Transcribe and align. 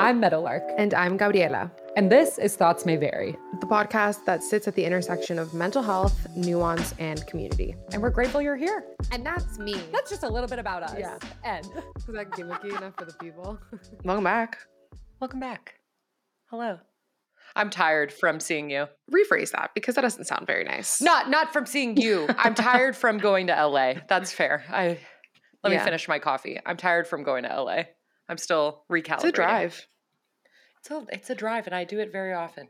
I'm 0.00 0.18
Meadowlark. 0.18 0.62
And 0.78 0.94
I'm 0.94 1.18
Gabriela. 1.18 1.70
And 1.94 2.10
this 2.10 2.38
is 2.38 2.56
Thoughts 2.56 2.86
May 2.86 2.96
Vary, 2.96 3.36
the 3.60 3.66
podcast 3.66 4.24
that 4.24 4.42
sits 4.42 4.66
at 4.66 4.74
the 4.74 4.82
intersection 4.82 5.38
of 5.38 5.52
mental 5.52 5.82
health, 5.82 6.26
nuance, 6.34 6.94
and 6.98 7.26
community. 7.26 7.74
And 7.92 8.00
we're 8.00 8.08
grateful 8.08 8.40
you're 8.40 8.56
here. 8.56 8.84
And 9.12 9.26
that's 9.26 9.58
me. 9.58 9.74
That's 9.92 10.08
just 10.08 10.22
a 10.22 10.28
little 10.28 10.48
bit 10.48 10.58
about 10.58 10.82
us. 10.82 10.94
Yeah. 10.98 11.18
And 11.44 11.66
is 11.98 12.06
that 12.06 12.30
gimmicky 12.30 12.74
enough 12.76 12.94
for 12.96 13.04
the 13.04 13.12
people? 13.20 13.58
Welcome 14.04 14.24
back. 14.24 14.56
Welcome 15.20 15.40
back. 15.40 15.74
Hello. 16.48 16.78
I'm 17.54 17.68
tired 17.68 18.10
from 18.10 18.40
seeing 18.40 18.70
you. 18.70 18.86
Rephrase 19.12 19.50
that 19.52 19.72
because 19.74 19.96
that 19.96 20.00
doesn't 20.02 20.24
sound 20.24 20.46
very 20.46 20.64
nice. 20.64 21.02
Not 21.02 21.28
not 21.28 21.52
from 21.52 21.66
seeing 21.66 21.96
you. 21.98 22.26
I'm 22.38 22.54
tired 22.54 22.96
from 23.02 23.18
going 23.18 23.48
to 23.48 23.66
LA. 23.66 23.94
That's 24.08 24.32
fair. 24.32 24.64
I 24.70 24.98
let 25.62 25.72
Yeah. 25.72 25.78
me 25.80 25.84
finish 25.84 26.08
my 26.08 26.18
coffee. 26.18 26.58
I'm 26.64 26.78
tired 26.78 27.06
from 27.06 27.22
going 27.22 27.42
to 27.44 27.50
LA. 27.62 27.82
I'm 28.30 28.38
still 28.38 28.84
recalibrating. 28.90 29.14
It's 29.16 29.24
a 29.24 29.32
drive. 29.32 29.86
It's 30.80 30.90
a, 30.90 31.06
it's 31.10 31.30
a 31.30 31.34
drive, 31.34 31.66
and 31.66 31.74
I 31.74 31.84
do 31.84 31.98
it 31.98 32.10
very 32.12 32.32
often. 32.32 32.68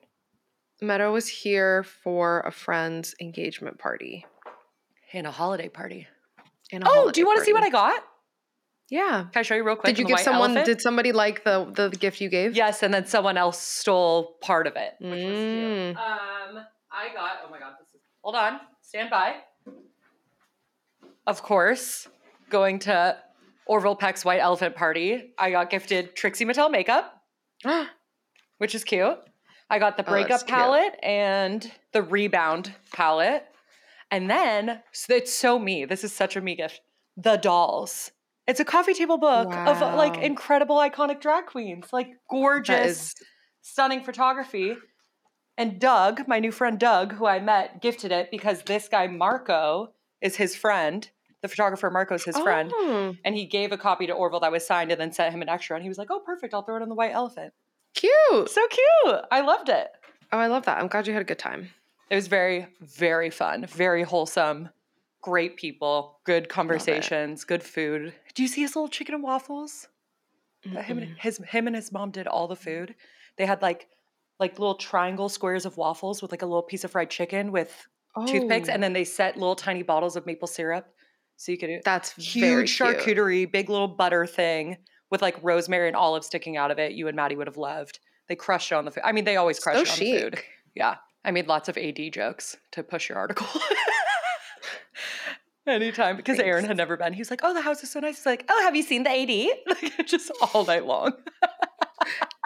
Meadow 0.80 1.12
was 1.12 1.28
here 1.28 1.84
for 1.84 2.40
a 2.40 2.50
friend's 2.50 3.14
engagement 3.20 3.78
party. 3.78 4.24
and 5.12 5.26
a 5.26 5.30
holiday 5.30 5.68
party. 5.68 6.08
And 6.72 6.82
a 6.82 6.86
Oh, 6.88 6.90
holiday 6.90 7.12
do 7.12 7.20
you 7.20 7.26
want 7.26 7.38
to 7.40 7.44
see 7.44 7.52
what. 7.52 7.62
I 7.62 7.68
got? 7.68 8.02
Yeah. 8.88 9.26
Can 9.32 9.40
I 9.40 9.42
show 9.42 9.54
you 9.54 9.62
real 9.64 9.76
quick? 9.76 9.94
Did 9.94 9.98
you 10.00 10.06
give 10.06 10.18
someone? 10.20 10.50
elephant? 10.52 10.66
Did 10.66 10.80
somebody 10.80 11.12
like 11.12 11.44
the, 11.44 11.70
the 11.72 11.90
gift 11.90 12.20
you 12.20 12.28
gave? 12.30 12.56
Yes, 12.56 12.82
and 12.82 12.92
then 12.94 13.06
someone 13.06 13.36
else 13.36 13.60
stole 13.60 14.36
part 14.40 14.66
of 14.66 14.74
it. 14.76 14.94
Which 14.98 15.10
was 15.10 15.38
Mm. 15.38 15.86
cute. 15.88 15.96
Um, 15.98 16.64
I 16.90 17.14
got. 17.14 17.32
Oh 17.46 17.50
my 17.50 17.58
god, 17.58 17.74
this 17.78 17.88
is. 17.94 18.00
Hold 18.22 18.34
on, 18.36 18.60
stand 18.80 19.10
by. 19.10 19.36
Of 21.26 21.42
course, 21.42 22.08
going 22.48 22.78
to 22.80 23.16
Orville 23.70 23.94
Peck's 23.94 24.24
White 24.24 24.40
Elephant 24.40 24.74
Party, 24.74 25.32
I 25.38 25.52
got 25.52 25.70
gifted 25.70 26.16
Trixie 26.16 26.44
Mattel 26.44 26.72
makeup, 26.72 27.22
which 28.58 28.74
is 28.74 28.82
cute. 28.82 29.16
I 29.70 29.78
got 29.78 29.96
the 29.96 30.04
Oh, 30.04 30.10
breakup 30.10 30.40
cute. 30.40 30.48
palette 30.48 30.98
and 31.04 31.70
the 31.92 32.02
rebound 32.02 32.74
palette. 32.92 33.46
And 34.10 34.28
then, 34.28 34.82
so 34.90 35.14
it's 35.14 35.32
so 35.32 35.56
me. 35.56 35.84
This 35.84 36.02
is 36.02 36.12
such 36.12 36.34
a 36.34 36.40
me 36.40 36.56
gift. 36.56 36.80
The 37.16 37.36
dolls. 37.36 38.10
It's 38.48 38.58
a 38.58 38.64
coffee 38.64 38.92
table 38.94 39.18
book 39.18 39.54
of 39.54 39.80
uh, 39.80 39.94
like 39.94 40.16
incredible 40.20 40.78
iconic 40.78 41.20
drag 41.20 41.46
queens, 41.46 41.92
like 41.92 42.08
gorgeous 42.28 42.86
is 42.98 43.14
stunning 43.62 44.02
photography. 44.02 44.74
And 45.56 45.78
Doug, 45.78 46.26
my 46.26 46.40
new 46.40 46.50
friend 46.50 46.76
Doug, 46.76 47.12
who 47.12 47.26
I 47.26 47.38
met, 47.38 47.80
gifted 47.80 48.10
it 48.10 48.32
because 48.32 48.62
this 48.62 48.88
guy 48.88 49.06
Marco 49.06 49.92
is 50.20 50.34
his 50.34 50.56
friend. 50.56 51.08
The 51.42 51.48
photographer 51.48 51.90
Marco's 51.90 52.20
is 52.26 52.34
his 52.36 52.38
friend. 52.42 52.70
Oh, 52.74 53.16
And 53.24 53.34
he 53.34 53.46
gave 53.46 53.72
a 53.72 53.78
copy 53.78 54.06
to 54.06 54.12
Orville 54.12 54.40
that 54.40 54.52
was 54.52 54.66
signed 54.66 54.92
and 54.92 55.00
then 55.00 55.12
sent 55.12 55.34
him 55.34 55.40
an 55.42 55.48
extra. 55.48 55.74
And 55.76 55.82
he 55.82 55.88
was 55.88 55.96
like, 55.98 56.08
oh, 56.10 56.20
perfect. 56.20 56.52
I'll 56.52 56.62
throw 56.62 56.76
it 56.76 56.82
on 56.82 56.88
the 56.88 56.94
white 56.94 57.12
elephant. 57.12 57.52
cute. 57.94 58.50
So 58.50 58.60
cute. 58.68 59.20
I 59.30 59.40
loved 59.40 59.68
it. 59.68 59.88
Oh, 60.32 60.38
I 60.38 60.46
love 60.48 60.64
that. 60.66 60.78
I'm 60.78 60.86
glad 60.88 61.06
you 61.06 61.12
had 61.12 61.22
a 61.22 61.24
good 61.24 61.38
time. 61.38 61.70
It 62.10 62.14
was 62.14 62.26
very, 62.28 62.66
very 62.80 63.30
fun, 63.30 63.66
very 63.66 64.02
wholesome, 64.02 64.68
great 65.22 65.56
people, 65.56 66.18
good 66.24 66.48
conversations, 66.48 67.44
good 67.44 67.62
food. 67.62 68.12
Do 68.34 68.42
you 68.42 68.48
see 68.48 68.60
his 68.62 68.74
little 68.76 68.88
chicken 68.88 69.14
and 69.14 69.22
waffles? 69.24 69.88
That 70.74 70.84
Him 70.84 70.98
and 70.98 71.16
his 71.18 71.38
him 71.38 71.66
and 71.66 71.74
his 71.74 71.90
mom 71.90 72.10
did 72.10 72.26
all 72.26 72.46
the 72.48 72.56
food. 72.56 72.94
They 73.38 73.46
had 73.46 73.62
like 73.62 73.88
like 74.38 74.58
little 74.58 74.74
triangle 74.74 75.28
squares 75.28 75.64
of 75.66 75.76
waffles 75.76 76.20
with 76.20 76.30
like 76.32 76.42
a 76.42 76.46
little 76.46 76.62
piece 76.62 76.84
of 76.84 76.90
fried 76.90 77.10
chicken 77.10 77.50
with 77.52 77.86
toothpicks, 78.26 78.68
Oh, 78.68 78.72
and 78.72 78.82
then 78.82 78.92
they 78.92 79.04
set 79.04 79.36
little 79.36 79.54
tiny 79.56 79.82
bottles 79.82 80.16
of 80.16 80.26
maple 80.26 80.48
syrup, 80.48 80.92
so 81.40 81.52
you 81.52 81.56
could 81.56 81.68
do 81.68 81.80
that's 81.86 82.12
very 82.12 82.66
huge 82.66 82.76
cute. 82.76 82.98
charcuterie, 82.98 83.50
big 83.50 83.70
little 83.70 83.88
butter 83.88 84.26
thing 84.26 84.76
with 85.10 85.22
like 85.22 85.42
rosemary 85.42 85.88
and 85.88 85.96
olive 85.96 86.22
sticking 86.22 86.58
out 86.58 86.70
of 86.70 86.78
it. 86.78 86.92
You 86.92 87.08
and 87.08 87.16
Maddie 87.16 87.34
would 87.34 87.46
have 87.46 87.56
loved. 87.56 87.98
They 88.28 88.36
crushed 88.36 88.70
it 88.70 88.74
on 88.74 88.84
the 88.84 88.90
food. 88.90 89.04
I 89.06 89.12
mean, 89.12 89.24
they 89.24 89.36
always 89.36 89.58
crush 89.58 89.76
So 89.76 89.82
it 89.82 89.90
on 89.90 89.98
the 89.98 90.20
food. 90.20 90.42
Yeah. 90.74 90.96
I 91.24 91.30
made 91.30 91.48
lots 91.48 91.70
of 91.70 91.78
AD 91.78 91.98
jokes 92.12 92.58
to 92.72 92.82
push 92.82 93.08
your 93.08 93.16
article. 93.16 93.46
Anytime 95.66 96.16
because 96.16 96.38
Aaron 96.38 96.66
had 96.66 96.76
never 96.76 96.98
been. 96.98 97.14
He 97.14 97.20
was 97.20 97.30
like, 97.30 97.40
"Oh, 97.42 97.54
the 97.54 97.60
house 97.62 97.82
is 97.82 97.90
so 97.90 98.00
nice." 98.00 98.16
He's 98.16 98.26
like, 98.26 98.44
"Oh, 98.48 98.62
have 98.64 98.76
you 98.76 98.82
seen 98.82 99.04
the 99.04 99.10
AD?" 99.10 99.56
Like 99.82 100.06
just 100.06 100.30
all 100.52 100.64
night 100.66 100.84
long, 100.84 101.12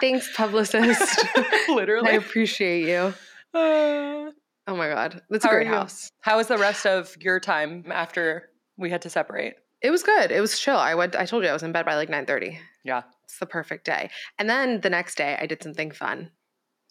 Thanks, 0.01 0.29
publicist. 0.35 1.25
Literally. 1.69 2.11
I 2.11 2.13
appreciate 2.13 2.87
you. 2.87 3.13
Uh, 3.53 4.31
Oh 4.67 4.75
my 4.75 4.89
god, 4.89 5.21
that's 5.29 5.45
a 5.45 5.49
great 5.49 5.67
house. 5.67 6.09
how 6.21 6.37
was 6.37 6.47
the 6.47 6.57
rest 6.57 6.87
of 6.87 7.15
your 7.21 7.39
time 7.39 7.85
after 7.91 8.49
we 8.77 8.89
had 8.89 9.01
to 9.03 9.09
separate? 9.09 9.55
It 9.81 9.91
was 9.91 10.03
good. 10.03 10.31
It 10.31 10.41
was 10.41 10.59
chill. 10.59 10.77
I 10.77 10.95
went. 10.95 11.15
I 11.15 11.25
told 11.25 11.43
you 11.43 11.49
I 11.49 11.53
was 11.53 11.63
in 11.63 11.71
bed 11.71 11.85
by 11.85 11.95
like 11.95 12.09
nine 12.09 12.25
thirty. 12.25 12.59
Yeah, 12.83 13.03
It's 13.25 13.39
the 13.39 13.45
perfect 13.45 13.85
day. 13.85 14.09
And 14.39 14.49
then 14.49 14.81
the 14.81 14.89
next 14.89 15.15
day, 15.15 15.37
I 15.39 15.45
did 15.47 15.61
something 15.63 15.91
fun, 15.91 16.31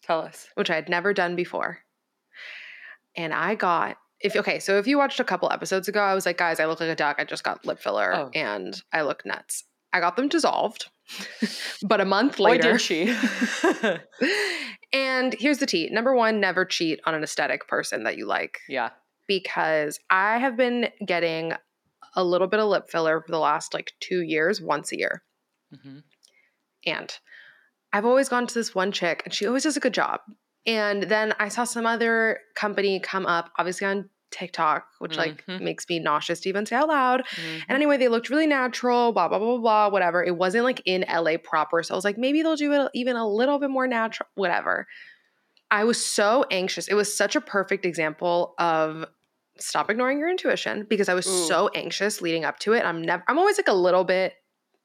tell 0.03 0.21
us. 0.21 0.47
which 0.55 0.69
I 0.69 0.75
had 0.75 0.89
never 0.89 1.13
done 1.13 1.35
before. 1.35 1.79
And 3.15 3.33
I 3.33 3.55
got 3.55 3.97
if 4.21 4.35
okay. 4.35 4.59
So 4.59 4.77
if 4.77 4.87
you 4.87 4.97
watched 4.97 5.19
a 5.19 5.23
couple 5.23 5.51
episodes 5.51 5.87
ago, 5.87 5.99
I 6.01 6.13
was 6.13 6.25
like, 6.25 6.37
guys, 6.37 6.59
I 6.59 6.65
look 6.65 6.79
like 6.79 6.89
a 6.89 6.95
duck. 6.95 7.17
I 7.19 7.23
just 7.25 7.43
got 7.43 7.65
lip 7.65 7.79
filler, 7.79 8.13
Oh. 8.13 8.29
and 8.33 8.81
I 8.93 9.01
look 9.01 9.25
nuts. 9.25 9.63
I 9.93 9.99
got 10.01 10.15
them 10.17 10.27
dissolved, 10.27 10.89
but 11.81 12.01
a 12.01 12.05
month 12.05 12.37
later, 12.39 12.73
did 12.73 12.81
she? 12.81 13.05
and 14.93 15.33
here's 15.39 15.59
the 15.59 15.65
tea. 15.65 15.89
Number 15.91 16.13
one, 16.13 16.39
never 16.39 16.65
cheat 16.65 16.99
on 17.05 17.15
an 17.15 17.23
aesthetic 17.23 17.67
person 17.67 18.03
that 18.03 18.17
you 18.17 18.25
like. 18.25 18.59
yeah. 18.67 18.89
because 19.27 19.99
I 20.09 20.37
have 20.39 20.55
been 20.57 20.89
getting 21.05 21.53
a 22.15 22.23
little 22.23 22.47
bit 22.47 22.59
of 22.59 22.69
lip 22.69 22.89
filler 22.89 23.21
for 23.21 23.31
the 23.31 23.39
last 23.39 23.73
like 23.73 23.93
two 23.99 24.21
years, 24.21 24.61
once 24.61 24.91
a 24.91 24.97
year. 24.97 25.23
hmm 25.71 25.99
And 26.85 27.17
I've 27.93 28.05
always 28.05 28.29
gone 28.29 28.47
to 28.47 28.53
this 28.55 28.75
one 28.75 28.91
chick, 28.91 29.23
and 29.25 29.33
she 29.33 29.47
always 29.47 29.63
does 29.63 29.77
a 29.77 29.81
good 29.81 29.93
job. 29.95 30.21
And 30.65 31.03
then 31.05 31.33
I 31.39 31.49
saw 31.49 31.63
some 31.65 31.85
other 31.85 32.41
company 32.55 32.99
come 32.99 33.25
up, 33.25 33.51
obviously 33.57 33.87
on 33.87 34.09
TikTok, 34.31 34.87
which 34.99 35.17
like 35.17 35.45
Mhm. 35.47 35.59
makes 35.59 35.85
me 35.89 35.99
nauseous 35.99 36.41
to 36.41 36.49
even 36.49 36.65
say 36.65 36.75
out 36.77 36.89
loud. 36.89 37.21
And 37.69 37.75
anyway, 37.75 37.97
they 37.97 38.09
looked 38.09 38.29
really 38.29 38.47
natural, 38.47 39.13
blah, 39.13 39.27
blah, 39.29 39.39
blah, 39.39 39.57
blah, 39.59 39.89
whatever. 39.89 40.23
It 40.23 40.37
wasn't 40.37 40.65
like 40.65 40.81
in 40.85 41.03
LA 41.03 41.37
proper. 41.37 41.83
So 41.83 41.93
I 41.95 41.97
was 41.97 42.05
like, 42.05 42.17
maybe 42.17 42.43
they'll 42.43 42.55
do 42.57 42.73
it 42.73 42.91
even 42.95 43.15
a 43.15 43.27
little 43.27 43.59
bit 43.59 43.71
more 43.71 43.87
natural, 43.87 44.29
whatever. 44.35 44.87
I 45.71 45.83
was 45.83 46.03
so 46.03 46.45
anxious. 46.51 46.87
It 46.87 46.93
was 46.93 47.15
such 47.15 47.35
a 47.35 47.41
perfect 47.41 47.85
example 47.85 48.53
of 48.59 49.05
stop 49.57 49.89
ignoring 49.89 50.19
your 50.19 50.29
intuition 50.29 50.85
because 50.89 51.09
I 51.09 51.13
was 51.13 51.27
Ooh. 51.27 51.47
so 51.47 51.69
anxious 51.75 52.21
leading 52.21 52.45
up 52.45 52.59
to 52.59 52.73
it. 52.73 52.83
I'm 52.83 53.01
never, 53.01 53.23
I'm 53.27 53.37
always 53.37 53.57
like 53.57 53.67
a 53.67 53.73
little 53.73 54.03
bit 54.03 54.33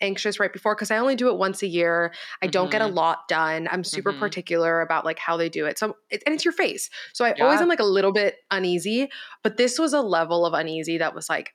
anxious 0.03 0.41
right 0.41 0.53
before 0.53 0.75
because 0.75 0.91
I 0.91 0.97
only 0.97 1.14
do 1.16 1.28
it 1.28 1.36
once 1.36 1.62
a 1.62 1.66
year. 1.66 2.12
I 2.41 2.47
don't 2.47 2.70
get 2.70 2.80
a 2.80 2.86
Mhm. 2.86 2.94
lot 2.94 3.28
done. 3.28 3.69
I'm 3.70 3.84
super 3.84 4.12
Mhm. 4.14 4.19
particular 4.19 4.80
about 4.80 5.04
like 5.04 5.19
how 5.19 5.36
they 5.36 5.48
do 5.50 5.66
it. 5.66 5.78
So 5.78 5.97
it, 6.09 6.22
and 6.25 6.34
it's 6.34 6.44
your 6.44 6.53
face. 6.53 6.88
So 7.12 7.25
I 7.25 7.32
always 7.41 7.60
am 7.60 7.69
like 7.69 7.80
a 7.80 7.84
little 7.84 8.12
bit 8.12 8.36
uneasy, 8.50 9.10
but 9.42 9.59
this 9.59 9.78
was 9.78 9.92
a 9.92 10.00
level 10.00 10.47
of 10.47 10.54
uneasy 10.54 10.97
that 10.98 11.14
was 11.14 11.28
like 11.28 11.54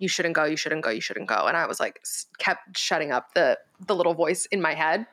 you 0.00 0.08
shouldn't 0.08 0.34
go, 0.34 0.44
you 0.44 0.56
shouldn't 0.56 0.82
go, 0.82 0.90
you 0.90 1.00
shouldn't 1.00 1.28
go. 1.28 1.46
And 1.46 1.56
I 1.56 1.66
was 1.66 1.78
like 1.80 2.00
kept 2.38 2.76
shutting 2.78 3.12
up 3.12 3.34
the 3.34 3.58
the 3.86 3.94
little 3.94 4.14
voice 4.14 4.46
in 4.46 4.60
my 4.60 4.74
head. 4.74 5.06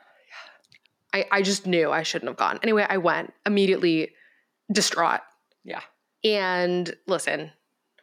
I 1.12 1.26
I 1.30 1.42
just 1.42 1.66
knew 1.66 1.90
I 1.92 2.02
shouldn't 2.02 2.28
have 2.28 2.36
gone. 2.36 2.58
Anyway, 2.62 2.86
I 2.88 2.96
went 2.98 3.32
immediately 3.44 4.12
distraught. 4.72 5.20
Yeah. 5.64 5.82
And 6.24 6.94
listen, 7.06 7.50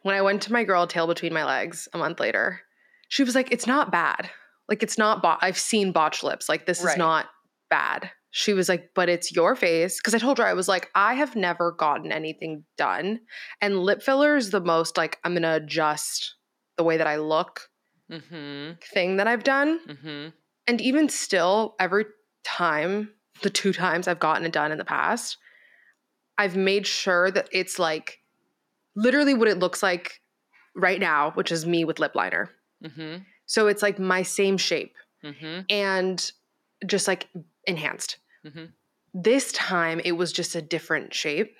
when 0.02 0.14
I 0.14 0.22
went 0.22 0.42
to 0.42 0.52
my 0.52 0.64
girl 0.64 0.86
tail 0.86 1.06
between 1.06 1.32
my 1.32 1.44
legs 1.44 1.88
a 1.92 1.98
month 1.98 2.20
later, 2.20 2.60
she 3.08 3.22
was 3.24 3.34
like, 3.34 3.52
"It's 3.52 3.66
not 3.66 3.92
bad. 3.92 4.30
Like 4.68 4.82
it's 4.82 4.98
not. 4.98 5.22
Bo- 5.22 5.36
I've 5.40 5.58
seen 5.58 5.92
botched 5.92 6.24
lips. 6.24 6.48
Like 6.48 6.66
this 6.66 6.82
Right. 6.82 6.92
is 6.92 6.98
not 6.98 7.26
bad." 7.70 8.10
She 8.30 8.52
was 8.52 8.68
like, 8.68 8.90
"But 8.94 9.08
it's 9.08 9.32
your 9.34 9.54
face." 9.54 9.98
Because 9.98 10.14
I 10.14 10.18
told 10.18 10.38
her 10.38 10.44
I 10.46 10.54
was 10.54 10.68
like, 10.68 10.90
"I 10.94 11.14
have 11.14 11.36
never 11.36 11.72
gotten 11.72 12.10
anything 12.12 12.64
done, 12.78 13.20
and 13.60 13.80
lip 13.80 14.02
filler 14.02 14.36
is 14.36 14.50
the 14.50 14.60
most 14.60 14.96
like 14.96 15.18
I'm 15.24 15.34
gonna 15.34 15.56
adjust 15.56 16.34
the 16.76 16.84
way 16.84 16.96
that 16.96 17.06
I 17.06 17.16
look 17.16 17.68
Mm-hmm. 18.10 18.72
thing 18.92 19.16
that 19.18 19.26
I've 19.28 19.44
done." 19.44 19.80
Mm-hmm. 19.86 20.28
And 20.66 20.80
even 20.80 21.08
still, 21.08 21.74
every 21.78 22.06
time, 22.44 23.10
the 23.42 23.50
two 23.50 23.72
times 23.72 24.08
I've 24.08 24.18
gotten 24.20 24.44
it 24.46 24.52
done 24.52 24.72
in 24.72 24.78
the 24.78 24.84
past, 24.84 25.36
I've 26.38 26.56
made 26.56 26.86
sure 26.86 27.30
that 27.30 27.48
it's 27.52 27.78
like 27.78 28.20
literally 28.96 29.34
what 29.34 29.48
it 29.48 29.58
looks 29.58 29.82
like 29.82 30.20
right 30.74 31.00
now, 31.00 31.30
which 31.32 31.52
is 31.52 31.64
me 31.66 31.84
with 31.84 31.98
lip 31.98 32.14
liner. 32.14 32.50
Mm-hmm. 32.82 33.22
So 33.46 33.66
it's 33.68 33.82
like 33.82 33.98
my 33.98 34.22
same 34.22 34.56
shape 34.56 34.94
Mm-hmm. 35.24 35.60
and 35.70 36.30
just 36.86 37.08
like 37.08 37.28
enhanced. 37.66 38.18
Mhm. 38.44 38.72
This 39.14 39.52
time 39.52 40.00
it 40.04 40.12
was 40.12 40.32
just 40.32 40.54
a 40.54 40.60
different 40.60 41.14
shape. 41.14 41.56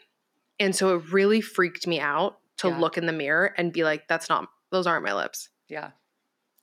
And 0.61 0.76
so 0.76 0.94
it 0.97 1.11
really 1.12 1.41
freaked 1.41 1.87
me 1.87 1.99
out 1.99 2.38
to 2.59 2.69
Yeah. 2.69 2.79
look 2.79 2.99
in 2.99 3.06
the 3.06 3.12
mirror 3.12 3.55
and 3.56 3.73
be 3.73 3.82
like, 3.82 4.06
that's 4.06 4.29
not, 4.29 4.49
those 4.71 4.87
aren't 4.87 5.03
my 5.05 5.15
lips. 5.15 5.49
Yeah. 5.69 5.93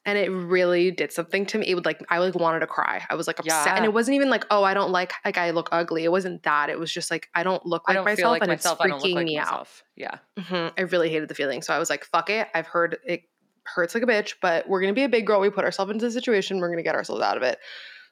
And 0.05 0.17
it 0.17 0.29
really 0.29 0.89
did 0.91 1.11
something 1.11 1.45
to 1.47 1.57
me. 1.59 1.67
It 1.67 1.75
would 1.75 1.85
like 1.85 2.03
I 2.09 2.17
like 2.19 2.35
wanted 2.35 2.61
to 2.61 2.67
cry. 2.67 3.05
I 3.09 3.15
was 3.15 3.27
like 3.27 3.39
upset, 3.39 3.67
Yeah. 3.67 3.75
and 3.75 3.85
it 3.85 3.93
wasn't 3.93 4.15
even 4.15 4.29
like 4.29 4.45
oh 4.49 4.63
I 4.63 4.73
don't 4.73 4.91
like 4.91 5.13
like 5.23 5.37
I 5.37 5.51
look 5.51 5.69
ugly. 5.71 6.03
It 6.03 6.11
wasn't 6.11 6.43
that. 6.43 6.69
It 6.69 6.79
was 6.79 6.91
just 6.91 7.11
like 7.11 7.29
I 7.35 7.43
don't 7.43 7.65
look 7.65 7.87
like 7.87 7.95
don't 7.95 8.05
myself, 8.05 8.31
like 8.31 8.41
and 8.41 8.49
myself. 8.51 8.79
it's 8.81 8.93
freaking 8.93 9.15
like 9.15 9.25
me 9.25 9.37
myself. 9.37 9.83
Yeah. 9.95 10.13
out. 10.15 10.45
Mhm. 10.45 10.73
I 10.77 10.81
really 10.81 11.09
hated 11.09 11.29
the 11.29 11.35
feeling, 11.35 11.61
so 11.61 11.73
I 11.73 11.79
was 11.79 11.89
like 11.89 12.03
fuck 12.05 12.29
it. 12.29 12.47
I've 12.55 12.67
heard 12.67 12.97
it 13.05 13.23
hurts 13.63 13.93
like 13.93 14.03
a 14.03 14.07
bitch, 14.07 14.33
but 14.41 14.67
we're 14.67 14.81
gonna 14.81 14.93
be 14.93 15.03
a 15.03 15.09
big 15.09 15.27
girl. 15.27 15.39
We 15.39 15.49
put 15.51 15.65
ourselves 15.65 15.91
into 15.91 16.05
the 16.05 16.11
situation. 16.11 16.59
We're 16.59 16.69
gonna 16.69 16.81
get 16.83 16.95
ourselves 16.95 17.21
out 17.21 17.37
of 17.37 17.43
it. 17.43 17.59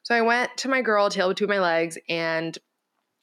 So 0.04 0.14
I 0.14 0.22
went 0.22 0.56
to 0.58 0.68
my 0.68 0.80
girl, 0.82 1.10
tail 1.10 1.28
between 1.28 1.50
my 1.50 1.60
legs, 1.60 1.98
and 2.08 2.56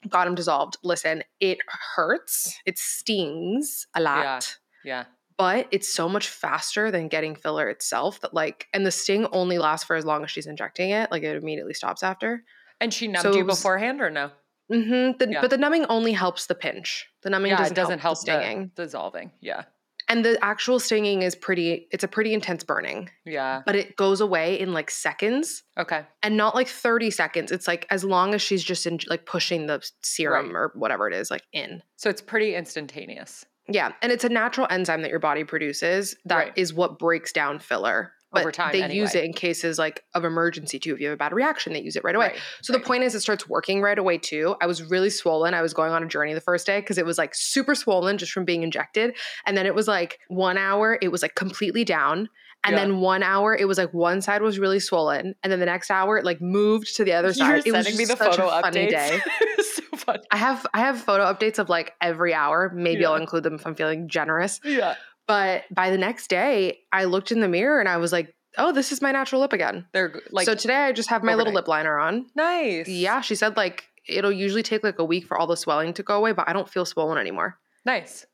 got 0.09 0.25
them 0.25 0.35
dissolved. 0.35 0.77
Listen, 0.83 1.23
it 1.39 1.57
hurts. 1.95 2.59
It 2.65 2.77
stings 2.77 3.87
a 3.95 4.01
lot. 4.01 4.57
Yeah. 4.83 5.05
But 5.37 5.67
it's 5.71 5.93
so 5.93 6.09
much 6.09 6.29
faster 6.29 6.89
than 6.89 7.07
getting 7.09 7.35
filler 7.35 7.69
itself 7.69 8.19
that 8.21 8.33
like 8.33 8.67
and 8.73 8.85
the 8.85 8.91
sting 8.91 9.27
only 9.31 9.57
lasts 9.59 9.85
for 9.85 9.95
as 9.95 10.05
long 10.05 10.23
as 10.23 10.31
she's 10.31 10.47
injecting 10.47 10.89
it. 10.89 11.11
Like 11.11 11.23
it 11.23 11.35
immediately 11.35 11.73
stops 11.75 12.01
after. 12.03 12.43
And 12.81 12.93
she 12.93 13.07
numbed 13.07 13.21
So 13.23 13.35
you 13.35 13.45
was- 13.45 13.57
beforehand 13.59 14.01
or 14.01 14.09
no? 14.09 14.31
Mm-hmm. 14.71 15.17
The, 15.19 15.31
Yeah. 15.31 15.41
But 15.41 15.49
the 15.49 15.57
numbing 15.57 15.85
only 15.85 16.11
helps 16.11 16.47
the 16.47 16.55
pinch. 16.55 17.07
The 17.21 17.29
numbing 17.29 17.51
yeah, 17.51 17.57
doesn't, 17.57 17.73
it 17.73 17.75
doesn't 17.81 17.99
help, 17.99 18.17
the 18.17 18.21
stinging. 18.21 18.71
Dissolving. 18.75 19.31
Yeah. 19.39 19.63
And 20.09 20.23
the 20.25 20.37
actual 20.43 20.79
stinging 20.79 21.21
is 21.21 21.35
pretty, 21.35 21.87
it's 21.91 22.03
a 22.03 22.07
pretty 22.07 22.33
intense 22.33 22.63
burning, 22.63 23.09
Yeah. 23.25 23.61
but 23.65 23.75
it 23.75 23.95
goes 23.97 24.21
away 24.21 24.57
in 24.59 24.73
like 24.73 24.89
seconds 24.89 25.63
Okay. 25.77 26.03
and 26.23 26.35
not 26.37 26.55
like 26.55 26.67
30 26.69 27.11
seconds. 27.11 27.51
It's 27.51 27.67
like 27.67 27.85
as 27.89 28.03
long 28.05 28.33
as 28.33 28.41
she's 28.41 28.63
just 28.63 28.85
in, 28.85 28.99
like 29.09 29.25
pushing 29.25 29.67
the 29.67 29.81
serum 30.03 30.47
Right. 30.47 30.55
or 30.55 30.71
whatever 30.75 31.07
it 31.09 31.13
is, 31.13 31.29
like 31.29 31.43
in. 31.53 31.81
So 31.97 32.09
it's 32.09 32.21
pretty 32.21 32.55
instantaneous. 32.55 33.45
Yeah. 33.69 33.91
And 34.01 34.11
it's 34.11 34.23
a 34.23 34.29
natural 34.29 34.67
enzyme 34.69 35.01
that 35.01 35.11
your 35.11 35.19
body 35.19 35.43
produces 35.43 36.15
That 36.25 36.53
is 36.57 36.71
Right. 36.73 36.77
what 36.77 36.99
breaks 36.99 37.31
down 37.31 37.59
filler. 37.59 38.13
But 38.29 38.41
Over 38.41 38.51
time, 38.51 38.71
they 38.73 38.93
use 38.93 39.15
it 39.15 39.23
in 39.23 39.31
cases 39.31 39.79
like 39.79 40.03
of 40.13 40.25
emergency 40.25 40.79
too. 40.79 40.93
If 40.93 40.99
you 40.99 41.07
have 41.07 41.13
a 41.13 41.17
bad 41.17 41.31
reaction, 41.31 41.71
they 41.71 41.79
use 41.81 41.95
it 41.95 42.03
right 42.03 42.13
away. 42.13 42.27
Right, 42.27 42.39
So 42.61 42.73
right. 42.73 42.81
the 42.81 42.85
point 42.85 43.03
is, 43.03 43.15
it 43.15 43.21
starts 43.21 43.47
working 43.47 43.81
right 43.81 43.97
away 43.97 44.17
too. 44.17 44.53
I 44.61 44.65
was 44.67 44.83
really 44.83 45.09
swollen. 45.09 45.53
I 45.53 45.61
was 45.61 45.73
going 45.73 45.93
on 45.93 46.03
a 46.03 46.07
journey 46.07 46.33
the 46.33 46.41
first 46.41 46.67
day 46.67 46.81
because 46.81 46.97
it 46.97 47.05
was 47.05 47.17
like 47.17 47.33
super 47.33 47.73
swollen 47.73 48.17
just 48.17 48.33
from 48.33 48.43
being 48.43 48.63
injected. 48.63 49.15
And 49.45 49.55
then 49.55 49.65
it 49.65 49.73
was 49.73 49.87
like 49.87 50.19
one 50.27 50.57
hour, 50.57 50.97
it 51.01 51.07
was 51.07 51.21
like 51.21 51.35
completely 51.35 51.85
down. 51.85 52.27
And 52.63 52.75
Yeah. 52.75 52.83
then 52.83 52.99
one 52.99 53.23
hour, 53.23 53.55
it 53.55 53.65
was 53.65 53.77
like 53.77 53.93
one 53.93 54.21
side 54.21 54.41
was 54.41 54.59
really 54.59 54.79
swollen. 54.79 55.35
And 55.43 55.51
then 55.51 55.59
the 55.59 55.65
next 55.65 55.89
hour, 55.91 56.17
it 56.17 56.25
like 56.25 56.41
moved 56.41 56.95
to 56.97 57.03
the 57.05 57.13
other 57.13 57.31
side. 57.33 57.49
were 57.49 57.55
It 57.57 57.71
was 57.71 57.85
sending 57.85 57.97
me 57.97 58.05
the 58.05 58.15
photo 58.17 58.49
updates. 58.49 58.89
day. 58.89 59.21
so 59.59 59.81
funny. 59.97 60.23
I 60.31 60.37
have 60.37 60.65
I 60.73 60.79
have 60.79 60.99
photo 60.99 61.23
updates 61.31 61.59
of 61.59 61.69
like 61.69 61.93
every 62.01 62.33
hour. 62.33 62.71
Maybe 62.75 63.05
I'll 63.05 63.15
include 63.15 63.43
them 63.43 63.55
if 63.55 63.65
I'm 63.65 63.75
feeling 63.75 64.09
generous. 64.09 64.59
Yeah. 64.63 64.95
But 65.27 65.63
by 65.71 65.89
the 65.91 65.97
next 65.97 66.27
day, 66.29 66.79
I 66.91 67.03
looked 67.05 67.31
in 67.31 67.39
the 67.41 67.47
mirror 67.47 67.79
and 67.79 67.87
I 67.89 67.97
was 67.97 68.11
like, 68.11 68.33
oh, 68.57 68.71
this 68.71 68.91
is 68.91 69.01
my 69.01 69.11
natural 69.11 69.41
lip 69.41 69.53
again. 69.53 69.85
They're 69.93 70.19
like 70.31 70.45
so 70.45 70.55
today 70.55 70.75
I 70.75 70.91
just 70.93 71.09
have 71.09 71.23
my 71.23 71.35
little 71.35 71.53
lip 71.53 71.67
liner 71.67 71.97
on. 71.99 72.25
nice. 72.35 72.87
Yeah, 72.87 73.21
she 73.21 73.35
said 73.35 73.55
like 73.55 73.85
it'll 74.07 74.31
usually 74.31 74.63
take 74.63 74.83
like 74.83 74.99
a 74.99 75.05
week 75.05 75.25
for 75.27 75.37
all 75.37 75.47
the 75.47 75.57
swelling 75.57 75.93
to 75.93 76.03
go 76.03 76.15
away, 76.17 76.31
but 76.31 76.49
I 76.49 76.53
don't 76.53 76.69
feel 76.69 76.85
swollen 76.85 77.17
anymore. 77.17 77.57
Nice. 77.85 78.25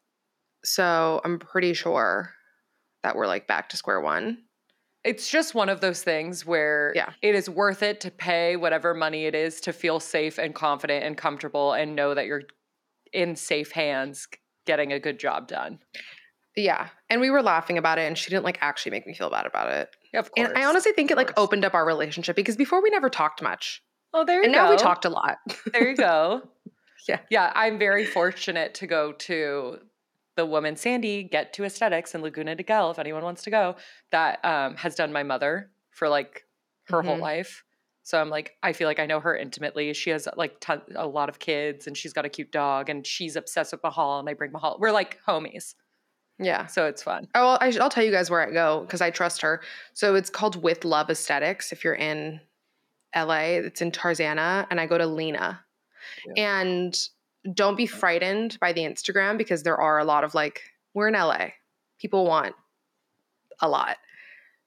So 0.64 1.20
I'm 1.26 1.40
pretty 1.40 1.74
sure 1.74 2.32
that 3.04 3.16
we're 3.16 3.28
like 3.28 3.48
back 3.48 3.70
to 3.70 3.78
square 3.78 4.02
one. 4.02 4.40
It's 5.04 5.30
just 5.30 5.54
one 5.54 5.68
of 5.70 5.82
those 5.82 6.02
things 6.02 6.46
where 6.46 6.94
Yeah. 6.96 7.10
it 7.22 7.36
is 7.36 7.50
worth 7.50 7.84
it 7.84 8.00
to 8.02 8.12
pay 8.12 8.56
whatever 8.56 8.94
money 8.94 9.26
it 9.26 9.36
is 9.36 9.60
to 9.62 9.74
feel 9.74 10.00
safe 10.00 10.38
and 10.38 10.56
confident 10.56 11.04
and 11.04 11.18
comfortable 11.18 11.74
and 11.74 11.96
know 11.96 12.14
that 12.14 12.26
you're 12.26 12.44
in 13.12 13.36
safe 13.36 13.72
hands 13.72 14.28
getting 14.66 14.94
a 14.94 15.00
good 15.00 15.20
job 15.20 15.48
done. 15.50 15.80
Yeah. 16.56 16.88
And 17.10 17.20
we 17.20 17.30
were 17.30 17.42
laughing 17.42 17.78
about 17.78 17.98
it 17.98 18.04
and 18.08 18.18
she 18.18 18.30
didn't 18.30 18.46
like 18.46 18.58
actually 18.62 18.92
make 18.92 19.06
me 19.06 19.14
feel 19.14 19.30
bad 19.30 19.46
about 19.46 19.70
it. 19.70 19.90
Yeah, 20.14 20.20
of 20.22 20.32
course. 20.32 20.48
And 20.50 20.58
I 20.58 20.64
honestly 20.66 20.94
think 20.94 21.12
it 21.12 21.18
like 21.18 21.38
opened 21.38 21.66
up 21.66 21.74
our 21.74 21.86
relationship 21.86 22.36
because 22.38 22.56
before 22.56 22.82
we 22.82 22.90
never 22.90 23.10
talked 23.10 23.42
much. 23.42 23.84
oh, 24.14 24.24
there 24.24 24.38
you 24.38 24.46
And 24.46 24.54
go. 24.54 24.64
now 24.64 24.70
we 24.72 24.78
talked 24.78 25.04
a 25.06 25.10
lot. 25.10 25.38
There 25.74 25.90
you 25.90 25.96
go. 25.98 26.44
Yeah. 27.10 27.20
Yeah, 27.30 27.52
I'm 27.54 27.78
very 27.78 28.06
fortunate 28.06 28.76
to 28.76 28.88
go 28.88 29.12
to 29.12 29.80
the 30.36 30.46
woman 30.46 30.76
Sandy 30.76 31.24
Get 31.24 31.54
to 31.54 31.64
Aesthetics 31.64 32.16
in 32.16 32.22
Laguna 32.22 32.56
Niguel, 32.56 32.92
if 32.92 33.00
anyone 33.00 33.24
wants 33.24 33.44
to 33.44 33.50
go, 33.52 33.76
that 34.12 34.44
um, 34.44 34.76
has 34.78 34.96
done 34.96 35.12
my 35.14 35.24
mother 35.24 35.70
for 35.92 36.10
like 36.10 36.44
her 36.90 37.02
whole 37.02 37.18
Mhm. 37.18 37.22
life. 37.22 37.64
So 38.06 38.20
I'm 38.20 38.30
like, 38.30 38.58
I 38.62 38.74
feel 38.74 38.88
like 38.88 39.00
I 39.00 39.06
know 39.06 39.20
her 39.22 39.38
intimately. 39.38 39.94
She 39.94 40.10
has 40.10 40.28
like 40.36 40.60
ton- 40.60 40.82
a 40.96 41.08
lot 41.08 41.30
of 41.30 41.40
kids 41.40 41.88
and 41.88 41.96
she's 41.96 42.12
got 42.12 42.26
a 42.26 42.30
cute 42.30 42.52
dog 42.52 42.90
and 42.90 43.06
she's 43.08 43.36
obsessed 43.38 43.72
with 43.72 43.82
Mahal 43.84 44.20
and 44.20 44.28
I 44.28 44.34
bring 44.34 44.52
Mahal. 44.52 44.78
We're 44.80 44.92
like 44.92 45.20
homies. 45.26 45.76
yeah. 46.40 46.66
So 46.66 46.86
it's 46.88 47.02
fun. 47.04 47.28
Oh, 47.36 47.46
well, 47.46 47.58
I, 47.62 47.72
I'll 47.80 47.90
tell 47.90 48.04
you 48.04 48.12
guys 48.12 48.30
where 48.30 48.46
I 48.46 48.52
go 48.52 48.82
because 48.82 49.00
I 49.02 49.10
trust 49.12 49.42
her. 49.44 49.62
So 49.94 50.16
it's 50.16 50.30
called 50.30 50.62
With 50.62 50.84
Love 50.84 51.10
Aesthetics. 51.10 51.72
If 51.72 51.84
you're 51.86 51.94
in 51.96 52.42
LA, 53.16 53.60
it's 53.62 53.82
in 53.82 53.92
Tarzana, 53.92 54.66
and 54.72 54.82
I 54.82 54.88
go 54.88 54.98
to 54.98 55.06
Lena. 55.06 55.64
And 56.36 56.98
don't 57.54 57.76
be 57.76 57.86
frightened 57.86 58.58
by 58.60 58.72
the 58.74 58.82
Instagram 58.82 59.38
because 59.38 59.64
there 59.64 59.78
are 59.78 60.00
a 60.00 60.06
lot 60.06 60.24
of 60.24 60.34
like, 60.34 60.62
we're 60.94 61.08
in 61.10 61.14
LA. 61.14 61.48
People 62.00 62.26
want 62.26 62.56
a 63.60 63.68
lot. 63.68 63.98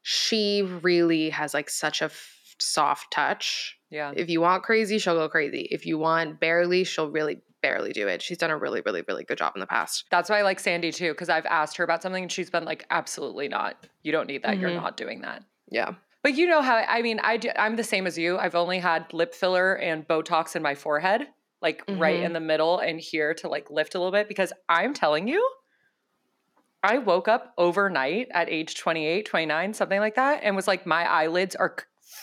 She 0.02 0.62
really 0.62 1.30
has 1.30 1.54
like 1.54 1.68
such 1.70 2.02
a 2.02 2.06
f- 2.06 2.54
soft 2.58 3.10
touch. 3.12 3.76
Yeah. 3.90 4.12
If 4.14 4.28
you 4.28 4.40
want 4.40 4.62
crazy, 4.62 4.98
she'll 4.98 5.14
go 5.16 5.28
crazy. 5.28 5.68
If 5.70 5.86
you 5.86 5.98
want 5.98 6.38
barely, 6.40 6.84
she'll 6.84 7.10
really 7.10 7.40
barely 7.62 7.92
do 7.92 8.06
it. 8.06 8.22
She's 8.22 8.38
done 8.38 8.50
a 8.50 8.56
really, 8.56 8.82
really, 8.84 9.02
really 9.08 9.24
good 9.24 9.38
job 9.38 9.52
in 9.56 9.60
the 9.60 9.66
past. 9.66 10.04
That's 10.10 10.30
why 10.30 10.38
I 10.38 10.42
like 10.42 10.60
Sandy 10.60 10.92
too, 10.92 11.12
because 11.12 11.28
I've 11.28 11.46
asked 11.46 11.76
her 11.78 11.84
about 11.84 12.02
something 12.02 12.22
and 12.22 12.30
she's 12.30 12.50
been 12.50 12.64
like, 12.64 12.84
absolutely 12.90 13.48
not. 13.48 13.86
You 14.02 14.12
don't 14.12 14.26
need 14.28 14.42
that. 14.44 14.58
You're 14.58 14.70
Mhm. 14.70 14.76
not 14.82 14.96
doing 14.96 15.22
that. 15.22 15.42
Yeah. 15.68 15.94
But 16.22 16.34
you 16.34 16.46
know 16.46 16.62
how 16.62 16.76
I 16.76 17.02
mean, 17.02 17.20
I 17.20 17.36
do, 17.36 17.50
I'm 17.56 17.76
the 17.76 17.84
same 17.84 18.06
as 18.06 18.16
you. 18.18 18.38
I've 18.38 18.54
only 18.54 18.78
had 18.78 19.12
lip 19.12 19.34
filler 19.34 19.74
and 19.76 20.06
Botox 20.06 20.54
in 20.56 20.62
my 20.62 20.74
forehead, 20.74 21.28
like 21.62 21.82
right 21.88 22.20
Mhm. 22.20 22.24
in 22.26 22.32
the 22.32 22.40
middle 22.40 22.78
and 22.78 23.00
here 23.00 23.34
to 23.34 23.48
like 23.48 23.70
lift 23.70 23.94
a 23.94 23.98
little 23.98 24.12
bit 24.12 24.28
because 24.28 24.52
I'm 24.68 24.92
telling 24.94 25.26
you, 25.28 25.46
I 26.82 26.98
woke 26.98 27.26
up 27.28 27.52
overnight 27.58 28.28
at 28.30 28.48
age 28.48 28.76
28, 28.76 29.26
29, 29.26 29.74
something 29.74 29.98
like 29.98 30.14
that, 30.14 30.40
and 30.42 30.54
was 30.54 30.68
like, 30.68 30.86
my 30.86 31.04
eyelids 31.10 31.56
are 31.56 31.74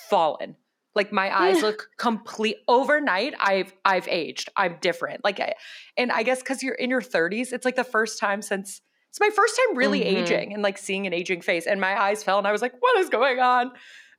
fallen. 0.09 0.55
Like 0.95 1.11
my 1.11 1.35
eyes 1.35 1.61
look 1.63 1.89
complete 1.97 2.57
overnight. 2.67 3.33
I've 3.39 3.73
I've 3.83 4.07
aged. 4.07 4.49
I'm 4.55 4.77
different. 4.79 5.23
Like, 5.23 5.39
I, 5.39 5.53
and 5.97 6.11
I 6.11 6.23
guess 6.23 6.39
because 6.39 6.61
you're 6.63 6.75
in 6.75 6.89
your 6.89 7.01
30s, 7.01 7.51
it's 7.51 7.65
like 7.65 7.75
the 7.75 7.83
first 7.83 8.19
time 8.19 8.41
since 8.41 8.81
it's 9.09 9.19
my 9.19 9.29
first 9.31 9.59
time 9.67 9.77
really 9.77 10.01
Mhm. 10.01 10.05
aging 10.23 10.53
and 10.53 10.61
like 10.63 10.77
seeing 10.77 11.05
an 11.07 11.13
aging 11.13 11.41
face. 11.41 11.65
And 11.67 11.81
my 11.81 11.99
eyes 11.99 12.23
fell, 12.23 12.37
and 12.37 12.47
I 12.47 12.51
was 12.51 12.61
like, 12.61 12.73
what 12.79 12.97
is 12.99 13.09
going 13.09 13.39
on? 13.39 13.71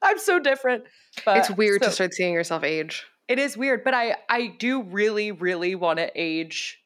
I'm 0.02 0.18
so 0.18 0.38
different. 0.38 0.84
But 1.24 1.38
it's 1.38 1.50
weird 1.50 1.82
so- 1.82 1.88
to 1.88 1.94
start 1.94 2.12
seeing 2.14 2.34
yourself 2.34 2.62
age. 2.64 3.04
It 3.28 3.38
is 3.38 3.56
weird, 3.56 3.84
but 3.84 3.94
I 3.94 4.16
I 4.28 4.48
do 4.58 4.82
really 4.82 5.32
really 5.32 5.74
want 5.74 5.98
to 5.98 6.10
age 6.14 6.80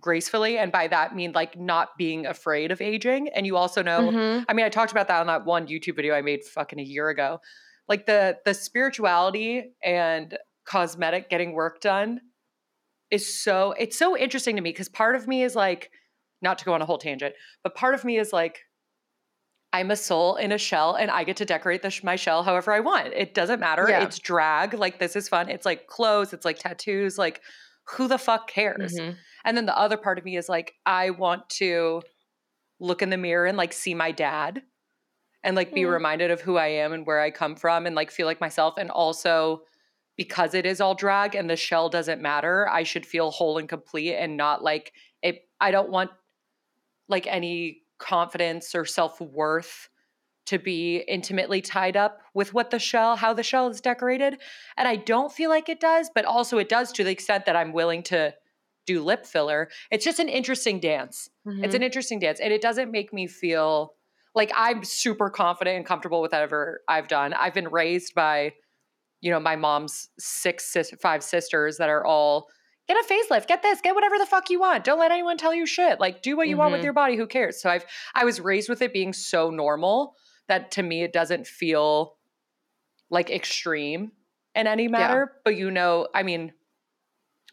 gracefully, 0.00 0.56
and 0.58 0.72
by 0.72 0.88
that 0.88 1.14
mean 1.14 1.32
like 1.32 1.58
not 1.58 1.96
being 1.98 2.26
afraid 2.26 2.70
of 2.70 2.80
aging. 2.80 3.28
And 3.28 3.46
you 3.46 3.56
also 3.56 3.82
know, 3.82 4.10
Mhm. 4.10 4.46
I 4.48 4.52
mean, 4.54 4.64
I 4.64 4.70
talked 4.70 4.92
about 4.92 5.08
that 5.08 5.20
on 5.20 5.26
that 5.26 5.44
one 5.44 5.66
YouTube 5.66 5.96
video 5.96 6.14
I 6.14 6.22
made 6.22 6.42
fucking 6.44 6.80
a 6.80 6.82
year 6.82 7.08
ago. 7.10 7.40
Like 7.88 8.06
the 8.06 8.38
the 8.44 8.54
spirituality 8.54 9.74
and 9.82 10.38
cosmetic 10.64 11.28
getting 11.28 11.52
work 11.52 11.80
done 11.80 12.20
is 13.10 13.42
so 13.42 13.72
it's 13.72 13.98
so 13.98 14.16
interesting 14.16 14.56
to 14.56 14.62
me 14.62 14.70
because 14.70 14.88
part 14.88 15.16
of 15.16 15.26
me 15.28 15.42
is 15.42 15.54
like 15.56 15.90
not 16.42 16.58
to 16.58 16.64
go 16.64 16.72
on 16.72 16.80
a 16.80 16.86
whole 16.86 16.98
tangent, 16.98 17.34
but 17.62 17.74
part 17.74 17.94
of 17.94 18.04
me 18.04 18.18
is 18.18 18.32
like 18.32 18.60
I'm 19.72 19.90
a 19.90 19.96
soul 19.96 20.36
in 20.36 20.50
a 20.52 20.58
shell 20.58 20.94
and 20.96 21.10
I 21.10 21.22
get 21.24 21.36
to 21.38 21.44
decorate 21.44 21.82
the 21.82 21.90
sh- 21.90 22.02
my 22.02 22.16
shell 22.16 22.42
however 22.42 22.72
I 22.72 22.80
want. 22.80 23.08
It 23.14 23.34
doesn't 23.34 23.60
matter. 23.60 23.86
Yeah. 23.88 24.02
It's 24.02 24.18
drag. 24.18 24.74
Like 24.74 24.98
this 24.98 25.14
is 25.14 25.28
fun. 25.28 25.48
It's 25.48 25.64
like 25.64 25.86
clothes, 25.86 26.32
it's 26.32 26.44
like 26.44 26.58
tattoos, 26.58 27.16
like 27.18 27.40
who 27.84 28.08
the 28.08 28.18
fuck 28.18 28.48
cares? 28.48 28.94
Mhm. 28.98 29.16
And 29.44 29.56
then 29.56 29.66
the 29.66 29.78
other 29.78 29.96
part 29.96 30.18
of 30.18 30.24
me 30.24 30.36
is 30.36 30.48
like, 30.48 30.74
I 30.86 31.10
want 31.10 31.48
to 31.50 32.02
look 32.80 33.00
in 33.02 33.10
the 33.10 33.16
mirror 33.16 33.46
and 33.46 33.56
like 33.56 33.72
see 33.72 33.94
my 33.94 34.10
dad 34.10 34.62
and 35.44 35.54
like 35.56 35.72
be 35.72 35.82
Mm. 35.82 35.92
reminded 35.92 36.30
of 36.30 36.40
who 36.40 36.56
I 36.56 36.66
am 36.66 36.92
and 36.92 37.06
where 37.06 37.20
I 37.20 37.30
come 37.30 37.54
from 37.56 37.86
and 37.86 37.94
like 37.94 38.10
feel 38.10 38.26
like 38.26 38.40
myself. 38.40 38.74
And 38.76 38.90
also, 38.90 39.62
because 40.16 40.52
it 40.54 40.66
is 40.66 40.80
all 40.80 40.94
drag 40.94 41.34
and 41.34 41.48
the 41.48 41.56
shell 41.56 41.88
doesn't 41.88 42.20
matter, 42.20 42.68
I 42.68 42.82
should 42.82 43.06
feel 43.06 43.30
whole 43.30 43.56
and 43.56 43.68
complete 43.68 44.14
and 44.16 44.36
not 44.36 44.62
like 44.62 44.92
it. 45.22 45.48
I 45.60 45.70
don't 45.70 45.90
want 45.90 46.10
like 47.08 47.26
any 47.26 47.82
confidence 48.00 48.74
or 48.74 48.84
self 48.84 49.20
worth 49.20 49.88
to 50.46 50.58
be 50.58 50.98
intimately 51.06 51.60
tied 51.60 51.96
up 51.96 52.20
with 52.34 52.52
what 52.54 52.70
the 52.70 52.78
shell, 52.78 53.16
how 53.16 53.32
the 53.32 53.42
shell 53.42 53.68
is 53.68 53.80
decorated. 53.80 54.40
And 54.76 54.88
I 54.88 54.96
don't 54.96 55.32
feel 55.32 55.50
like 55.50 55.68
it 55.68 55.80
does, 55.80 56.10
but 56.14 56.24
also 56.24 56.58
it 56.58 56.68
does 56.68 56.92
to 56.92 57.04
the 57.04 57.10
extent 57.12 57.46
that 57.46 57.56
I'm 57.56 57.72
willing 57.72 58.02
to 58.04 58.34
do 58.86 59.02
lip 59.02 59.26
filler. 59.26 59.70
It's 59.90 60.04
just 60.04 60.18
an 60.18 60.28
interesting 60.28 60.80
dance. 60.80 61.28
It's 61.62 61.74
Mhm. 61.74 61.76
an 61.76 61.82
interesting 61.82 62.18
dance. 62.18 62.40
And 62.40 62.52
it 62.52 62.62
doesn't 62.62 62.90
make 62.90 63.12
me 63.12 63.26
feel 63.28 63.94
like 64.34 64.50
I'm 64.54 64.82
super 64.84 65.30
confident 65.30 65.76
and 65.76 65.86
comfortable 65.86 66.20
with 66.22 66.32
whatever 66.32 66.82
I've 66.88 67.08
done. 67.08 67.34
I've 67.34 67.54
been 67.54 67.68
raised 67.68 68.14
by, 68.14 68.54
you 69.20 69.30
know, 69.30 69.40
my 69.40 69.56
mom's 69.56 70.08
six, 70.18 70.76
five 71.02 71.22
sisters 71.22 71.76
that 71.78 71.88
are 71.88 72.04
all 72.04 72.48
get 72.92 72.96
a 73.04 73.08
facelift, 73.12 73.46
get 73.46 73.62
this, 73.62 73.80
get 73.80 73.94
whatever 73.94 74.18
the 74.18 74.26
fuck 74.26 74.50
you 74.50 74.58
want. 74.60 74.84
Don't 74.84 74.98
let 74.98 75.12
anyone 75.12 75.36
tell 75.36 75.54
you 75.54 75.66
shit. 75.66 76.00
Like 76.00 76.22
do 76.22 76.36
what 76.36 76.48
you 76.48 76.56
want 76.56 76.72
with 76.72 76.80
Mhm. 76.80 76.84
your 76.84 76.92
body. 76.92 77.16
Who 77.16 77.26
cares? 77.26 77.60
So 77.60 77.70
I've 77.70 77.84
I 78.14 78.24
was 78.24 78.40
raised 78.40 78.68
with 78.68 78.82
it 78.82 78.92
being 78.92 79.12
so 79.12 79.50
normal 79.50 80.16
that 80.48 80.70
to 80.72 80.82
me 80.82 81.02
it 81.02 81.12
doesn't 81.12 81.46
feel 81.46 82.16
like 83.10 83.30
extreme 83.30 84.12
in 84.54 84.66
any 84.66 84.88
matter. 84.88 85.40
But 85.44 85.56
you 85.56 85.70
know, 85.70 86.08
I 86.14 86.22
mean, 86.24 86.52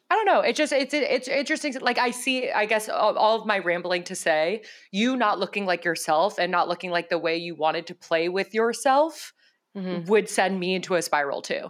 I 0.10 0.16
don't 0.16 0.26
know. 0.26 0.40
It 0.42 0.56
just 0.56 0.72
it's 0.74 0.94
it's 0.94 1.28
interesting. 1.28 1.76
Like 1.82 1.98
I 1.98 2.12
see, 2.12 2.50
I 2.50 2.66
guess 2.66 2.90
all, 2.90 3.18
all 3.18 3.40
of 3.40 3.46
my 3.46 3.60
rambling 3.60 4.04
to 4.06 4.16
say, 4.16 4.64
you 4.92 5.16
not 5.18 5.38
looking 5.40 5.66
like 5.66 5.84
yourself 5.86 6.40
and 6.40 6.52
not 6.52 6.68
looking 6.68 6.90
like 6.92 7.10
the 7.10 7.20
way 7.20 7.38
you 7.38 7.56
wanted 7.56 7.86
to 7.88 7.96
play 7.96 8.30
with 8.30 8.54
yourself 8.54 9.34
Mhm. 9.76 10.08
would 10.08 10.30
send 10.30 10.60
me 10.60 10.74
into 10.76 10.96
a 10.96 11.02
spiral 11.02 11.42
too. 11.42 11.70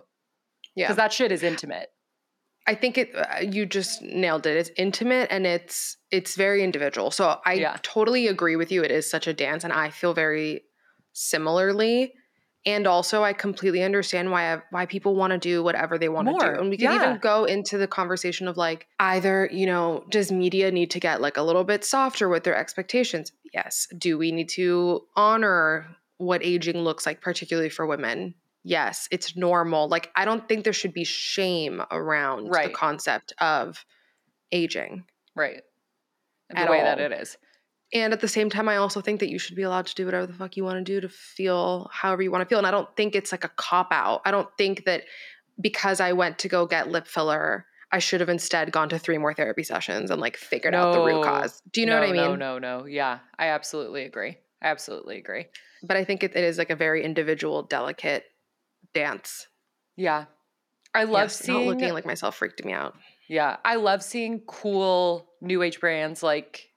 Yeah. 0.75 0.85
Because 0.85 0.95
that 0.97 1.11
shit 1.11 1.31
is 1.31 1.43
intimate. 1.43 1.89
I 2.67 2.75
think 2.75 2.97
it 2.97 3.15
uh, 3.15 3.39
you 3.41 3.65
just 3.65 4.01
nailed 4.01 4.45
it. 4.45 4.57
It's 4.57 4.71
intimate 4.77 5.27
and 5.31 5.47
it's 5.47 5.97
it's 6.11 6.35
very 6.35 6.63
individual. 6.63 7.11
So 7.11 7.39
I 7.45 7.53
Yeah. 7.53 7.77
totally 7.81 8.27
agree 8.27 8.55
with 8.55 8.71
you. 8.71 8.83
It 8.83 8.91
is 8.91 9.09
such 9.09 9.25
a 9.27 9.33
dance 9.33 9.63
and 9.63 9.73
I 9.73 9.89
feel 9.89 10.13
very 10.13 10.63
similarly. 11.13 12.13
And 12.65 12.85
also 12.85 13.23
I 13.23 13.31
completely 13.33 13.81
understand 13.83 14.31
why 14.31 14.61
why 14.71 14.85
people 14.85 15.15
want 15.15 15.31
to 15.31 15.37
do 15.37 15.63
whatever 15.63 15.97
they 15.97 16.09
want 16.09 16.27
to 16.27 16.33
do. 16.33 16.59
And 16.59 16.69
we 16.69 16.77
can 16.77 16.91
Yeah. 16.91 17.05
even 17.05 17.17
go 17.19 17.45
into 17.45 17.77
the 17.77 17.87
conversation 17.87 18.47
of 18.47 18.57
like 18.57 18.87
either, 18.99 19.49
you 19.51 19.65
know, 19.65 20.03
does 20.09 20.31
media 20.31 20.69
need 20.71 20.91
to 20.91 20.99
get 20.99 21.21
like 21.21 21.37
a 21.37 21.43
little 21.43 21.63
bit 21.63 21.85
softer 21.85 22.27
with 22.27 22.43
their 22.43 22.55
expectations? 22.55 23.31
Yes. 23.53 23.87
Do 23.97 24.17
we 24.17 24.31
need 24.33 24.49
to 24.49 25.05
honor 25.15 25.87
what 26.17 26.43
aging 26.43 26.79
looks 26.79 27.05
like 27.05 27.21
particularly 27.21 27.69
for 27.69 27.85
women? 27.85 28.35
Yes, 28.67 29.07
it's 29.11 29.37
normal. 29.37 29.87
Like 29.87 30.11
I 30.13 30.25
don't 30.25 30.45
think 30.45 30.65
there 30.65 30.73
should 30.73 30.93
be 30.93 31.05
shame 31.05 31.81
around 31.89 32.51
the 32.51 32.69
concept 32.69 33.31
of 33.39 33.85
aging. 34.51 35.05
Right. 35.35 35.61
The 36.49 36.65
way 36.69 36.81
that 36.81 36.99
it 36.99 37.13
is. 37.13 37.37
And 37.93 38.11
at 38.11 38.19
the 38.19 38.27
same 38.27 38.49
time, 38.49 38.67
I 38.67 38.75
also 38.75 38.99
think 38.99 39.21
that 39.21 39.29
you 39.29 39.39
should 39.39 39.55
be 39.55 39.61
allowed 39.61 39.87
to 39.87 39.95
do 39.95 40.03
whatever 40.03 40.27
the 40.27 40.33
fuck 40.33 40.57
you 40.57 40.65
want 40.65 40.79
to 40.79 40.83
do 40.83 40.99
to 40.99 41.07
feel 41.07 41.89
however 41.93 42.21
you 42.21 42.29
want 42.29 42.41
to 42.41 42.45
feel. 42.45 42.57
And 42.57 42.67
I 42.67 42.71
don't 42.71 42.93
think 42.97 43.15
it's 43.15 43.31
like 43.31 43.45
a 43.45 43.51
cop 43.55 43.87
out. 43.91 44.21
I 44.25 44.31
don't 44.31 44.49
think 44.57 44.83
that 44.83 45.03
because 45.61 46.01
I 46.01 46.11
went 46.11 46.39
to 46.39 46.49
go 46.49 46.65
get 46.65 46.89
lip 46.89 47.07
filler, 47.07 47.65
I 47.93 47.99
should 47.99 48.19
have 48.19 48.27
instead 48.27 48.73
gone 48.73 48.89
to 48.89 48.99
three 48.99 49.17
more 49.17 49.33
therapy 49.33 49.63
sessions 49.63 50.11
and 50.11 50.19
like 50.19 50.35
figured 50.35 50.75
out 50.75 50.91
the 50.91 51.05
root 51.05 51.23
cause. 51.23 51.61
Do 51.71 51.79
you 51.79 51.87
know 51.87 52.01
what 52.01 52.09
I 52.09 52.11
mean? 52.11 52.15
No, 52.15 52.35
no, 52.35 52.59
no. 52.59 52.85
Yeah. 52.85 53.19
I 53.39 53.47
absolutely 53.47 54.03
agree. 54.03 54.35
I 54.61 54.67
absolutely 54.67 55.19
agree. 55.19 55.45
But 55.83 55.95
I 55.95 56.03
think 56.03 56.21
it, 56.21 56.35
it 56.35 56.43
is 56.43 56.57
like 56.57 56.69
a 56.69 56.75
very 56.75 57.05
individual, 57.05 57.63
delicate 57.63 58.25
dance. 58.93 59.47
Yeah. 59.95 60.25
I 60.93 61.03
love 61.05 61.31
Yes, 61.31 61.35
seeing 61.39 61.55
not 61.55 61.65
looking 61.65 61.93
like 61.93 62.05
myself 62.05 62.35
freaked 62.37 62.63
me 62.65 62.73
out. 62.73 62.95
Yeah, 63.29 63.57
I 63.65 63.75
love 63.75 64.03
seeing 64.03 64.41
cool 64.47 65.29
new 65.41 65.61
age 65.61 65.79
brands 65.79 66.23
like 66.23 66.69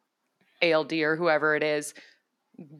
ALD 0.62 1.02
or 1.02 1.16
whoever 1.16 1.54
it 1.54 1.62
is 1.62 1.94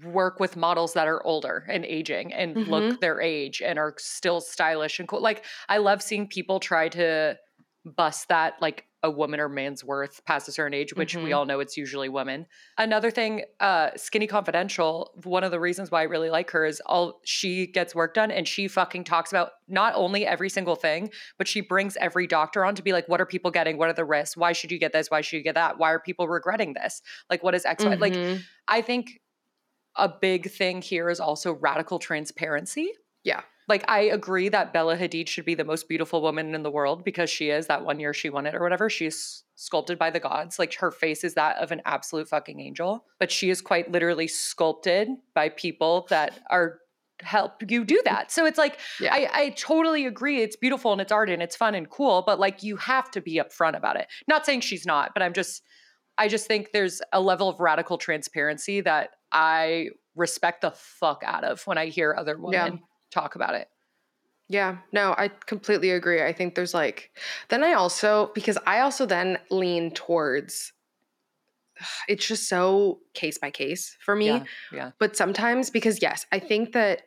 work 0.05 0.41
with 0.41 0.57
models 0.57 0.95
that 0.95 1.09
are 1.09 1.25
older 1.27 1.65
and 1.69 1.85
aging 1.87 2.33
and 2.33 2.57
Mm-hmm. 2.57 2.69
look 2.69 3.01
their 3.01 3.21
age 3.21 3.63
and 3.63 3.79
are 3.79 3.95
still 3.99 4.41
stylish 4.41 4.99
and 4.99 5.09
cool. 5.09 5.23
Like 5.23 5.45
I 5.69 5.79
love 5.79 6.03
seeing 6.03 6.29
people 6.29 6.61
try 6.61 6.89
to 6.91 7.39
bust 7.85 8.29
that 8.29 8.55
like 8.61 8.87
a 9.03 9.11
woman 9.11 9.41
or 9.41 9.49
man's 9.49 9.83
worth 9.83 10.23
past 10.27 10.47
a 10.47 10.53
certain 10.53 10.75
age, 10.75 10.93
which 10.95 11.17
we 11.17 11.31
Mhm. 11.31 11.37
all 11.37 11.47
know 11.47 11.61
it's 11.61 11.75
usually 11.79 12.11
women. 12.11 12.47
Another 12.77 13.11
thing, 13.11 13.45
uh 13.59 13.91
Skinny 13.97 14.27
Confidential, 14.27 15.13
one 15.25 15.43
of 15.43 15.51
the 15.51 15.59
reasons 15.59 15.91
why 15.91 16.01
I 16.01 16.05
really 16.05 16.29
like 16.29 16.51
her 16.51 16.67
is 16.67 16.81
all 16.85 17.23
she 17.25 17.67
gets 17.67 17.95
work 17.95 18.13
done 18.13 18.31
and 18.31 18.47
she 18.47 18.69
fucking 18.69 19.05
talks 19.05 19.33
about 19.33 19.53
not 19.69 19.95
only 19.97 20.27
every 20.27 20.51
single 20.51 20.77
thing, 20.77 21.11
but 21.39 21.49
she 21.49 21.63
brings 21.63 21.97
every 21.97 22.27
doctor 22.27 22.63
on 22.65 22.75
to 22.75 22.83
be 22.83 22.93
like, 22.93 23.09
what 23.09 23.23
are 23.23 23.27
people 23.27 23.51
getting? 23.51 23.79
What 23.79 23.89
are 23.89 23.95
the 23.95 24.05
risks? 24.05 24.37
Why 24.37 24.53
should 24.53 24.71
you 24.71 24.79
get 24.79 24.93
this? 24.93 25.11
Why 25.11 25.23
should 25.23 25.39
you 25.39 25.43
get 25.43 25.55
that? 25.55 25.79
Why 25.79 25.91
are 25.93 26.01
people 26.01 26.29
regretting 26.29 26.75
this? 26.75 27.01
Like 27.31 27.43
what 27.43 27.55
is 27.55 27.65
X? 27.65 27.83
Like 27.83 28.13
Mhm. 28.13 28.43
I 28.69 28.83
think 28.83 29.23
a 29.97 30.09
big 30.11 30.51
thing 30.51 30.83
here 30.83 31.09
is 31.09 31.21
also 31.21 31.55
radical 31.55 31.99
transparency. 31.99 32.93
Yeah. 33.25 33.41
Like 33.71 33.85
I 33.89 34.01
agree 34.01 34.49
that 34.49 34.73
Bella 34.73 34.97
Hadid 34.97 35.29
should 35.29 35.45
be 35.45 35.55
the 35.55 35.65
most 35.65 35.89
beautiful 35.89 36.21
woman 36.21 36.57
in 36.57 36.65
the 36.65 36.73
world 36.73 37.05
because 37.05 37.31
she 37.31 37.51
is 37.51 37.69
that 37.69 37.85
one 37.85 38.01
year 38.01 38.13
she 38.13 38.29
won 38.29 38.45
it 38.45 38.57
or 38.57 38.63
whatever. 38.65 38.91
She's 38.91 39.45
sculpted 39.55 39.97
by 39.97 40.11
the 40.11 40.19
gods. 40.19 40.59
Like 40.59 40.75
her 40.75 40.91
face 40.91 41.23
is 41.23 41.35
that 41.35 41.57
of 41.59 41.71
an 41.71 41.81
absolute 41.85 42.29
fucking 42.29 42.59
angel. 42.59 43.05
But 43.21 43.31
she 43.31 43.49
is 43.49 43.61
quite 43.61 43.93
literally 43.93 44.27
sculpted 44.27 45.09
by 45.35 45.51
people 45.51 46.09
that 46.11 46.41
are 46.51 46.81
help 47.21 47.63
you 47.71 47.85
do 47.85 48.03
that. 48.07 48.33
So 48.33 48.45
it's 48.45 48.59
like 48.59 48.77
Yeah. 48.99 49.15
I, 49.15 49.29
I 49.33 49.49
totally 49.51 50.05
agree. 50.05 50.43
It's 50.43 50.57
beautiful 50.57 50.91
and 50.91 51.01
it's 51.01 51.13
art 51.13 51.31
and 51.31 51.41
it's 51.41 51.55
fun 51.55 51.77
and 51.77 51.89
cool, 51.89 52.25
but 52.27 52.41
like 52.41 52.65
you 52.65 52.77
have 52.77 53.09
to 53.13 53.21
be 53.21 53.37
upfront 53.37 53.77
about 53.77 53.95
it. 53.95 54.09
Not 54.27 54.45
saying 54.45 54.63
she's 54.63 54.85
not, 54.85 55.13
but 55.15 55.23
I'm 55.23 55.33
just 55.33 55.63
I 56.19 56.27
just 56.27 56.49
think 56.49 56.73
there's 56.73 57.03
a 57.13 57.21
level 57.21 57.49
of 57.49 57.61
radical 57.61 57.99
transparency 57.99 58.81
that 58.81 59.11
I 59.31 59.91
respect 60.17 60.63
the 60.63 60.73
fuck 60.73 61.23
out 61.25 61.45
of 61.45 61.65
when 61.69 61.79
I 61.79 61.87
hear 61.87 62.17
other 62.19 62.37
women 62.37 62.81
talk 63.11 63.35
about 63.35 63.55
it. 63.55 63.69
Yeah, 64.49 64.79
no, 64.93 65.15
I 65.17 65.29
completely 65.29 65.91
agree. 65.91 66.23
I 66.23 66.33
think 66.33 66.57
there's 66.57 66.75
like, 66.75 67.13
then 67.51 67.63
I 67.63 67.75
also, 67.75 68.33
because 68.35 68.59
I 68.67 68.81
also 68.81 69.07
then 69.07 69.39
lean 69.49 69.93
towards, 69.93 70.73
it's 72.09 72.27
just 72.27 72.49
so 72.49 72.99
case 73.15 73.39
by 73.39 73.51
case 73.51 73.97
for 74.05 74.17
me. 74.17 74.27
Yeah. 74.27 74.45
Yeah. 74.73 74.91
But 74.99 75.17
sometimes, 75.17 75.71
because 75.71 76.03
yes, 76.03 76.27
I 76.33 76.41
think 76.41 76.73
that 76.73 77.03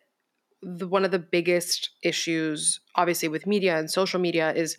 the, 0.62 0.88
one 0.88 1.04
of 1.04 1.12
the 1.12 1.20
biggest 1.20 1.90
issues, 2.02 2.80
obviously, 2.96 3.28
with 3.28 3.46
media 3.46 3.78
and 3.78 3.92
social 3.92 4.22
media 4.22 4.54
is 4.54 4.78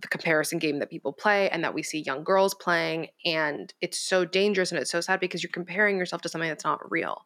the 0.00 0.08
comparison 0.08 0.58
game 0.58 0.78
that 0.78 0.90
people 0.90 1.12
play 1.12 1.48
and 1.50 1.62
that 1.62 1.74
we 1.74 1.82
see 1.84 2.00
young 2.00 2.24
girls 2.24 2.54
playing. 2.54 3.08
And 3.24 3.72
it's 3.80 4.00
so 4.00 4.24
dangerous 4.24 4.72
and 4.72 4.80
it's 4.80 4.90
so 4.90 5.00
sad 5.00 5.20
because 5.20 5.42
you're 5.42 5.50
comparing 5.52 5.96
yourself 5.98 6.22
to 6.22 6.28
something 6.28 6.48
that's 6.48 6.64
not 6.64 6.90
real. 6.90 7.22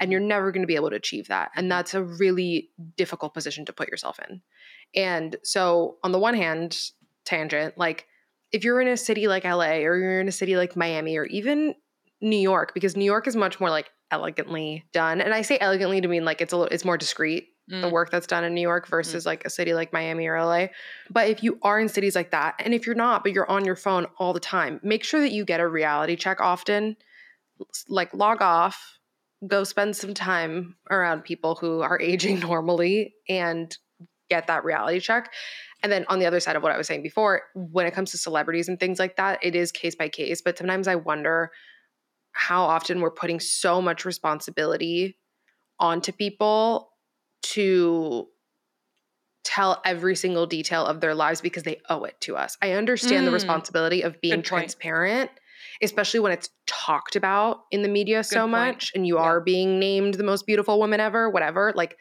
And 0.00 0.10
you're 0.10 0.20
never 0.20 0.50
going 0.50 0.62
to 0.62 0.66
be 0.66 0.74
able 0.74 0.90
to 0.90 0.96
achieve 0.96 1.28
that. 1.28 1.50
And 1.54 1.70
that's 1.70 1.94
a 1.94 2.02
really 2.02 2.70
difficult 2.96 3.34
position 3.34 3.64
to 3.66 3.72
put 3.72 3.88
yourself 3.88 4.18
in. 4.28 4.42
And 4.94 5.36
so, 5.42 5.96
on 6.02 6.12
the 6.12 6.18
one 6.18 6.34
hand, 6.34 6.78
tangent, 7.24 7.78
like 7.78 8.06
if 8.52 8.64
you're 8.64 8.80
in 8.80 8.88
a 8.88 8.96
city 8.96 9.28
like 9.28 9.44
LA 9.44 9.78
or 9.82 9.96
you're 9.96 10.20
in 10.20 10.28
a 10.28 10.32
city 10.32 10.56
like 10.56 10.76
Miami 10.76 11.16
or 11.16 11.24
even 11.24 11.74
New 12.20 12.36
York, 12.36 12.72
because 12.74 12.96
New 12.96 13.04
York 13.04 13.26
is 13.26 13.36
much 13.36 13.60
more 13.60 13.70
like 13.70 13.90
elegantly 14.10 14.84
done. 14.92 15.20
And 15.20 15.34
I 15.34 15.42
say 15.42 15.58
elegantly 15.60 16.00
to 16.00 16.08
mean 16.08 16.24
like 16.24 16.40
it's 16.40 16.52
a 16.52 16.56
little, 16.56 16.72
it's 16.72 16.84
more 16.84 16.96
discreet 16.96 17.48
the 17.66 17.76
Mm. 17.76 17.92
work 17.92 18.10
that's 18.10 18.26
done 18.26 18.44
in 18.44 18.52
New 18.54 18.60
York 18.60 18.86
versus 18.88 19.24
like 19.24 19.44
a 19.46 19.50
city 19.50 19.72
like 19.72 19.90
Miami 19.90 20.26
or 20.26 20.36
LA. 20.38 20.66
But 21.08 21.28
if 21.28 21.42
you 21.42 21.58
are 21.62 21.80
in 21.80 21.88
cities 21.88 22.14
like 22.14 22.30
that, 22.30 22.56
and 22.58 22.74
if 22.74 22.86
you're 22.86 22.94
not, 22.94 23.22
but 23.22 23.32
you're 23.32 23.50
on 23.50 23.64
your 23.64 23.74
phone 23.74 24.06
all 24.18 24.34
the 24.34 24.40
time, 24.40 24.80
make 24.82 25.02
sure 25.02 25.20
that 25.22 25.32
you 25.32 25.46
get 25.46 25.60
a 25.60 25.66
reality 25.66 26.14
check 26.14 26.40
often. 26.40 26.96
Like 27.88 28.12
log 28.12 28.42
off, 28.42 28.93
go 29.46 29.64
spend 29.64 29.96
some 29.96 30.14
time 30.14 30.76
around 30.90 31.22
people 31.24 31.54
who 31.54 31.80
are 31.80 32.00
aging 32.00 32.40
normally 32.40 33.14
and 33.28 33.76
get 34.30 34.46
that 34.46 34.64
reality 34.64 35.00
check. 35.00 35.32
And 35.82 35.92
then 35.92 36.06
on 36.08 36.18
the 36.18 36.26
other 36.26 36.40
side 36.40 36.56
of 36.56 36.62
what 36.62 36.72
I 36.72 36.78
was 36.78 36.86
saying 36.86 37.02
before, 37.02 37.42
when 37.54 37.86
it 37.86 37.92
comes 37.92 38.10
to 38.12 38.18
celebrities 38.18 38.68
and 38.68 38.80
things 38.80 38.98
like 38.98 39.16
that, 39.16 39.38
it 39.42 39.54
is 39.54 39.70
case 39.70 39.94
by 39.94 40.08
case. 40.08 40.40
But 40.40 40.56
sometimes 40.56 40.88
I 40.88 40.94
wonder 40.94 41.50
how 42.32 42.64
often 42.64 43.00
we're 43.00 43.10
putting 43.10 43.38
so 43.38 43.82
much 43.82 44.04
responsibility 44.04 45.18
onto 45.78 46.10
people 46.10 46.90
to 47.42 48.28
tell 49.44 49.82
every 49.84 50.16
single 50.16 50.46
detail 50.46 50.86
of 50.86 51.00
their 51.00 51.14
lives 51.14 51.40
because 51.42 51.64
they 51.64 51.80
owe 51.90 52.04
it 52.04 52.18
to 52.22 52.34
us. 52.36 52.56
I 52.62 52.72
understand 52.72 53.26
the 53.26 53.30
Mm. 53.30 53.34
responsibility 53.34 54.02
of 54.02 54.20
being 54.20 54.42
transparent, 54.42 55.30
especially 55.84 56.20
when 56.20 56.32
it's 56.32 56.50
talked 56.66 57.16
about 57.16 57.60
in 57.70 57.82
the 57.82 57.88
media 57.88 58.24
so 58.24 58.40
point. 58.40 58.50
much 58.52 58.92
and 58.94 59.06
you 59.06 59.16
Yeah. 59.16 59.22
are 59.24 59.40
being 59.40 59.78
named 59.78 60.14
the 60.14 60.24
most 60.24 60.46
beautiful 60.46 60.78
woman 60.78 61.00
ever, 61.00 61.30
whatever. 61.30 61.72
Like 61.76 61.96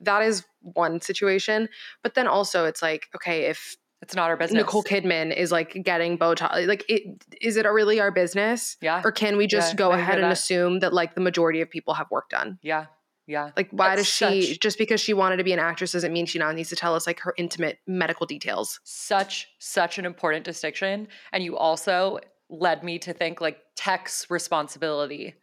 that 0.00 0.22
is 0.22 0.44
one 0.60 1.00
situation. 1.00 1.68
But 2.02 2.14
then 2.14 2.26
also 2.26 2.64
it's 2.64 2.82
like, 2.82 3.06
okay, 3.14 3.44
if 3.46 3.76
It's 4.02 4.14
not 4.14 4.28
our 4.28 4.36
business. 4.36 4.60
Nicole 4.62 4.82
Kidman 4.84 5.34
is 5.34 5.50
like 5.50 5.72
getting 5.82 6.18
Botox, 6.18 6.66
like 6.66 6.84
it 6.88 7.02
is 7.40 7.56
it 7.56 7.64
really 7.66 7.98
our 7.98 8.10
business? 8.10 8.76
Yeah. 8.82 9.00
Or 9.04 9.10
can 9.10 9.36
we 9.38 9.46
just 9.46 9.72
Yeah, 9.72 9.76
go 9.76 9.90
I 9.92 9.98
ahead 9.98 10.18
and 10.20 10.30
assume 10.30 10.80
that 10.80 10.92
like 10.92 11.14
the 11.14 11.22
majority 11.22 11.62
of 11.62 11.70
people 11.70 11.94
have 11.94 12.10
work 12.10 12.28
done? 12.28 12.58
Yeah. 12.62 12.86
Yeah. 13.26 13.50
Like, 13.56 13.70
why 13.72 13.96
That's 13.96 14.02
does 14.02 14.06
she 14.30 14.42
such- 14.42 14.60
just 14.60 14.78
because 14.78 15.00
she 15.00 15.12
wanted 15.12 15.38
to 15.38 15.44
be 15.44 15.52
an 15.52 15.58
actress 15.58 15.90
doesn't 15.92 16.12
mean 16.12 16.26
she 16.26 16.38
now 16.38 16.52
needs 16.52 16.68
to 16.68 16.76
tell 16.76 16.94
us 16.94 17.08
like 17.08 17.18
her 17.20 17.34
intimate 17.36 17.78
medical 17.86 18.24
details? 18.24 18.78
Such, 18.84 19.48
such 19.58 19.98
an 19.98 20.04
important 20.04 20.44
distinction. 20.44 21.08
And 21.32 21.42
you 21.42 21.56
also 21.56 22.20
led 22.48 22.84
me 22.84 22.98
to 23.00 23.12
think 23.12 23.40
like 23.40 23.58
tech's 23.76 24.30
responsibility. 24.30 25.34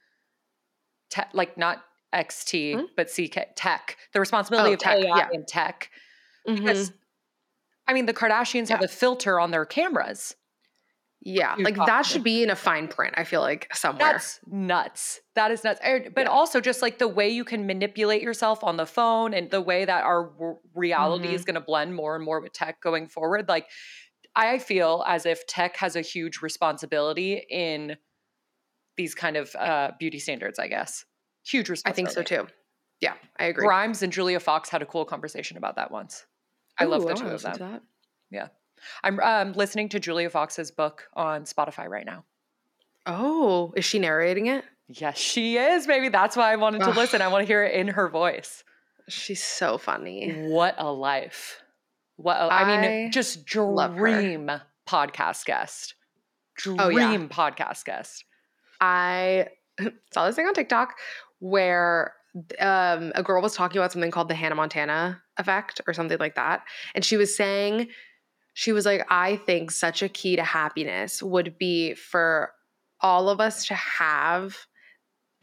Te- 1.10 1.22
like 1.34 1.58
not 1.58 1.84
XT, 2.14 2.76
Hmm? 2.76 2.86
but 2.96 3.08
CK 3.10 3.48
tech. 3.56 3.98
The 4.14 4.20
responsibility 4.20 4.72
Oh, 4.72 4.74
of 4.74 4.80
tech, 4.80 5.04
yeah. 5.04 5.30
and 5.32 5.48
tech. 5.48 5.90
Mhm. 6.48 6.58
Because 6.58 6.92
I 7.88 7.94
mean 7.94 8.06
the 8.06 8.14
Kardashians 8.14 8.70
have 8.70 8.82
a 8.84 8.88
filter 8.88 9.40
on 9.40 9.52
their 9.52 9.66
cameras. 9.66 10.36
Yeah, 11.26 11.56
like 11.58 11.76
that 11.78 12.04
to. 12.04 12.10
should 12.10 12.24
be 12.24 12.44
in 12.44 12.50
a 12.50 12.56
fine 12.56 12.90
print. 12.90 13.14
I 13.18 13.24
feel 13.24 13.40
like 13.40 13.74
somewhere. 13.74 14.12
That's 14.12 14.42
nuts. 14.46 15.22
That 15.36 15.52
is 15.52 15.64
nuts. 15.64 15.80
Er, 15.86 16.10
But 16.14 16.24
Yeah. 16.26 16.30
also 16.32 16.60
just 16.60 16.82
like 16.82 16.98
the 16.98 17.08
way 17.08 17.30
you 17.30 17.46
can 17.46 17.66
manipulate 17.66 18.22
yourself 18.22 18.62
on 18.62 18.76
the 18.76 18.86
phone 18.86 19.34
and 19.34 19.50
the 19.50 19.62
way 19.62 19.86
that 19.86 20.04
our 20.04 20.34
reality 20.76 21.28
Mm-hmm. 21.28 21.36
is 21.36 21.46
going 21.46 21.54
to 21.56 21.62
blend 21.62 21.96
more 21.96 22.16
and 22.18 22.26
more 22.26 22.42
with 22.42 22.52
tech 22.52 22.82
going 22.82 23.08
forward. 23.08 23.48
Like 23.48 23.70
I 24.36 24.58
feel 24.60 25.04
as 25.08 25.26
if 25.26 25.46
tech 25.48 25.78
has 25.78 25.96
a 25.96 26.02
huge 26.02 26.42
responsibility 26.42 27.46
in 27.50 27.98
these 28.98 29.16
kind 29.16 29.38
of 29.38 29.56
uh, 29.56 29.92
beauty 30.00 30.20
standards, 30.20 30.60
I 30.60 30.68
guess. 30.68 31.06
Huge 31.46 31.70
responsibility. 31.70 32.16
I 32.16 32.16
think 32.16 32.28
so 32.30 32.44
too. 32.44 32.48
Yeah, 33.00 33.14
I 33.38 33.46
agree. 33.46 33.66
Grimes 33.66 34.02
and 34.02 34.14
Julia 34.14 34.40
Fox 34.40 34.70
had 34.70 34.82
a 34.82 34.86
cool 34.86 35.06
conversation 35.06 35.58
about 35.58 35.76
that 35.76 35.92
once. 35.92 36.26
I 36.78 36.86
love 36.86 37.04
the 37.04 37.10
I 37.10 37.14
two 37.14 37.28
of 37.28 37.42
them. 37.42 37.58
that. 37.60 37.84
I'm 39.04 39.20
um, 39.20 39.54
listening 39.54 39.90
to 39.90 40.00
Julia 40.00 40.30
Fox's 40.30 40.72
book 40.72 41.08
on 41.14 41.44
Spotify 41.44 41.88
right 41.88 42.06
now. 42.06 42.26
Oh, 43.06 43.74
is 43.76 43.86
she 43.86 44.00
narrating 44.00 44.48
it? 44.48 44.64
Yes, 44.88 45.18
she 45.18 45.58
is. 45.58 45.88
Maybe 45.88 46.10
that's 46.10 46.36
why 46.36 46.52
I 46.52 46.56
wanted 46.56 46.80
to 46.80 46.90
Ugh. 46.90 46.98
listen. 46.98 47.22
I 47.22 47.28
want 47.28 47.44
to 47.44 47.48
hear 47.48 47.64
it 47.64 47.76
in 47.76 47.90
her 47.90 48.10
voice. 48.10 48.64
She's 49.10 49.44
so 49.44 49.78
funny. 49.78 50.32
What 50.48 50.76
a 50.78 50.92
life. 50.92 51.62
Well, 52.18 52.50
I, 52.52 52.66
mean, 52.66 53.08
I 53.08 53.10
just 53.10 53.56
love 53.56 53.96
her. 53.96 54.00
dream 54.00 54.52
podcast 54.88 55.46
guest. 55.46 55.96
Dream 56.56 56.78
Oh, 56.80 56.90
yeah. 56.90 57.18
podcast 57.28 57.86
guest. 57.86 58.26
I 58.80 59.48
saw 60.14 60.26
this 60.28 60.36
thing 60.36 60.46
on 60.46 60.54
TikTok 60.54 60.96
where 61.40 62.14
um, 62.60 63.12
a 63.16 63.24
girl 63.24 63.42
was 63.42 63.56
talking 63.56 63.78
about 63.80 63.92
something 63.92 64.12
called 64.12 64.28
the 64.30 64.36
Hannah 64.36 64.56
Montana 64.56 65.22
effect 65.38 65.82
or 65.88 65.94
something 65.94 66.18
like 66.20 66.36
that. 66.36 66.64
And 66.96 67.04
she 67.04 67.18
was 67.18 67.36
saying, 67.36 67.88
she 68.54 68.72
was 68.72 68.86
like, 68.86 69.06
I 69.10 69.38
think 69.38 69.72
such 69.72 70.04
a 70.04 70.10
key 70.10 70.36
to 70.36 70.44
happiness 70.44 71.24
would 71.24 71.58
be 71.58 71.96
for 71.96 72.52
all 73.02 73.30
of 73.30 73.40
us 73.40 73.66
to 73.68 73.74
have 73.76 74.58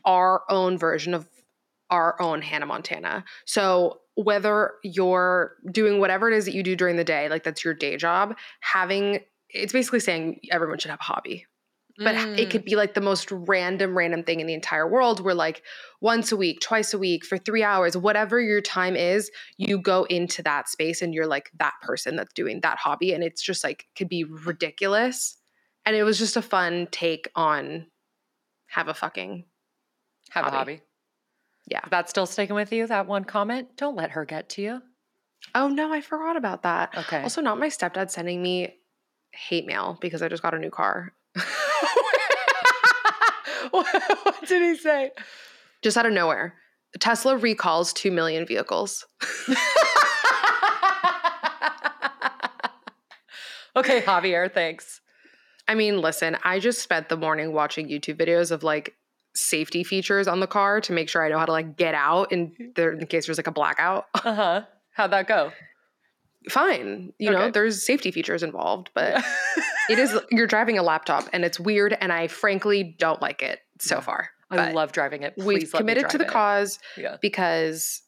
our 0.04 0.42
own 0.48 0.78
version 0.78 1.12
of 1.14 1.26
our 1.90 2.20
own 2.22 2.40
Hannah 2.40 2.66
Montana. 2.66 3.24
So 3.44 4.00
whether 4.22 4.72
you're 4.82 5.56
doing 5.70 6.00
whatever 6.00 6.30
it 6.30 6.36
is 6.36 6.44
that 6.44 6.54
you 6.54 6.62
do 6.62 6.76
during 6.76 6.96
the 6.96 7.04
day, 7.04 7.28
like 7.28 7.44
that's 7.44 7.64
your 7.64 7.74
day 7.74 7.96
job, 7.96 8.36
having 8.60 9.20
it's 9.48 9.72
basically 9.72 10.00
saying 10.00 10.40
everyone 10.52 10.78
should 10.78 10.90
have 10.90 11.00
a 11.00 11.04
hobby 11.04 11.46
but 11.98 12.14
Mm. 12.14 12.38
it 12.38 12.50
could 12.50 12.64
be 12.64 12.76
like 12.76 12.94
the 12.94 13.00
most 13.00 13.30
random 13.30 13.96
random 13.96 14.22
thing 14.22 14.40
in 14.40 14.46
the 14.46 14.54
entire 14.54 14.88
world 14.88 15.20
where 15.20 15.34
like 15.34 15.62
once 16.00 16.32
a 16.32 16.36
week 16.36 16.60
twice 16.60 16.94
a 16.94 16.98
week 16.98 17.24
for 17.26 17.36
three 17.36 17.62
hours 17.62 17.96
whatever 17.96 18.40
your 18.40 18.60
time 18.60 18.96
is 18.96 19.30
you 19.58 19.78
go 19.78 20.04
into 20.04 20.42
that 20.42 20.68
space 20.68 21.02
and 21.02 21.12
you're 21.14 21.26
like 21.26 21.50
that 21.58 21.74
person 21.82 22.16
that's 22.16 22.32
doing 22.32 22.60
that 22.62 22.78
hobby 22.78 23.12
and 23.12 23.22
it's 23.22 23.42
just 23.42 23.62
like 23.62 23.86
could 23.96 24.08
be 24.08 24.24
ridiculous 24.24 25.36
and 25.84 25.94
it 25.96 26.04
was 26.04 26.18
just 26.18 26.36
a 26.36 26.42
fun 26.42 26.88
take 26.90 27.28
on 27.34 27.86
have 28.68 28.88
a 28.88 28.94
fucking 28.94 29.44
have 30.30 30.46
a 30.46 30.50
hobby. 30.50 30.80
Yeah. 31.70 31.80
That's 31.90 32.10
still 32.10 32.26
sticking 32.26 32.54
with 32.56 32.72
you. 32.72 32.86
That 32.86 33.06
one 33.06 33.24
comment. 33.24 33.76
Don't 33.76 33.96
let 33.96 34.10
her 34.10 34.24
get 34.24 34.48
to 34.50 34.62
you. 34.62 34.82
oh 35.54 35.68
no 35.68 35.90
i 35.92 36.00
forgot 36.02 36.36
about 36.36 36.62
that 36.64 36.92
Okay. 36.96 37.22
also 37.22 37.40
not 37.40 37.58
my 37.58 37.68
stepdad 37.68 38.10
sending 38.10 38.42
me 38.42 38.74
hate 39.32 39.64
mail 39.66 39.96
because 40.02 40.20
i 40.20 40.28
just 40.28 40.42
got 40.42 40.52
a 40.52 40.58
new 40.58 40.68
car 40.70 41.14
what 43.70 43.86
what 44.24 44.46
did 44.46 44.60
he 44.62 44.76
say? 44.76 45.10
just 45.82 45.96
out 45.96 46.04
of 46.04 46.12
nowhere 46.12 46.54
tesla 46.98 47.36
recalls 47.38 47.94
2 47.94 48.10
million 48.10 48.44
vehicles 48.46 49.06
okay, 53.76 54.00
Javier, 54.02 54.52
thanks. 54.52 55.00
I 55.68 55.74
mean, 55.74 56.00
listen, 56.00 56.36
I 56.42 56.58
just 56.58 56.82
spent 56.82 57.08
the 57.08 57.16
morning 57.16 57.52
watching 57.52 57.88
YouTube 57.88 58.16
videos 58.18 58.50
of 58.50 58.62
like 58.62 58.94
safety 59.34 59.84
features 59.84 60.26
on 60.28 60.40
the 60.40 60.46
car 60.46 60.80
to 60.82 60.92
make 60.92 61.08
sure 61.08 61.25
I 61.25 61.28
know 61.28 61.38
how 61.38 61.46
to 61.46 61.52
like 61.52 61.76
get 61.76 61.94
out 61.94 62.32
in 62.32 62.72
there 62.76 62.92
in 62.92 63.06
case 63.06 63.26
there's 63.26 63.38
like 63.38 63.46
a 63.46 63.52
blackout. 63.52 64.06
Uh 64.25 64.34
huh. 64.34 64.62
How'd 64.92 65.12
that 65.12 65.28
go? 65.28 65.52
Fine, 66.49 67.12
you 67.18 67.30
know, 67.30 67.50
there's 67.50 67.84
safety 67.84 68.10
features 68.10 68.42
involved, 68.42 68.90
but 68.94 69.22
it 69.90 69.99
is 69.99 70.18
you're 70.30 70.46
driving 70.46 70.78
a 70.78 70.82
laptop 70.82 71.28
and 71.34 71.44
it's 71.44 71.60
weird 71.60 71.94
and 72.00 72.10
I 72.12 72.28
frankly 72.28 72.96
don't 72.99 73.20
like 73.20 73.42
it 73.42 73.60
so 73.78 73.96
Yeah. 73.96 74.00
far. 74.00 74.30
I 74.50 74.56
But 74.56 74.75
love 74.75 74.92
driving 74.92 75.22
it. 75.22 75.34
we've 75.37 75.60
Please 75.60 75.72
me 75.75 75.78
committed 75.78 76.08
to 76.10 76.18
the 76.18 76.25
it. 76.25 76.30
cause 76.30 76.78
Yeah. 76.96 77.18
because 77.20 78.02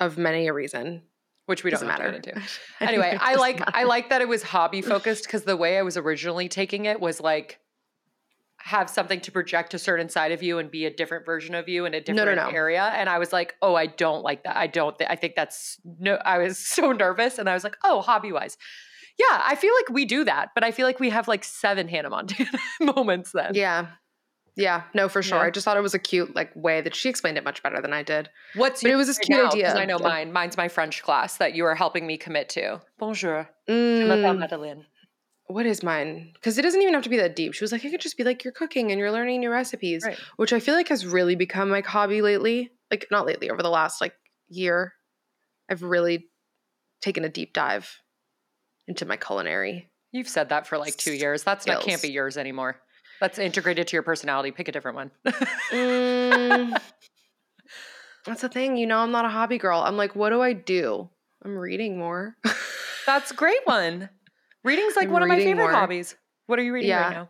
of 0.00 0.16
many 0.16 0.48
a 0.48 0.54
reason. 0.54 1.02
Which 1.46 1.62
we 1.64 1.70
don't 1.70 1.86
matter. 1.86 2.06
into. 2.08 2.40
Anyway, 2.80 3.16
I 3.20 3.34
like 3.34 3.60
I 3.76 3.82
like 3.84 4.08
that 4.08 4.22
it 4.22 4.28
was 4.28 4.42
hobby 4.42 4.80
focused 4.82 5.24
because 5.24 5.42
the 5.44 5.56
way 5.56 5.78
I 5.78 5.82
was 5.82 5.96
originally 5.98 6.48
taking 6.48 6.86
it 6.86 6.98
was 7.00 7.20
like 7.20 7.58
have 8.62 8.90
something 8.90 9.20
to 9.22 9.32
project 9.32 9.74
a 9.74 9.78
certain 9.78 10.08
side 10.08 10.32
of 10.32 10.42
you 10.42 10.58
and 10.58 10.70
be 10.70 10.84
a 10.86 10.90
different 10.90 11.24
version 11.26 11.54
of 11.54 11.68
you 11.68 11.86
in 11.86 11.94
a 11.94 11.98
No, 11.98 12.12
no, 12.12 12.24
different 12.26 12.52
no. 12.52 12.56
area. 12.56 12.84
And 12.94 13.08
I 13.08 13.18
was 13.18 13.32
like, 13.32 13.54
oh, 13.62 13.74
I 13.74 13.86
don't 13.86 14.22
like 14.22 14.44
that. 14.44 14.56
I 14.56 14.66
don't. 14.66 14.96
Th- 14.98 15.08
I 15.10 15.16
think 15.16 15.34
that's 15.34 15.80
no. 15.98 16.16
I 16.24 16.38
was 16.38 16.58
so 16.66 16.92
nervous, 16.92 17.38
and 17.38 17.48
I 17.48 17.54
was 17.54 17.64
like, 17.64 17.76
oh, 17.84 18.00
hobby 18.00 18.32
wise, 18.32 18.56
yeah. 19.18 19.42
I 19.44 19.54
feel 19.56 19.72
like 19.74 19.88
we 19.90 20.04
do 20.04 20.24
that, 20.24 20.50
but 20.54 20.62
I 20.64 20.70
feel 20.72 20.86
like 20.86 21.00
we 21.00 21.10
have 21.10 21.26
like 21.28 21.44
seven 21.44 21.88
Hannah 21.88 22.10
Montana 22.10 22.50
moments 22.80 23.32
then. 23.32 23.52
Yeah. 23.54 23.86
Yeah, 24.56 24.82
no, 24.94 25.08
for 25.08 25.22
sure. 25.22 25.38
Yeah. 25.38 25.44
I 25.44 25.50
just 25.50 25.64
thought 25.64 25.76
it 25.78 25.80
was 25.82 25.94
a 25.94 25.98
cute 25.98 26.34
like 26.34 26.50
way 26.54 26.80
that 26.82 26.94
she 26.94 27.08
explained 27.08 27.38
it 27.38 27.44
much 27.44 27.62
better 27.62 27.80
than 27.80 27.92
I 27.94 28.02
did. 28.02 28.28
What's 28.56 28.82
But 28.82 28.90
it 28.90 28.96
was 28.96 29.06
this 29.06 29.16
cute 29.16 29.38
now? 29.38 29.46
idea 29.48 29.74
I 29.74 29.86
know 29.86 29.98
mine. 29.98 30.32
Mine's 30.32 30.56
my 30.56 30.68
French 30.68 31.02
class 31.02 31.36
that 31.38 31.54
you 31.54 31.64
are 31.64 31.74
helping 31.76 32.06
me 32.06 32.18
commit 32.18 32.48
to. 32.50 32.80
Bonjour. 32.98 33.48
Mm, 33.68 34.38
Madeleine. 34.38 34.84
What 35.52 35.66
is 35.66 35.82
mine? 35.82 36.30
Because 36.34 36.58
it 36.58 36.62
doesn't 36.62 36.80
even 36.80 36.94
have 36.94 37.02
to 37.04 37.08
be 37.08 37.16
that 37.18 37.36
deep. 37.36 37.54
She 37.54 37.64
was 37.64 37.72
like, 37.72 37.84
it 37.84 37.90
could 37.90 38.00
just 38.00 38.16
be 38.16 38.24
like 38.24 38.44
you're 38.44 38.52
cooking 38.52 38.90
and 38.90 38.98
you're 38.98 39.10
learning 39.12 39.40
new 39.40 39.50
recipes, 39.50 40.02
Right. 40.04 40.18
which 40.36 40.52
I 40.52 40.60
feel 40.60 40.74
like 40.74 40.88
has 40.88 41.06
really 41.06 41.34
become 41.36 41.70
like 41.70 41.86
hobby 41.86 42.22
lately. 42.22 42.70
Like 42.90 43.06
not 43.10 43.26
lately, 43.26 43.50
over 43.50 43.62
the 43.62 43.70
last 43.70 44.00
like 44.00 44.14
year, 44.48 44.94
I've 45.70 45.82
really 45.82 46.28
taken 47.00 47.24
a 47.24 47.28
deep 47.28 47.52
dive 47.52 48.00
into 48.88 49.06
my 49.06 49.16
culinary. 49.16 49.88
You've 50.12 50.28
said 50.28 50.48
that 50.48 50.66
for 50.66 50.76
like 50.78 50.96
two 50.96 51.12
years. 51.12 51.44
That's 51.44 51.66
not 51.66 51.82
can't 51.82 52.02
be 52.02 52.10
yours 52.10 52.36
anymore. 52.36 52.80
That's 53.20 53.38
integrated 53.38 53.86
to 53.88 53.96
your 53.96 54.02
personality. 54.02 54.50
Pick 54.50 54.66
a 54.68 54.72
different 54.72 54.96
one. 54.96 55.10
Mm, 55.70 56.80
that's 58.26 58.40
the 58.42 58.48
thing, 58.48 58.76
you 58.76 58.86
know. 58.86 58.98
I'm 58.98 59.12
not 59.12 59.24
a 59.24 59.28
hobby 59.28 59.58
girl. 59.58 59.80
I'm 59.80 59.96
like, 59.96 60.16
what 60.16 60.30
do 60.30 60.40
I 60.42 60.52
do? 60.52 61.08
I'm 61.44 61.56
reading 61.56 61.98
more. 61.98 62.36
That's 63.06 63.30
a 63.30 63.34
great 63.34 63.60
one. 63.64 64.10
Reading's 64.64 64.96
like 64.96 65.08
I'm 65.08 65.12
one 65.12 65.22
of 65.22 65.28
my 65.28 65.38
favorite 65.38 65.64
more. 65.64 65.72
hobbies. 65.72 66.16
What 66.46 66.58
are 66.58 66.62
you 66.62 66.72
reading 66.72 66.88
Yeah. 66.90 67.02
right 67.08 67.10
now? 67.16 67.28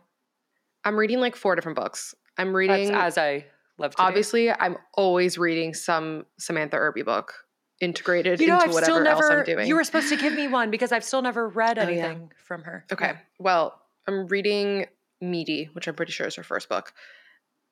I'm 0.83 0.97
reading 0.97 1.19
like 1.19 1.35
four 1.35 1.55
different 1.55 1.75
books. 1.77 2.13
I'm 2.37 2.47
That's 2.47 2.55
reading. 2.55 2.91
as 2.95 3.17
I 3.17 3.45
love 3.77 3.91
to 3.91 3.97
do. 3.97 4.03
obviously, 4.03 4.51
I'm 4.51 4.77
always 4.95 5.37
reading 5.37 5.73
some 5.73 6.25
Samantha 6.39 6.77
Irby 6.77 7.03
book 7.03 7.33
integrated 7.79 8.39
You 8.39 8.47
know, 8.47 8.53
into 8.55 8.65
I've 8.65 8.73
whatever 8.73 9.01
still 9.03 9.07
else 9.07 9.25
I'm 9.29 9.37
never. 9.39 9.43
doing. 9.43 9.67
You 9.67 9.75
were 9.75 9.83
supposed 9.83 10.09
to 10.09 10.15
give 10.17 10.33
me 10.33 10.47
one 10.47 10.71
because 10.71 10.91
I've 10.91 11.03
still 11.03 11.21
never 11.21 11.47
read 11.47 11.77
Oh, 11.77 11.83
yeah. 11.87 11.87
anything 11.87 12.31
from 12.43 12.63
her. 12.63 12.85
Okay. 12.91 13.13
Well, 13.39 13.79
I'm 14.07 14.27
reading 14.27 14.85
Meaty, 15.21 15.65
which 15.73 15.87
I'm 15.87 15.95
pretty 15.95 16.11
sure 16.11 16.27
is 16.27 16.35
her 16.35 16.43
first 16.43 16.67
book. 16.69 16.93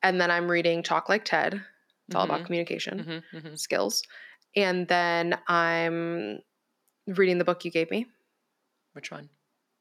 And 0.04 0.19
then 0.22 0.32
I'm 0.32 0.50
reading 0.50 0.84
Talk 0.84 1.10
Like 1.10 1.26
Ted. 1.26 1.62
It's 2.08 2.15
all 2.15 2.24
about 2.24 2.41
Mhm. 2.41 2.45
communication 2.45 3.24
hmm 3.32 3.38
hmm 3.39 3.56
skills. 3.56 4.02
And 4.56 4.88
then 4.88 5.38
I'm 5.48 6.39
reading 7.08 7.38
the 7.38 7.43
book 7.45 7.65
you 7.65 7.72
gave 7.72 7.91
me, 7.91 8.08
Which 8.93 9.12
one? 9.12 9.30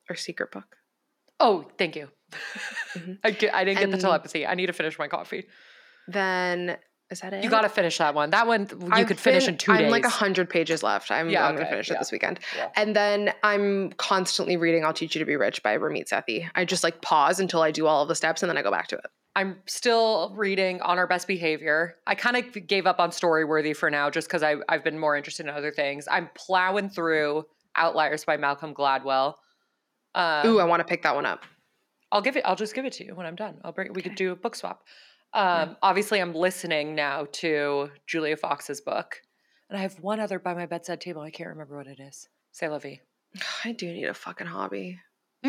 Our 0.08 0.16
secret 0.16 0.50
book. 0.52 0.76
Oh, 1.40 1.66
thank 1.78 1.96
you. 1.96 2.08
Mhm. 2.96 3.18
I, 3.24 3.30
di- 3.30 3.50
I 3.50 3.64
didn't 3.64 3.80
get 3.80 3.90
the 3.90 3.98
telepathy. 3.98 4.46
I 4.46 4.54
need 4.54 4.66
to 4.66 4.72
finish 4.72 4.98
my 4.98 5.08
coffee. 5.08 5.46
Then 6.06 6.76
is 7.10 7.20
that 7.20 7.32
it? 7.32 7.44
You 7.44 7.50
got 7.50 7.62
to 7.62 7.68
finish 7.68 7.98
that 7.98 8.14
one. 8.14 8.30
That 8.30 8.46
one 8.46 8.68
you 8.70 8.88
I've 8.90 9.06
could 9.06 9.18
finish 9.18 9.44
been- 9.46 9.54
in 9.54 9.58
2 9.58 9.72
I'm 9.72 9.78
days. 9.78 9.90
like 9.90 10.04
hundred 10.04 10.50
pages 10.50 10.82
left. 10.82 11.10
I'm, 11.10 11.30
Yeah, 11.30 11.46
I'm 11.46 11.54
gonna 11.56 11.68
finish 11.68 11.88
yeah. 11.88 11.94
it 11.96 11.98
this 11.98 12.12
weekend. 12.12 12.40
Yeah. 12.56 12.68
And 12.76 12.94
then 12.94 13.32
I'm 13.42 13.92
constantly 13.92 14.56
reading 14.56 14.84
"I'll 14.84 14.92
Teach 14.92 15.14
You 15.14 15.20
to 15.20 15.24
Be 15.24 15.36
Rich" 15.36 15.62
by 15.62 15.76
Ramit 15.78 16.08
Sethi. 16.08 16.48
I 16.54 16.64
just 16.64 16.84
like 16.84 17.00
pause 17.02 17.40
until 17.40 17.62
I 17.62 17.70
do 17.70 17.86
all 17.86 18.02
of 18.02 18.08
the 18.08 18.14
steps 18.14 18.42
and 18.42 18.50
then 18.50 18.58
I 18.58 18.62
go 18.62 18.70
back 18.70 18.88
to 18.88 18.96
it. 18.96 19.06
I'm 19.36 19.56
still 19.66 20.34
reading 20.36 20.80
On 20.82 20.98
Our 20.98 21.06
Best 21.06 21.28
Behavior. 21.28 21.94
I 22.06 22.14
kind 22.16 22.36
of 22.36 22.66
gave 22.66 22.86
up 22.86 22.98
on 22.98 23.10
Storyworthy 23.10 23.74
for 23.76 23.88
now 23.88 24.10
just 24.10 24.26
because 24.28 24.42
I've 24.42 24.82
been 24.82 24.98
more 24.98 25.16
interested 25.16 25.46
in 25.46 25.50
other 25.54 25.70
things. 25.70 26.08
I'm 26.10 26.28
plowing 26.34 26.88
through 26.90 27.44
Outliers 27.76 28.24
by 28.24 28.36
Malcolm 28.36 28.74
Gladwell. 28.74 29.34
Um, 30.14 30.46
Ooh, 30.46 30.58
I 30.60 30.64
want 30.64 30.80
to 30.80 30.84
pick 30.84 31.02
that 31.02 31.14
one 31.14 31.26
up. 31.26 31.44
I'll 32.10 32.22
give 32.22 32.36
it. 32.36 32.42
I'll 32.44 32.56
just 32.56 32.74
give 32.74 32.84
it 32.84 32.92
to 32.94 33.04
you 33.04 33.14
when 33.14 33.26
I'm 33.26 33.36
done. 33.36 33.58
I'll 33.64 33.72
bring. 33.72 33.92
We 33.92 34.02
could 34.02 34.14
do 34.14 34.32
a 34.32 34.36
book 34.36 34.54
swap. 34.54 34.84
Um, 35.34 35.76
Obviously, 35.82 36.20
I'm 36.20 36.34
listening 36.34 36.94
now 36.94 37.26
to 37.32 37.90
Julia 38.06 38.36
Fox's 38.36 38.80
book, 38.80 39.20
and 39.68 39.78
I 39.78 39.82
have 39.82 40.00
one 40.00 40.20
other 40.20 40.38
by 40.38 40.54
my 40.54 40.66
bedside 40.66 41.00
table. 41.00 41.20
I 41.22 41.30
can't 41.30 41.50
remember 41.50 41.76
what 41.76 41.86
it 41.86 42.00
is. 42.00 42.28
Say, 42.52 42.66
vie. 42.66 43.00
I 43.64 43.72
do 43.72 43.92
need 43.92 44.06
a 44.06 44.14
fucking 44.14 44.46
hobby. 44.46 44.98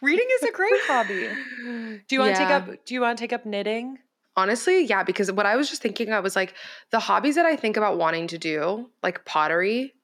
Reading 0.00 0.26
is 0.40 0.42
a 0.48 0.52
great 0.52 0.80
hobby. 0.82 1.28
Do 2.08 2.14
you 2.14 2.20
want 2.20 2.34
to 2.34 2.40
take 2.40 2.50
up? 2.50 2.66
Do 2.84 2.94
you 2.94 3.00
want 3.00 3.18
to 3.18 3.22
take 3.22 3.32
up 3.32 3.46
knitting? 3.46 3.98
Honestly, 4.36 4.84
yeah, 4.84 5.02
because 5.04 5.30
what 5.30 5.46
I 5.46 5.56
was 5.56 5.70
just 5.70 5.80
thinking, 5.80 6.12
I 6.12 6.20
was 6.20 6.34
like, 6.34 6.54
the 6.90 6.98
hobbies 6.98 7.36
that 7.36 7.46
I 7.46 7.54
think 7.54 7.76
about 7.76 7.98
wanting 7.98 8.26
to 8.28 8.38
do, 8.38 8.90
like 9.02 9.24
pottery, 9.24 9.94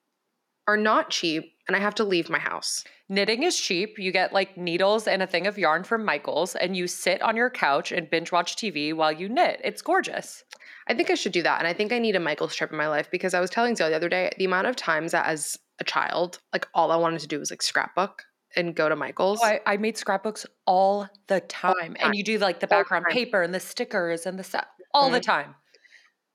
are 0.68 0.76
not 0.76 1.10
cheap, 1.10 1.52
and 1.70 1.76
I 1.76 1.78
have 1.80 1.94
to 1.94 2.04
leave 2.04 2.28
my 2.28 2.40
house. 2.40 2.82
Knitting 3.08 3.44
is 3.44 3.56
cheap. 3.56 3.96
You 3.96 4.10
get 4.10 4.32
like 4.32 4.56
needles 4.56 5.06
and 5.06 5.22
a 5.22 5.26
thing 5.28 5.46
of 5.46 5.56
yarn 5.56 5.84
from 5.84 6.04
Michaels, 6.04 6.56
and 6.56 6.76
you 6.76 6.88
sit 6.88 7.22
on 7.22 7.36
your 7.36 7.48
couch 7.48 7.92
and 7.92 8.10
binge 8.10 8.32
watch 8.32 8.56
TV 8.56 8.92
while 8.92 9.12
you 9.12 9.28
knit. 9.28 9.60
It's 9.62 9.80
gorgeous. 9.80 10.42
I 10.88 10.94
think 10.94 11.10
I 11.10 11.14
should 11.14 11.30
do 11.30 11.42
that. 11.44 11.60
And 11.60 11.68
I 11.68 11.72
think 11.72 11.92
I 11.92 12.00
need 12.00 12.16
a 12.16 12.20
Michael's 12.20 12.56
trip 12.56 12.72
in 12.72 12.76
my 12.76 12.88
life 12.88 13.08
because 13.08 13.34
I 13.34 13.38
was 13.40 13.50
telling 13.50 13.76
Zoe 13.76 13.88
the 13.90 13.94
other 13.94 14.08
day 14.08 14.32
the 14.36 14.46
amount 14.46 14.66
of 14.66 14.74
times 14.74 15.12
that 15.12 15.26
as 15.26 15.56
a 15.78 15.84
child, 15.84 16.40
like 16.52 16.66
all 16.74 16.90
I 16.90 16.96
wanted 16.96 17.20
to 17.20 17.28
do 17.28 17.38
was 17.38 17.52
like 17.52 17.62
scrapbook 17.62 18.24
and 18.56 18.74
go 18.74 18.88
to 18.88 18.96
Michael's. 18.96 19.38
Oh, 19.40 19.46
I, 19.46 19.60
I 19.64 19.76
made 19.76 19.96
scrapbooks 19.96 20.44
all 20.66 21.08
the 21.28 21.38
time, 21.42 21.74
time. 21.80 21.96
and 22.00 22.16
you 22.16 22.24
do 22.24 22.36
like 22.38 22.58
the 22.58 22.66
All 22.66 22.80
background 22.80 23.06
paper 23.10 23.42
and 23.42 23.54
the 23.54 23.60
stickers 23.60 24.26
and 24.26 24.36
the 24.36 24.42
stuff 24.42 24.66
all 24.92 25.08
the 25.10 25.20
Mhm. 25.20 25.22
time. 25.22 25.54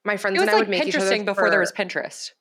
my 0.05 0.15
friends 0.15 0.37
It 0.37 0.39
was 0.39 0.47
and 0.47 0.49
I 0.51 0.53
like 0.53 0.59
would 0.61 0.69
make 0.69 0.85
each 0.87 0.95
other 0.95 1.05
Pinteresting 1.11 1.25
before 1.25 1.49
there 1.49 1.59
was 1.59 1.73
Pinterest. 1.73 2.31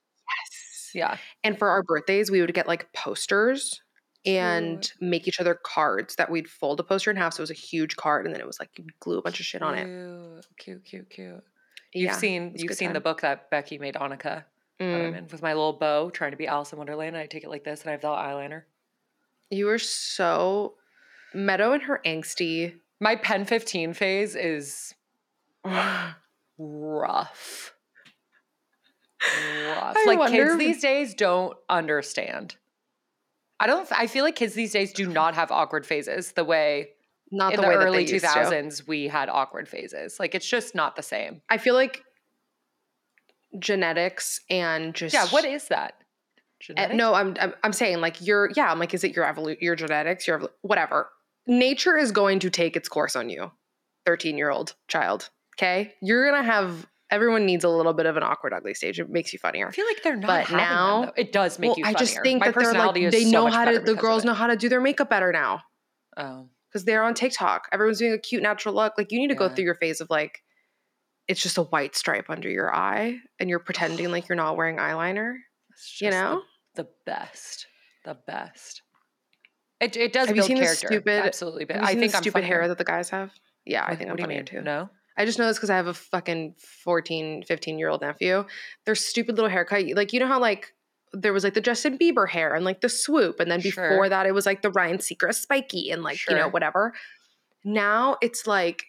Yeah. 0.95 1.17
And 1.43 1.59
for 1.59 1.69
our 1.69 1.83
birthdays, 1.83 2.31
we 2.31 2.41
would 2.41 2.55
get 2.55 2.67
like 2.69 2.93
posters 2.93 3.83
and 4.27 4.91
make 5.01 5.29
each 5.29 5.39
other 5.41 5.55
cards 5.55 6.17
that 6.17 6.31
we'd 6.31 6.49
fold 6.49 6.81
a 6.81 6.83
poster 6.83 7.11
in 7.11 7.17
half. 7.17 7.35
So 7.35 7.41
it 7.41 7.43
was 7.43 7.51
a 7.51 7.55
huge 7.55 7.97
card, 7.97 8.25
and 8.25 8.35
then 8.35 8.41
it 8.41 8.47
was 8.47 8.59
like 8.59 8.71
you'd 8.79 8.99
glue 9.01 9.19
a 9.19 9.23
bunch 9.23 9.39
of 9.41 9.47
shit 9.47 9.61
on 9.63 9.75
it. 9.75 9.85
Cute, 9.85 10.83
cute, 10.83 10.85
cute, 10.85 11.11
cute. 11.11 11.45
You've 11.93 12.11
Yeah, 12.11 12.17
seen 12.17 12.55
you've 12.57 12.75
seen 12.75 12.93
the 12.93 13.01
book 13.01 13.21
that 13.21 13.51
Becky 13.51 13.79
made 13.79 13.95
Annika. 13.97 14.45
Mm. 14.81 15.17
in 15.17 15.29
with 15.31 15.41
my 15.43 15.53
little 15.53 15.73
bow, 15.75 16.11
trying 16.11 16.33
to 16.33 16.37
be 16.37 16.49
Alice 16.49 16.73
in 16.73 16.79
Wonderland. 16.79 17.15
And 17.15 17.23
I 17.23 17.27
take 17.27 17.45
it 17.45 17.49
like 17.51 17.63
this, 17.65 17.83
and 17.83 17.91
I 17.91 17.93
have 17.93 18.01
the 18.01 18.09
eyeliner. 18.09 18.63
You 19.51 19.67
were 19.67 19.79
so 19.79 20.75
Meadow 21.33 21.73
and 21.73 21.83
her 21.83 22.01
angsty. 22.05 22.75
My 23.01 23.15
Pen 23.15 23.45
15 23.45 23.93
phase 23.95 24.35
is 24.35 24.95
rough. 26.59 27.74
Rough. 29.67 29.97
I 29.97 30.05
like 30.07 30.19
wonder 30.19 30.47
kids 30.47 30.59
these 30.59 30.81
days 30.83 31.15
don't 31.15 31.57
understand. 31.69 32.57
I 33.61 33.67
don't. 33.67 33.89
I 33.93 34.07
feel 34.07 34.25
like 34.25 34.37
kids 34.37 34.55
these 34.55 34.73
days 34.73 34.93
do 34.93 35.07
not 35.07 35.35
have 35.35 35.51
awkward 35.51 35.87
phases 35.87 36.33
the 36.33 36.45
way 36.45 36.89
Not 37.31 37.55
in 37.55 37.57
the, 37.57 37.63
the, 37.63 37.69
way 37.69 37.75
early 37.75 38.05
two 38.05 38.21
thousands 38.21 38.87
we 38.87 39.09
had 39.09 39.29
awkward 39.29 39.69
phases. 39.69 40.19
Like 40.19 40.35
it's 40.35 40.49
just 40.49 40.75
not 40.75 40.97
the 40.97 41.03
same. 41.03 41.41
I 41.49 41.59
feel 41.59 41.75
like 41.75 42.03
genetics 43.59 44.41
and 44.51 44.95
just 44.95 45.15
Yeah. 45.15 45.27
What 45.27 45.45
is 45.45 45.69
that? 45.69 45.95
Uh, 45.95 46.41
Genetics? 46.61 46.97
no, 46.97 47.15
I'm, 47.15 47.37
I'm 47.41 47.55
I'm 47.63 47.73
saying 47.73 48.01
like 48.01 48.25
your 48.27 48.51
yeah, 48.57 48.71
I'm 48.71 48.79
like 48.79 48.95
is 48.95 49.05
it 49.05 49.15
your 49.15 49.25
evolu- 49.25 49.61
your 49.61 49.77
genetics, 49.77 50.27
your 50.27 50.49
whatever. 50.63 51.11
Nature 51.47 51.97
is 51.97 52.11
going 52.11 52.39
to 52.41 52.51
take 52.51 52.75
its 52.75 52.89
course 52.89 53.15
on 53.15 53.29
you. 53.29 53.53
13-year-old 54.07 54.75
child, 54.89 55.31
okay? 55.57 55.95
You're 56.01 56.29
going 56.31 56.43
to 56.43 56.51
have 56.51 56.87
everyone 57.15 57.47
needs 57.47 57.65
a 57.65 57.69
little 57.69 57.93
bit 57.95 58.07
of 58.07 58.17
an 58.17 58.23
awkward 58.23 58.53
ugly 58.53 58.75
stage. 58.75 59.01
It 59.01 59.09
makes 59.09 59.33
you 59.33 59.39
funnier. 59.39 59.69
I 59.69 59.71
feel 59.71 59.87
like 59.87 60.03
they're 60.03 60.17
not. 60.17 60.27
But 60.27 60.41
having 60.47 60.57
now- 60.59 61.01
them, 61.07 61.11
it 61.17 61.33
does 61.33 61.59
make 61.59 61.69
well, 61.71 61.79
you. 61.79 61.85
I 61.87 61.93
just 61.95 62.21
think 62.23 62.41
My 62.41 62.47
that 62.51 62.55
they're 62.55 62.73
like 62.73 63.11
they 63.11 63.25
so 63.25 63.31
know 63.31 63.47
how 63.47 63.65
to 63.65 63.79
the 63.79 63.95
girls 63.95 64.25
know 64.25 64.35
how 64.35 64.47
to 64.49 64.57
do 64.57 64.69
their 64.69 64.81
makeup 64.81 65.09
better 65.11 65.33
now 65.33 65.63
Oh, 66.17 66.49
because 66.69 66.85
they're 66.85 67.03
on 67.03 67.15
TikTok. 67.15 67.69
Everyone's 67.73 67.99
doing 67.99 68.13
a 68.13 68.19
cute 68.19 68.43
natural 68.43 68.75
look. 68.75 68.95
Like 68.99 69.11
you 69.13 69.19
need 69.19 69.29
to 69.29 69.35
go 69.35 69.49
through 69.49 69.65
your 69.65 69.75
phase 69.77 70.01
of 70.01 70.11
like 70.11 70.43
it's 71.27 71.43
just 71.43 71.57
a 71.57 71.63
white 71.63 71.97
stripe 71.97 72.29
under 72.29 72.51
your 72.51 72.75
eye 72.75 73.17
and 73.41 73.49
you're 73.49 73.59
pretending 73.59 74.11
like 74.11 74.29
you're 74.29 74.37
not 74.37 74.57
wearing 74.57 74.77
eyeliner. 74.77 75.35
You 75.35 75.41
just 75.77 76.01
the- 76.01 76.11
know? 76.11 76.43
the, 76.75 76.89
best, 77.07 77.67
the 78.05 78.17
best. 78.27 78.83
It 79.81 79.97
it 79.97 80.13
does 80.13 80.29
Have 80.29 80.37
you 80.37 80.41
build 80.43 80.47
seen 80.49 80.59
the 80.59 80.67
stupid- 80.67 81.25
Absolutely, 81.25 81.65
but 81.65 81.77
I 81.83 81.95
think 81.95 82.13
the 82.13 82.19
I'm 82.19 82.23
stupid 82.23 82.45
hair 82.45 82.69
that 82.69 82.79
the 82.79 82.85
guys 82.85 83.11
have. 83.11 83.33
Yeah, 83.67 83.85
I 83.85 83.97
think 83.97 84.11
what 84.11 84.11
I'm 84.11 84.17
do 84.17 84.21
you 84.23 84.25
funnier 84.27 84.39
mean? 84.39 84.45
too. 84.47 84.61
No, 84.63 84.89
I 85.17 85.25
just 85.25 85.39
know 85.39 85.47
this 85.47 85.57
because 85.57 85.71
I 85.71 85.77
have 85.77 85.87
a 85.87 85.95
fucking 85.95 86.55
14, 86.59 87.45
15 87.45 87.79
year 87.79 87.89
old 87.89 88.01
nephew. 88.01 88.45
Their 88.85 88.95
stupid 88.95 89.37
little 89.37 89.51
haircut. 89.51 89.85
Like, 89.95 90.13
you 90.13 90.21
know 90.21 90.27
how, 90.27 90.41
like, 90.41 90.75
there 91.13 91.33
was 91.33 91.45
like 91.45 91.55
the 91.55 91.61
Justin 91.61 91.97
Bieber 91.97 92.29
hair 92.29 92.55
and 92.55 92.65
like 92.65 92.81
the 92.81 92.89
swoop. 92.89 93.39
And 93.39 93.49
then 93.51 93.61
before 93.61 93.89
Sure. 93.89 94.09
that, 94.09 94.27
it 94.27 94.33
was 94.33 94.47
like 94.47 94.63
the 94.63 94.71
Ryan 94.71 94.99
Seacrest 94.99 95.37
spiky 95.43 95.91
and 95.91 96.03
like, 96.03 96.19
you 96.29 96.35
know, 96.35 96.49
whatever. 96.49 96.93
Now 97.63 98.17
it's 98.21 98.47
like 98.49 98.87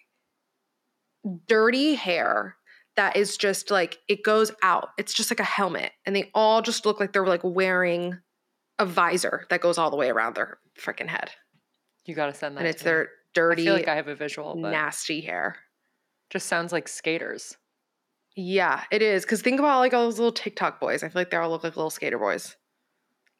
dirty 1.46 1.94
hair 1.94 2.56
that 2.96 3.16
is 3.16 3.36
just 3.36 3.70
like, 3.70 3.98
it 4.08 4.24
goes 4.24 4.50
out. 4.62 4.88
It's 4.98 5.12
just 5.12 5.30
like 5.30 5.40
a 5.40 5.44
helmet. 5.44 5.92
And 6.04 6.16
they 6.16 6.30
all 6.34 6.62
just 6.62 6.86
look 6.86 6.98
like 6.98 7.12
they're 7.12 7.26
like 7.26 7.44
wearing 7.44 8.18
a 8.78 8.86
visor 8.86 9.46
that 9.50 9.60
goes 9.60 9.78
all 9.78 9.90
the 9.90 9.96
way 9.96 10.08
around 10.10 10.34
their 10.34 10.58
freaking 10.78 11.06
head. 11.08 11.30
you 12.06 12.14
got 12.14 12.26
to 12.26 12.34
send 12.34 12.56
that. 12.56 12.60
And 12.60 12.68
it's 12.68 12.82
me. 12.82 12.90
their 12.90 13.02
I 13.02 13.06
dirty, 13.34 13.64
feel 13.64 13.74
like 13.74 13.88
I 13.88 13.96
have 13.96 14.08
a 14.08 14.14
visual, 14.14 14.54
but 14.60 14.70
nasty 14.70 15.20
hair. 15.20 15.56
Just 16.30 16.46
sounds 16.46 16.72
like 16.72 16.88
skaters. 16.88 17.56
Yeah, 18.36 18.82
it 18.90 19.00
is. 19.02 19.24
Because 19.24 19.42
think 19.42 19.58
about 19.58 19.78
like 19.80 19.94
all 19.94 20.04
those 20.04 20.18
little 20.18 20.32
TikTok 20.32 20.80
boys. 20.80 21.02
I 21.02 21.08
feel 21.08 21.20
like 21.20 21.30
they 21.30 21.36
all 21.36 21.50
look 21.50 21.64
like 21.64 21.76
little 21.76 21.90
skater 21.90 22.18
boys. 22.18 22.56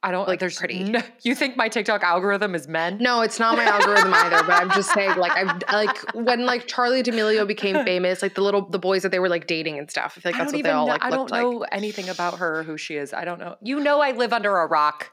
I 0.02 0.12
don't 0.12 0.28
Like. 0.28 0.38
There's 0.40 0.56
pretty. 0.58 0.84
No, 0.84 1.00
you 1.22 1.34
think 1.34 1.56
my 1.56 1.68
TikTok 1.68 2.02
algorithm 2.04 2.54
is 2.54 2.68
men? 2.68 2.98
No, 2.98 3.22
it's 3.22 3.40
not 3.40 3.56
my 3.56 3.64
algorithm 3.64 4.14
either. 4.14 4.42
But 4.44 4.62
I'm 4.62 4.70
just 4.70 4.92
saying, 4.94 5.16
like, 5.16 5.32
I'm 5.34 5.60
like 5.72 5.98
when 6.14 6.46
like 6.46 6.68
Charli 6.68 7.02
D'Amelio 7.02 7.46
became 7.46 7.84
famous, 7.84 8.22
like 8.22 8.34
the 8.34 8.42
little 8.42 8.68
the 8.68 8.78
boys 8.78 9.02
that 9.02 9.10
they 9.10 9.18
were 9.18 9.28
like 9.28 9.46
dating 9.46 9.78
and 9.78 9.90
stuff. 9.90 10.14
I 10.16 10.20
feel 10.20 10.32
like 10.32 10.36
I 10.40 10.44
that's 10.44 10.52
what 10.52 10.62
they 10.62 10.70
all 10.70 10.86
know. 10.86 10.92
like 10.92 11.02
I 11.02 11.10
don't 11.10 11.18
looked 11.20 11.30
like. 11.32 11.42
know 11.42 11.62
anything 11.72 12.08
about 12.08 12.38
her 12.38 12.60
or 12.60 12.62
who 12.62 12.76
she 12.78 12.94
is. 12.96 13.12
I 13.12 13.24
don't 13.24 13.40
know. 13.40 13.56
You 13.62 13.80
know, 13.80 14.00
I 14.00 14.12
live 14.12 14.32
under 14.32 14.56
a 14.58 14.66
rock. 14.66 15.10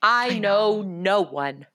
I, 0.00 0.30
I 0.30 0.38
know. 0.38 0.76
know. 0.76 0.82
no 0.82 1.20
one. 1.22 1.66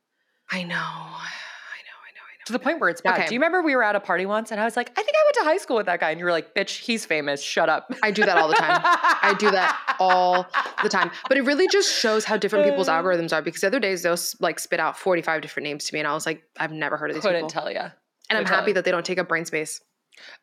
I 0.50 0.64
know, 0.64 0.76
I 0.76 0.78
know, 0.78 0.80
I 0.80 2.12
know, 2.14 2.22
I 2.24 2.35
To 2.46 2.54
the 2.54 2.60
point 2.60 2.80
where 2.80 2.90
it's 2.92 3.02
bad. 3.02 3.16
Okay. 3.20 3.28
Do 3.28 3.34
you 3.34 3.40
remember 3.40 3.62
we 3.64 3.76
were 3.76 3.84
at 3.84 3.96
a 3.96 4.00
party 4.00 4.26
once 4.28 4.52
and 4.52 4.62
I 4.62 4.66
was 4.66 4.78
like, 4.78 4.90
I 4.92 5.02
think 5.02 5.10
I 5.16 5.22
went 5.26 5.36
to 5.36 5.44
high 5.52 5.58
school 5.58 5.78
with 5.78 5.88
that 5.88 6.00
guy, 6.00 6.12
and 6.12 6.20
you 6.20 6.26
were 6.26 6.32
like, 6.32 6.54
bitch, 6.54 6.78
he's 6.80 7.04
famous. 7.06 7.42
Shut 7.42 7.70
up. 7.70 7.92
I 8.04 8.12
do 8.12 8.24
that 8.24 8.38
all 8.38 8.48
the 8.48 8.54
time. 8.54 8.82
I 8.84 9.34
do 9.40 9.50
that 9.50 9.96
all 10.00 10.46
the 10.84 10.90
time. 10.90 11.10
But 11.28 11.38
it 11.38 11.42
really 11.42 11.68
just 11.68 11.92
shows 11.92 12.24
how 12.24 12.38
different 12.38 12.66
people's 12.66 12.88
Uh. 12.88 13.02
algorithms 13.02 13.34
are. 13.34 13.42
Because 13.42 13.62
the 13.62 13.68
other 13.68 13.80
days 13.80 14.04
they'll 14.04 14.18
like 14.40 14.60
spit 14.60 14.80
out 14.80 14.98
45 14.98 15.42
different 15.42 15.66
names 15.66 15.86
to 15.86 15.94
me, 15.96 16.00
and 16.00 16.08
I 16.08 16.14
was 16.14 16.26
like, 16.28 16.44
I've 16.60 16.72
never 16.72 16.98
heard 16.98 17.10
of 17.10 17.16
these 17.16 17.24
Couldn't 17.24 17.48
people. 17.48 17.50
tell 17.50 17.72
you. 17.72 17.80
and 17.80 17.92
I'm 18.30 18.44
couldn't 18.44 18.48
happy 18.60 18.70
you. 18.72 18.74
that 18.76 18.86
they 18.86 18.92
don't 18.92 19.06
take 19.06 19.18
up 19.18 19.28
brain 19.28 19.46
space. 19.46 19.82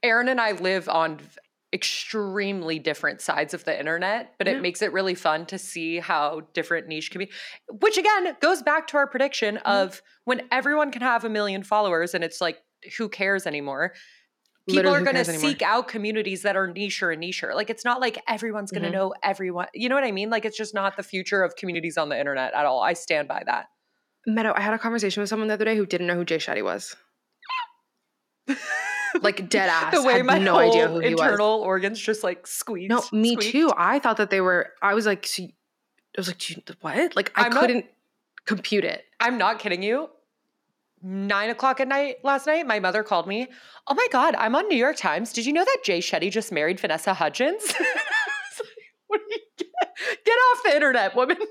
Aaron 0.02 0.28
and 0.28 0.40
I 0.40 0.52
live 0.52 0.88
on 0.88 1.20
extremely 1.72 2.78
different 2.78 3.20
sides 3.20 3.54
of 3.54 3.64
the 3.64 3.78
internet, 3.78 4.34
but 4.38 4.46
Yeah. 4.46 4.54
it 4.54 4.62
makes 4.62 4.82
it 4.82 4.92
really 4.92 5.14
fun 5.14 5.46
to 5.46 5.58
see 5.58 5.98
how 5.98 6.42
different 6.52 6.86
niche 6.88 7.10
can 7.10 7.18
be. 7.20 7.30
Which 7.68 7.96
again 7.96 8.36
goes 8.40 8.62
back 8.62 8.86
to 8.88 8.96
our 8.98 9.06
prediction 9.06 9.56
Mm-hmm. 9.56 9.70
of 9.70 10.02
when 10.24 10.42
everyone 10.50 10.90
can 10.90 11.02
have 11.02 11.24
a 11.24 11.28
million 11.30 11.62
followers 11.62 12.14
and 12.14 12.22
it's 12.22 12.40
like, 12.40 12.58
who 12.98 13.08
cares 13.08 13.46
anymore? 13.46 13.94
People 14.68 14.76
Literally, 14.92 14.98
are 14.98 15.12
going 15.12 15.24
to 15.24 15.24
seek 15.24 15.60
out 15.62 15.88
communities 15.88 16.42
that 16.42 16.54
are 16.56 16.68
nicher 16.68 17.12
and 17.12 17.20
nicher. 17.22 17.52
Like 17.54 17.68
it's 17.70 17.84
not 17.84 18.00
like 18.00 18.22
everyone's 18.28 18.70
going 18.70 18.84
to 18.84 18.90
Mhm. 18.90 18.92
know 18.92 19.14
everyone. 19.22 19.66
You 19.74 19.88
know 19.88 19.94
what 19.96 20.04
I 20.04 20.12
mean? 20.12 20.30
Like 20.30 20.44
it's 20.44 20.56
just 20.56 20.72
not 20.74 20.96
the 20.96 21.02
future 21.02 21.42
of 21.42 21.56
communities 21.56 21.96
on 21.98 22.10
the 22.10 22.18
internet 22.18 22.54
at 22.54 22.64
all. 22.64 22.80
I 22.80 22.92
stand 22.92 23.26
by 23.26 23.42
that. 23.46 23.66
Meadow, 24.26 24.52
I 24.54 24.60
had 24.60 24.72
a 24.72 24.78
conversation 24.78 25.20
with 25.20 25.28
someone 25.30 25.48
the 25.48 25.54
other 25.54 25.64
day 25.64 25.74
who 25.76 25.84
didn't 25.84 26.06
know 26.06 26.14
who 26.14 26.24
Jay 26.24 26.36
Shetty 26.38 26.62
was. 26.62 26.94
like 29.20 29.48
dead 29.48 29.68
ass. 29.68 29.94
the 29.94 30.02
way 30.02 30.14
had 30.14 30.26
my 30.26 30.38
no 30.38 30.54
whole 30.54 30.70
idea 30.70 30.88
who 30.88 30.94
was. 30.94 31.04
internal 31.04 31.60
organs 31.60 32.00
just 32.00 32.24
like 32.24 32.46
squeezed. 32.46 32.90
No, 32.90 33.02
me 33.12 33.34
squeaked. 33.34 33.52
too. 33.52 33.72
I 33.76 33.98
thought 33.98 34.16
that 34.16 34.30
they 34.30 34.40
were. 34.40 34.70
I 34.80 34.94
was 34.94 35.06
like, 35.06 35.26
so 35.26 35.42
you- 35.42 35.48
I 36.16 36.20
was 36.20 36.28
like, 36.28 36.42
what? 36.82 37.16
Like, 37.16 37.32
I 37.36 37.44
I'm 37.46 37.52
couldn't 37.52 37.86
compute 38.44 38.84
it. 38.84 39.04
I'm 39.20 39.38
not 39.38 39.58
kidding 39.58 39.82
you. 39.82 40.08
Nine 41.04 41.50
o'clock 41.50 41.80
at 41.80 41.88
night 41.88 42.16
last 42.22 42.46
night, 42.46 42.64
my 42.66 42.78
mother 42.78 43.02
called 43.02 43.26
me. 43.26 43.48
Oh 43.88 43.94
my 43.94 44.06
God, 44.12 44.34
I'm 44.36 44.54
on 44.54 44.68
New 44.68 44.76
York 44.76 44.96
Times. 44.96 45.32
Did 45.32 45.46
you 45.46 45.52
know 45.52 45.64
that 45.64 45.78
Jay 45.84 45.98
Shetty 46.00 46.30
just 46.30 46.52
married 46.52 46.78
Vanessa 46.80 47.14
Hudgens? 47.14 47.62
Like, 48.58 48.68
what 49.08 49.20
do 49.28 49.34
you 49.34 49.40
get? 49.58 50.24
Get 50.24 50.32
off 50.32 50.62
the 50.64 50.74
internet, 50.74 51.14
woman. 51.16 51.36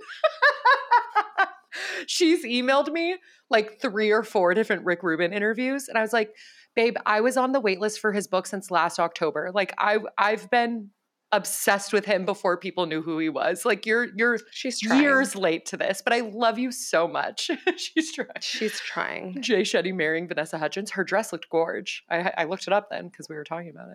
She's 2.08 2.44
emailed 2.44 2.92
me 2.92 3.18
like 3.50 3.80
three 3.82 4.12
or 4.12 4.24
four 4.24 4.54
different 4.54 4.86
Rick 4.86 5.04
Rubin 5.04 5.34
interviews. 5.34 5.88
And 5.88 5.98
I 5.98 6.02
was 6.02 6.14
like, 6.14 6.34
babe, 6.76 6.96
I 7.06 7.22
was 7.22 7.38
on 7.38 7.52
the 7.52 7.62
waitlist 7.62 8.00
for 8.00 8.12
his 8.12 8.28
book 8.28 8.46
since 8.48 8.72
last 8.72 9.00
October. 9.00 9.52
Like 9.54 9.74
I 9.78 10.00
I've 10.18 10.50
been 10.50 10.90
obsessed 11.34 11.94
with 11.94 12.04
him 12.04 12.26
before 12.26 12.58
people 12.58 12.86
knew 12.86 13.02
who 13.02 13.18
he 13.18 13.30
was. 13.30 13.64
Like 13.66 13.86
you're 13.86 14.08
you're 14.18 14.40
She's 14.52 14.80
trying. 14.80 15.02
years 15.02 15.36
late 15.36 15.66
to 15.68 15.78
this, 15.78 16.02
but 16.02 16.14
I 16.14 16.20
love 16.20 16.60
you 16.60 16.72
so 16.72 17.08
much. 17.08 17.50
She's 17.78 18.14
trying. 18.14 18.28
She's 18.42 18.80
trying. 18.80 19.42
Jay 19.42 19.62
Shetty 19.62 19.94
marrying 19.94 20.28
Vanessa 20.28 20.58
Hudgens. 20.58 20.92
Her 20.92 21.04
dress 21.04 21.32
looked 21.32 21.50
gorge. 21.50 22.04
I, 22.10 22.32
I 22.40 22.44
looked 22.46 22.68
it 22.68 22.74
up 22.74 22.90
then 22.90 23.08
because 23.08 23.30
we 23.30 23.36
were 23.36 23.44
talking 23.46 23.70
about 23.70 23.90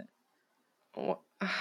it. 1.41 1.49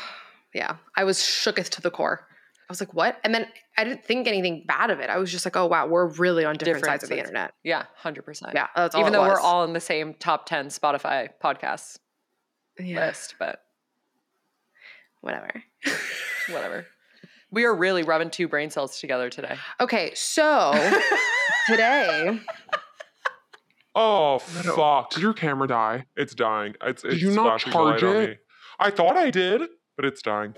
Yeah, 0.54 0.78
I 0.96 1.04
was 1.04 1.18
shooketh 1.18 1.68
to 1.72 1.82
the 1.82 1.92
core. 1.92 2.30
I 2.68 2.72
was 2.72 2.80
like, 2.80 2.94
what? 2.96 3.20
And 3.24 3.34
then 3.34 3.48
I 3.78 3.84
didn't 3.84 4.04
think 4.04 4.28
anything 4.28 4.64
bad 4.68 4.90
of 4.90 5.00
it. 5.00 5.10
I 5.10 5.18
was 5.18 5.32
just 5.32 5.46
like, 5.46 5.56
oh 5.56 5.68
wow, 5.68 5.86
we're 5.86 6.08
really 6.08 6.46
on 6.46 6.56
different, 6.56 6.78
Different 6.78 7.02
sides 7.02 7.04
of 7.04 7.10
the 7.10 7.20
internet. 7.20 7.54
Yeah, 7.64 7.84
hundred 7.96 8.24
percent. 8.24 8.54
Yeah, 8.56 8.68
that's 8.76 8.96
all. 8.96 9.02
even 9.02 9.14
it 9.14 9.18
though 9.18 9.28
we're 9.28 9.40
all 9.40 9.64
in 9.64 9.74
the 9.74 9.80
same 9.80 10.16
top 10.16 10.48
ten 10.48 10.68
Spotify 10.68 11.30
podcasts 11.44 12.00
yeah, 12.80 13.06
list, 13.06 13.36
but 13.38 13.62
whatever. 15.22 15.64
whatever. 16.50 16.88
we 17.52 17.66
are 17.66 17.76
really 17.76 18.02
rubbing 18.02 18.32
two 18.32 18.48
brain 18.48 18.72
cells 18.72 19.00
together 19.00 19.30
today. 19.30 19.58
Okay, 19.80 20.12
so 20.16 20.74
today, 21.68 22.40
Oh 23.96 24.40
fuck! 24.40 25.12
Did 25.12 25.22
your 25.22 25.34
camera 25.34 25.68
die? 25.68 26.06
It's 26.18 26.36
dying. 26.36 26.76
It's, 26.82 27.04
it's 27.06 27.22
you 27.22 27.32
not 27.32 27.62
flashing 27.62 27.72
charge 27.72 28.04
it? 28.04 28.40
I 28.78 28.92
thought 28.92 29.16
I 29.16 29.30
did, 29.30 29.62
but 29.96 30.04
it's 30.04 30.22
dying. 30.22 30.54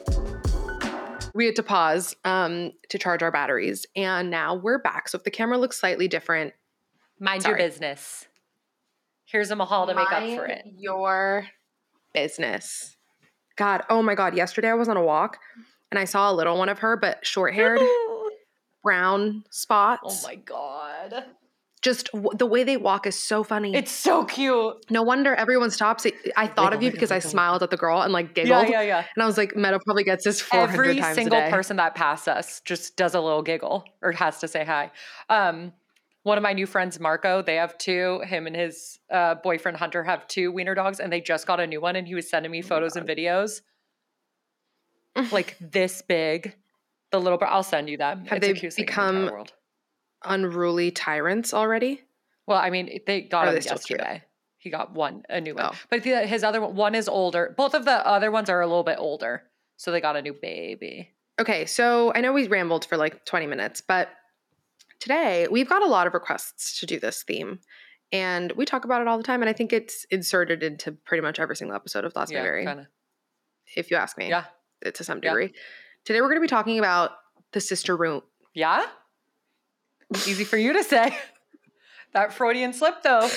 We 1.38 1.46
had 1.46 1.56
to 1.56 1.64
pause 1.64 2.16
um, 2.26 2.72
to 2.90 2.98
charge 2.98 3.22
our 3.22 3.32
batteries, 3.32 3.86
and 3.96 4.32
now 4.32 4.56
we're 4.56 4.80
back. 4.80 5.08
So 5.08 5.20
if 5.20 5.24
the 5.24 5.30
camera 5.30 5.60
looks 5.60 5.80
slightly 5.80 6.08
different, 6.08 6.54
Mind 7.20 7.44
Sorry. 7.44 7.62
your 7.62 7.70
business. 7.70 8.26
Here's 9.26 9.52
a 9.52 9.56
mahal 9.56 9.86
to 9.86 9.94
make 9.94 10.12
up 10.12 10.24
for 10.24 10.48
it. 10.48 10.66
Your 10.78 11.48
business. 12.12 12.98
God, 13.56 13.84
oh 13.88 14.02
my 14.02 14.16
God! 14.16 14.36
Yesterday 14.36 14.70
I 14.70 14.74
was 14.74 14.90
on 14.90 14.98
a 14.98 15.04
walk, 15.04 15.38
and 15.92 16.00
I 16.00 16.06
saw 16.06 16.32
a 16.32 16.34
little 16.34 16.58
one 16.58 16.70
of 16.70 16.80
her, 16.80 16.98
but 16.98 17.24
short 17.24 17.54
haired, 17.54 17.82
brown 18.84 19.44
spots. 19.52 20.24
Oh 20.26 20.28
my 20.28 20.36
god. 20.36 21.24
Just 21.84 22.12
w- 22.12 22.32
the 22.36 22.46
way 22.48 22.64
they 22.64 22.76
walk 22.76 23.06
is 23.06 23.16
so 23.16 23.44
funny. 23.44 23.76
It's 23.76 23.92
so 23.92 24.26
cute. 24.26 24.76
no 24.90 25.04
wonder 25.04 25.36
everyone 25.36 25.70
stops. 25.70 26.08
I 26.36 26.48
thought 26.48 26.74
of 26.74 26.82
you 26.82 26.92
because 26.92 27.12
I 27.12 27.20
smiled 27.20 27.62
at 27.62 27.70
the 27.70 27.78
girl 27.78 28.02
and 28.02 28.12
like 28.12 28.34
giggled. 28.34 28.68
yeah, 28.68 28.82
yeah. 28.82 28.82
Yeah. 28.82 29.06
And 29.16 29.24
I 29.24 29.28
was 29.28 29.38
like, 29.38 29.56
Meadow 29.56 29.78
probably 29.86 30.04
gets 30.04 30.24
this 30.24 30.42
400 30.42 30.74
every 30.74 31.00
times 31.00 31.16
single 31.16 31.40
person 31.50 31.78
that 31.78 31.94
passed 31.94 32.28
us 32.28 32.62
just 32.66 32.98
does 32.98 33.14
a 33.14 33.22
little 33.22 33.44
giggle 33.44 33.86
or 34.02 34.12
has 34.14 34.40
to 34.40 34.48
say 34.48 34.66
hi. 34.66 34.92
Um, 35.30 35.72
one 36.24 36.38
of 36.38 36.42
my 36.42 36.52
new 36.52 36.66
friends, 36.66 37.00
Marco, 37.00 37.42
they 37.42 37.56
have 37.56 37.78
two. 37.78 38.22
Him 38.26 38.48
and 38.48 38.56
his 38.56 39.00
uh, 39.10 39.36
boyfriend 39.36 39.78
Hunter 39.78 40.04
have 40.04 40.28
two 40.28 40.52
wiener 40.52 40.76
dogs, 40.76 41.00
and 41.00 41.14
they 41.14 41.22
just 41.22 41.48
got 41.48 41.60
a 41.62 41.68
new 41.68 41.80
one. 41.80 41.96
And 41.96 42.06
he 42.08 42.16
was 42.16 42.30
sending 42.30 42.52
me 42.52 42.60
Oh 42.64 42.68
photos 42.68 42.96
and 42.98 43.08
videos 43.08 43.62
like 45.32 45.56
this 45.62 46.02
big 46.02 46.56
The 47.12 47.20
little 47.20 47.38
bro. 47.38 47.48
I'll 47.48 47.64
send 47.64 47.88
you 47.90 47.98
them. 47.98 48.26
Have 48.26 48.40
It's 48.40 48.48
the 48.48 48.54
they 48.54 48.60
cutest 48.60 48.78
thing 48.78 48.84
in 48.84 48.88
the 48.88 48.92
become-. 48.92 49.46
Unruly 50.28 50.92
tyrants 50.92 51.54
already? 51.54 52.02
Well, 52.46 52.58
I 52.58 52.70
mean, 52.70 53.00
they 53.06 53.22
got 53.22 53.46
Are 53.46 53.50
him 53.54 53.60
they 53.60 53.66
yesterday. 53.66 54.24
He 54.58 54.70
got 54.70 54.94
one, 54.94 55.24
a 55.30 55.40
new 55.42 55.56
one. 55.56 55.66
Oh. 55.72 55.76
But 55.90 56.04
the, 56.04 56.26
his 56.28 56.44
other 56.44 56.62
one, 56.62 56.76
one 56.76 56.96
is 56.96 57.08
older. 57.08 57.54
Both 57.58 57.74
of 57.74 57.86
the 57.86 58.06
other 58.06 58.32
ones 58.32 58.50
are 58.50 58.62
a 58.62 58.68
little 58.68 58.84
bit 58.84 58.98
older, 59.00 59.44
so 59.78 59.92
they 59.92 60.02
got 60.02 60.16
a 60.16 60.22
new 60.22 60.34
baby. 60.34 61.14
Okay, 61.40 61.66
so 61.66 62.12
I 62.16 62.22
know 62.22 62.34
we 62.34 62.48
rambled 62.48 62.86
for 62.86 62.98
like 62.98 63.24
20 63.26 63.46
minutes, 63.48 63.82
but 63.82 64.10
today 65.00 65.48
we've 65.52 65.70
got 65.70 65.84
a 65.84 65.88
lot 65.88 66.08
of 66.08 66.14
requests 66.14 66.80
to 66.80 66.86
do 66.86 67.00
this 67.00 67.24
theme. 67.24 67.60
And 68.12 68.52
we 68.54 68.66
talk 68.66 68.86
about 68.86 69.02
it 69.02 69.08
all 69.08 69.18
the 69.18 69.24
time. 69.24 69.42
And 69.42 69.50
I 69.50 69.54
think 69.54 69.74
it's 69.74 70.06
inserted 70.06 70.64
into 70.64 70.94
pretty 70.94 71.22
much 71.22 71.40
every 71.40 71.56
single 71.58 71.76
episode 71.76 72.06
of 72.06 72.14
Thoughts 72.14 72.32
yeah, 72.32 72.40
May 72.40 72.44
Vary, 72.46 72.66
kind 72.66 72.80
of. 72.80 72.86
if 73.76 73.92
you 73.92 73.98
ask 73.98 74.18
me, 74.18 74.30
Yeah, 74.30 74.46
to 74.94 75.04
some 75.04 75.20
Yeah. 75.22 75.30
degree. 75.32 75.54
Today 76.06 76.22
we're 76.22 76.28
going 76.30 76.38
to 76.40 76.42
be 76.42 76.48
talking 76.48 76.80
about 76.80 77.12
the 77.52 77.60
sister 77.60 77.96
room. 77.98 78.22
yeah. 78.54 78.86
Easy 80.16 80.44
for 80.44 80.58
you 80.58 80.74
to 80.74 80.84
say. 80.84 81.18
that 82.14 82.34
Freudian 82.34 82.74
slip, 82.74 83.04
though. 83.04 83.30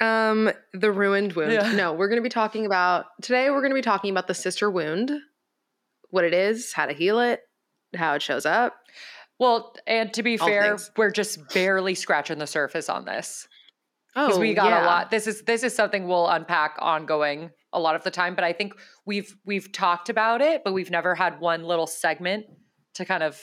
Um, 0.00 0.50
the 0.72 0.90
ruined 0.90 1.34
wound. 1.34 1.52
Yeah. 1.52 1.72
No, 1.72 1.92
we're 1.92 2.08
going 2.08 2.18
to 2.18 2.22
be 2.22 2.28
talking 2.28 2.66
about 2.66 3.06
today. 3.22 3.50
We're 3.50 3.60
going 3.60 3.70
to 3.70 3.76
be 3.76 3.82
talking 3.82 4.10
about 4.10 4.26
the 4.26 4.34
sister 4.34 4.70
wound, 4.70 5.12
what 6.10 6.24
it 6.24 6.34
is, 6.34 6.72
how 6.72 6.86
to 6.86 6.92
heal 6.92 7.20
it, 7.20 7.40
how 7.94 8.14
it 8.14 8.22
shows 8.22 8.44
up. 8.44 8.74
Well, 9.38 9.74
and 9.86 10.12
to 10.14 10.22
be 10.22 10.38
All 10.38 10.46
fair, 10.46 10.62
things. 10.76 10.90
we're 10.96 11.10
just 11.12 11.52
barely 11.54 11.94
scratching 11.94 12.38
the 12.38 12.46
surface 12.46 12.88
on 12.88 13.04
this 13.04 13.46
Oh, 14.14 14.26
because 14.26 14.38
we 14.40 14.54
got 14.54 14.66
yeah. 14.70 14.84
a 14.84 14.86
lot. 14.86 15.10
This 15.10 15.26
is 15.26 15.42
this 15.42 15.62
is 15.62 15.74
something 15.74 16.06
we'll 16.06 16.28
unpack 16.28 16.76
ongoing 16.80 17.50
a 17.72 17.80
lot 17.80 17.96
of 17.96 18.04
the 18.04 18.10
time. 18.10 18.34
But 18.34 18.44
I 18.44 18.52
think 18.52 18.74
we've 19.06 19.34
we've 19.46 19.72
talked 19.72 20.08
about 20.10 20.42
it, 20.42 20.62
but 20.64 20.74
we've 20.74 20.90
never 20.90 21.14
had 21.14 21.40
one 21.40 21.64
little 21.64 21.86
segment 21.86 22.44
to 22.94 23.04
kind 23.06 23.22
of 23.22 23.40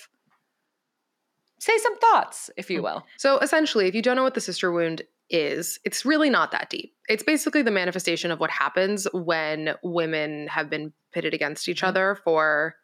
say 1.59 1.77
some 1.77 1.97
thoughts, 1.99 2.49
if 2.57 2.69
you 2.69 2.81
will. 2.81 3.05
So 3.17 3.37
essentially, 3.39 3.87
if 3.87 3.93
you 3.95 4.01
don't 4.01 4.15
know 4.15 4.23
what 4.23 4.33
the 4.33 4.41
sister 4.41 4.71
wound 4.71 5.03
is, 5.29 5.79
it's 5.85 6.05
really 6.05 6.29
not 6.29 6.51
that 6.51 6.69
deep. 6.69 6.93
It's 7.07 7.21
basically 7.23 7.61
the 7.61 7.71
manifestation 7.71 8.31
of 8.31 8.39
what 8.39 8.49
happens 8.49 9.07
when 9.13 9.75
women 9.83 10.47
have 10.47 10.69
been 10.69 10.91
pitted 11.11 11.33
against 11.33 11.67
each 11.69 11.81
Mhm. 11.81 11.87
other 11.89 12.15
for 12.23 12.75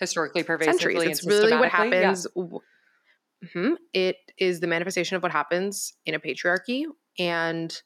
Historically, 0.00 0.42
pervasively, 0.42 0.78
centuries. 0.96 1.18
It's 1.18 1.26
really 1.26 1.52
what 1.52 1.70
systematically, 1.70 1.98
yeah. 1.98 2.02
happens. 2.06 2.26
Mhm. 3.54 3.76
It 3.92 4.16
is 4.38 4.60
the 4.60 4.66
manifestation 4.66 5.16
of 5.16 5.22
what 5.22 5.30
happens 5.32 5.94
in 6.06 6.14
a 6.14 6.18
patriarchy. 6.20 6.84
And 7.18 7.80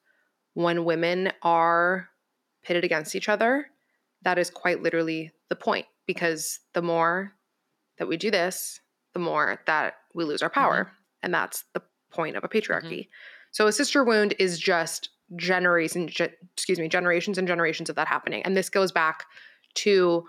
when 0.55 0.85
women 0.85 1.33
are 1.43 2.09
pitted 2.63 2.85
against 2.85 3.15
each 3.15 3.29
other, 3.29 3.71
that 4.23 4.39
is 4.39 4.51
quite 4.51 4.83
literally 4.83 5.33
the 5.49 5.57
point. 5.57 5.87
Because 6.07 6.61
the 6.73 6.83
more 6.83 7.35
that 7.99 8.07
we 8.07 8.17
do 8.17 8.31
this, 8.31 8.81
the 9.13 9.19
more 9.19 9.61
that 9.67 9.95
we 10.17 10.25
lose 10.25 10.43
our 10.43 10.51
power. 10.51 10.91
And 11.23 11.33
that's 11.33 11.65
the 11.75 11.83
point 12.11 12.37
of 12.37 12.45
a 12.45 12.49
patriarchy. 12.49 13.09
So 13.53 13.67
a 13.67 13.73
sister 13.73 14.03
wound 14.05 14.35
is 14.39 14.59
just 14.59 15.11
generations, 15.37 16.13
ge- 16.13 16.33
excuse 16.55 16.79
me, 16.79 16.89
generations 16.89 17.39
and 17.39 17.47
generations 17.49 17.89
of 17.91 17.97
that 17.97 18.09
happening. 18.09 18.43
And 18.45 18.57
this 18.57 18.69
goes 18.69 18.93
back 18.93 19.25
to 19.75 20.25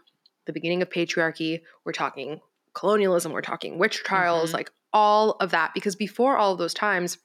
the 0.45 0.53
beginning 0.53 0.81
of 0.81 0.89
patriarchy. 0.89 1.61
We're 1.85 1.91
talking 1.93 2.41
colonialism, 2.73 3.31
we're 3.31 3.41
talking 3.41 3.77
witch 3.79 4.03
trials, 4.03 4.51
Mhm. 4.51 4.53
like 4.53 4.71
all 4.93 5.31
of 5.39 5.51
that. 5.51 5.73
Because 5.73 5.95
before 5.95 6.37
all 6.37 6.53
of 6.53 6.57
those 6.59 6.73
times, 6.73 7.17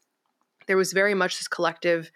there 0.67 0.77
was 0.77 0.93
very 0.93 1.15
much 1.15 1.39
this 1.39 1.49
collective, 1.49 2.11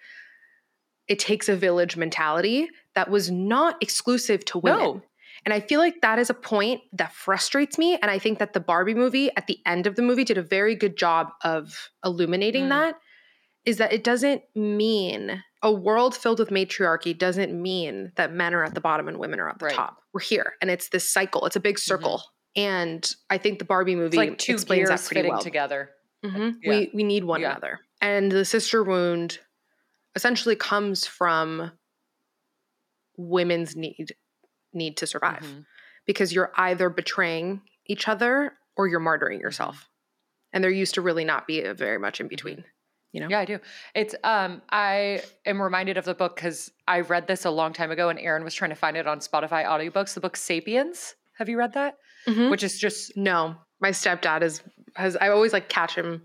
it 1.08 1.18
takes 1.18 1.48
a 1.48 1.56
village 1.56 1.96
mentality 1.96 2.68
that 2.94 3.10
was 3.10 3.30
not 3.30 3.80
exclusive 3.82 4.44
to 4.46 4.58
women. 4.58 4.80
No. 4.84 5.02
And 5.46 5.54
I 5.54 5.60
feel 5.60 5.78
like 5.80 6.00
that 6.02 6.18
is 6.18 6.28
a 6.28 6.34
point 6.34 6.82
that 6.92 7.12
frustrates 7.12 7.78
me. 7.78 7.94
And 8.02 8.10
I 8.10 8.18
think 8.18 8.40
that 8.40 8.52
the 8.52 8.58
Barbie 8.60 8.94
movie 8.94 9.30
at 9.36 9.46
the 9.46 9.60
end 9.64 9.86
of 9.86 9.94
the 9.94 10.02
movie 10.02 10.24
did 10.24 10.36
a 10.36 10.42
very 10.42 10.74
good 10.74 10.96
job 10.98 11.28
of 11.44 11.88
illuminating 12.04 12.64
Mm. 12.64 12.68
that. 12.70 12.96
Is 13.64 13.78
that 13.78 13.92
it 13.92 14.02
doesn't 14.04 14.42
mean 14.56 15.42
a 15.62 15.72
world 15.72 16.16
filled 16.16 16.38
with 16.40 16.50
matriarchy 16.50 17.14
doesn't 17.14 17.52
mean 17.60 18.12
that 18.16 18.32
men 18.32 18.54
are 18.54 18.64
at 18.64 18.74
the 18.74 18.80
bottom 18.80 19.08
and 19.08 19.18
women 19.18 19.40
are 19.40 19.48
at 19.48 19.58
the 19.60 19.66
Right. 19.66 19.74
top. 19.74 19.98
We're 20.12 20.20
here. 20.20 20.54
And 20.60 20.70
it's 20.70 20.88
this 20.90 21.08
cycle, 21.08 21.46
it's 21.46 21.56
a 21.56 21.60
big 21.60 21.78
circle. 21.78 22.22
And 22.56 23.08
I 23.30 23.38
think 23.38 23.58
the 23.60 23.64
Barbie 23.64 23.92
It's 23.92 23.98
movie 23.98 24.16
like 24.16 24.38
two 24.38 24.52
explains 24.54 24.88
that 24.88 25.00
pretty 25.04 25.28
well. 25.28 25.40
together. 25.40 25.90
hmm 26.24 26.50
Yeah. 26.62 26.70
We 26.70 26.90
we 26.94 27.04
need 27.04 27.22
one 27.24 27.40
Yeah. 27.40 27.52
another. 27.52 27.80
And 28.00 28.30
the 28.32 28.44
sister 28.44 28.82
wound 28.82 29.38
essentially 30.16 30.56
comes 30.56 31.06
from 31.06 31.72
women's 33.16 33.76
need 33.76 34.14
need 34.76 34.96
to 34.98 35.06
survive 35.06 35.40
Mhm. 35.42 35.64
because 36.06 36.32
you're 36.32 36.52
either 36.56 36.88
betraying 36.88 37.62
each 37.86 38.06
other 38.08 38.52
or 38.76 38.86
you're 38.86 39.00
martyring 39.00 39.34
Mm-hmm. 39.36 39.40
yourself. 39.40 39.88
And 40.52 40.62
there 40.62 40.70
used 40.70 40.94
to 40.94 41.00
really 41.02 41.24
not 41.24 41.46
be 41.46 41.62
a 41.62 41.74
very 41.74 41.98
much 41.98 42.20
in 42.20 42.28
between. 42.28 42.64
You 43.12 43.20
know? 43.20 43.28
Yeah, 43.28 43.40
I 43.40 43.44
do. 43.46 43.58
It's 43.94 44.14
um 44.24 44.62
I 44.70 45.22
am 45.46 45.60
reminded 45.62 45.96
of 45.96 46.04
the 46.04 46.14
book 46.14 46.36
because 46.36 46.70
I 46.86 47.00
read 47.00 47.26
this 47.26 47.44
a 47.46 47.50
long 47.50 47.72
time 47.72 47.90
ago 47.90 48.08
and 48.10 48.18
Aaron 48.18 48.44
was 48.44 48.54
trying 48.54 48.70
to 48.70 48.74
find 48.76 48.96
it 48.96 49.06
on 49.06 49.20
Spotify 49.20 49.64
audiobooks, 49.64 50.14
the 50.14 50.20
book 50.20 50.36
Sapiens. 50.36 51.14
Have 51.38 51.48
you 51.48 51.56
read 51.58 51.72
that? 51.74 51.96
Mhm. 52.26 52.50
Which 52.50 52.62
is 52.62 52.78
just 52.78 53.16
No, 53.16 53.56
my 53.80 53.90
stepdad 53.90 54.42
is 54.42 54.62
has. 54.96 55.16
I 55.16 55.28
always 55.28 55.52
like 55.52 55.68
catch 55.68 55.94
him. 55.94 56.24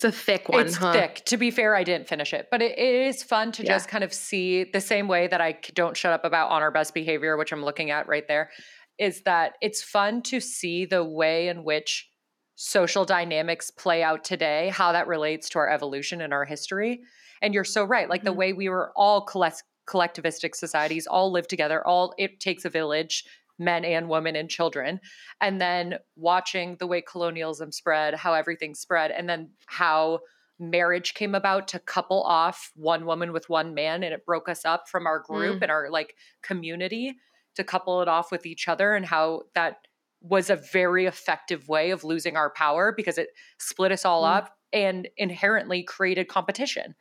It's 0.00 0.04
a 0.04 0.12
thick 0.12 0.48
one. 0.48 0.64
it's 0.64 0.76
huh? 0.76 0.92
thick. 0.92 1.24
To 1.26 1.36
be 1.36 1.50
fair, 1.50 1.74
I 1.74 1.82
didn't 1.82 2.06
finish 2.06 2.32
it, 2.32 2.46
but 2.52 2.62
it, 2.62 2.78
it 2.78 2.94
is 3.08 3.24
fun 3.24 3.50
to 3.52 3.64
Yeah. 3.64 3.70
just 3.74 3.88
kind 3.88 4.04
of 4.04 4.12
see 4.14 4.62
the 4.62 4.80
same 4.80 5.08
way 5.08 5.26
that 5.26 5.40
I 5.40 5.58
don't 5.74 5.96
shut 5.96 6.12
up 6.12 6.24
about 6.24 6.50
On 6.50 6.62
Our 6.62 6.70
Best 6.70 6.94
Behavior, 6.94 7.36
which 7.36 7.50
I'm 7.52 7.64
looking 7.64 7.90
at 7.90 8.06
right 8.06 8.26
there, 8.28 8.50
is 8.98 9.22
that 9.22 9.54
it's 9.60 9.82
fun 9.82 10.22
to 10.22 10.38
see 10.38 10.84
the 10.84 11.02
way 11.02 11.48
in 11.48 11.64
which 11.64 12.08
social 12.54 13.04
dynamics 13.04 13.72
play 13.72 14.04
out 14.04 14.22
today, 14.22 14.68
how 14.72 14.92
that 14.92 15.08
relates 15.08 15.48
to 15.48 15.58
our 15.58 15.68
evolution 15.68 16.20
and 16.20 16.32
our 16.32 16.44
history. 16.44 17.00
And 17.42 17.52
you're 17.52 17.64
so 17.64 17.82
right. 17.84 18.08
Like 18.08 18.22
the 18.22 18.32
Mhm. 18.32 18.36
way 18.36 18.52
we 18.52 18.68
were 18.68 18.92
all 18.94 19.22
collect- 19.22 19.64
collectivistic 19.88 20.54
societies, 20.54 21.08
all 21.08 21.32
live 21.32 21.48
together, 21.48 21.84
all 21.84 22.14
it 22.18 22.38
takes 22.38 22.64
a 22.64 22.70
village, 22.70 23.24
men 23.58 23.84
and 23.84 24.08
women 24.08 24.36
and 24.36 24.48
children. 24.48 25.00
And 25.40 25.60
then 25.60 25.98
watching 26.16 26.76
the 26.78 26.86
way 26.86 27.02
colonialism 27.02 27.72
spread, 27.72 28.14
how 28.14 28.34
everything 28.34 28.74
spread, 28.74 29.10
and 29.10 29.28
then 29.28 29.50
how 29.66 30.20
marriage 30.60 31.14
came 31.14 31.34
about 31.34 31.68
to 31.68 31.78
couple 31.78 32.22
off 32.22 32.72
one 32.74 33.06
woman 33.06 33.32
with 33.32 33.48
one 33.48 33.74
man 33.74 34.02
and 34.02 34.12
it 34.12 34.26
broke 34.26 34.48
us 34.48 34.64
up 34.64 34.88
from 34.88 35.06
our 35.06 35.20
group 35.20 35.58
Mm. 35.58 35.62
and 35.62 35.70
our 35.70 35.88
like 35.88 36.16
community 36.42 37.14
to 37.54 37.62
couple 37.62 38.02
it 38.02 38.08
off 38.08 38.32
with 38.32 38.44
each 38.44 38.66
other 38.66 38.94
and 38.94 39.06
how 39.06 39.42
that 39.54 39.76
was 40.20 40.50
a 40.50 40.56
very 40.56 41.06
effective 41.06 41.68
way 41.68 41.90
of 41.92 42.02
losing 42.02 42.36
our 42.36 42.50
power 42.50 42.92
because 42.96 43.18
it 43.18 43.28
split 43.60 43.92
us 43.92 44.04
all 44.04 44.24
Mm. 44.24 44.36
up 44.36 44.56
and 44.72 45.08
inherently 45.16 45.84
created 45.84 46.26
competition 46.26 46.96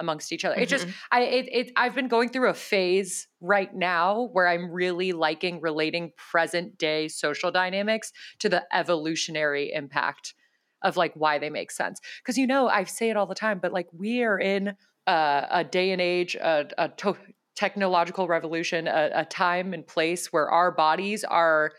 amongst 0.00 0.32
each 0.32 0.44
other. 0.44 0.56
It 0.56 0.68
just 0.68 0.86
Mhm. 0.86 0.94
I 1.10 1.20
it, 1.22 1.48
it 1.52 1.72
I've 1.76 1.94
been 1.94 2.08
going 2.08 2.28
through 2.28 2.48
a 2.48 2.54
phase 2.54 3.28
right 3.40 3.74
now 3.74 4.28
where 4.32 4.46
I'm 4.46 4.70
really 4.70 5.12
liking 5.12 5.60
relating 5.60 6.12
present 6.16 6.78
day 6.78 7.08
social 7.08 7.50
dynamics 7.50 8.12
to 8.40 8.48
the 8.48 8.64
evolutionary 8.74 9.72
impact 9.72 10.34
of 10.82 10.96
like 10.96 11.12
why 11.14 11.38
they 11.38 11.50
make 11.50 11.70
sense. 11.70 12.00
Because 12.22 12.38
you 12.38 12.46
know, 12.46 12.68
I 12.68 12.84
say 12.84 13.10
it 13.10 13.16
all 13.16 13.26
the 13.26 13.34
time, 13.34 13.58
but 13.58 13.72
like 13.72 13.88
we 13.92 14.22
are 14.22 14.38
in 14.38 14.76
a, 15.06 15.46
a 15.50 15.64
day 15.64 15.90
and 15.90 16.00
age, 16.00 16.36
a, 16.36 16.68
a 16.78 16.88
to- 16.90 17.16
technological 17.56 18.28
revolution, 18.28 18.86
a, 18.86 19.10
a 19.12 19.24
time 19.24 19.74
and 19.74 19.84
place 19.86 20.32
where 20.32 20.48
our 20.48 20.70
bodies 20.70 21.24
are 21.24 21.72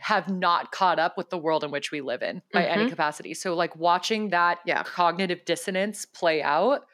have 0.00 0.28
not 0.28 0.72
caught 0.72 0.98
up 0.98 1.16
with 1.16 1.30
the 1.30 1.38
world 1.38 1.62
in 1.62 1.70
which 1.70 1.92
we 1.92 2.00
live 2.00 2.22
in 2.22 2.42
by 2.52 2.64
any 2.64 2.84
Mhm. 2.86 2.88
capacity. 2.88 3.32
So 3.34 3.54
like 3.54 3.76
watching 3.76 4.30
that 4.30 4.58
Yeah. 4.64 4.82
cognitive 4.82 5.44
dissonance 5.44 6.04
play 6.04 6.42
out 6.42 6.86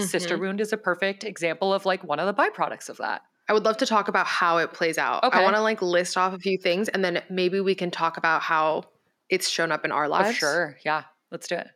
Sister 0.00 0.36
Mhm. 0.36 0.40
Wound 0.40 0.60
is 0.60 0.72
a 0.72 0.76
perfect 0.76 1.24
example 1.24 1.72
of 1.74 1.84
like 1.86 2.02
one 2.04 2.18
of 2.20 2.26
the 2.26 2.34
byproducts 2.42 2.88
of 2.88 2.96
that. 2.98 3.22
I 3.48 3.52
would 3.54 3.64
love 3.64 3.78
to 3.78 3.86
talk 3.86 4.08
about 4.08 4.26
how 4.26 4.58
it 4.58 4.72
plays 4.72 4.98
out. 4.98 5.24
Okay. 5.24 5.38
I 5.38 5.42
want 5.42 5.56
to 5.56 5.62
like 5.62 5.80
list 5.80 6.16
off 6.18 6.34
a 6.34 6.38
few 6.38 6.58
things 6.58 6.88
and 6.88 7.02
then 7.04 7.22
maybe 7.30 7.60
we 7.60 7.74
can 7.74 7.90
talk 7.90 8.16
about 8.18 8.42
how 8.42 8.84
it's 9.30 9.48
shown 9.48 9.72
up 9.72 9.84
in 9.84 9.92
our 9.92 10.04
Oh, 10.04 10.08
lives. 10.08 10.36
sure. 10.36 10.76
Yeah. 10.84 11.04
Let's 11.30 11.48
do 11.48 11.54
it. 11.56 11.68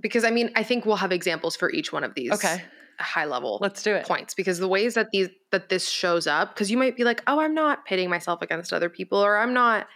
Because 0.00 0.24
I 0.24 0.30
mean, 0.30 0.50
I 0.56 0.62
think 0.64 0.84
we'll 0.84 0.96
have 0.96 1.12
examples 1.12 1.54
for 1.56 1.70
each 1.70 1.92
one 1.92 2.02
of 2.04 2.14
these 2.14 2.32
Okay. 2.32 2.62
high 2.98 3.24
level 3.24 3.58
Let's 3.60 3.82
do 3.82 3.94
it. 3.94 4.06
points 4.06 4.34
because 4.34 4.58
the 4.58 4.68
ways 4.68 4.94
that 4.94 5.08
these 5.12 5.28
that 5.52 5.68
this 5.68 5.88
shows 5.88 6.26
up 6.26 6.54
because 6.54 6.70
you 6.70 6.76
might 6.76 6.96
be 6.96 7.04
like, 7.04 7.22
"Oh, 7.26 7.40
I'm 7.40 7.54
not 7.54 7.84
pitting 7.86 8.10
myself 8.10 8.42
against 8.42 8.72
other 8.72 8.88
people 8.88 9.18
or 9.18 9.36
I'm 9.38 9.52
not 9.54 9.88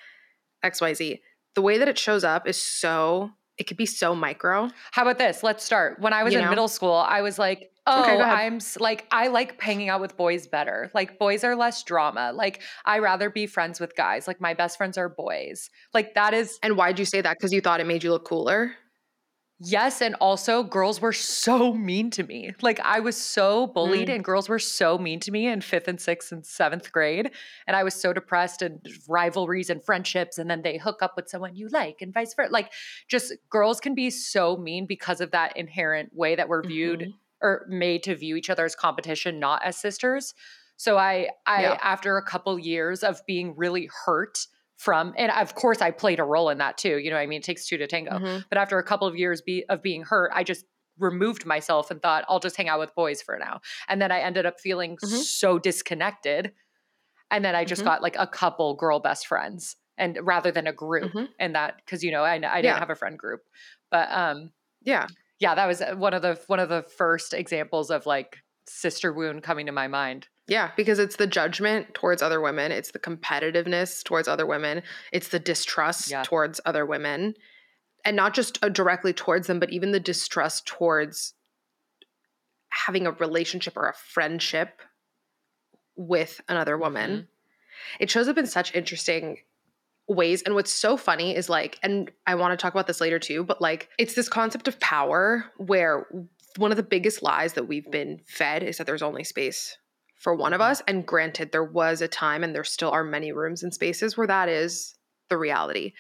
XYZ." 0.65 1.21
The 1.55 1.63
way 1.63 1.79
that 1.79 1.89
it 1.89 1.99
shows 1.99 2.25
up 2.25 2.47
is 2.49 2.61
so 2.61 3.31
it 3.59 3.67
could 3.67 3.77
be 3.77 3.87
so 3.87 4.15
micro. 4.15 4.71
How 4.93 5.03
about 5.03 5.19
this? 5.19 5.43
Let's 5.43 5.65
start. 5.65 6.01
When 6.01 6.13
I 6.13 6.23
was 6.23 6.33
You 6.33 6.39
in 6.39 6.45
know? 6.47 6.51
middle 6.51 6.69
school, 6.69 6.95
I 6.95 7.23
was 7.23 7.39
like, 7.39 7.71
oh, 7.87 8.03
Okay. 8.03 8.21
I'm 8.21 8.61
like, 8.79 9.07
I 9.11 9.29
like 9.29 9.61
hanging 9.61 9.89
out 9.89 10.01
with 10.01 10.17
boys 10.17 10.47
better. 10.47 10.91
Like, 10.95 11.19
boys 11.19 11.43
are 11.45 11.57
less 11.57 11.83
drama. 11.83 12.33
Like, 12.35 12.63
I 12.85 12.99
rather 12.99 13.31
be 13.31 13.47
friends 13.47 13.81
with 13.81 13.97
guys. 13.97 14.27
Like, 14.29 14.41
my 14.41 14.55
best 14.55 14.77
friends 14.79 14.97
are 14.99 15.09
boys. 15.09 15.71
Like, 15.95 16.15
that 16.15 16.35
is, 16.35 16.59
And 16.63 16.77
why'd 16.77 16.99
you 16.99 17.05
say 17.05 17.21
that? 17.21 17.37
Because 17.39 17.53
you 17.53 17.61
thought 17.61 17.81
it 17.81 17.87
made 17.87 18.05
you 18.05 18.11
look 18.13 18.25
cooler? 18.25 18.73
Yes, 19.61 20.01
and 20.01 20.15
also 20.21 20.63
girls 20.63 21.01
were 21.01 21.13
so 21.13 21.73
mean 21.75 22.11
to 22.13 22.23
me. 22.23 22.53
Like 22.63 22.79
I 22.81 23.01
was 23.01 23.17
so 23.17 23.67
bullied, 23.67 24.07
Mm. 24.09 24.15
and 24.17 24.25
girls 24.25 24.49
were 24.49 24.61
so 24.61 24.99
mean 24.99 25.19
to 25.21 25.33
me 25.33 25.49
in 25.49 25.63
fifth 25.63 25.89
and 25.89 26.01
sixth 26.01 26.31
and 26.31 26.47
seventh 26.47 26.93
grade. 26.93 27.33
And 27.67 27.75
I 27.77 27.83
was 27.83 27.95
so 27.95 28.13
depressed 28.13 28.63
and 28.63 28.81
rivalries 29.09 29.69
and 29.69 29.83
friendships, 29.85 30.39
and 30.39 30.49
then 30.49 30.63
they 30.63 30.79
hook 30.79 31.03
up 31.03 31.15
with 31.17 31.29
someone 31.29 31.57
you 31.57 31.69
like, 31.71 32.01
and 32.01 32.15
vice 32.15 32.35
versa. 32.35 32.53
Like 32.53 32.73
just 33.09 33.33
girls 33.51 33.81
can 33.81 33.97
be 33.97 34.11
so 34.11 34.57
mean 34.57 34.87
because 34.87 35.21
of 35.21 35.33
that 35.33 35.57
inherent 35.57 36.15
way 36.15 36.37
that 36.37 36.49
we're 36.49 36.65
viewed 36.65 37.09
Mhm. 37.09 37.15
or 37.43 37.67
made 37.69 38.05
to 38.05 38.15
view 38.15 38.37
each 38.37 38.51
other 38.51 38.65
as 38.65 38.77
competition, 38.77 39.41
not 39.41 39.65
as 39.65 39.77
sisters. 39.77 40.35
So 40.77 40.99
I 40.99 41.31
I 41.47 41.63
Yeah. 41.63 41.79
after 41.83 42.17
a 42.17 42.23
couple 42.23 42.57
years 42.61 43.03
of 43.03 43.27
being 43.27 43.57
really 43.57 43.89
hurt 44.05 44.47
from 44.79 45.15
and 45.19 45.31
of 45.33 45.55
course 45.57 45.83
I 45.83 45.91
played 45.93 46.21
a 46.21 46.25
role 46.25 46.49
in 46.51 46.59
that 46.59 46.79
too. 46.79 46.99
You 46.99 47.11
know 47.11 47.17
what 47.17 47.23
I 47.23 47.27
mean? 47.27 47.41
It 47.41 47.45
takes 47.45 47.67
two 47.67 47.77
to 47.79 47.87
tango. 47.87 48.19
Mhm. 48.21 48.47
But 48.49 48.59
after 48.59 48.79
a 48.79 48.85
couple 48.85 49.07
of 49.09 49.17
years 49.17 49.43
be, 49.43 49.65
of 49.69 49.83
being 49.83 50.03
hurt, 50.05 50.31
I 50.35 50.45
just 50.45 50.65
removed 50.99 51.47
myself 51.47 51.91
and 51.91 52.03
thought 52.03 52.25
I'll 52.29 52.41
just 52.41 52.57
hang 52.57 52.69
out 52.69 52.81
with 52.81 52.95
boys 52.95 53.23
for 53.23 53.39
now. 53.39 53.61
And 53.89 54.01
then 54.03 54.11
I 54.13 54.21
ended 54.21 54.47
up 54.47 54.61
feeling 54.61 54.97
Mhm. 54.99 55.25
so 55.25 55.59
disconnected. 55.59 56.55
And 57.31 57.45
then 57.45 57.55
I 57.57 57.65
just 57.65 57.83
Mhm. 57.83 57.87
got 57.87 58.03
like 58.03 58.17
a 58.19 58.27
couple 58.27 58.75
girl 58.77 59.01
best 59.01 59.27
friends 59.29 59.77
and 59.99 60.19
rather 60.23 60.51
than 60.53 60.67
a 60.69 60.73
group 60.73 61.13
and 61.41 61.55
that 61.57 61.87
cuz 61.87 62.05
you 62.05 62.11
know 62.13 62.25
I, 62.25 62.35
I 62.35 62.63
didn't 62.63 62.65
Yeah. 62.65 62.79
have 62.79 62.91
a 62.91 62.97
friend 62.97 63.19
group. 63.19 63.43
But 63.91 64.11
um 64.13 64.53
Yeah. 64.83 65.09
yeah, 65.41 65.55
that 65.57 65.67
was 65.67 65.83
uh, 65.83 65.95
one 65.97 66.15
of 66.15 66.23
the 66.23 66.41
one 66.49 66.61
of 66.61 66.69
the 66.69 66.83
first 66.85 67.35
examples 67.35 67.91
of 67.91 68.07
like 68.07 68.39
sister 68.67 69.13
wound 69.13 69.43
coming 69.43 69.67
to 69.67 69.73
my 69.73 69.89
mind. 69.89 70.29
Yeah, 70.49 70.71
because 70.77 70.99
it's 70.99 71.17
the 71.17 71.27
judgment 71.27 71.93
towards 71.95 72.23
other 72.23 72.41
women, 72.41 72.73
it's 72.73 72.91
the 72.91 72.99
competitiveness 72.99 74.03
towards 74.03 74.27
other 74.27 74.47
women, 74.47 74.83
it's 75.13 75.29
the 75.29 75.39
distrust 75.39 76.11
Yeah. 76.11 76.23
towards 76.25 76.59
other 76.65 76.87
women, 76.87 77.35
and 78.05 78.17
not 78.17 78.35
just 78.35 78.59
uh, 78.65 78.71
directly 78.71 79.13
towards 79.13 79.47
them, 79.47 79.61
but 79.61 79.71
even 79.71 79.93
the 79.93 80.01
distrust 80.01 80.67
towards 80.67 81.35
having 82.71 83.07
a 83.07 83.13
relationship 83.13 83.77
or 83.77 83.89
a 83.89 83.95
friendship 83.95 84.81
with 85.97 86.41
another 86.49 86.79
woman. 86.79 87.11
Mhm. 87.11 87.27
It 88.01 88.11
shows 88.11 88.29
up 88.29 88.39
in 88.39 88.47
such 88.47 88.75
interesting 88.75 89.43
ways. 90.07 90.43
And 90.43 90.55
what's 90.55 90.73
so 90.73 90.97
funny 90.97 91.37
is 91.37 91.51
like, 91.51 91.79
and 91.83 92.11
I 92.27 92.35
want 92.37 92.53
to 92.53 92.57
talk 92.63 92.73
about 92.73 92.87
this 92.87 93.01
later 93.03 93.19
too, 93.19 93.45
but 93.45 93.61
like, 93.61 93.91
it's 93.99 94.15
this 94.15 94.29
concept 94.31 94.67
of 94.67 94.81
power 94.81 95.45
where 95.59 96.07
one 96.57 96.71
of 96.71 96.77
the 96.79 96.83
biggest 96.83 97.23
lies 97.23 97.53
that 97.55 97.69
we've 97.69 97.91
been 97.91 98.21
fed 98.27 98.63
is 98.63 98.79
that 98.79 98.87
there's 98.87 99.03
only 99.03 99.25
space 99.25 99.77
for 100.19 100.35
one 100.35 100.53
of 100.53 100.61
us. 100.61 100.83
And 100.87 101.07
granted, 101.07 101.53
there 101.53 101.65
was 101.65 102.03
a 102.03 102.09
time 102.09 102.45
and 102.45 102.55
there 102.55 102.65
still 102.65 102.91
are 102.91 103.05
many 103.05 103.33
rooms 103.33 103.63
and 103.63 103.73
spaces 103.73 104.17
where 104.17 104.27
that 104.27 104.49
is 104.49 104.95
the 105.31 105.39
reality. 105.39 105.93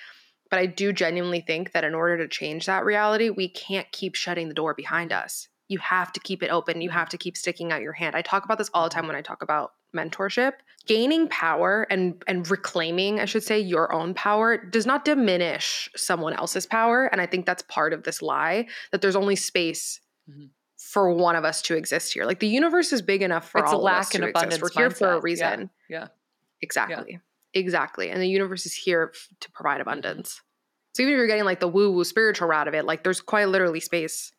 But 0.50 0.59
I 0.59 0.66
do 0.66 0.92
genuinely 0.92 1.40
think 1.40 1.72
that 1.72 1.85
in 1.85 1.94
order 1.94 2.18
to 2.18 2.28
change 2.28 2.66
that 2.66 2.85
reality, 2.85 3.31
we 3.31 3.48
can't 3.48 3.90
keep 3.92 4.14
shutting 4.14 4.48
the 4.48 4.54
door 4.54 4.74
behind 4.74 5.12
us. 5.12 5.48
You 5.68 5.78
have 5.78 6.12
to 6.14 6.20
keep 6.20 6.42
it 6.42 6.50
open. 6.50 6.81
You 6.81 6.90
have 6.90 7.11
to 7.11 7.18
keep 7.18 7.37
sticking 7.37 7.70
out 7.70 7.83
your 7.83 7.92
hand. 7.92 8.16
I 8.16 8.22
talk 8.22 8.44
about 8.44 8.57
this 8.57 8.70
all 8.72 8.85
the 8.85 8.90
time 8.90 9.07
when 9.07 9.16
I 9.16 9.20
talk 9.20 9.42
about 9.42 9.72
mentorship. 9.94 10.52
Gaining 10.87 11.28
power 11.28 11.87
and 11.90 12.22
and 12.26 12.50
reclaiming, 12.50 13.20
I 13.20 13.26
should 13.26 13.42
say, 13.42 13.61
your 13.61 13.92
own 13.92 14.14
power 14.14 14.57
does 14.57 14.87
not 14.87 15.04
diminish 15.04 15.90
someone 15.94 16.33
else's 16.33 16.64
power. 16.64 17.07
And 17.07 17.20
I 17.20 17.26
think 17.26 17.44
that's 17.44 17.62
part 17.62 17.92
of 17.92 18.04
this 18.04 18.22
lie 18.22 18.66
that 18.90 19.02
there's 19.02 19.16
only 19.16 19.37
space 19.37 20.00
Mhm. 20.31 20.50
For 20.78 21.12
one 21.12 21.36
of 21.36 21.44
us 21.44 21.60
to 21.62 21.74
exist 21.76 22.14
here. 22.14 22.24
Like 22.24 22.38
the 22.38 22.48
universe 22.48 22.92
is 22.92 23.02
big 23.02 23.20
enough 23.22 23.48
for 23.50 23.58
It's 23.60 23.70
a 23.70 23.74
all 23.74 23.78
of 23.80 23.84
lack 23.84 24.00
us 24.06 24.14
and 24.14 24.22
to 24.22 24.28
exist. 24.28 24.44
abundance 24.44 24.62
We're 24.62 24.80
here 24.82 24.90
for 24.90 25.08
a 25.08 25.20
mindset. 25.20 25.20
Yeah. 25.20 25.20
reason. 25.22 25.70
Yeah. 25.90 26.06
Exactly. 26.62 27.20
Exactly. 27.54 28.10
And 28.10 28.20
the 28.22 28.28
universe 28.28 28.64
is 28.66 28.74
here 28.74 29.10
f- 29.14 29.28
to 29.40 29.50
provide 29.50 29.80
abundance. 29.80 30.40
So 30.94 31.02
even 31.02 31.14
if 31.14 31.18
you're 31.18 31.26
getting 31.26 31.44
like 31.44 31.60
the 31.60 31.68
woo 31.68 31.90
woo 31.92 32.04
spiritual 32.04 32.48
route 32.48 32.68
of 32.68 32.74
it, 32.74 32.84
like 32.84 33.02
there's 33.04 33.20
quite 33.20 33.48
literally 33.48 33.80
space 33.80 34.32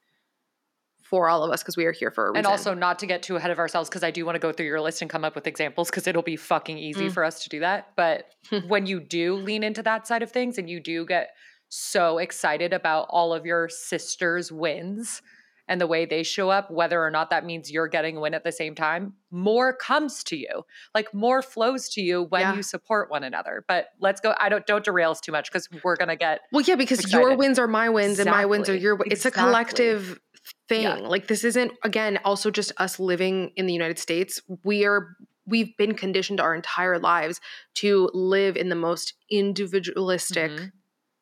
for 1.02 1.28
all 1.28 1.44
of 1.44 1.50
us 1.52 1.64
because 1.64 1.76
we 1.76 1.86
are 1.86 1.92
here 1.92 2.12
for 2.12 2.28
a 2.28 2.30
reason. 2.32 2.38
And 2.38 2.46
also 2.48 2.74
not 2.74 3.00
to 3.00 3.08
get 3.08 3.24
too 3.24 3.36
ahead 3.36 3.50
of 3.52 3.58
ourselves 3.58 3.90
because 3.90 4.04
I 4.04 4.12
do 4.12 4.26
want 4.26 4.36
to 4.36 4.40
go 4.40 4.52
through 4.52 4.68
your 4.68 4.80
list 4.80 5.02
and 5.02 5.10
come 5.10 5.26
up 5.26 5.34
with 5.36 5.48
examples 5.48 5.90
because 5.90 6.06
it'll 6.08 6.22
be 6.22 6.36
fucking 6.36 6.78
easy 6.78 7.08
Mm. 7.08 7.12
for 7.14 7.24
us 7.24 7.44
to 7.44 7.50
do 7.50 7.60
that. 7.62 7.94
But 7.96 8.26
when 8.68 8.86
you 8.86 9.00
do 9.00 9.36
lean 9.36 9.64
into 9.64 9.82
that 9.84 10.06
side 10.08 10.22
of 10.22 10.32
things 10.32 10.58
and 10.58 10.70
you 10.70 10.80
do 10.80 11.06
get 11.06 11.30
so 11.68 12.18
excited 12.20 12.74
about 12.74 13.08
all 13.10 13.34
of 13.34 13.46
your 13.46 13.70
sisters' 13.70 14.52
wins 14.52 15.22
and 15.70 15.80
the 15.80 15.88
way 15.88 16.06
they 16.06 16.24
show 16.24 16.50
up, 16.50 16.70
whether 16.70 17.02
or 17.02 17.10
not 17.12 17.30
that 17.30 17.46
means 17.46 17.72
you're 17.72 17.88
getting 17.88 18.18
a 18.18 18.20
win 18.20 18.34
at 18.34 18.44
the 18.44 18.52
same 18.52 18.76
time, 18.76 19.14
more 19.32 19.72
comes 19.74 20.24
to 20.26 20.36
you. 20.36 20.66
Like 20.94 21.14
more 21.14 21.42
flows 21.42 21.88
to 21.90 22.02
you 22.02 22.24
when 22.24 22.42
Yeah. 22.42 22.56
you 22.56 22.64
support 22.64 23.10
one 23.10 23.24
another. 23.24 23.64
But 23.68 23.90
let's 24.02 24.20
go. 24.20 24.34
I 24.38 24.50
don't 24.50 24.66
don't 24.66 24.84
derail 24.84 25.12
us 25.12 25.22
too 25.22 25.32
much 25.32 25.50
because 25.52 25.70
we're 25.84 25.96
gonna 25.96 26.18
get 26.18 26.42
well, 26.52 26.62
yeah, 26.66 26.76
because 26.76 27.10
your 27.14 27.38
wins 27.38 27.58
are 27.58 27.68
my 27.68 27.88
wins 27.88 28.20
and 28.20 28.30
my 28.30 28.46
wins 28.46 28.68
are 28.68 28.76
your 28.76 28.96
wins. 28.96 29.14
It's 29.14 29.26
a 29.26 29.32
collective 29.32 30.20
thing. 30.68 30.82
Yeah. 30.84 30.96
Like 30.96 31.28
this 31.28 31.44
isn't 31.44 31.72
again 31.84 32.20
also 32.26 32.50
just 32.52 32.72
us 32.78 33.00
living 33.00 33.52
in 33.56 33.66
the 33.68 33.74
United 33.74 34.00
States. 34.00 34.42
We 34.64 34.86
are 34.86 35.16
we've 35.46 35.76
been 35.78 35.96
conditioned 35.96 36.40
our 36.42 36.54
entire 36.54 37.00
lives 37.00 37.40
to 37.76 38.10
live 38.14 38.56
in 38.58 38.70
the 38.70 38.76
most 38.76 39.14
individualistic 39.32 40.52
Mhm. 40.52 40.72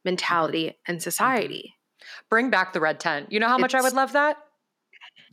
mentality 0.06 0.78
and 0.88 1.02
society. 1.02 1.74
Bring 2.30 2.50
back 2.50 2.74
the 2.74 2.80
red 2.82 3.00
tent. 3.00 3.32
You 3.32 3.40
know 3.40 3.48
how 3.48 3.58
much 3.58 3.74
I 3.76 3.82
would 3.82 3.94
love 3.94 4.14
that? 4.14 4.38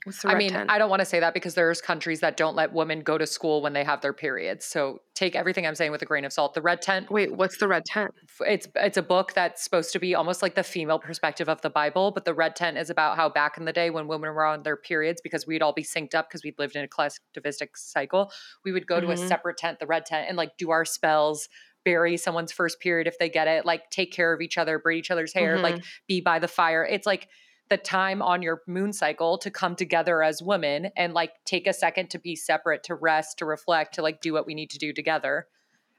What's 0.05 0.21
the 0.21 0.29
I 0.29 0.33
red 0.33 0.39
mean, 0.39 0.51
tent? 0.51 0.71
I 0.71 0.79
don't 0.79 0.91
want 0.91 1.01
to 1.01 1.07
say 1.07 1.21
that 1.21 1.33
because 1.35 1.55
there's 1.55 1.81
countries 1.81 2.21
that 2.21 2.37
don't 2.37 2.55
let 2.55 2.73
women 2.73 3.01
go 3.01 3.17
to 3.17 3.27
school 3.27 3.63
when 3.63 3.73
they 3.73 3.85
have 3.85 4.03
their 4.03 4.13
periods. 4.13 4.67
So 4.67 5.01
take 5.15 5.35
everything 5.35 5.67
I'm 5.67 5.75
saying 5.75 5.93
with 5.93 6.03
a 6.03 6.07
grain 6.07 6.25
of 6.25 6.33
salt. 6.33 6.55
The 6.55 6.63
red 6.63 6.83
tent, 6.83 7.11
Wait, 7.11 7.35
what's 7.37 7.57
the 7.59 7.69
red 7.69 7.85
tent? 7.87 8.11
it's 8.41 8.69
it's 8.77 8.97
a 8.97 9.03
book 9.03 9.33
that's 9.33 9.63
supposed 9.63 9.93
to 9.93 9.99
be 9.99 10.15
almost 10.15 10.43
like 10.43 10.55
the 10.57 10.63
female 10.63 10.99
perspective 10.99 11.49
of 11.49 11.61
the 11.63 11.71
Bible, 11.71 12.11
but 12.11 12.25
the 12.25 12.35
red 12.35 12.55
tent 12.57 12.77
is 12.77 12.91
about 12.91 13.17
how 13.17 13.29
back 13.29 13.57
in 13.57 13.65
the 13.65 13.73
day 13.73 13.91
when 13.91 14.07
women 14.09 14.35
were 14.35 14.45
on 14.45 14.63
their 14.63 14.77
periods 14.77 15.21
because 15.23 15.47
we'd 15.47 15.63
all 15.63 15.73
be 15.73 15.83
synced 15.85 16.15
up 16.15 16.29
because 16.29 16.43
we'd 16.45 16.59
lived 16.59 16.77
in 16.77 16.85
a 16.85 16.89
collectivistic 16.89 17.71
cycle, 17.77 18.31
we 18.65 18.73
would 18.73 18.87
go 18.87 19.01
to 19.01 19.11
a 19.11 19.15
Mhm. 19.15 19.29
separate 19.29 19.57
tent, 19.57 19.79
the 19.79 19.87
red 19.87 20.05
tent, 20.07 20.27
and 20.29 20.37
like 20.37 20.57
do 20.59 20.71
our 20.71 20.85
spells, 20.85 21.49
bury 21.85 22.17
someone's 22.17 22.53
first 22.53 22.81
period 22.81 23.07
if 23.07 23.19
they 23.19 23.29
get 23.29 23.47
it, 23.49 23.65
like 23.65 23.91
take 23.91 24.13
care 24.13 24.33
of 24.33 24.41
each 24.41 24.59
other, 24.59 24.79
braid 24.79 24.99
each 24.99 25.11
other's 25.11 25.33
hair, 25.33 25.59
like 25.59 25.85
be 26.09 26.21
by 26.21 26.39
the 26.39 26.49
fire. 26.49 26.85
It's 26.85 27.07
like 27.07 27.29
the 27.71 27.77
time 27.77 28.21
on 28.21 28.43
your 28.43 28.63
moon 28.67 28.93
cycle 28.93 29.39
to 29.39 29.51
come 29.51 29.75
together 29.77 30.23
as 30.23 30.43
women 30.43 30.91
and 30.97 31.15
like 31.15 31.33
take 31.45 31.67
a 31.67 31.73
second 31.73 32.11
to 32.11 32.19
be 32.19 32.37
separate, 32.37 32.83
to 32.85 32.95
rest, 32.95 33.39
to 33.39 33.45
reflect, 33.45 33.95
to 33.95 34.03
like 34.03 34.21
do 34.21 34.33
what 34.33 34.47
we 34.47 34.55
need 34.55 34.71
to 34.71 34.79
do 34.79 34.93
together 34.93 35.47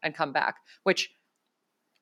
and 0.03 0.13
come 0.13 0.31
back. 0.31 0.55
Which, 0.83 1.11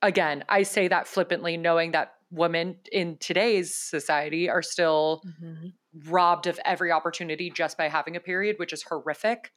again, 0.02 0.44
I 0.50 0.64
say 0.64 0.88
that 0.90 1.08
flippantly, 1.08 1.56
knowing 1.56 1.92
that 1.92 2.14
women 2.30 2.78
in 2.92 3.18
today's 3.20 3.76
society 3.76 4.50
are 4.50 4.62
still 4.64 5.22
Mhm. 5.26 5.74
robbed 6.08 6.48
of 6.48 6.60
every 6.66 6.92
opportunity 6.92 7.50
just 7.50 7.78
by 7.78 7.88
having 7.88 8.16
a 8.16 8.20
period, 8.20 8.58
which 8.60 8.74
is 8.74 8.84
horrific. 8.84 9.52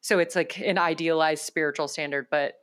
So 0.00 0.20
it's 0.20 0.36
like 0.36 0.58
an 0.60 0.78
idealized 0.78 1.44
spiritual 1.44 1.88
standard, 1.88 2.28
but 2.30 2.54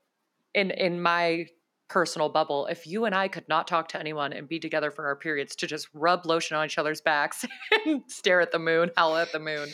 in 0.56 0.72
in 0.72 1.00
my 1.02 1.46
personal 1.88 2.30
bubble, 2.30 2.66
if 2.66 2.88
you 2.88 3.06
and 3.06 3.14
I 3.14 3.28
could 3.28 3.48
not 3.48 3.68
talk 3.68 3.90
to 3.90 4.00
anyone 4.00 4.34
and 4.34 4.50
be 4.50 4.60
together 4.60 4.90
for 4.90 5.06
our 5.06 5.16
periods 5.16 5.56
to 5.58 5.68
just 5.68 5.88
rub 5.94 6.26
lotion 6.26 6.58
on 6.58 6.66
each 6.66 6.80
other's 6.80 7.00
backs 7.02 7.46
and 7.86 8.02
stare 8.08 8.42
at 8.42 8.52
the 8.52 8.58
moon, 8.58 8.90
howl 8.98 9.18
at 9.18 9.32
the 9.32 9.40
moon. 9.40 9.70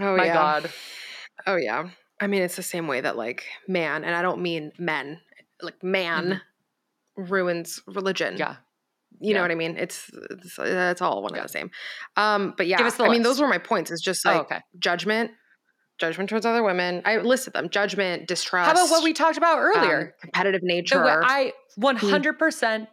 Oh 0.00 0.16
My 0.16 0.26
yeah. 0.26 0.34
God. 0.34 0.70
Oh 1.46 1.56
yeah. 1.56 1.88
I 2.20 2.26
mean, 2.26 2.42
it's 2.42 2.56
the 2.56 2.62
same 2.62 2.86
way 2.86 3.00
that 3.00 3.16
like 3.16 3.44
man, 3.66 4.04
and 4.04 4.14
I 4.14 4.20
don't 4.22 4.42
mean 4.42 4.72
men, 4.78 5.20
like 5.62 5.82
man 5.82 6.42
ruins 7.16 7.80
religion. 7.86 8.34
Mm-hmm. 8.34 8.40
Yeah. 8.40 8.56
You 9.20 9.32
know 9.32 9.42
what 9.42 9.50
I 9.52 9.54
mean? 9.54 9.76
It's 9.78 10.10
it's, 10.30 10.58
it's 10.58 11.00
all 11.00 11.22
one 11.22 11.32
Yeah. 11.32 11.40
and 11.40 11.48
the 11.48 11.52
same. 11.52 11.70
Um, 12.16 12.52
but 12.56 12.66
yeah, 12.66 12.90
I 12.98 13.08
mean, 13.08 13.22
those 13.22 13.40
were 13.40 13.48
my 13.48 13.58
points. 13.58 13.90
It's 13.90 14.02
just 14.02 14.26
Oh, 14.26 14.30
like 14.32 14.40
okay. 14.42 14.60
judgment, 14.78 15.30
judgment 15.98 16.28
towards 16.30 16.44
other 16.46 16.62
women. 16.62 17.02
I 17.04 17.18
listed 17.18 17.52
them: 17.52 17.68
judgment, 17.68 18.26
distrust. 18.26 18.66
How 18.66 18.72
about 18.72 18.90
what 18.90 19.02
we 19.04 19.12
talked 19.12 19.36
about 19.38 19.58
um, 19.58 19.64
earlier? 19.64 20.14
competitive 20.20 20.60
The 20.60 20.66
nature. 20.66 21.04
way 21.04 21.12
I 21.22 21.52
100% 21.78 22.86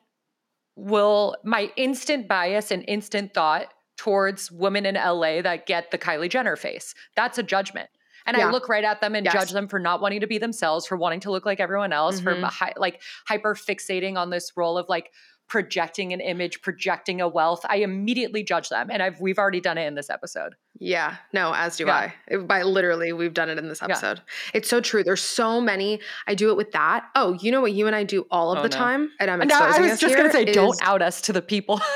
will, 0.76 1.36
my 1.44 1.72
instant 1.76 2.28
bias 2.28 2.72
and 2.72 2.84
instant 2.88 3.34
thought 3.34 3.68
towards 3.98 4.52
women 4.52 4.86
in 4.86 4.96
LA 4.96 5.42
that 5.42 5.66
get 5.68 5.92
the 5.92 5.98
Kylie 5.98 6.30
Jenner 6.30 6.56
face. 6.56 6.96
That's 7.16 7.38
a 7.38 7.44
judgment. 7.44 7.90
And 8.26 8.38
Yeah. 8.38 8.48
I 8.48 8.52
look 8.52 8.70
right 8.70 8.84
at 8.84 9.02
them 9.02 9.16
and 9.16 9.26
Yes. 9.26 9.34
judge 9.34 9.52
them 9.52 9.68
for 9.68 9.80
not 9.80 10.02
wanting 10.02 10.22
to 10.22 10.28
be 10.28 10.38
themselves, 10.38 10.86
for 10.86 10.96
wanting 10.96 11.20
to 11.22 11.32
look 11.32 11.46
like 11.46 11.60
everyone 11.60 11.92
else, 11.92 12.20
for 12.20 12.36
Mhm. 12.36 12.44
hi- 12.44 12.74
like 12.78 13.02
hyper 13.28 13.56
fixating 13.56 14.16
on 14.18 14.30
this 14.30 14.52
role 14.56 14.78
of 14.78 14.88
like 14.90 15.12
projecting 15.52 16.14
an 16.14 16.22
image, 16.22 16.62
projecting 16.62 17.20
a 17.20 17.28
wealth. 17.28 17.60
I 17.68 17.76
immediately 17.78 18.42
judge 18.42 18.70
them. 18.70 18.88
And 18.90 19.04
I've 19.04 19.20
we've 19.20 19.38
already 19.38 19.60
done 19.60 19.78
it 19.78 19.86
in 19.86 19.96
this 19.96 20.10
episode. 20.10 20.56
Yeah, 20.80 21.18
no, 21.34 21.54
as 21.54 21.76
do 21.76 21.88
Yeah. 21.88 21.94
I. 21.94 22.14
It- 22.30 22.48
by 22.48 22.64
literally, 22.64 23.12
we've 23.12 23.34
done 23.34 23.50
it 23.50 23.58
in 23.58 23.68
this 23.68 23.82
Yeah. 23.82 23.90
episode. 23.90 24.22
It's 24.54 24.70
so 24.70 24.80
true. 24.80 25.04
There's 25.04 25.22
so 25.22 25.60
many. 25.60 26.00
I 26.26 26.36
do 26.36 26.52
it 26.52 26.56
with 26.56 26.72
that. 26.72 27.04
Oh, 27.16 27.34
you 27.42 27.52
know 27.52 27.60
what 27.60 27.74
you 27.74 27.86
and 27.86 27.94
I 27.94 28.06
do 28.06 28.26
all 28.32 28.54
of 28.54 28.60
Oh, 28.60 28.62
the 28.64 28.70
no. 28.70 28.78
time, 28.78 29.12
and 29.20 29.30
I'm 29.30 29.42
exposing 29.42 29.82
I 29.82 29.82
was 29.82 29.92
us 29.92 30.00
just 30.00 30.16
gonna 30.16 30.32
say, 30.32 30.46
is- 30.46 30.56
don't 30.56 30.82
out 30.82 31.02
us 31.02 31.20
to 31.24 31.34
the 31.34 31.42
people. 31.42 31.82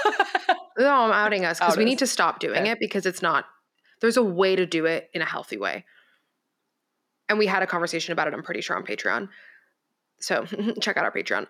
No, 0.78 0.90
I'm 0.92 1.12
outing 1.14 1.46
us 1.46 1.58
because 1.58 1.76
Out 1.76 1.78
we 1.78 1.86
us. 1.86 1.90
need 1.92 2.00
to 2.00 2.08
stop 2.08 2.40
doing 2.42 2.66
it 2.66 2.82
because 2.82 3.06
it's 3.06 3.22
not. 3.22 3.46
There's 4.02 4.18
a 4.18 4.24
way 4.24 4.58
to 4.58 4.66
do 4.66 4.86
it 4.86 5.10
in 5.14 5.22
a 5.22 5.26
healthy 5.26 5.56
way, 5.56 5.86
and 7.30 7.40
we 7.40 7.46
had 7.48 7.64
a 7.64 7.68
conversation 7.68 8.12
about 8.12 8.28
it. 8.28 8.34
I'm 8.34 8.44
pretty 8.44 8.60
sure 8.60 8.76
on 8.76 8.84
Patreon. 8.84 9.30
So 10.20 10.44
check 10.82 10.98
out 10.98 11.06
our 11.06 11.14
Patreon. 11.14 11.48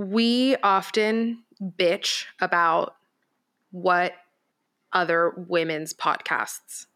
We 0.00 0.56
often 0.62 1.42
bitch 1.62 2.24
about 2.40 2.96
what 3.70 4.14
other 4.94 5.34
women's 5.36 5.92
podcasts 5.92 6.86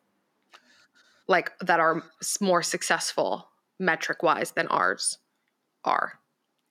like 1.28 1.52
that 1.60 1.80
are 1.80 2.02
more 2.40 2.62
successful 2.62 3.48
metric 3.78 4.22
wise 4.22 4.52
than 4.52 4.68
ours 4.68 5.18
are 5.84 6.18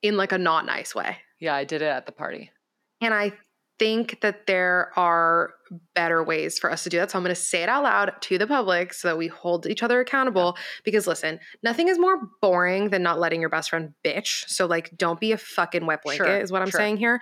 in 0.01 0.17
like 0.17 0.31
a 0.31 0.37
not 0.39 0.65
nice 0.65 0.95
way. 0.95 1.17
Yeah, 1.39 1.53
I 1.53 1.65
did 1.65 1.83
it 1.83 1.85
at 1.85 2.07
the 2.07 2.11
party. 2.11 2.49
And 2.99 3.13
I 3.13 3.33
think 3.77 4.21
that 4.21 4.47
there 4.47 4.91
are 4.97 5.53
better 5.95 6.23
ways 6.23 6.59
for 6.59 6.71
us 6.71 6.83
to 6.83 6.89
do 6.89 6.97
that. 6.97 7.11
So 7.11 7.17
I'm 7.17 7.23
going 7.23 7.35
to 7.35 7.41
say 7.41 7.63
it 7.63 7.69
out 7.69 7.83
loud 7.83 8.13
to 8.21 8.37
the 8.37 8.47
public 8.47 8.93
so 8.93 9.07
that 9.07 9.17
we 9.17 9.27
hold 9.27 9.67
each 9.67 9.83
other 9.83 9.99
accountable. 9.99 10.57
Because 10.83 11.07
listen, 11.07 11.39
nothing 11.63 11.87
is 11.87 11.99
more 11.99 12.17
boring 12.41 12.89
than 12.89 13.03
not 13.03 13.19
letting 13.19 13.41
your 13.41 13.49
best 13.49 13.69
friend 13.69 13.93
bitch. 14.03 14.47
So 14.47 14.65
like, 14.65 14.95
don't 14.97 15.19
be 15.19 15.31
a 15.31 15.37
fucking 15.37 15.85
wet 15.85 16.03
blanket, 16.03 16.25
Sure, 16.25 16.37
is 16.37 16.51
what 16.51 16.61
I'm 16.61 16.69
sure. 16.69 16.79
saying 16.79 16.97
here. 16.97 17.19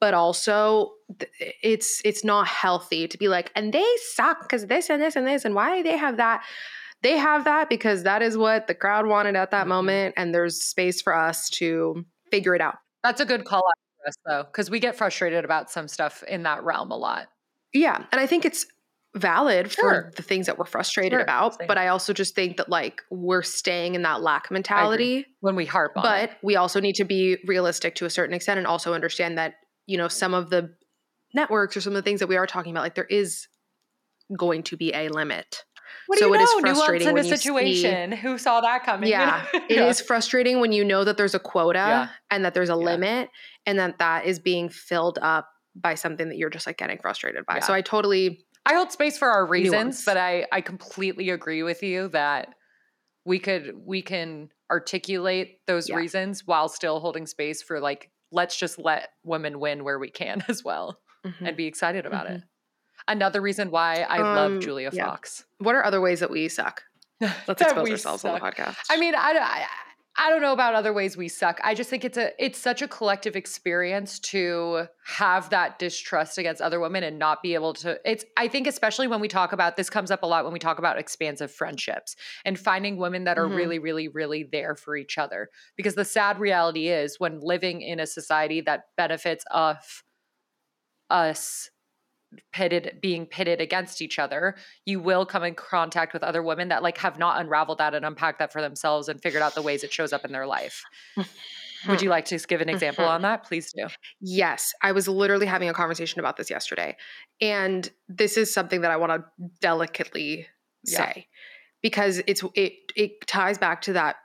But 0.00 0.14
also, 0.14 0.92
it's 1.38 2.00
it's 2.04 2.24
not 2.24 2.46
healthy 2.46 3.08
to 3.08 3.18
be 3.18 3.28
like, 3.28 3.50
and 3.54 3.72
they 3.72 3.86
suck 4.12 4.42
because 4.42 4.66
this 4.66 4.90
and 4.90 5.00
this 5.02 5.16
and 5.16 5.26
this, 5.26 5.44
and 5.44 5.54
why 5.54 5.76
do 5.76 5.82
they 5.82 5.96
have 5.96 6.16
that? 6.18 6.44
They 7.02 7.16
have 7.16 7.44
that 7.44 7.68
because 7.68 8.02
that 8.02 8.22
is 8.22 8.36
what 8.36 8.66
the 8.66 8.74
crowd 8.74 9.06
wanted 9.06 9.36
at 9.36 9.52
that 9.52 9.66
Mhm. 9.66 9.68
moment, 9.68 10.14
and 10.16 10.34
there's 10.34 10.62
space 10.62 11.00
for 11.00 11.14
us 11.14 11.48
to 11.50 12.04
figure 12.30 12.54
it 12.54 12.60
out. 12.60 12.76
That's 13.04 13.20
a 13.20 13.24
good 13.24 13.44
call 13.44 13.60
out 13.60 13.78
for 14.02 14.08
us 14.08 14.14
though, 14.26 14.42
because 14.44 14.68
we 14.68 14.80
get 14.80 14.96
frustrated 14.96 15.44
about 15.44 15.70
some 15.70 15.86
stuff 15.86 16.24
in 16.24 16.42
that 16.42 16.64
realm 16.64 16.90
a 16.90 16.96
lot. 16.96 17.28
Yeah, 17.72 18.04
and 18.12 18.20
I 18.20 18.26
think 18.26 18.44
it's 18.44 18.66
valid 19.16 19.72
Sure. 19.72 20.10
for 20.10 20.12
the 20.16 20.22
things 20.22 20.46
that 20.46 20.58
we're 20.58 20.64
frustrated 20.66 21.12
Sure, 21.12 21.20
about, 21.22 21.58
same. 21.58 21.66
but 21.66 21.78
I 21.78 21.88
also 21.88 22.12
just 22.12 22.34
think 22.34 22.56
that 22.58 22.68
like 22.68 23.02
we're 23.10 23.42
staying 23.42 23.94
in 23.94 24.02
that 24.02 24.20
lack 24.22 24.50
mentality, 24.50 25.26
When 25.40 25.56
we 25.56 25.64
harp 25.64 25.92
on 25.96 26.02
but 26.02 26.24
it. 26.24 26.36
we 26.42 26.56
also 26.56 26.78
need 26.80 26.94
to 26.96 27.04
be 27.04 27.38
realistic 27.46 27.94
to 27.96 28.04
a 28.06 28.10
certain 28.10 28.34
extent 28.34 28.58
and 28.58 28.66
also 28.66 28.94
understand 28.94 29.38
that, 29.38 29.54
you 29.86 29.96
know, 29.96 30.08
some 30.08 30.34
of 30.34 30.50
the 30.50 30.74
networks 31.34 31.76
or 31.76 31.80
some 31.80 31.92
of 31.92 31.96
the 31.96 32.02
things 32.02 32.20
that 32.20 32.26
we 32.28 32.36
are 32.36 32.46
talking 32.46 32.70
about 32.72 32.82
like 32.82 32.94
there 32.94 33.04
is 33.04 33.48
going 34.36 34.62
to 34.64 34.76
be 34.76 34.92
a 34.94 35.08
limit. 35.08 35.64
What 36.06 36.18
so 36.18 36.26
do 36.26 36.28
you 36.28 36.34
it 36.34 36.40
is 36.42 36.50
know? 36.54 36.58
Nuance 36.60 36.78
frustrating 36.78 37.08
in 37.08 37.14
when 37.14 37.24
a 37.24 37.26
you 37.28 37.36
see- 37.36 37.42
situation. 37.42 38.12
Who 38.12 38.38
saw 38.38 38.60
that 38.60 38.84
coming? 38.84 39.08
Yeah, 39.10 39.46
It 39.54 39.78
is 39.78 40.00
frustrating 40.00 40.60
when 40.60 40.72
you 40.72 40.84
know 40.84 41.02
that 41.04 41.16
there's 41.16 41.34
a 41.34 41.38
quota 41.38 41.78
Yeah. 41.78 42.08
and 42.30 42.44
that 42.44 42.52
there's 42.54 42.68
a 42.70 42.72
Yeah. 42.72 42.76
limit 42.84 43.30
and 43.66 43.78
that 43.78 43.98
that 43.98 44.26
is 44.26 44.38
being 44.38 44.68
filled 44.68 45.18
up 45.22 45.48
by 45.80 45.94
something 45.94 46.28
that 46.28 46.36
you're 46.36 46.50
just 46.50 46.66
like 46.66 46.76
getting 46.78 46.98
frustrated 46.98 47.44
by. 47.46 47.60
So 47.60 47.72
I 47.72 47.80
totally 47.82 48.44
I 48.66 48.74
hold 48.74 48.92
space 48.92 49.16
for 49.16 49.28
our 49.28 49.46
reasons, 49.46 50.04
but 50.04 50.16
I 50.16 50.46
I 50.52 50.60
completely 50.60 51.30
agree 51.30 51.62
with 51.62 51.82
you 51.82 52.08
that 52.08 52.54
we 53.24 53.38
could 53.38 53.72
we 53.84 54.02
can 54.02 54.50
articulate 54.70 55.60
those 55.66 55.88
Yeah. 55.88 55.96
reasons 55.96 56.46
while 56.46 56.68
still 56.68 57.00
holding 57.00 57.26
space 57.26 57.62
for 57.62 57.80
like 57.80 58.10
let's 58.30 58.56
just 58.58 58.78
let 58.78 59.08
women 59.24 59.58
win 59.60 59.84
where 59.84 59.98
we 59.98 60.10
can 60.10 60.44
as 60.48 60.62
well 60.62 60.98
Mhm. 61.26 61.48
and 61.48 61.56
be 61.56 61.66
excited 61.66 62.06
about 62.06 62.30
it. 62.30 62.42
Another 63.06 63.40
reason 63.40 63.70
why 63.70 64.06
I 64.08 64.18
love 64.18 64.52
Um, 64.52 64.60
Julia 64.60 64.90
yeah. 64.92 65.06
Fox. 65.06 65.44
What 65.58 65.74
are 65.74 65.84
other 65.84 66.00
ways 66.00 66.20
that 66.20 66.30
we 66.30 66.48
suck? 66.48 66.82
Let's 67.20 67.62
expose 67.62 67.90
ourselves 67.90 68.24
on 68.24 68.34
the 68.34 68.40
podcast. 68.40 68.76
I 68.90 68.98
mean, 68.98 69.14
I, 69.14 69.32
I 69.32 69.66
I 70.20 70.30
don't 70.30 70.42
know 70.42 70.52
about 70.52 70.74
other 70.74 70.92
ways 70.92 71.16
we 71.16 71.28
suck. 71.28 71.60
I 71.62 71.74
just 71.74 71.88
think 71.88 72.04
it's 72.04 72.18
a 72.18 72.32
it's 72.44 72.58
such 72.58 72.82
a 72.82 72.88
collective 72.88 73.36
experience 73.36 74.18
to 74.20 74.88
have 75.04 75.48
that 75.50 75.78
distrust 75.78 76.38
against 76.38 76.60
other 76.60 76.80
women 76.80 77.04
and 77.04 77.20
not 77.20 77.40
be 77.40 77.54
able 77.54 77.72
to. 77.74 78.00
It's 78.04 78.24
I 78.36 78.48
think 78.48 78.66
especially 78.66 79.06
when 79.06 79.20
we 79.20 79.28
talk 79.28 79.52
about 79.52 79.76
this 79.76 79.88
comes 79.88 80.10
up 80.10 80.24
a 80.24 80.26
lot 80.26 80.42
when 80.42 80.52
we 80.52 80.58
talk 80.58 80.78
about 80.80 80.98
expansive 80.98 81.52
friendships 81.52 82.16
and 82.44 82.58
finding 82.58 82.96
women 82.96 83.24
that 83.24 83.38
are 83.38 83.46
Mhm. 83.46 83.54
really 83.54 83.78
really 83.78 84.08
really 84.08 84.42
there 84.42 84.74
for 84.74 84.96
each 84.96 85.18
other. 85.18 85.50
Because 85.76 85.94
the 85.94 86.04
sad 86.04 86.40
reality 86.40 86.88
is 86.88 87.20
when 87.20 87.38
living 87.38 87.80
in 87.80 88.00
a 88.00 88.06
society 88.06 88.60
that 88.62 88.86
benefits 88.96 89.44
of 89.52 90.02
us 91.10 91.70
pitted 92.52 92.98
being 93.00 93.24
pitted 93.26 93.60
against 93.60 94.02
each 94.02 94.18
other 94.18 94.54
you 94.84 95.00
will 95.00 95.24
come 95.24 95.42
in 95.44 95.54
contact 95.54 96.12
with 96.12 96.22
other 96.22 96.42
women 96.42 96.68
that 96.68 96.82
like 96.82 96.98
have 96.98 97.18
not 97.18 97.40
unraveled 97.40 97.78
that 97.78 97.94
and 97.94 98.04
unpacked 98.04 98.38
that 98.38 98.52
for 98.52 98.60
themselves 98.60 99.08
and 99.08 99.22
figured 99.22 99.42
out 99.42 99.54
the 99.54 99.62
ways 99.62 99.82
it 99.82 99.92
shows 99.92 100.12
up 100.12 100.24
in 100.24 100.32
their 100.32 100.46
life 100.46 100.82
would 101.88 102.02
you 102.02 102.10
like 102.10 102.24
to 102.26 102.36
give 102.38 102.60
an 102.60 102.68
example 102.68 103.04
Mhm. 103.04 103.10
on 103.10 103.22
that 103.22 103.44
please 103.44 103.72
do 103.72 103.86
yes, 104.20 104.74
I 104.82 104.92
was 104.92 105.08
literally 105.08 105.46
having 105.46 105.68
a 105.68 105.72
conversation 105.72 106.18
about 106.20 106.36
this 106.36 106.50
yesterday. 106.50 106.96
And 107.40 107.88
this 108.08 108.36
is 108.36 108.52
something 108.52 108.80
that 108.80 108.90
I 108.90 108.96
want 108.96 109.12
to 109.12 109.24
delicately 109.60 110.46
Yeah. 110.84 110.98
say 110.98 111.28
because 111.82 112.20
it's 112.26 112.42
it 112.54 112.72
it 112.96 113.26
ties 113.26 113.58
back 113.58 113.80
to 113.82 113.92
that 113.94 114.16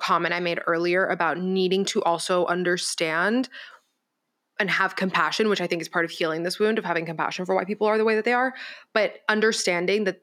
comment 0.00 0.34
I 0.34 0.40
made 0.40 0.60
earlier 0.66 1.06
about 1.06 1.38
needing 1.38 1.84
to 1.86 2.02
also 2.02 2.46
understand 2.46 3.48
and 4.60 4.70
have 4.70 4.94
compassion, 4.94 5.48
which 5.48 5.60
I 5.60 5.66
think 5.66 5.82
is 5.82 5.88
part 5.88 6.04
of 6.04 6.10
healing 6.10 6.42
this 6.42 6.60
wound 6.60 6.78
of 6.78 6.84
having 6.84 7.06
compassion 7.06 7.46
for 7.46 7.54
why 7.56 7.64
people 7.64 7.86
are 7.86 7.98
the 7.98 8.04
way 8.04 8.14
that 8.14 8.24
they 8.26 8.34
are, 8.34 8.54
but 8.92 9.14
understanding 9.28 10.04
that 10.04 10.22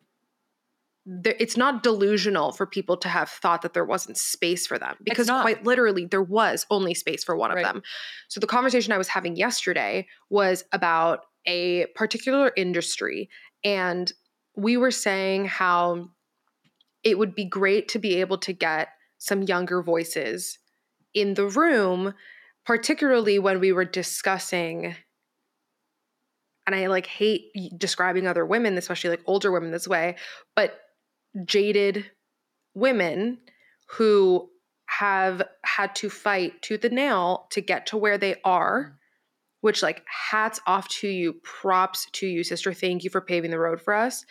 there, 1.05 1.35
it's 1.39 1.57
not 1.57 1.83
delusional 1.83 2.51
for 2.51 2.65
people 2.67 2.97
to 2.97 3.07
have 3.07 3.29
thought 3.29 3.61
that 3.63 3.73
there 3.73 3.85
wasn't 3.85 4.17
space 4.17 4.67
for 4.67 4.77
them 4.77 4.97
because 5.03 5.27
quite 5.27 5.63
literally 5.65 6.05
there 6.05 6.21
was 6.21 6.65
only 6.69 6.93
space 6.93 7.23
for 7.23 7.35
one 7.35 7.49
Right. 7.49 7.65
of 7.65 7.73
them. 7.73 7.81
So 8.27 8.39
the 8.39 8.47
conversation 8.47 8.91
I 8.91 8.97
was 8.97 9.07
having 9.07 9.37
yesterday 9.37 10.05
was 10.29 10.65
about 10.71 11.21
a 11.45 11.85
particular 11.95 12.51
industry 12.57 13.29
and 13.63 14.11
we 14.55 14.75
were 14.75 14.91
saying 14.91 15.45
how 15.45 16.09
it 17.03 17.17
would 17.17 17.33
be 17.33 17.45
great 17.45 17.87
to 17.89 17.99
be 17.99 18.15
able 18.15 18.37
to 18.39 18.51
get 18.51 18.89
some 19.17 19.43
younger 19.43 19.81
voices 19.81 20.59
in 21.13 21.35
the 21.35 21.47
room 21.47 22.13
particularly 22.67 23.39
when 23.39 23.61
we 23.61 23.71
were 23.71 23.85
discussing 23.85 24.93
and 26.65 26.75
I 26.75 26.87
like 26.87 27.07
hate 27.07 27.45
describing 27.77 28.27
other 28.27 28.45
women, 28.45 28.77
especially 28.77 29.11
like 29.11 29.23
older 29.25 29.53
women 29.53 29.71
this 29.71 29.87
way, 29.87 30.17
but 30.53 30.77
jaded 31.45 32.11
women 32.73 33.37
who 33.91 34.49
have 34.87 35.41
had 35.63 35.95
to 35.95 36.09
fight 36.09 36.61
tooth 36.61 36.83
and 36.83 36.95
nail 36.95 37.47
to 37.51 37.61
get 37.61 37.85
to 37.85 37.97
where 37.97 38.17
they 38.17 38.35
are, 38.43 38.83
mm. 38.83 38.93
which 39.61 39.81
like 39.81 40.03
hats 40.29 40.59
off 40.67 40.89
to 40.89 41.07
you, 41.07 41.35
props 41.43 42.05
to 42.11 42.27
you, 42.27 42.43
sister. 42.43 42.73
Thank 42.73 43.05
you 43.05 43.09
for 43.09 43.21
paving 43.21 43.51
the 43.51 43.59
road 43.59 43.81
for 43.81 43.93
us. 43.93 44.25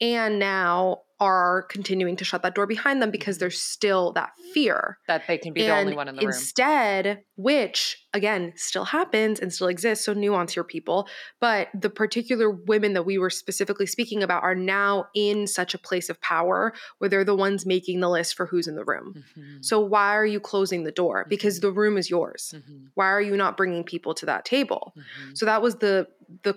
And 0.00 0.38
now 0.38 1.02
are 1.18 1.62
continuing 1.70 2.14
to 2.14 2.24
shut 2.24 2.42
that 2.42 2.54
door 2.54 2.66
behind 2.66 3.00
them 3.00 3.10
because 3.10 3.38
there's 3.38 3.58
still 3.58 4.12
that 4.12 4.32
fear 4.52 4.98
that 5.08 5.22
they 5.26 5.38
can 5.38 5.54
be 5.54 5.62
the 5.62 5.70
only 5.74 5.94
one 5.94 6.08
in 6.08 6.14
the 6.16 6.20
room 6.20 6.28
instead, 6.28 7.22
which 7.36 7.96
again 8.12 8.52
still 8.56 8.84
happens 8.84 9.40
and 9.40 9.50
still 9.50 9.68
exists, 9.68 10.04
so 10.04 10.12
nuance 10.12 10.54
your 10.54 10.64
people. 10.64 11.08
But 11.40 11.68
the 11.72 11.88
particular 11.88 12.50
women 12.50 12.92
that 12.92 13.04
we 13.04 13.16
were 13.16 13.30
specifically 13.30 13.86
speaking 13.86 14.22
about 14.22 14.42
are 14.42 14.54
now 14.54 15.06
in 15.14 15.46
such 15.46 15.72
a 15.72 15.78
place 15.78 16.10
of 16.10 16.20
power 16.20 16.74
where 16.98 17.08
they're 17.08 17.24
the 17.24 17.34
ones 17.34 17.64
making 17.64 18.00
the 18.00 18.10
list 18.10 18.34
for 18.34 18.44
who's 18.44 18.68
in 18.68 18.76
the 18.76 18.84
room. 18.84 19.24
Mhm. 19.38 19.64
So 19.64 19.80
why 19.80 20.14
are 20.14 20.26
you 20.26 20.38
closing 20.38 20.84
the 20.84 20.92
door? 20.92 21.24
Because 21.30 21.58
Mhm. 21.58 21.62
the 21.62 21.72
room 21.72 21.96
is 21.96 22.10
yours. 22.10 22.52
Mhm. 22.54 22.90
Why 22.92 23.06
are 23.06 23.22
you 23.22 23.38
not 23.38 23.56
bringing 23.56 23.84
people 23.84 24.12
to 24.12 24.26
that 24.26 24.44
table? 24.44 24.92
Mhm. 24.94 25.38
So 25.38 25.46
that 25.46 25.62
was 25.62 25.76
the 25.76 26.08
the 26.42 26.54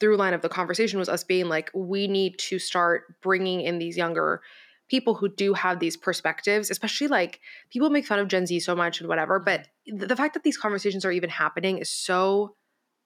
through 0.00 0.16
line 0.16 0.34
of 0.34 0.42
the 0.42 0.48
conversation 0.48 0.98
was 0.98 1.08
us 1.08 1.22
being 1.24 1.46
like 1.48 1.70
we 1.74 2.08
need 2.08 2.38
to 2.38 2.58
start 2.58 3.20
bringing 3.22 3.60
in 3.60 3.78
these 3.78 3.96
younger 3.96 4.40
people 4.88 5.14
who 5.14 5.28
do 5.28 5.54
have 5.54 5.78
these 5.78 5.96
perspectives 5.96 6.70
especially 6.70 7.06
like 7.06 7.40
people 7.70 7.90
make 7.90 8.06
fun 8.06 8.18
of 8.18 8.28
gen 8.28 8.46
z 8.46 8.58
so 8.60 8.74
much 8.74 9.00
and 9.00 9.08
whatever 9.08 9.38
but 9.38 9.68
th- 9.86 10.08
the 10.08 10.16
fact 10.16 10.34
that 10.34 10.42
these 10.42 10.56
conversations 10.56 11.04
are 11.04 11.12
even 11.12 11.30
happening 11.30 11.78
is 11.78 11.90
so 11.90 12.56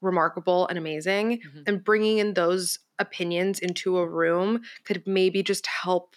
remarkable 0.01 0.67
and 0.69 0.79
amazing 0.79 1.41
Mhm. 1.41 1.63
and 1.67 1.85
bringing 1.85 2.19
in 2.19 2.35
those 2.35 2.79
opinions 2.99 3.59
into 3.59 3.99
a 3.99 4.09
room 4.09 4.63
could 4.85 5.03
maybe 5.07 5.43
just 5.43 5.67
help 5.67 6.15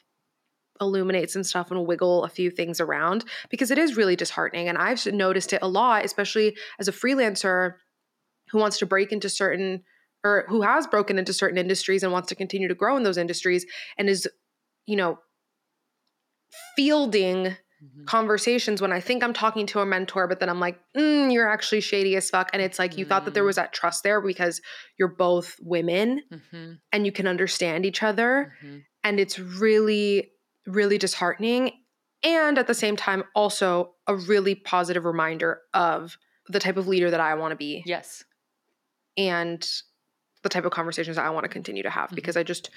illuminate 0.80 1.32
some 1.32 1.44
stuff 1.44 1.72
and 1.72 1.88
wiggle 1.88 2.24
a 2.24 2.30
few 2.30 2.52
things 2.52 2.80
around 2.80 3.26
because 3.50 3.72
it 3.72 3.78
is 3.80 3.98
really 3.98 4.16
disheartening 4.16 4.68
and 4.70 4.78
i've 4.78 5.04
noticed 5.08 5.52
it 5.54 5.62
a 5.64 5.68
lot 5.68 6.06
especially 6.06 6.56
as 6.80 6.88
a 6.88 6.92
freelancer 6.92 7.74
who 8.52 8.60
wants 8.60 8.78
to 8.78 8.86
break 8.86 9.12
into 9.12 9.28
certain 9.30 9.84
or 10.24 10.46
who 10.48 10.62
has 10.62 10.88
broken 10.88 11.18
into 11.20 11.34
certain 11.34 11.58
industries 11.58 12.04
and 12.04 12.12
wants 12.12 12.30
to 12.30 12.36
continue 12.36 12.68
to 12.68 12.76
grow 12.76 12.98
in 12.98 13.04
those 13.04 13.18
industries 13.18 13.66
and 13.98 14.10
is 14.10 14.28
you 14.86 14.96
know 14.96 15.20
fielding 16.76 17.56
Mhm. 17.84 18.06
conversations 18.08 18.82
when 18.82 18.92
I 18.92 19.00
think 19.00 19.24
I'm 19.24 19.34
talking 19.34 19.68
to 19.68 19.80
a 19.82 19.86
mentor, 19.86 20.28
but 20.28 20.40
then 20.40 20.50
I'm 20.50 20.60
like, 20.60 20.80
mm, 20.96 21.32
you're 21.32 21.48
actually 21.48 21.82
shady 21.82 22.16
as 22.16 22.30
fuck. 22.30 22.50
And 22.54 22.62
it's 22.62 22.80
like 22.80 22.98
you 22.98 23.06
thought 23.06 23.26
that 23.26 23.34
there 23.36 23.44
Mm. 23.44 23.48
was 23.48 23.58
that 23.58 23.74
trust 23.74 24.04
there 24.04 24.20
because 24.20 24.62
you're 24.98 25.08
both 25.08 25.56
women 25.62 26.24
Mhm. 26.32 26.80
and 26.92 27.06
you 27.06 27.12
can 27.12 27.28
understand 27.28 27.86
each 27.86 28.02
other. 28.02 28.56
Mhm. 28.64 28.86
And 29.04 29.20
it's 29.20 29.38
really, 29.38 30.32
really 30.66 30.98
disheartening. 30.98 31.84
And 32.24 32.58
at 32.58 32.66
the 32.66 32.74
same 32.74 32.96
time, 32.96 33.24
also 33.36 33.96
a 34.08 34.16
really 34.16 34.56
positive 34.56 35.06
reminder 35.06 35.62
of 35.74 36.18
the 36.48 36.60
type 36.60 36.78
of 36.78 36.88
leader 36.88 37.12
that 37.12 37.20
I 37.20 37.36
want 37.36 37.52
to 37.52 37.56
be 37.58 37.84
yes 37.86 38.24
and 39.18 39.70
the 40.44 40.50
type 40.50 40.66
of 40.66 40.72
conversations 40.72 41.18
I 41.18 41.30
want 41.30 41.44
to 41.46 41.50
continue 41.50 41.84
to 41.84 41.90
have 41.90 42.10
Mhm. 42.12 42.16
because 42.16 42.38
I 42.38 42.44
just 42.44 42.70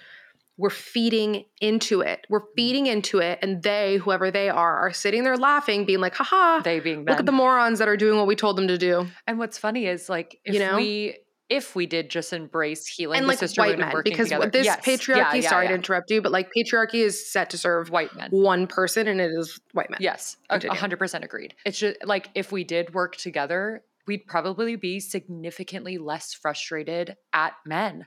we're 0.58 0.68
feeding 0.68 1.46
into 1.62 2.02
it. 2.02 2.26
We're 2.28 2.42
feeding 2.54 2.86
into 2.86 3.18
it, 3.20 3.38
and 3.40 3.62
they, 3.62 3.96
whoever 3.96 4.30
they 4.30 4.50
are, 4.50 4.76
are 4.78 4.92
sitting 4.92 5.24
there 5.24 5.38
laughing, 5.38 5.86
being 5.86 6.00
like, 6.00 6.14
haha, 6.14 6.60
they 6.60 6.80
being 6.80 7.04
look 7.06 7.18
at 7.18 7.24
the 7.24 7.32
morons 7.32 7.78
that 7.78 7.88
are 7.88 7.96
doing 7.96 8.18
what 8.18 8.26
we 8.26 8.36
told 8.36 8.56
them 8.58 8.68
to 8.68 8.76
do. 8.76 9.06
And 9.26 9.38
what's 9.38 9.56
funny 9.56 9.86
is 9.86 10.10
like 10.10 10.38
if 10.44 10.52
You 10.54 10.60
know? 10.60 10.76
we 10.76 11.16
if 11.48 11.74
we 11.74 11.84
did 11.86 12.10
just 12.10 12.32
embrace 12.32 12.86
healing 12.86 13.18
and 13.18 13.26
like 13.26 13.40
white 13.56 13.76
men 13.76 13.92
because 14.04 14.28
together. 14.28 14.48
this 14.50 14.66
Yes. 14.66 14.84
patriarchy 14.84 15.16
Yeah, 15.16 15.34
yeah, 15.34 15.48
sorry 15.48 15.64
yeah. 15.64 15.70
to 15.70 15.74
interrupt 15.74 16.08
you 16.10 16.22
but 16.22 16.30
like 16.30 16.48
patriarchy 16.56 17.02
is 17.02 17.28
set 17.32 17.50
to 17.50 17.58
serve 17.58 17.90
white 17.90 18.14
men. 18.14 18.28
one 18.30 18.68
person 18.68 19.08
and 19.08 19.20
it 19.20 19.32
is 19.36 19.58
white 19.72 19.90
men 19.90 19.98
Yes, 20.00 20.36
a- 20.48 20.54
a 20.54 20.58
Continue. 20.60 20.78
hundred 20.78 20.98
percent 21.00 21.24
agreed. 21.24 21.54
It's 21.64 21.78
just 21.78 22.04
like 22.04 22.28
if 22.36 22.52
we 22.52 22.62
did 22.64 22.94
work 22.94 23.16
together, 23.16 23.82
we'd 24.06 24.26
probably 24.26 24.76
be 24.76 25.00
significantly 25.00 25.98
less 25.98 26.32
frustrated 26.34 27.16
at 27.32 27.54
men. 27.66 28.06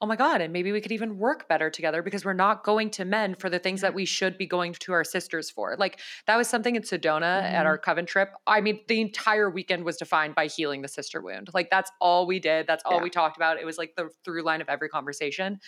Oh 0.00 0.06
my 0.06 0.16
god, 0.16 0.42
and 0.42 0.52
maybe 0.52 0.70
we 0.70 0.80
could 0.82 0.92
even 0.92 1.16
work 1.18 1.48
better 1.48 1.70
together 1.70 2.02
because 2.02 2.24
we're 2.26 2.34
not 2.34 2.62
going 2.64 2.90
to 2.90 3.04
men 3.06 3.34
for 3.36 3.48
the 3.48 3.58
things 3.58 3.80
that 3.80 3.94
we 3.94 4.04
should 4.04 4.36
be 4.36 4.44
going 4.46 4.74
to 4.80 4.92
our 4.92 5.04
sisters 5.04 5.50
for. 5.50 5.76
Like 5.78 5.98
that 6.26 6.36
was 6.36 6.46
something 6.48 6.76
in 6.76 6.82
Sedona 6.82 7.42
at 7.42 7.64
Mhm. 7.64 7.66
our 7.66 7.78
coven 7.78 8.04
trip. 8.04 8.34
I 8.46 8.60
mean, 8.60 8.84
the 8.88 9.00
entire 9.00 9.48
weekend 9.48 9.84
was 9.84 9.96
defined 9.96 10.34
by 10.34 10.46
healing 10.46 10.82
the 10.82 10.88
sister 10.88 11.22
wound. 11.22 11.48
Like 11.54 11.70
that's 11.70 11.90
all 12.00 12.26
we 12.26 12.38
did. 12.38 12.66
That's 12.66 12.84
all 12.84 12.96
Yeah. 12.98 13.02
we 13.04 13.08
talked 13.10 13.36
about. 13.36 13.58
It 13.58 13.64
was 13.64 13.78
like 13.78 13.94
the 13.96 14.10
through 14.24 14.42
line 14.42 14.60
of 14.60 14.68
every 14.68 14.90
conversation, 14.90 15.60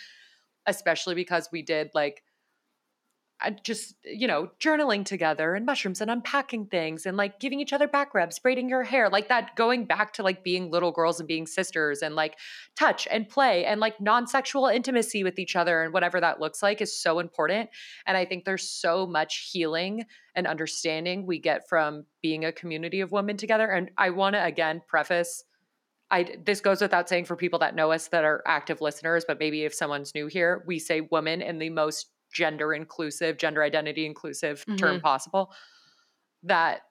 especially 0.67 1.15
because 1.15 1.49
we 1.51 1.63
did 1.63 1.89
like 1.95 2.21
Uh, 3.39 3.51
just 3.63 3.93
you 4.03 4.25
know 4.25 4.49
journaling 4.59 5.05
together 5.05 5.53
and 5.53 5.63
mushrooms 5.63 6.01
and 6.01 6.09
unpacking 6.09 6.65
things 6.65 7.05
and 7.05 7.17
like 7.17 7.39
giving 7.39 7.59
each 7.59 7.71
other 7.71 7.87
back 7.87 8.15
rubs 8.15 8.39
braiding 8.39 8.67
your 8.67 8.81
hair 8.81 9.09
like 9.11 9.27
that 9.27 9.55
going 9.55 9.85
back 9.85 10.11
to 10.11 10.23
like 10.23 10.43
being 10.43 10.71
little 10.71 10.91
girls 10.91 11.19
and 11.19 11.27
being 11.27 11.45
sisters 11.45 12.01
and 12.01 12.15
like 12.15 12.35
touch 12.75 13.07
and 13.11 13.29
play 13.29 13.63
and 13.63 13.79
like 13.79 14.01
non-sexual 14.01 14.65
intimacy 14.65 15.23
with 15.23 15.37
each 15.37 15.55
other 15.55 15.83
and 15.83 15.93
whatever 15.93 16.19
that 16.19 16.39
looks 16.39 16.63
like 16.63 16.81
is 16.81 16.99
so 16.99 17.19
important. 17.19 17.69
And 18.07 18.17
i 18.17 18.25
think 18.25 18.43
there's 18.43 18.67
so 18.67 19.05
much 19.05 19.49
healing 19.51 20.05
and 20.33 20.47
understanding 20.47 21.27
we 21.27 21.37
get 21.37 21.69
from 21.69 22.05
being 22.23 22.43
a 22.43 22.51
community 22.51 23.01
of 23.01 23.11
women 23.11 23.37
together. 23.37 23.67
And 23.67 23.91
i 23.99 24.09
want 24.09 24.33
to 24.33 24.43
again 24.43 24.81
preface 24.87 25.43
I 26.09 26.37
this 26.43 26.61
goes 26.61 26.81
without 26.81 27.09
saying 27.09 27.25
for 27.25 27.35
people 27.35 27.59
that 27.59 27.75
know 27.75 27.91
us 27.91 28.07
that 28.07 28.23
are 28.23 28.41
active 28.47 28.81
listeners, 28.81 29.25
but 29.27 29.39
maybe 29.39 29.63
if 29.63 29.73
someone's 29.73 30.15
new 30.15 30.27
here, 30.27 30.63
we 30.65 30.79
say 30.79 31.01
woman 31.01 31.41
in 31.41 31.59
the 31.59 31.69
most 31.69 32.07
gender 32.33 32.73
inclusive, 32.73 33.37
gender 33.37 33.63
identity 33.63 34.05
inclusive 34.05 34.65
term 34.77 34.99
possible. 34.99 35.53
That 36.43 36.81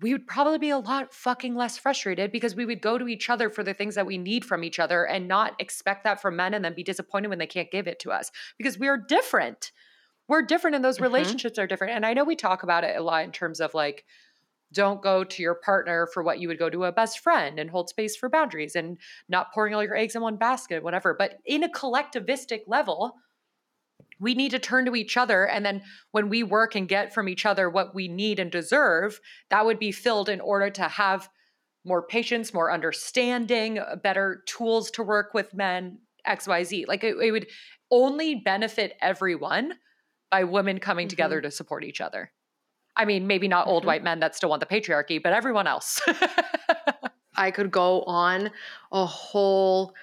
we 0.00 0.12
would 0.12 0.26
probably 0.26 0.58
be 0.58 0.70
a 0.70 0.78
lot 0.78 1.12
fucking 1.14 1.56
less 1.56 1.78
frustrated 1.78 2.32
because 2.32 2.54
we 2.54 2.66
would 2.66 2.80
go 2.80 2.98
to 2.98 3.08
each 3.08 3.30
other 3.30 3.50
for 3.50 3.64
the 3.64 3.74
things 3.74 3.96
that 3.96 4.06
we 4.06 4.18
need 4.18 4.44
from 4.44 4.64
each 4.64 4.78
other 4.78 5.06
and 5.06 5.28
not 5.28 5.60
expect 5.60 6.04
that 6.04 6.20
from 6.22 6.36
men 6.36 6.54
and 6.54 6.64
then 6.64 6.74
be 6.74 6.84
disappointed 6.84 7.28
when 7.28 7.38
they 7.38 7.46
can't 7.46 7.70
give 7.72 7.88
it 7.88 7.98
to 8.00 8.12
us 8.12 8.30
because 8.58 8.78
we 8.78 8.88
are 8.88 8.96
different. 8.98 9.72
We're 10.28 10.42
different 10.42 10.76
and 10.76 10.84
those 10.84 11.00
Mhm. 11.00 11.00
relationships 11.00 11.58
are 11.58 11.66
different. 11.66 11.94
And 11.94 12.06
I 12.06 12.14
know 12.14 12.24
we 12.24 12.36
talk 12.36 12.62
about 12.62 12.84
it 12.84 12.96
a 12.96 13.02
lot 13.02 13.24
in 13.24 13.32
terms 13.32 13.60
of 13.60 13.74
like, 13.74 14.06
don't 14.72 15.02
go 15.02 15.24
to 15.24 15.42
your 15.42 15.54
partner 15.54 16.06
for 16.12 16.22
what 16.22 16.40
you 16.40 16.48
would 16.48 16.58
go 16.58 16.68
to 16.68 16.84
a 16.84 16.92
best 16.92 17.20
friend 17.20 17.58
and 17.58 17.70
hold 17.70 17.88
space 17.88 18.16
for 18.16 18.28
boundaries 18.28 18.76
and 18.76 18.98
not 19.28 19.52
pouring 19.52 19.74
all 19.74 19.82
your 19.82 19.96
eggs 19.96 20.14
in 20.14 20.20
one 20.22 20.36
basket, 20.36 20.82
whatever. 20.82 21.14
But 21.14 21.38
in 21.46 21.62
a 21.62 21.70
collectivistic 21.70 22.62
level, 22.66 23.14
we 24.20 24.34
need 24.34 24.50
to 24.50 24.58
turn 24.58 24.84
to 24.86 24.96
each 24.96 25.16
other. 25.16 25.46
And 25.46 25.64
then 25.64 25.82
when 26.10 26.28
we 26.28 26.42
work 26.42 26.74
and 26.74 26.88
get 26.88 27.14
from 27.14 27.28
each 27.28 27.46
other 27.46 27.70
what 27.70 27.94
we 27.94 28.08
need 28.08 28.38
and 28.38 28.50
deserve, 28.50 29.20
that 29.50 29.64
would 29.64 29.78
be 29.78 29.92
filled 29.92 30.28
in 30.28 30.40
order 30.40 30.70
to 30.70 30.82
have 30.88 31.28
more 31.84 32.02
patience, 32.02 32.52
more 32.52 32.72
understanding, 32.72 33.78
uh, 33.78 33.96
better 33.96 34.42
tools 34.46 34.90
to 34.92 35.02
work 35.02 35.32
with 35.34 35.54
men, 35.54 35.98
XYZ. 36.26 36.86
Like 36.88 37.04
it, 37.04 37.16
it 37.16 37.30
would 37.30 37.46
only 37.90 38.34
benefit 38.34 38.96
everyone 39.00 39.74
by 40.30 40.44
women 40.44 40.78
coming 40.78 41.08
together 41.08 41.40
to 41.40 41.50
support 41.50 41.84
each 41.84 42.00
other. 42.00 42.32
I 42.96 43.04
mean, 43.04 43.26
maybe 43.26 43.48
not 43.48 43.68
old 43.68 43.84
Mhm. 43.84 43.86
white 43.86 44.02
men 44.02 44.20
that 44.20 44.34
still 44.34 44.50
want 44.50 44.60
the 44.60 44.66
patriarchy, 44.66 45.22
but 45.22 45.32
everyone 45.32 45.66
else. 45.66 46.02
I 47.36 47.52
could 47.52 47.70
go 47.70 48.02
on 48.02 48.50
a 48.90 49.06
whole 49.06 49.94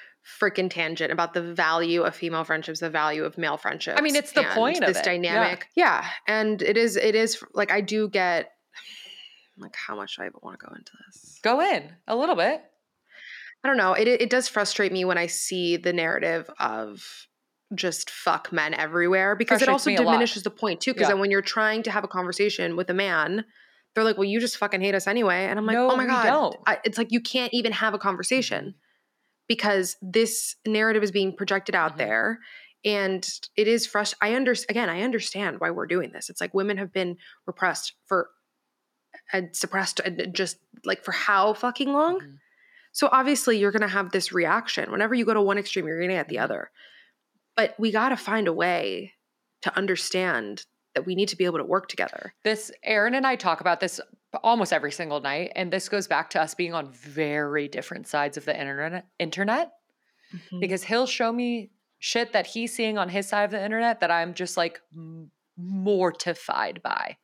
freaking 0.41 0.69
tangent 0.69 1.11
about 1.11 1.33
the 1.33 1.41
value 1.41 2.01
of 2.01 2.15
female 2.15 2.43
friendships, 2.43 2.79
the 2.79 2.89
value 2.89 3.23
of 3.23 3.37
male 3.37 3.57
friendships. 3.57 3.99
I 3.99 4.01
mean, 4.01 4.15
it's 4.15 4.31
the 4.31 4.43
point 4.43 4.79
of 4.79 4.87
this 4.87 4.97
it. 4.97 5.05
Yeah. 5.05 5.11
dynamic. 5.13 5.67
Yeah. 5.75 6.05
And 6.27 6.61
it 6.61 6.77
is, 6.77 6.95
it 6.95 7.15
is 7.15 7.43
like 7.53 7.71
I 7.71 7.81
do 7.81 8.09
get 8.09 8.51
like 9.57 9.75
how 9.75 9.95
much 9.95 10.17
do 10.17 10.23
I 10.23 10.29
want 10.41 10.59
to 10.59 10.65
go 10.65 10.73
into 10.73 10.91
this? 11.05 11.39
Go 11.43 11.61
in 11.61 11.91
a 12.07 12.15
little 12.15 12.35
bit. 12.35 12.61
I 13.63 13.67
don't 13.67 13.77
know. 13.77 13.93
It 13.93 14.07
it 14.07 14.29
does 14.29 14.47
frustrate 14.47 14.91
me 14.91 15.05
when 15.05 15.17
I 15.17 15.27
see 15.27 15.77
the 15.77 15.93
narrative 15.93 16.49
of 16.59 17.27
just 17.73 18.09
fuck 18.09 18.51
men 18.51 18.73
everywhere 18.73 19.35
because 19.35 19.61
it 19.61 19.69
also 19.69 19.89
me 19.89 19.95
a 19.95 20.01
lot. 20.01 20.11
diminishes 20.11 20.43
the 20.43 20.51
point 20.51 20.81
too. 20.81 20.93
Because 20.93 21.05
Yeah. 21.05 21.13
then 21.13 21.19
when 21.19 21.31
you're 21.31 21.41
trying 21.41 21.83
to 21.83 21.91
have 21.91 22.03
a 22.03 22.07
conversation 22.07 22.75
with 22.75 22.89
a 22.89 22.93
man, 22.93 23.45
they're 23.93 24.03
like, 24.03 24.17
"Well, 24.17 24.25
you 24.25 24.39
just 24.39 24.57
fucking 24.57 24.81
hate 24.81 24.93
us 24.93 25.07
anyway," 25.07 25.45
and 25.45 25.57
I'm 25.57 25.65
like, 25.65 25.77
oh 25.77 25.87
No, 25.87 25.93
"Oh 25.93 25.97
my 25.97 26.05
god!" 26.05 26.57
I, 26.67 26.79
it's 26.83 26.97
like 26.97 27.11
you 27.11 27.21
can't 27.21 27.53
even 27.53 27.71
have 27.71 27.93
a 27.93 27.97
conversation 27.97 28.75
because 29.47 29.97
this 30.01 30.55
narrative 30.65 31.03
is 31.03 31.11
being 31.11 31.35
projected 31.35 31.75
out 31.75 31.93
Mhm. 31.93 31.97
there, 31.97 32.39
and 32.83 33.27
it 33.55 33.67
is 33.67 33.87
fresh 33.87 34.13
I 34.21 34.35
understand 34.35 34.69
again, 34.69 34.89
I 34.89 35.01
understand 35.01 35.59
why 35.59 35.71
we're 35.71 35.87
doing 35.87 36.11
this. 36.11 36.29
It's 36.29 36.41
like 36.41 36.53
women 36.53 36.77
have 36.77 36.93
been 36.93 37.17
repressed 37.45 37.93
for 38.05 38.29
and 39.31 39.55
suppressed 39.55 39.99
and 40.01 40.33
just 40.35 40.57
like 40.83 41.03
for 41.03 41.11
how 41.11 41.53
fucking 41.53 41.91
long. 41.91 42.19
Mhm. 42.19 42.37
So 42.91 43.09
obviously 43.11 43.57
you're 43.57 43.71
going 43.71 43.81
to 43.81 43.87
have 43.87 44.11
this 44.11 44.31
reaction. 44.31 44.91
Whenever 44.91 45.15
you 45.15 45.25
go 45.25 45.33
to 45.33 45.41
one 45.41 45.57
extreme, 45.57 45.87
you're 45.87 45.97
going 45.99 46.09
to 46.09 46.15
get 46.15 46.29
the 46.29 46.39
other. 46.39 46.71
But 47.55 47.75
we 47.79 47.91
got 47.91 48.09
to 48.09 48.17
find 48.17 48.47
a 48.47 48.53
way 48.53 49.13
to 49.63 49.75
understand 49.75 50.65
that 50.93 51.05
we 51.05 51.15
need 51.15 51.29
to 51.29 51.35
be 51.35 51.45
able 51.45 51.57
to 51.57 51.63
work 51.65 51.87
together. 51.87 52.33
This 52.43 52.71
Aaron 52.83 53.15
and 53.15 53.25
I 53.25 53.35
talk 53.35 53.61
about 53.61 53.79
this 53.79 53.99
almost 54.43 54.73
every 54.73 54.91
single 54.91 55.21
night, 55.21 55.51
and 55.55 55.71
this 55.71 55.89
goes 55.89 56.07
back 56.07 56.29
to 56.31 56.41
us 56.41 56.53
being 56.55 56.73
on 56.73 56.91
very 56.91 57.67
different 57.67 58.07
sides 58.07 58.37
of 58.37 58.45
the 58.45 58.59
internet. 58.59 59.05
Internet, 59.19 59.71
Mm-hmm. 60.33 60.59
because 60.59 60.83
he'll 60.83 61.05
show 61.05 61.31
me 61.31 61.69
shit 61.99 62.33
that 62.33 62.47
he's 62.47 62.75
seeing 62.75 62.97
on 62.97 63.09
his 63.09 63.27
side 63.29 63.43
of 63.43 63.51
the 63.51 63.63
internet 63.63 63.99
that 63.99 64.09
I'm 64.09 64.33
just 64.33 64.57
like 64.57 64.81
mortified 65.55 66.81
by. 66.83 67.17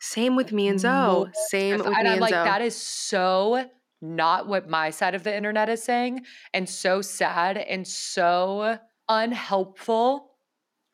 Same 0.00 0.34
with 0.36 0.52
me 0.52 0.68
and 0.68 0.80
Zoe. 0.80 1.30
Same 1.48 1.78
with 1.78 1.86
and 1.86 1.94
me 1.94 2.00
I'm 2.00 2.06
and 2.06 2.20
like, 2.20 2.34
Zoe. 2.34 2.44
that 2.44 2.60
is 2.62 2.74
so 2.76 3.66
not 4.02 4.48
what 4.48 4.68
my 4.68 4.90
side 4.90 5.14
of 5.14 5.22
the 5.24 5.34
internet 5.34 5.68
is 5.68 5.82
saying, 5.82 6.22
and 6.54 6.68
so 6.68 7.02
sad 7.02 7.56
and 7.58 7.86
so 7.86 8.78
unhelpful 9.08 10.29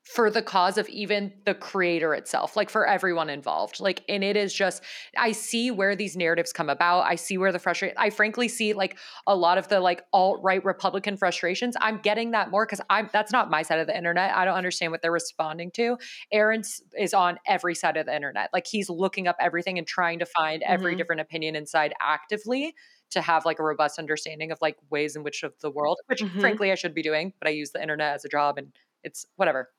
for 0.07 0.31
the 0.31 0.41
cause 0.41 0.79
of 0.79 0.89
even 0.89 1.33
the 1.47 1.55
creator 1.55 2.15
itself, 2.15 2.55
like 2.57 2.71
for 2.71 2.87
everyone 2.87 3.29
involved. 3.29 3.81
Like, 3.81 4.05
and 4.09 4.23
it 4.23 4.37
is 4.37 4.55
just, 4.55 4.83
I 5.17 5.33
see 5.33 5.73
where 5.73 5.97
these 5.97 6.17
narratives 6.17 6.53
come 6.53 6.71
about. 6.71 7.01
I 7.01 7.17
see 7.17 7.37
where 7.37 7.51
the 7.51 7.59
frustration, 7.59 7.97
I 7.99 8.11
frankly 8.11 8.47
see 8.47 8.73
like 8.73 8.99
a 9.27 9.35
lot 9.35 9.59
of 9.59 9.67
the 9.67 9.81
like 9.81 10.05
alt 10.13 10.41
right 10.45 10.65
Republican 10.65 11.17
frustrations. 11.17 11.77
I'm 11.81 11.99
getting 11.99 12.31
that 12.31 12.51
more 12.53 12.65
because 12.67 12.81
I'm, 12.89 13.11
that's 13.13 13.33
not 13.33 13.51
my 13.51 13.63
side 13.63 13.81
of 13.81 13.89
the 13.89 13.97
internet. 13.97 14.35
I 14.37 14.45
don't 14.45 14.55
understand 14.57 14.93
what 14.93 15.03
they're 15.03 15.11
responding 15.11 15.73
to. 15.73 15.99
Aaron's 16.31 16.81
is 16.97 17.13
on 17.13 17.39
every 17.47 17.75
side 17.75 17.97
of 17.97 18.07
the 18.07 18.15
internet. 18.15 18.51
Like, 18.53 18.69
he's 18.69 18.89
looking 18.89 19.27
up 19.27 19.37
everything 19.41 19.77
and 19.77 19.89
trying 19.89 20.21
to 20.21 20.27
find 20.27 20.63
every 20.63 20.95
Mhm. 20.95 20.97
different 20.97 21.21
opinion 21.21 21.57
inside 21.57 21.93
actively 22.01 22.75
to 23.11 23.21
have 23.21 23.45
like 23.45 23.59
a 23.59 23.65
robust 23.65 23.99
understanding 23.99 24.53
of 24.53 24.59
like 24.61 24.77
ways 24.91 25.17
in 25.17 25.25
which 25.25 25.43
of 25.43 25.55
the 25.61 25.71
world, 25.71 25.99
which 26.07 26.21
Mhm. 26.21 26.37
frankly 26.39 26.71
I 26.71 26.77
should 26.77 26.95
be 26.95 27.03
doing, 27.03 27.33
but 27.41 27.49
I 27.49 27.51
use 27.53 27.73
the 27.73 27.83
internet 27.83 28.15
as 28.15 28.25
a 28.25 28.29
job 28.29 28.57
and 28.59 28.73
it's 29.03 29.27
whatever. 29.37 29.71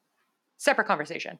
Separate 0.58 0.88
conversation. 0.88 1.39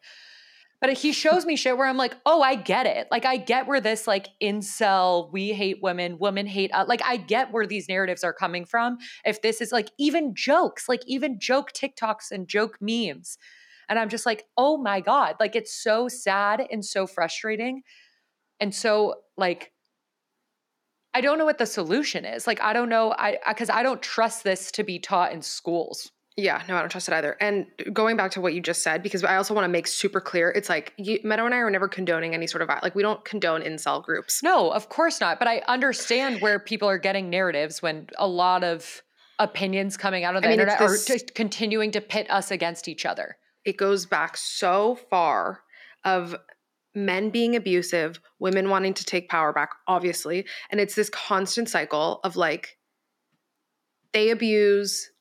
But 0.80 0.94
he 0.94 1.12
shows 1.12 1.44
me 1.44 1.56
shit 1.56 1.76
where 1.76 1.88
I'm 1.88 1.98
like, 1.98 2.16
oh, 2.26 2.42
I 2.42 2.54
get 2.54 2.86
it. 2.86 3.08
Like, 3.10 3.26
I 3.26 3.38
get 3.38 3.66
where 3.66 3.82
this, 3.82 4.06
like, 4.06 4.28
incel, 4.42 5.32
we 5.34 5.52
hate 5.52 5.80
women, 5.82 6.20
women 6.20 6.46
hate, 6.46 6.70
uh, 6.72 6.86
like, 6.88 7.02
I 7.04 7.18
get 7.18 7.52
where 7.52 7.66
these 7.66 7.90
narratives 7.90 8.24
are 8.24 8.34
coming 8.34 8.64
from. 8.64 8.98
If 9.26 9.42
this 9.42 9.60
is 9.60 9.72
like 9.72 9.90
even 9.98 10.36
jokes, 10.36 10.88
like, 10.88 11.02
even 11.08 11.40
joke 11.40 11.72
TikToks 11.74 12.30
and 12.30 12.48
joke 12.48 12.78
memes. 12.80 13.40
And 13.90 13.98
I'm 13.98 14.10
just 14.10 14.26
like, 14.26 14.44
oh 14.56 14.78
my 14.78 15.02
God. 15.02 15.36
Like, 15.40 15.56
it's 15.56 15.74
so 15.74 16.08
sad 16.08 16.64
and 16.70 16.86
so 16.86 17.08
frustrating. 17.08 17.82
And 18.60 18.74
so, 18.74 19.16
like, 19.36 19.72
I 21.14 21.22
don't 21.22 21.40
know 21.40 21.46
what 21.46 21.58
the 21.58 21.66
solution 21.66 22.24
is. 22.24 22.46
Like, 22.46 22.62
I 22.62 22.74
don't 22.74 22.90
know. 22.90 23.14
I, 23.18 23.40
because 23.48 23.72
I 23.72 23.82
don't 23.82 24.02
trust 24.02 24.44
this 24.44 24.72
to 24.74 24.84
be 24.84 25.00
taught 25.00 25.32
in 25.32 25.42
schools. 25.42 26.12
Yeah, 26.40 26.62
no, 26.70 26.76
I 26.76 26.82
don't 26.82 26.90
trust 26.90 27.08
it 27.10 27.14
either. 27.16 27.36
And 27.42 27.66
going 27.92 28.16
back 28.16 28.30
to 28.32 28.42
what 28.42 28.54
you 28.54 28.62
just 28.62 28.84
said, 28.84 29.02
because 29.02 29.24
I 29.24 29.38
also 29.38 29.56
want 29.56 29.66
to 29.66 29.70
make 29.70 29.88
super 29.88 30.22
clear, 30.22 30.52
it's 30.52 30.70
like 30.70 30.94
you, 30.96 31.20
Meadow 31.24 31.46
and 31.46 31.54
I 31.54 31.58
are 31.58 31.72
never 31.72 31.88
condoning 31.88 32.36
any 32.36 32.46
sort 32.46 32.62
of 32.62 32.70
like 32.84 32.94
we 32.94 33.02
don't 33.02 33.26
condone 33.26 33.64
incel 33.64 34.04
groups. 34.04 34.44
No, 34.44 34.70
of 34.70 34.88
course 34.90 35.20
not. 35.20 35.40
But 35.40 35.48
I 35.48 35.64
understand 35.68 36.40
where 36.42 36.60
people 36.60 36.88
are 36.88 37.00
getting 37.00 37.32
narratives 37.32 37.82
when 37.82 38.08
a 38.20 38.28
lot 38.28 38.64
of 38.64 39.02
opinions 39.40 39.98
coming 39.98 40.24
out 40.24 40.36
of 40.36 40.44
the 40.44 40.50
I 40.50 40.52
mean, 40.52 40.60
internet 40.60 40.80
are 40.80 40.92
this- 40.92 41.06
just 41.06 41.34
continuing 41.34 41.90
to 41.92 42.02
pit 42.02 42.30
us 42.30 42.52
against 42.52 42.88
each 42.88 43.04
other. 43.04 43.38
It 43.66 43.78
goes 43.78 44.06
back 44.06 44.38
so 44.38 45.00
far 45.10 45.62
of 46.06 46.36
men 46.94 47.32
being 47.32 47.56
abusive, 47.56 48.20
women 48.38 48.70
wanting 48.70 48.94
to 48.94 49.04
take 49.04 49.28
power 49.28 49.52
back, 49.54 49.72
obviously, 49.88 50.46
and 50.70 50.80
it's 50.80 50.94
this 50.94 51.10
constant 51.10 51.68
cycle 51.68 52.20
of 52.24 52.36
like 52.36 52.78
they 54.14 54.30
abuse, 54.30 55.12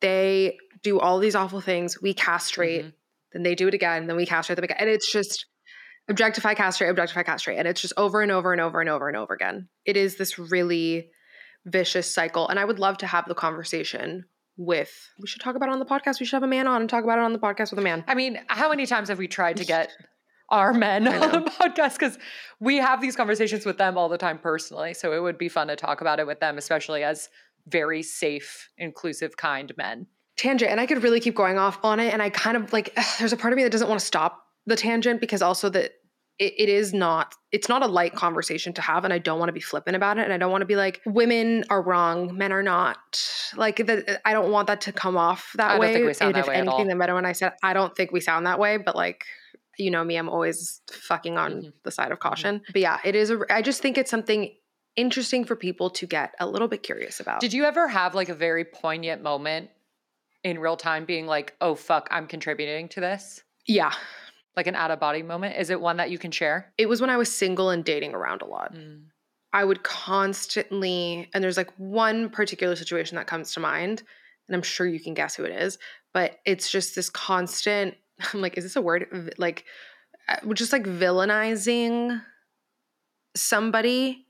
they 0.00 0.58
do 0.84 1.00
all 1.00 1.18
these 1.18 1.34
awful 1.34 1.60
things, 1.60 2.00
we 2.00 2.14
castrate, 2.14 2.84
Mhm. 2.84 2.92
then 3.32 3.42
they 3.42 3.56
do 3.56 3.66
it 3.66 3.74
again, 3.74 4.06
then 4.06 4.16
we 4.16 4.26
castrate 4.26 4.56
them 4.56 4.64
again, 4.64 4.76
and 4.78 4.88
it's 4.88 5.10
just 5.10 5.46
objectify, 6.08 6.54
castrate, 6.54 6.90
objectify, 6.90 7.22
castrate, 7.24 7.58
and 7.58 7.66
it's 7.66 7.80
just 7.80 7.94
over 7.96 8.20
and 8.20 8.30
over 8.30 8.52
and 8.52 8.60
over 8.60 8.80
and 8.80 8.88
over 8.90 9.08
and 9.08 9.16
over 9.16 9.34
again. 9.34 9.68
It 9.84 9.96
is 9.96 10.16
this 10.16 10.38
really 10.38 11.10
vicious 11.64 12.14
cycle. 12.14 12.46
And 12.48 12.60
I 12.60 12.64
would 12.64 12.78
love 12.78 12.98
to 12.98 13.06
have 13.06 13.26
the 13.26 13.34
conversation 13.34 14.26
with, 14.58 14.92
we 15.18 15.26
should 15.26 15.40
talk 15.40 15.56
about 15.56 15.70
it 15.70 15.72
on 15.72 15.78
the 15.78 15.86
podcast. 15.86 16.20
We 16.20 16.26
should 16.26 16.36
have 16.36 16.42
a 16.42 16.46
man 16.46 16.66
on 16.66 16.82
and 16.82 16.90
talk 16.90 17.04
about 17.04 17.18
it 17.18 17.22
on 17.24 17.32
the 17.32 17.38
podcast 17.38 17.70
with 17.70 17.78
a 17.78 17.82
man. 17.82 18.04
I 18.06 18.14
mean, 18.14 18.38
how 18.48 18.68
many 18.68 18.84
times 18.86 19.08
have 19.08 19.18
we 19.18 19.26
tried 19.26 19.56
to 19.56 19.64
get 19.64 19.90
our 20.50 20.74
men 20.74 21.08
on 21.08 21.32
the 21.32 21.50
podcast? 21.50 21.94
Because 21.94 22.18
we 22.60 22.76
have 22.76 23.00
these 23.00 23.16
conversations 23.16 23.64
with 23.64 23.78
them 23.78 23.96
all 23.96 24.10
the 24.10 24.18
time 24.18 24.38
personally. 24.38 24.92
So 24.92 25.12
it 25.14 25.20
would 25.22 25.38
be 25.38 25.48
fun 25.48 25.68
to 25.68 25.76
talk 25.76 26.02
about 26.02 26.20
it 26.20 26.26
with 26.26 26.40
them, 26.40 26.58
especially 26.58 27.02
as 27.02 27.30
very 27.66 28.02
safe, 28.02 28.68
inclusive, 28.76 29.38
kind 29.38 29.72
men. 29.78 30.06
Tangent. 30.36 30.70
And 30.70 30.80
I 30.80 30.86
could 30.86 31.02
really 31.02 31.20
keep 31.20 31.34
going 31.34 31.58
off 31.58 31.78
on 31.84 32.00
it. 32.00 32.12
And 32.12 32.20
I 32.22 32.30
kind 32.30 32.56
of 32.56 32.72
like, 32.72 32.96
there's 33.18 33.32
a 33.32 33.36
part 33.36 33.52
of 33.52 33.56
me 33.56 33.62
that 33.64 33.70
doesn't 33.72 33.88
want 33.88 34.00
to 34.00 34.06
stop 34.06 34.42
the 34.66 34.76
tangent 34.76 35.20
because 35.20 35.42
also 35.42 35.68
that 35.70 35.92
it, 36.38 36.54
it 36.58 36.68
is 36.68 36.92
not 36.92 37.34
it's 37.52 37.68
not 37.68 37.82
a 37.82 37.86
light 37.86 38.14
conversation 38.14 38.72
to 38.72 38.82
have 38.82 39.04
and 39.04 39.12
i 39.12 39.18
don't 39.18 39.38
want 39.38 39.48
to 39.48 39.52
be 39.52 39.60
flippant 39.60 39.94
about 39.94 40.18
it 40.18 40.24
and 40.24 40.32
i 40.32 40.38
don't 40.38 40.50
want 40.50 40.62
to 40.62 40.66
be 40.66 40.74
like 40.74 41.00
women 41.06 41.64
are 41.70 41.80
wrong 41.80 42.36
men 42.36 42.50
are 42.52 42.62
not 42.62 42.96
like 43.56 43.76
the, 43.76 44.20
i 44.24 44.32
don't 44.32 44.50
want 44.50 44.66
that 44.66 44.80
to 44.80 44.90
come 44.92 45.16
off 45.16 45.52
that 45.56 45.78
way. 45.78 45.88
I 45.88 45.92
don't 45.92 45.94
think 45.94 46.06
we 46.06 46.14
sound 46.14 46.28
and 46.28 46.34
that 46.36 46.40
if 46.40 46.48
way 46.48 46.54
anything 46.56 46.88
the 46.88 46.96
better 46.96 47.14
when 47.14 47.26
i 47.26 47.32
said 47.32 47.52
i 47.62 47.72
don't 47.72 47.94
think 47.94 48.10
we 48.10 48.20
sound 48.20 48.46
that 48.46 48.58
way 48.58 48.78
but 48.78 48.96
like 48.96 49.24
you 49.78 49.90
know 49.90 50.02
me 50.02 50.16
i'm 50.16 50.28
always 50.28 50.80
fucking 50.90 51.36
on 51.38 51.52
Mhm. 51.52 51.72
the 51.84 51.90
side 51.92 52.10
of 52.10 52.18
caution 52.18 52.62
but 52.72 52.80
yeah 52.80 52.98
it 53.04 53.14
is 53.14 53.30
a, 53.30 53.38
i 53.50 53.62
just 53.62 53.80
think 53.80 53.96
it's 53.96 54.10
something 54.10 54.52
interesting 54.96 55.44
for 55.44 55.54
people 55.56 55.90
to 55.90 56.06
get 56.06 56.34
a 56.40 56.46
little 56.48 56.68
bit 56.68 56.82
curious 56.82 57.20
about 57.20 57.40
Did 57.40 57.52
you 57.52 57.64
ever 57.64 57.86
have 57.86 58.14
like 58.14 58.28
a 58.28 58.34
very 58.34 58.64
poignant 58.64 59.22
moment 59.22 59.70
in 60.44 60.58
real 60.58 60.76
time 60.76 61.04
being 61.04 61.26
like, 61.26 61.54
oh, 61.60 61.74
fuck, 61.74 62.06
I'm 62.10 62.26
contributing 62.26 62.88
to 62.90 63.00
this? 63.00 63.42
yeah 63.66 63.92
Like 64.56 64.66
an 64.66 64.76
out 64.76 64.90
of 64.90 65.00
body 65.00 65.22
moment? 65.22 65.56
Is 65.56 65.70
it 65.70 65.80
one 65.80 65.96
that 65.96 66.10
you 66.10 66.18
can 66.18 66.30
share? 66.30 66.72
it 66.78 66.88
was 66.88 67.00
when 67.00 67.10
i 67.10 67.16
was 67.16 67.34
single 67.34 67.70
and 67.70 67.84
dating 67.84 68.14
around 68.14 68.42
a 68.42 68.46
lot 68.46 68.74
I 69.54 69.64
would 69.64 69.84
constantly, 69.84 71.30
and 71.32 71.42
there's 71.42 71.56
like 71.56 71.70
one 71.76 72.28
particular 72.28 72.74
situation 72.74 73.14
that 73.16 73.28
comes 73.28 73.54
to 73.54 73.60
mind, 73.60 74.02
and 74.48 74.56
I'm 74.56 74.62
sure 74.62 74.84
you 74.84 74.98
can 74.98 75.14
guess 75.14 75.36
who 75.36 75.44
it 75.44 75.52
is, 75.52 75.78
but 76.12 76.40
it's 76.44 76.68
just 76.68 76.96
this 76.96 77.08
constant, 77.08 77.94
I'm 78.34 78.40
like, 78.40 78.58
is 78.58 78.64
this 78.64 78.74
a 78.74 78.82
word? 78.82 79.32
Like, 79.38 79.64
uh, 80.28 80.52
just 80.54 80.72
like 80.72 80.82
villainizing 80.82 82.20
somebody 83.36 84.26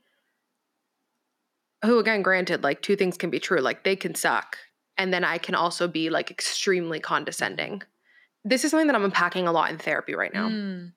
who, 1.83 1.97
again, 1.97 2.21
granted, 2.21 2.63
like 2.63 2.83
two 2.83 2.95
things 2.95 3.17
can 3.17 3.31
be 3.31 3.39
true. 3.39 3.61
Like, 3.61 3.83
they 3.83 3.95
can 3.95 4.13
suck, 4.13 4.57
and 4.97 5.13
then 5.13 5.23
I 5.23 5.37
can 5.37 5.55
also 5.55 5.87
be 5.87 6.09
like 6.09 6.31
extremely 6.31 6.99
condescending. 6.99 7.81
This 8.43 8.63
is 8.63 8.71
something 8.71 8.87
that 8.87 8.95
I'm 8.95 9.03
unpacking 9.05 9.47
a 9.47 9.51
lot 9.51 9.71
in 9.71 9.77
therapy 9.77 10.15
right 10.15 10.33
now 10.33 10.49
Mm. 10.49 10.93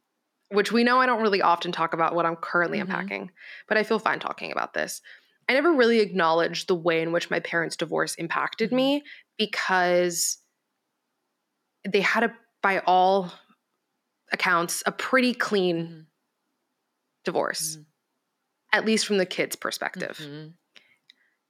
which 0.51 0.73
we 0.73 0.83
know 0.85 0.99
I 0.99 1.05
don't 1.07 1.21
really 1.21 1.43
often 1.43 1.73
talk 1.73 1.93
about 1.93 2.15
what 2.15 2.25
I'm 2.25 2.37
currently 2.37 2.79
Mhm. 2.79 2.83
unpacking, 2.83 3.31
but 3.69 3.77
I 3.77 3.83
feel 3.83 3.99
fine 3.99 4.19
talking 4.19 4.51
about 4.51 4.73
this. 4.73 5.03
I 5.47 5.53
never 5.53 5.73
really 5.73 6.01
acknowledged 6.01 6.69
the 6.69 6.75
way 6.75 7.03
in 7.03 7.13
which 7.13 7.29
my 7.31 7.39
parents' 7.41 7.77
divorce 7.77 8.15
impacted 8.15 8.73
me 8.73 9.03
because 9.37 10.39
they 11.87 12.01
had 12.01 12.25
a, 12.25 12.35
by 12.63 12.79
all 12.81 13.33
accounts, 14.33 14.83
a 14.87 14.93
pretty 14.93 15.35
clean 15.35 15.87
Mhm. 15.87 16.07
divorce, 17.25 17.77
Mhm. 17.77 17.87
at 18.73 18.85
least 18.85 19.07
from 19.07 19.19
the 19.19 19.27
kids' 19.27 19.57
perspective. 19.57 20.19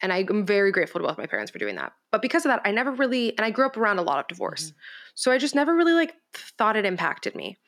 And 0.01 0.13
I 0.13 0.25
am 0.29 0.47
very 0.47 0.71
grateful 0.71 1.01
to 1.01 1.07
both 1.07 1.19
my 1.19 1.27
parents 1.27 1.51
for 1.51 1.59
doing 1.59 1.77
that. 1.77 1.93
But 2.13 2.23
because 2.23 2.45
of 2.45 2.51
that, 2.51 2.61
I 2.65 2.71
never 2.71 2.93
really, 2.93 3.37
and 3.37 3.45
I 3.45 3.51
grew 3.51 3.67
up 3.67 3.77
around 3.77 3.99
a 3.99 4.03
lot 4.03 4.21
of 4.21 4.29
divorce. 4.29 4.73
So 5.15 5.33
I 5.33 5.39
just 5.39 5.55
never 5.55 5.75
really 5.75 5.93
like 5.93 6.15
thought 6.35 6.77
it 6.77 6.87
impacted 6.87 7.35
me. 7.35 7.59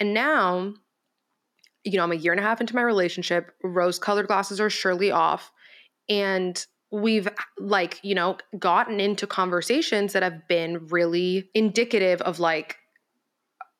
And 0.00 0.14
now, 0.14 0.74
you 1.84 1.96
know, 1.96 2.04
I'm 2.04 2.12
a 2.12 2.16
year 2.16 2.32
and 2.32 2.40
a 2.40 2.42
half 2.42 2.60
into 2.60 2.74
my 2.74 2.82
relationship. 2.82 3.52
Rose 3.62 3.98
colored 3.98 4.26
glasses 4.26 4.60
are 4.60 4.70
surely 4.70 5.10
off. 5.10 5.52
And 6.08 6.64
we've 6.90 7.28
like, 7.58 8.00
you 8.02 8.14
know, 8.14 8.38
gotten 8.58 9.00
into 9.00 9.26
conversations 9.26 10.14
that 10.14 10.22
have 10.22 10.48
been 10.48 10.86
really 10.86 11.50
indicative 11.54 12.22
of 12.22 12.40
like, 12.40 12.76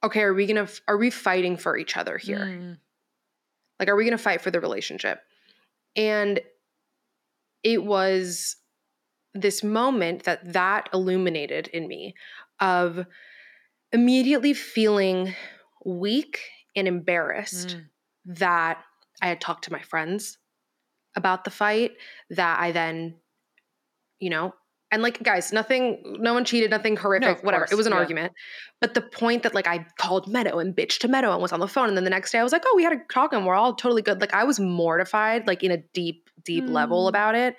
okay, 0.05 0.21
are 0.21 0.35
we 0.35 0.47
gonna, 0.47 0.69
are 0.87 0.99
we 0.99 1.11
fighting 1.11 1.57
for 1.57 1.79
each 1.79 1.97
other 1.97 2.19
here? 2.19 2.39
Mm. 2.41 2.79
Like, 3.79 3.89
are 3.89 3.97
we 3.97 4.05
going 4.05 4.17
to 4.17 4.23
fight 4.23 4.41
for 4.41 4.51
the 4.51 4.61
relationship? 4.61 5.21
And 5.97 6.41
it 7.67 7.85
was 7.85 8.57
this 9.35 9.65
moment 9.65 10.23
that 10.23 10.53
that 10.53 10.89
illuminated 10.95 11.67
in 11.69 11.89
me 11.89 12.15
of 12.61 13.05
immediately 13.91 14.55
feeling 14.55 15.35
weak 15.85 16.41
and 16.77 16.87
embarrassed 16.87 17.71
Mm. 17.77 17.85
that 18.39 18.85
I 19.21 19.27
had 19.29 19.41
talked 19.41 19.65
to 19.65 19.73
my 19.73 19.83
friends 19.83 20.39
about 21.17 21.43
the 21.45 21.51
fight, 21.51 21.93
that 22.31 22.61
I 22.61 22.71
then, 22.71 23.17
you 24.21 24.31
know, 24.31 24.55
and 24.93 25.03
like 25.03 25.21
guys, 25.23 25.53
nothing, 25.53 26.17
no 26.21 26.35
one 26.35 26.45
cheated, 26.45 26.71
nothing 26.71 26.97
horrific, 26.97 27.39
of 27.39 27.43
whatever. 27.45 27.63
course, 27.65 27.73
it 27.73 27.77
was 27.77 27.87
an 27.87 27.93
yeah. 27.93 27.99
argument. 27.99 28.33
But 28.81 28.95
the 28.95 29.01
point 29.03 29.43
that 29.43 29.55
like 29.55 29.67
I 29.67 29.87
called 29.99 30.29
Meadow 30.29 30.61
and 30.61 30.77
bitched 30.77 30.99
to 31.01 31.09
Meadow 31.09 31.33
and 31.33 31.43
was 31.43 31.53
on 31.53 31.59
the 31.61 31.67
phone, 31.69 31.89
and 31.89 31.97
then 31.97 32.05
the 32.05 32.11
next 32.11 32.31
day 32.31 32.39
I 32.39 32.45
was 32.45 32.53
like, 32.53 32.63
oh, 32.65 32.75
we 32.77 32.85
had 32.85 32.93
a 32.93 33.01
talk 33.13 33.33
and 33.33 33.45
we're 33.45 33.55
all 33.55 33.75
totally 33.75 34.03
good. 34.03 34.21
Like 34.21 34.33
I 34.35 34.45
was 34.45 34.61
mortified, 34.61 35.47
like 35.49 35.65
in 35.65 35.73
a 35.73 35.79
deep, 35.93 36.26
deep 36.45 36.69
level 36.69 37.07
Mm. 37.07 37.09
about 37.09 37.35
it. 37.35 37.57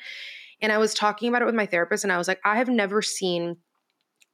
And 0.62 0.72
I 0.72 0.78
was 0.78 0.94
talking 0.94 1.30
about 1.30 1.42
it 1.42 1.46
with 1.46 1.56
my 1.56 1.66
therapist, 1.66 2.04
and 2.04 2.12
I 2.12 2.18
was 2.18 2.28
like, 2.28 2.40
I 2.44 2.58
have 2.58 2.70
never 2.70 3.02
seen 3.02 3.58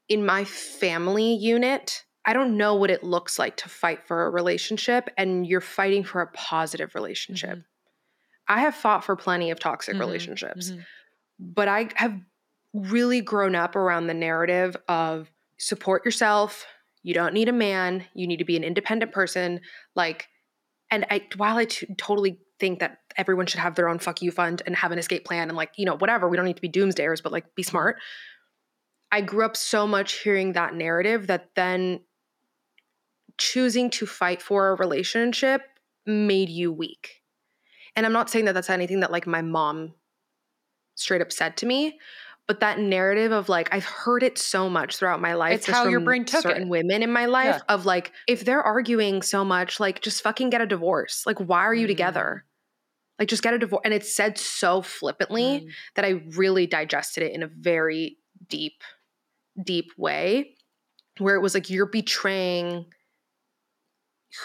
in 0.10 0.26
my 0.26 0.44
family 0.46 1.34
unit, 1.36 2.04
I 2.26 2.34
don't 2.34 2.58
know 2.58 2.76
what 2.76 2.89
it 2.91 3.04
looks 3.04 3.38
like 3.39 3.58
to 3.58 3.70
fight 3.70 4.06
for 4.08 4.26
a 4.26 4.30
relationship, 4.30 5.10
and 5.18 5.46
you're 5.48 5.62
fighting 5.62 6.04
for 6.04 6.22
a 6.22 6.28
positive 6.28 6.96
relationship. 6.96 7.60
Mhm. 7.60 7.66
I 8.48 8.60
have 8.62 8.76
fought 8.76 9.04
for 9.04 9.16
plenty 9.16 9.52
of 9.52 9.60
toxic 9.60 9.96
Mhm, 9.96 10.00
relationships, 10.00 10.72
mhm. 10.72 10.86
but 11.39 11.68
I 11.68 11.89
have 11.96 12.20
really 12.74 13.22
grown 13.22 13.56
up 13.56 13.76
around 13.76 14.08
the 14.08 14.14
narrative 14.14 14.76
of 14.88 15.32
support 15.58 16.04
yourself. 16.06 16.66
You 17.04 17.14
don't 17.14 17.34
need 17.34 17.50
a 17.50 17.54
man. 17.54 18.06
You 18.14 18.28
need 18.28 18.38
to 18.38 18.46
be 18.46 18.58
an 18.58 18.64
independent 18.64 19.12
person. 19.12 19.62
Like, 19.96 20.28
and 20.89 21.06
I, 21.10 21.28
while 21.38 21.58
I 21.58 21.66
t- 21.66 21.88
totally 21.98 22.39
think 22.64 22.80
that 22.80 22.99
everyone 23.18 23.45
should 23.45 23.59
have 23.59 23.76
their 23.76 23.89
own 23.89 23.99
fuck 23.99 24.22
you 24.22 24.32
fund 24.32 24.61
and 24.66 24.74
have 24.74 24.93
an 24.93 24.97
escape 24.97 25.26
plan 25.26 25.49
and 25.49 25.57
like, 25.57 25.72
you 25.76 25.84
know, 25.86 25.97
whatever, 25.97 26.30
we 26.30 26.38
don't 26.38 26.45
need 26.45 26.55
to 26.55 26.61
be 26.61 26.70
doomsdayers, 26.70 27.22
but 27.22 27.34
like 27.34 27.53
be 27.55 27.64
smart. 27.64 27.97
I 29.11 29.20
grew 29.20 29.43
up 29.43 29.57
so 29.57 29.86
much 29.86 30.22
hearing 30.22 30.53
that 30.53 30.74
narrative 30.74 31.28
that 31.28 31.49
then 31.57 31.99
choosing 33.38 33.89
to 33.89 34.05
fight 34.05 34.41
for 34.41 34.70
a 34.70 34.76
relationship 34.76 35.61
made 36.05 36.47
you 36.47 36.72
weak. 36.72 37.22
And 37.97 38.05
I'm 38.05 38.14
not 38.14 38.30
saying 38.30 38.45
that 38.45 38.53
that's 38.53 38.70
anything 38.70 39.01
that 39.01 39.11
like 39.11 39.28
my 39.28 39.41
mom 39.41 39.93
straight 40.95 41.22
up 41.22 41.34
said 41.34 41.57
to 41.57 41.66
me, 41.66 41.99
but 42.47 42.61
that 42.61 42.80
narrative 42.80 43.34
of 43.34 43.49
like 43.49 43.68
I've 43.74 43.86
heard 43.86 44.24
it 44.24 44.38
so 44.38 44.70
much 44.70 44.97
throughout 44.97 45.22
my 45.22 45.34
life. 45.34 45.55
It's 45.55 45.68
how 45.68 45.86
your 45.88 45.99
brain 45.99 46.24
took 46.24 46.43
certain 46.43 46.64
it. 46.64 46.70
women 46.70 47.03
in 47.03 47.11
my 47.11 47.26
life 47.26 47.61
of 47.68 47.86
like 47.86 48.14
if 48.26 48.45
they're 48.45 48.64
arguing 48.64 49.22
so 49.22 49.43
much, 49.43 49.82
like 49.82 50.01
just 50.01 50.24
fucking 50.24 50.49
get 50.49 50.61
a 50.61 50.66
divorce. 50.66 51.26
Like 51.26 51.39
why 51.39 51.59
are 51.59 51.74
you 51.74 51.88
Mm. 51.88 51.89
together? 51.89 52.45
Like 53.24 53.30
just 53.30 53.42
get 53.44 53.54
a 53.54 53.58
divorce. 53.58 53.82
And 53.86 53.94
it's 53.94 54.14
said 54.14 54.38
so 54.38 54.82
flippantly 54.82 55.66
Mm. 55.66 55.76
that 55.96 56.04
I 56.06 56.10
really 56.36 56.68
digested 56.68 57.24
it 57.24 57.32
in 57.34 57.42
a 57.42 57.48
very 57.48 58.18
deep, 58.50 58.84
deep 59.64 59.92
way, 59.98 60.56
where 61.20 61.36
it 61.36 61.42
was 61.42 61.54
like 61.54 61.70
you're 61.70 61.86
betraying 61.86 62.86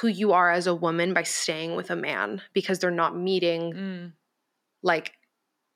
who 0.01 0.07
you 0.09 0.33
are 0.33 0.51
as 0.51 0.67
a 0.67 0.75
woman 0.75 1.13
by 1.15 1.25
staying 1.25 1.75
with 1.75 1.91
a 1.91 1.97
man 1.97 2.43
because 2.53 2.79
they're 2.79 2.91
not 2.91 3.17
meeting 3.17 3.73
Mm. 3.73 4.13
like 4.83 5.15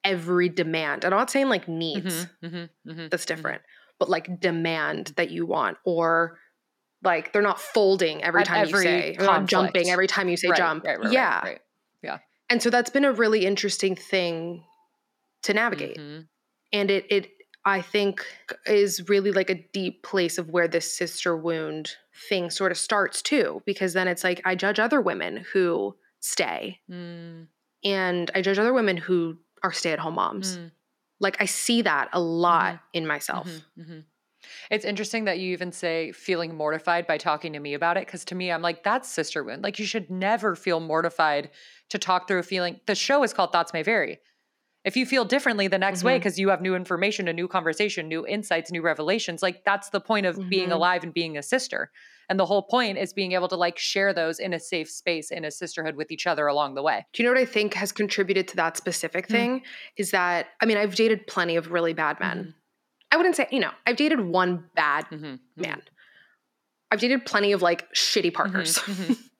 every 0.04 0.48
demand. 0.48 1.04
I'm 1.04 1.10
not 1.10 1.30
saying 1.30 1.48
like 1.48 1.68
needs, 1.68 2.26
Mhm, 2.26 2.30
mhm, 2.42 2.70
mhm, 2.86 3.10
that's 3.10 3.24
mhm. 3.24 3.28
different, 3.28 3.62
but 3.98 4.08
like 4.10 4.40
demand 4.40 5.08
that 5.16 5.30
you 5.30 5.46
want 5.46 5.78
or 5.84 6.38
like 7.02 7.32
they're 7.32 7.42
not 7.42 7.60
folding 7.60 8.22
every 8.22 8.42
At 8.42 8.46
time 8.48 8.64
you 8.64 8.68
every 8.68 8.84
say, 8.84 9.16
they're 9.16 9.26
not 9.26 9.46
jumping 9.48 9.90
every 9.90 10.06
time 10.06 10.28
you 10.28 10.36
say 10.36 10.50
Right, 10.50 10.56
jump. 10.56 10.84
right, 10.84 10.98
right, 11.00 11.32
right, 11.42 11.60
yeah. 12.02 12.18
And 12.52 12.62
so 12.62 12.68
that's 12.68 12.90
been 12.90 13.06
a 13.06 13.12
really 13.12 13.46
interesting 13.46 13.96
thing 13.96 14.64
to 15.42 15.54
navigate. 15.54 15.98
Mhm. 15.98 16.28
and 16.72 16.90
it 16.90 17.04
it 17.10 17.30
i 17.64 17.80
think 17.80 18.24
is 18.66 19.08
really 19.08 19.32
like 19.32 19.50
a 19.50 19.54
deep 19.72 20.02
place 20.02 20.38
of 20.38 20.50
where 20.50 20.68
this 20.68 20.96
sister 20.96 21.36
wound 21.36 21.96
thing 22.28 22.50
sort 22.50 22.70
of 22.72 22.78
starts 22.78 23.22
too 23.22 23.62
because 23.66 23.92
then 23.92 24.06
it's 24.06 24.22
like 24.24 24.40
i 24.44 24.54
judge 24.54 24.78
other 24.78 25.00
women 25.00 25.44
who 25.52 25.96
stay 26.20 26.78
Mm, 26.88 27.48
and 27.84 28.30
i 28.34 28.40
judge 28.40 28.58
other 28.58 28.72
women 28.72 28.96
who 28.96 29.38
are 29.64 29.72
stay-at-home 29.72 30.14
moms 30.14 30.56
mm. 30.58 30.70
like 31.18 31.36
i 31.40 31.46
see 31.46 31.82
that 31.82 32.08
a 32.12 32.20
lot 32.20 32.80
in 32.92 33.06
myself 33.06 33.48
Mhm, 33.48 33.62
mhm. 33.78 34.04
It's 34.70 34.84
interesting 34.84 35.24
that 35.26 35.38
you 35.38 35.52
even 35.52 35.70
say 35.70 36.10
feeling 36.10 36.56
mortified 36.56 37.06
by 37.06 37.16
talking 37.16 37.52
to 37.52 37.60
me 37.60 37.74
about 37.74 37.96
it. 37.96 38.08
Cause 38.08 38.24
to 38.24 38.34
me, 38.34 38.50
I'm 38.50 38.60
like, 38.60 38.82
that's 38.82 39.08
sister 39.08 39.44
wound. 39.44 39.62
Like, 39.62 39.78
you 39.78 39.86
should 39.86 40.10
never 40.10 40.56
feel 40.56 40.80
mortified 40.80 41.50
to 41.92 41.98
talk 41.98 42.26
through 42.28 42.38
a 42.40 42.42
feeling. 42.42 42.80
The 42.86 42.94
show 42.94 43.22
is 43.22 43.32
called 43.32 43.52
Thoughts 43.52 43.72
May 43.72 43.82
Vary. 43.82 44.18
If 44.84 44.96
you 44.96 45.06
feel 45.06 45.24
differently 45.24 45.68
the 45.68 45.78
next 45.78 46.02
way 46.02 46.14
Mhm. 46.16 46.20
because 46.20 46.38
you 46.40 46.48
have 46.48 46.60
new 46.60 46.74
information, 46.74 47.28
a 47.28 47.32
new 47.32 47.46
conversation, 47.46 48.08
new 48.08 48.26
insights, 48.26 48.72
new 48.72 48.82
revelations, 48.82 49.40
like 49.42 49.64
that's 49.64 49.90
the 49.90 50.00
point 50.00 50.26
of 50.26 50.48
being 50.48 50.70
Mhm. 50.70 50.72
alive 50.72 51.04
and 51.04 51.14
being 51.14 51.38
a 51.38 51.42
sister. 51.42 51.92
And 52.28 52.40
the 52.40 52.46
whole 52.46 52.62
point 52.62 52.98
is 52.98 53.12
being 53.12 53.32
able 53.32 53.46
to 53.48 53.56
like 53.56 53.78
share 53.78 54.12
those 54.12 54.40
in 54.40 54.52
a 54.52 54.58
safe 54.58 54.90
space 54.90 55.30
in 55.30 55.44
a 55.44 55.50
sisterhood 55.52 55.94
with 55.94 56.10
each 56.10 56.26
other 56.26 56.46
along 56.48 56.74
the 56.74 56.82
way. 56.82 57.04
Do 57.12 57.22
you 57.22 57.28
know 57.28 57.32
what 57.34 57.40
I 57.40 57.44
think 57.44 57.74
has 57.74 57.92
contributed 57.92 58.48
to 58.48 58.56
that 58.56 58.76
specific 58.76 59.28
Mm. 59.28 59.30
thing? 59.30 59.62
Is 59.96 60.10
that 60.10 60.48
I 60.60 60.66
mean, 60.66 60.78
I've 60.78 60.94
dated 60.96 61.26
plenty 61.28 61.54
of 61.56 61.70
really 61.70 61.92
bad 61.92 62.18
men. 62.18 62.38
Mhm. 62.44 62.54
I 63.12 63.16
wouldn't 63.18 63.36
say, 63.36 63.46
you 63.52 63.60
know, 63.60 63.70
I've 63.86 63.96
dated 63.96 64.20
one 64.20 64.68
bad 64.74 65.04
Mhm. 65.10 65.38
man. 65.56 65.82
I've 66.90 67.00
dated 67.00 67.24
plenty 67.24 67.52
of 67.52 67.62
like 67.62 67.88
shitty 67.94 68.32
partners, 68.34 68.80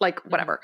like 0.00 0.18
whatever. 0.26 0.60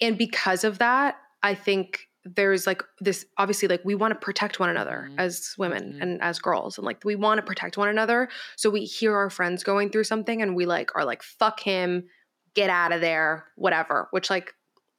And 0.00 0.16
because 0.18 0.64
of 0.64 0.78
that, 0.78 1.16
I 1.42 1.54
think 1.54 2.08
there's 2.24 2.66
like 2.66 2.82
this 3.00 3.24
obviously 3.38 3.68
like 3.68 3.80
we 3.84 3.94
want 3.94 4.12
to 4.12 4.18
protect 4.18 4.60
one 4.60 4.68
another 4.68 5.08
Mhm. 5.10 5.14
as 5.18 5.54
women 5.56 5.94
Mhm. 5.94 6.02
and 6.02 6.22
as 6.22 6.38
girls 6.38 6.76
and 6.76 6.84
like 6.84 7.02
we 7.02 7.14
want 7.16 7.38
to 7.38 7.42
protect 7.46 7.78
one 7.78 7.88
another 7.88 8.28
so 8.54 8.68
we 8.68 8.84
hear 8.84 9.16
our 9.16 9.30
friends 9.30 9.64
going 9.64 9.88
through 9.88 10.04
something 10.04 10.42
and 10.42 10.54
we 10.54 10.66
like 10.66 10.94
are 10.94 11.06
like 11.06 11.22
fuck 11.22 11.60
him 11.60 12.06
get 12.52 12.68
out 12.68 12.92
of 12.92 13.00
there 13.00 13.46
whatever 13.54 14.08
which 14.10 14.28
like 14.28 14.52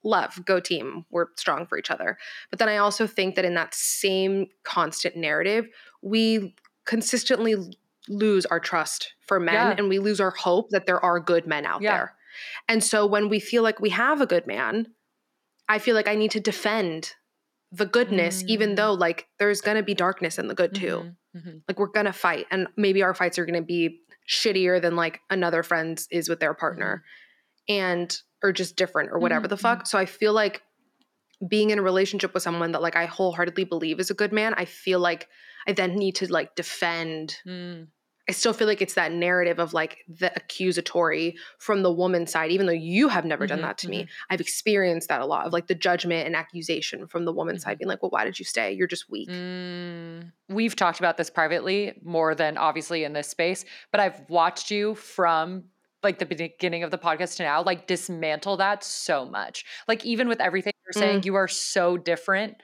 love 0.03 0.43
go 0.45 0.59
team 0.59 1.05
we're 1.11 1.27
strong 1.35 1.67
for 1.67 1.77
each 1.77 1.91
other 1.91 2.17
but 2.49 2.57
then 2.57 2.69
i 2.69 2.77
also 2.77 3.05
think 3.05 3.35
that 3.35 3.45
in 3.45 3.53
that 3.53 3.75
same 3.75 4.47
constant 4.63 5.15
narrative 5.15 5.67
we 6.01 6.55
consistently 6.85 7.55
lose 8.07 8.45
our 8.47 8.59
trust 8.61 9.13
for 9.27 9.39
men 9.39 9.53
Yeah. 9.53 9.75
and 9.77 9.87
we 9.87 9.99
lose 9.99 10.19
our 10.19 10.31
hope 10.31 10.71
that 10.71 10.87
there 10.87 11.03
are 11.03 11.19
good 11.19 11.45
men 11.45 11.63
out 11.65 11.81
Yeah. 11.83 11.97
there 11.97 12.15
and 12.67 12.83
so 12.83 13.05
when 13.05 13.29
we 13.29 13.39
feel 13.39 13.63
like 13.63 13.79
we 13.79 13.89
have 13.89 14.21
a 14.21 14.25
good 14.25 14.45
man 14.47 14.87
i 15.67 15.77
feel 15.79 15.95
like 15.95 16.07
i 16.07 16.15
need 16.15 16.31
to 16.31 16.39
defend 16.39 17.13
the 17.71 17.85
goodness 17.85 18.43
even 18.47 18.71
Mm. 18.71 18.75
though 18.77 18.93
like 18.93 19.27
there's 19.37 19.61
gonna 19.61 19.83
be 19.83 19.93
darkness 19.93 20.39
in 20.39 20.47
the 20.47 20.55
good 20.55 20.73
too 20.73 21.13
Mhm. 21.35 21.41
Mhm. 21.43 21.61
like 21.67 21.77
we're 21.79 21.87
gonna 21.87 22.13
fight 22.13 22.47
and 22.51 22.67
maybe 22.75 23.03
our 23.03 23.13
fights 23.13 23.37
are 23.37 23.45
gonna 23.45 23.61
be 23.61 24.01
shittier 24.27 24.81
than 24.81 24.95
like 24.95 25.19
another 25.29 25.61
friend's 25.63 26.07
is 26.11 26.27
with 26.29 26.39
their 26.39 26.53
partner 26.53 27.03
and 27.67 28.21
or 28.43 28.51
just 28.51 28.75
different 28.75 29.11
or 29.11 29.19
whatever 29.19 29.45
Mhm, 29.45 29.49
the 29.49 29.57
fuck 29.57 29.85
so 29.87 29.97
i 29.99 30.05
feel 30.05 30.33
like 30.33 30.63
being 31.47 31.69
in 31.69 31.79
a 31.79 31.81
relationship 31.83 32.33
with 32.33 32.43
someone 32.43 32.71
that 32.71 32.81
like 32.81 32.95
i 32.95 33.05
wholeheartedly 33.05 33.63
believe 33.65 33.99
is 33.99 34.09
a 34.09 34.15
good 34.15 34.33
man 34.33 34.53
i 34.55 34.65
feel 34.65 34.99
like 34.99 35.27
i 35.67 35.71
then 35.73 35.95
need 35.95 36.15
to 36.15 36.31
like 36.31 36.55
defend 36.55 37.37
Mm. 37.45 37.87
I 38.29 38.31
still 38.31 38.53
feel 38.53 38.67
like 38.67 38.81
it's 38.81 38.93
that 38.93 39.11
narrative 39.11 39.59
of 39.59 39.73
like 39.73 39.97
the 40.07 40.31
accusatory 40.35 41.35
from 41.57 41.83
the 41.83 41.91
woman's 41.91 42.31
side 42.31 42.51
even 42.51 42.65
though 42.67 42.71
you 42.95 43.09
have 43.09 43.25
never 43.25 43.45
done 43.47 43.59
Mhm, 43.59 43.63
that 43.63 43.77
to 43.79 43.89
me. 43.89 44.07
i've 44.29 44.39
experienced 44.39 45.09
that 45.09 45.19
a 45.21 45.25
lot 45.25 45.45
of 45.47 45.51
like 45.53 45.67
the 45.67 45.75
judgment 45.75 46.25
and 46.27 46.35
accusation 46.35 47.07
from 47.07 47.25
the 47.25 47.33
woman's 47.33 47.63
side 47.63 47.77
being 47.79 47.89
like 47.89 48.01
well 48.03 48.11
why 48.11 48.23
did 48.25 48.37
you 48.39 48.45
stay? 48.45 48.71
You're 48.71 48.87
just 48.87 49.09
weak. 49.09 49.29
Mm, 49.29 50.31
we've 50.47 50.75
talked 50.75 50.99
about 50.99 51.17
this 51.17 51.29
privately 51.29 51.99
more 52.03 52.35
than 52.35 52.57
obviously 52.57 53.03
in 53.03 53.13
this 53.13 53.27
space, 53.27 53.65
but 53.91 53.99
I've 53.99 54.21
watched 54.29 54.71
you 54.71 54.95
from 54.95 55.65
like 56.03 56.19
the 56.19 56.25
beginning 56.25 56.83
of 56.83 56.91
the 56.91 56.97
podcast 56.97 57.37
to 57.37 57.43
now, 57.43 57.61
like 57.63 57.87
dismantle 57.87 58.57
that 58.57 58.83
so 58.83 59.25
much. 59.25 59.65
Like 59.87 60.05
even 60.05 60.27
with 60.27 60.39
everything 60.39 60.73
you're 60.85 61.01
saying, 61.01 61.23
you 61.23 61.35
are 61.35 61.47
so 61.47 61.97
different 61.97 62.55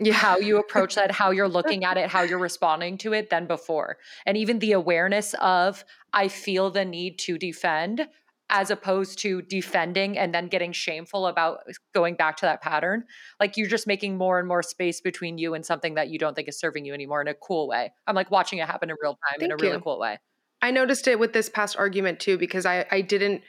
Yeah. 0.00 0.12
how 0.12 0.38
you 0.38 0.58
approach 0.58 0.94
that, 0.94 1.10
how 1.10 1.30
you're 1.30 1.48
looking 1.58 1.84
at 1.84 1.96
it, 1.96 2.08
how 2.10 2.22
you're 2.22 2.38
responding 2.38 2.98
to 2.98 3.12
it 3.12 3.30
than 3.30 3.46
before. 3.46 3.98
And 4.26 4.36
even 4.36 4.58
the 4.58 4.72
awareness 4.72 5.34
of 5.40 5.84
I 6.12 6.28
feel 6.28 6.70
the 6.70 6.84
need 6.84 7.18
to 7.20 7.38
defend 7.38 8.08
as 8.50 8.70
opposed 8.70 9.18
to 9.18 9.42
defending 9.42 10.16
and 10.16 10.34
then 10.34 10.48
getting 10.48 10.72
shameful 10.72 11.26
about 11.26 11.58
uh, 11.68 11.72
going 11.92 12.14
back 12.14 12.36
to 12.38 12.46
that 12.46 12.62
pattern 12.62 13.04
like 13.40 13.58
you're 13.58 13.68
just 13.68 13.86
making 13.86 14.16
more 14.16 14.38
and 14.38 14.48
more 14.48 14.62
space 14.62 15.02
between 15.02 15.36
you 15.36 15.52
and 15.52 15.66
something 15.66 15.94
that 15.94 16.08
you 16.08 16.18
don't 16.18 16.34
think 16.34 16.48
is 16.48 16.58
serving 16.58 16.84
you 16.86 16.94
anymore 16.94 17.20
in 17.20 17.28
a 17.28 17.34
cool 17.34 17.68
way. 17.68 17.92
I'm 18.06 18.14
like 18.14 18.30
watching 18.30 18.58
it 18.58 18.66
happen 18.66 18.88
in 18.88 18.96
real 19.02 19.18
time 19.28 19.42
in 19.42 19.50
a 19.50 19.56
Thank 19.56 19.62
really 19.62 19.76
you. 19.76 19.80
cool 19.82 19.98
way. 19.98 20.18
I 20.62 20.70
noticed 20.70 21.06
it 21.08 21.18
with 21.18 21.32
this 21.32 21.48
past 21.48 21.76
argument 21.76 22.20
too 22.20 22.38
because 22.38 22.66
I 22.66 22.86
I 22.90 23.00
didn't 23.02 23.42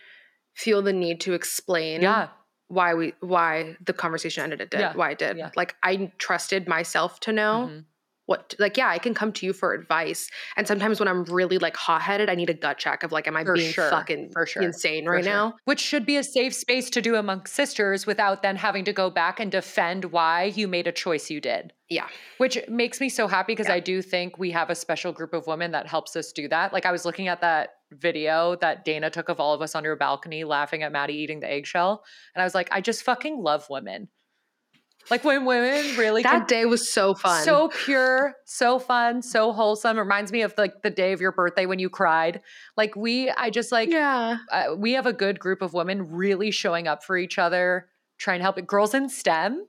feel 0.54 0.82
the 0.82 0.94
need 0.94 1.22
to 1.22 1.34
explain 1.34 2.02
Yeah. 2.02 2.30
Why 2.70 2.93
we 2.93 3.13
why 3.20 3.76
the 3.86 3.93
conversation 3.93 4.43
ended 4.43 4.61
it 4.61 4.70
did 4.70 4.80
Yeah, 4.80 4.93
why 4.93 5.11
it 5.11 5.17
did 5.20 5.38
yeah. 5.38 5.51
like 5.55 5.76
I 5.84 6.11
trusted 6.17 6.67
myself 6.67 7.20
to 7.22 7.34
know 7.34 7.70
Mhm. 7.70 7.86
What 8.30 8.54
like 8.60 8.78
yeah 8.78 8.88
I 8.90 9.00
can 9.00 9.14
come 9.16 9.32
to 9.34 9.46
you 9.46 9.54
for 9.54 9.74
advice 9.74 10.30
and 10.56 10.68
sometimes 10.68 11.00
when 11.00 11.08
I'm 11.08 11.24
really 11.26 11.58
like 11.58 11.76
hot 11.76 12.02
headed 12.04 12.30
I 12.30 12.36
need 12.36 12.50
a 12.50 12.54
gut 12.54 12.78
check 12.78 13.02
of 13.04 13.12
like 13.12 13.28
am 13.28 13.36
I 13.36 13.44
For 13.44 13.56
being 13.56 13.74
sure, 13.74 13.90
fucking 13.90 14.30
for 14.32 14.46
sure, 14.46 14.62
insane 14.62 15.06
For 15.06 15.12
right 15.14 15.24
sure. 15.24 15.34
now 15.34 15.56
Which 15.66 15.80
should 15.80 16.06
be 16.06 16.16
a 16.18 16.24
safe 16.24 16.54
space 16.54 16.90
to 16.92 17.02
do 17.02 17.16
amongst 17.16 17.56
sisters 17.56 18.06
without 18.06 18.44
then 18.44 18.56
having 18.56 18.86
to 18.86 18.94
go 18.94 19.10
back 19.10 19.40
and 19.40 19.52
defend 19.52 20.06
why 20.06 20.44
you 20.56 20.68
made 20.68 20.86
a 20.88 20.92
choice 20.92 21.30
you 21.32 21.42
did. 21.42 21.74
yeah 21.90 22.08
Which 22.38 22.58
makes 22.68 23.02
me 23.02 23.10
so 23.10 23.28
happy 23.28 23.54
because 23.54 23.68
Yeah. 23.68 23.74
I 23.76 23.80
do 23.80 24.02
think 24.04 24.38
we 24.38 24.52
have 24.52 24.70
a 24.70 24.76
special 24.76 25.12
group 25.12 25.34
of 25.34 25.48
women 25.48 25.72
that 25.72 25.88
helps 25.88 26.16
us 26.16 26.32
do 26.32 26.48
that. 26.50 26.72
Like 26.72 26.86
I 26.86 26.92
was 26.92 27.06
looking 27.06 27.28
at 27.30 27.42
that 27.42 27.70
video 27.92 28.56
that 28.62 28.86
Dana 28.86 29.10
took 29.10 29.30
of 29.30 29.40
all 29.40 29.56
of 29.56 29.62
us 29.64 29.74
on 29.74 29.84
her 29.86 29.96
balcony 29.96 30.44
laughing 30.44 30.84
at 30.84 30.92
Maddie 30.92 31.16
eating 31.16 31.40
the 31.40 31.52
eggshell. 31.52 32.04
And 32.36 32.42
I 32.44 32.46
was 32.46 32.54
like, 32.54 32.70
I 32.72 32.82
just 32.82 33.02
fucking 33.02 33.42
love 33.42 33.66
women. 33.72 34.10
Like 35.10 35.24
when 35.24 35.45
women 35.45 35.97
really 35.97 36.24
can 36.24 36.39
that 36.39 36.47
day 36.47 36.66
was 36.66 36.89
so 36.89 37.14
fun 37.16 37.43
So 37.43 37.70
pure, 37.70 38.36
so 38.45 38.80
fun, 38.80 39.22
so 39.22 39.51
wholesome. 39.51 39.97
It 39.97 40.01
reminds 40.01 40.32
me 40.32 40.41
of 40.41 40.53
like 40.57 40.82
the 40.84 40.89
day 40.89 41.14
of 41.14 41.22
your 41.22 41.32
birthday 41.32 41.66
when 41.66 41.80
you 41.80 41.89
cried. 41.89 42.41
Like 42.78 42.95
we, 42.95 43.30
I 43.30 43.49
just 43.49 43.72
like 43.72 43.89
yeah 43.89 44.38
uh, 44.51 44.76
we 44.78 44.93
have 44.93 45.05
a 45.05 45.14
good 45.14 45.39
group 45.39 45.62
of 45.62 45.74
women 45.74 46.12
really 46.12 46.51
showing 46.51 46.88
up 46.88 47.03
for 47.03 47.18
each 47.18 47.38
other, 47.38 47.88
trying 48.18 48.39
to 48.39 48.43
help 48.43 48.57
it. 48.57 48.68
Girls 48.68 48.93
in 48.93 49.10
STEM, 49.10 49.66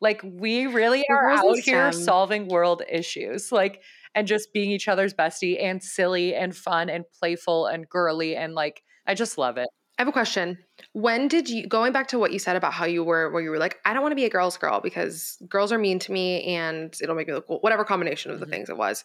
like 0.00 0.22
we 0.24 0.66
really 0.66 1.04
are 1.10 1.28
out 1.30 1.58
here 1.58 1.92
solving 1.92 2.48
world 2.48 2.82
issues, 2.90 3.52
like 3.52 3.82
and 4.14 4.26
just 4.26 4.52
being 4.52 4.70
each 4.70 4.88
other's 4.88 5.14
bestie 5.14 5.62
and 5.62 5.82
silly 5.82 6.34
and 6.34 6.56
fun 6.56 6.88
and 6.88 7.04
playful 7.18 7.66
and 7.66 7.88
girly 7.88 8.36
and 8.36 8.54
like 8.54 8.82
I 9.06 9.14
just 9.14 9.38
love 9.38 9.56
it. 9.58 9.68
I 9.98 10.02
have 10.02 10.08
a 10.08 10.12
question. 10.12 10.58
When 10.92 11.26
did 11.26 11.50
you 11.50 11.66
going 11.66 11.92
back 11.92 12.06
to 12.08 12.18
what 12.20 12.32
you 12.32 12.38
said 12.38 12.54
about 12.54 12.72
how 12.72 12.84
you 12.84 13.02
were 13.02 13.30
where 13.30 13.42
you 13.42 13.50
were 13.50 13.58
like, 13.58 13.78
I 13.84 13.92
don't 13.92 14.02
want 14.02 14.12
to 14.12 14.16
be 14.16 14.24
a 14.26 14.30
girl's 14.30 14.56
girl 14.56 14.80
because 14.80 15.36
girls 15.48 15.72
are 15.72 15.78
mean 15.78 15.98
to 15.98 16.12
me 16.12 16.44
and 16.44 16.96
it'll 17.02 17.16
make 17.16 17.26
me 17.26 17.34
look 17.34 17.48
cool. 17.48 17.58
Whatever 17.60 17.84
combination 17.84 18.30
of 18.30 18.38
the 18.38 18.46
Mhm. 18.46 18.50
things 18.50 18.70
it 18.70 18.76
was. 18.76 19.04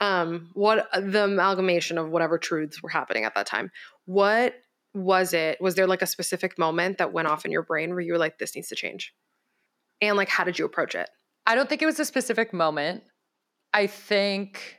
Um, 0.00 0.50
what 0.54 0.88
the 0.92 1.24
amalgamation 1.24 1.96
of 1.96 2.10
whatever 2.10 2.38
truths 2.38 2.82
were 2.82 2.88
happening 2.88 3.24
at 3.24 3.36
that 3.36 3.46
time. 3.46 3.70
What 4.04 4.54
was 4.94 5.32
it? 5.32 5.60
Was 5.60 5.76
there 5.76 5.86
like 5.86 6.02
a 6.02 6.06
specific 6.06 6.58
moment 6.58 6.98
that 6.98 7.12
went 7.12 7.28
off 7.28 7.44
in 7.44 7.52
your 7.52 7.62
brain 7.62 7.90
where 7.90 8.00
you 8.00 8.12
were 8.12 8.18
like, 8.18 8.38
this 8.38 8.56
needs 8.56 8.68
to 8.68 8.74
change? 8.74 9.14
And 10.00 10.16
like 10.16 10.28
how 10.28 10.42
did 10.42 10.58
you 10.58 10.64
approach 10.64 10.96
it? 10.96 11.08
I 11.46 11.54
don't 11.54 11.68
think 11.68 11.82
it 11.82 11.86
was 11.86 12.00
a 12.00 12.04
specific 12.04 12.52
moment. 12.52 13.04
I 13.72 13.86
think 13.86 14.78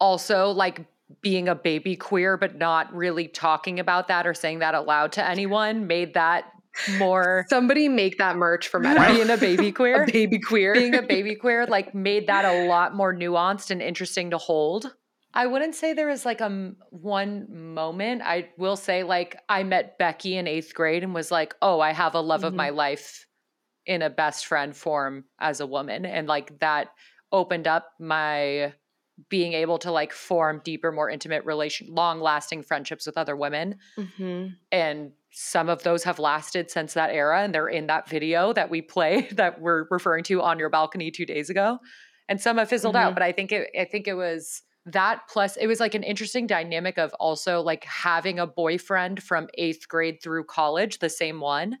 also 0.00 0.50
like 0.50 0.84
being 1.22 1.48
a 1.48 1.54
baby 1.54 1.96
queer, 1.96 2.36
but 2.36 2.56
not 2.56 2.92
really 2.94 3.28
talking 3.28 3.80
about 3.80 4.08
that 4.08 4.26
or 4.26 4.34
saying 4.34 4.58
that 4.60 4.74
aloud 4.74 5.12
to 5.12 5.26
anyone 5.26 5.86
made 5.86 6.14
that 6.14 6.44
more 6.98 7.46
Somebody 7.50 7.88
make 7.88 8.18
that 8.18 8.36
merch 8.36 8.68
for 8.68 8.78
Meadow. 8.78 9.12
being 9.14 9.30
a 9.30 9.36
baby 9.36 9.72
queer. 9.80 10.02
a 10.04 10.06
baby 10.06 10.38
queer. 10.38 10.74
being 10.74 10.94
a 10.94 11.02
baby 11.02 11.34
queer 11.34 11.66
like 11.66 11.94
made 12.08 12.26
that 12.28 12.44
a 12.44 12.66
lot 12.68 12.94
more 12.94 13.14
nuanced 13.14 13.70
and 13.70 13.80
interesting 13.82 14.30
to 14.30 14.38
hold. 14.38 14.94
I 15.34 15.46
wouldn't 15.46 15.74
say 15.74 15.92
there 15.92 16.06
was 16.08 16.24
like 16.24 16.40
a 16.40 16.72
one 16.90 17.46
moment. 17.74 18.22
I 18.24 18.48
will 18.58 18.76
say 18.76 19.02
like 19.02 19.36
I 19.48 19.62
met 19.62 19.98
Becky 19.98 20.36
in 20.36 20.46
8th 20.46 20.72
grade 20.74 21.04
and 21.04 21.14
was 21.14 21.30
like, 21.30 21.54
"Oh, 21.60 21.80
I 21.80 21.92
have 21.92 22.14
a 22.14 22.20
love 22.20 22.44
of 22.44 22.52
Mhm. 22.54 22.56
my 22.56 22.70
life 22.70 23.26
in 23.86 24.00
a 24.02 24.08
best 24.10 24.46
friend 24.46 24.74
form 24.76 25.24
as 25.40 25.60
a 25.60 25.66
woman." 25.66 26.06
And 26.06 26.26
like 26.28 26.58
that 26.60 26.88
opened 27.30 27.66
up 27.68 27.90
my 28.00 28.72
being 29.28 29.52
able 29.52 29.78
to 29.78 29.90
like 29.90 30.12
form 30.12 30.60
deeper, 30.64 30.92
more 30.92 31.10
intimate 31.10 31.44
relation 31.44 31.88
long-lasting 31.90 32.62
friendships 32.62 33.06
with 33.06 33.16
other 33.18 33.34
women 33.36 33.76
Mhm. 33.96 34.54
and 34.72 35.12
some 35.30 35.68
of 35.68 35.82
those 35.82 36.04
have 36.04 36.18
lasted 36.18 36.70
since 36.70 36.94
that 36.94 37.10
era 37.10 37.42
and 37.42 37.54
they're 37.54 37.68
in 37.68 37.86
that 37.88 38.08
video 38.08 38.52
that 38.52 38.70
we 38.70 38.80
play 38.80 39.28
that 39.32 39.60
we're 39.60 39.86
referring 39.90 40.24
to 40.24 40.40
on 40.42 40.58
your 40.58 40.70
balcony 40.70 41.10
2 41.10 41.26
days 41.26 41.50
ago 41.50 41.78
and 42.28 42.40
some 42.40 42.56
have 42.58 42.68
fizzled 42.68 42.96
out 42.96 43.12
Mhm. 43.12 43.14
but 43.14 43.22
i 43.22 43.32
think 43.32 43.52
it 43.52 43.68
i 43.78 43.84
think 43.84 44.06
it 44.08 44.14
was 44.14 44.62
that 44.86 45.20
plus 45.28 45.56
it 45.58 45.66
was 45.66 45.80
like 45.80 45.94
an 45.94 46.02
interesting 46.02 46.46
dynamic 46.46 46.96
of 46.96 47.12
also 47.20 47.60
like 47.60 47.84
having 47.84 48.38
a 48.38 48.46
boyfriend 48.46 49.22
from 49.22 49.46
8th 49.58 49.86
grade 49.88 50.16
through 50.22 50.44
college 50.44 50.98
the 51.00 51.10
same 51.10 51.40
one 51.40 51.76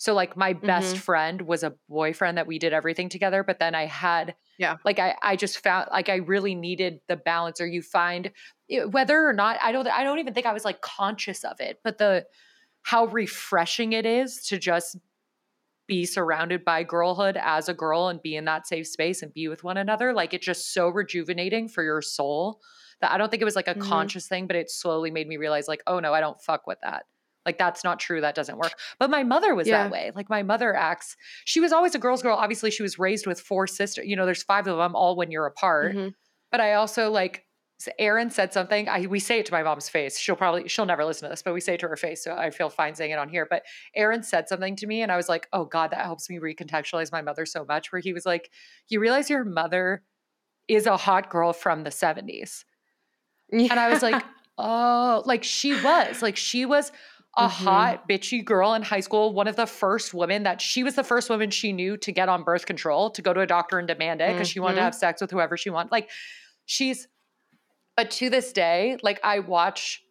so 0.00 0.14
like 0.14 0.34
my 0.34 0.54
best 0.54 0.96
Mhm. 0.96 0.98
friend 1.00 1.42
was 1.42 1.62
a 1.62 1.74
boyfriend 1.86 2.38
that 2.38 2.46
we 2.46 2.58
did 2.58 2.72
everything 2.72 3.08
together 3.10 3.44
but 3.44 3.58
then 3.58 3.74
i 3.74 3.84
had 3.86 4.34
Yeah. 4.58 4.76
like 4.84 4.98
i 4.98 5.14
i 5.22 5.36
just 5.36 5.58
found 5.58 5.88
like 5.92 6.08
i 6.08 6.16
really 6.16 6.54
needed 6.54 7.00
the 7.06 7.16
balance 7.16 7.60
or 7.60 7.66
you 7.66 7.82
find 7.82 8.32
it- 8.68 8.90
whether 8.90 9.22
or 9.28 9.32
not 9.34 9.58
i 9.62 9.72
don't 9.72 9.86
i 9.88 10.02
don't 10.02 10.18
even 10.18 10.32
think 10.34 10.46
i 10.46 10.52
was 10.52 10.64
like 10.64 10.80
conscious 10.80 11.44
of 11.44 11.60
it 11.60 11.80
but 11.84 11.98
the 11.98 12.26
how 12.82 13.04
refreshing 13.06 13.92
it 13.92 14.06
is 14.06 14.42
to 14.46 14.58
just 14.58 14.96
be 15.86 16.06
surrounded 16.06 16.64
by 16.64 16.82
girlhood 16.84 17.36
as 17.36 17.68
a 17.68 17.74
girl 17.74 18.08
and 18.08 18.22
be 18.22 18.36
in 18.36 18.44
that 18.46 18.66
safe 18.66 18.86
space 18.86 19.22
and 19.22 19.34
be 19.34 19.48
with 19.48 19.64
one 19.64 19.76
another 19.76 20.12
like 20.14 20.32
it's 20.32 20.46
just 20.46 20.72
so 20.72 20.88
rejuvenating 20.88 21.68
for 21.68 21.82
your 21.82 22.00
soul 22.00 22.60
that 23.00 23.10
i 23.10 23.18
don't 23.18 23.28
think 23.30 23.42
it 23.42 23.44
was 23.44 23.56
like 23.56 23.68
a 23.68 23.74
Mhm. 23.74 23.82
conscious 23.82 24.26
thing 24.28 24.46
but 24.46 24.56
it 24.56 24.70
slowly 24.70 25.10
made 25.10 25.26
me 25.28 25.36
realize 25.36 25.68
like 25.68 25.82
oh 25.86 25.98
no 26.00 26.14
i 26.14 26.20
don't 26.20 26.40
fuck 26.40 26.66
with 26.66 26.78
that 26.82 27.04
Like 27.46 27.58
that's 27.58 27.82
not 27.84 27.98
true. 27.98 28.20
That 28.20 28.34
doesn't 28.34 28.58
work. 28.58 28.74
But 28.98 29.10
my 29.10 29.22
mother 29.22 29.54
was 29.54 29.66
Yeah. 29.66 29.84
that 29.84 29.92
way. 29.92 30.12
Like 30.14 30.28
my 30.28 30.42
mother 30.42 30.74
acts. 30.76 31.16
She 31.46 31.60
was 31.60 31.72
always 31.72 31.94
a 31.94 31.98
girl's 31.98 32.22
girl. 32.22 32.36
Obviously, 32.36 32.70
she 32.70 32.82
was 32.82 32.98
raised 32.98 33.26
with 33.26 33.40
four 33.40 33.66
sisters. 33.66 34.06
You 34.06 34.16
know, 34.16 34.26
there's 34.26 34.42
five 34.42 34.66
of 34.66 34.76
them, 34.76 34.94
all 34.94 35.16
when 35.16 35.30
you're 35.30 35.46
apart. 35.46 35.94
Mhm. 35.94 36.14
But 36.50 36.60
I 36.60 36.74
also 36.74 37.10
like. 37.10 37.46
Aaron 37.98 38.28
said 38.28 38.52
something. 38.52 38.90
I 38.90 39.06
we 39.06 39.18
say 39.18 39.38
it 39.38 39.46
to 39.46 39.52
my 39.52 39.62
mom's 39.62 39.88
face. 39.88 40.18
She'll 40.18 40.36
probably 40.36 40.68
she'll 40.68 40.84
never 40.84 41.02
listen 41.02 41.26
to 41.26 41.30
this, 41.32 41.40
but 41.42 41.54
we 41.54 41.62
say 41.62 41.72
it 41.72 41.80
to 41.80 41.88
her 41.88 41.96
face, 41.96 42.22
so 42.22 42.34
I 42.34 42.50
feel 42.50 42.68
fine 42.68 42.94
saying 42.94 43.10
it 43.12 43.18
on 43.18 43.30
here. 43.30 43.46
But 43.48 43.62
Aaron 43.96 44.22
said 44.22 44.50
something 44.50 44.76
to 44.76 44.86
me, 44.86 45.00
and 45.00 45.10
I 45.10 45.16
was 45.16 45.30
like, 45.30 45.48
"Oh 45.54 45.64
God, 45.64 45.90
that 45.92 46.04
helps 46.04 46.28
me 46.28 46.38
recontextualize 46.38 47.10
my 47.10 47.22
mother 47.22 47.46
so 47.46 47.64
much." 47.64 47.90
Where 47.90 48.00
he 48.02 48.12
was 48.12 48.26
like, 48.26 48.50
"You 48.88 49.00
realize 49.00 49.30
your 49.30 49.44
mother 49.44 50.02
is 50.68 50.84
a 50.84 50.98
hot 50.98 51.30
girl 51.30 51.54
from 51.54 51.84
the 51.84 51.90
'70s," 51.90 52.66
and 53.50 53.72
I 53.80 53.88
was 53.88 54.02
like, 54.02 54.22
"Oh, 54.58 55.22
like 55.24 55.42
she 55.42 55.72
was, 55.82 56.20
like 56.20 56.36
she 56.36 56.66
was." 56.66 56.92
A 57.36 57.46
Mhm. 57.46 57.48
hot, 57.48 58.08
bitchy 58.08 58.44
girl 58.44 58.74
in 58.74 58.82
high 58.82 59.00
school, 59.00 59.32
one 59.32 59.46
of 59.46 59.54
the 59.56 59.66
first 59.66 60.12
women 60.12 60.42
that 60.42 60.60
she 60.60 60.82
was 60.82 60.96
the 60.96 61.04
first 61.04 61.30
woman 61.30 61.50
she 61.50 61.72
knew 61.72 61.96
to 61.98 62.10
get 62.12 62.28
on 62.28 62.42
birth 62.42 62.66
control, 62.66 63.08
to 63.10 63.22
go 63.22 63.32
to 63.32 63.40
a 63.40 63.46
doctor 63.46 63.78
and 63.78 63.86
demand 63.86 64.20
it 64.20 64.34
because 64.34 64.48
she 64.48 64.58
wanted 64.58 64.74
to 64.76 64.80
Mhm. 64.80 64.84
have 64.84 64.94
sex 64.96 65.20
with 65.20 65.30
whoever 65.30 65.56
she 65.56 65.70
wanted. 65.70 65.92
Like, 65.92 66.10
she's, 66.66 67.06
but 67.96 68.10
to 68.12 68.30
this 68.30 68.52
day, 68.52 68.98
like, 69.02 69.20
I 69.22 69.38
watch 69.38 70.02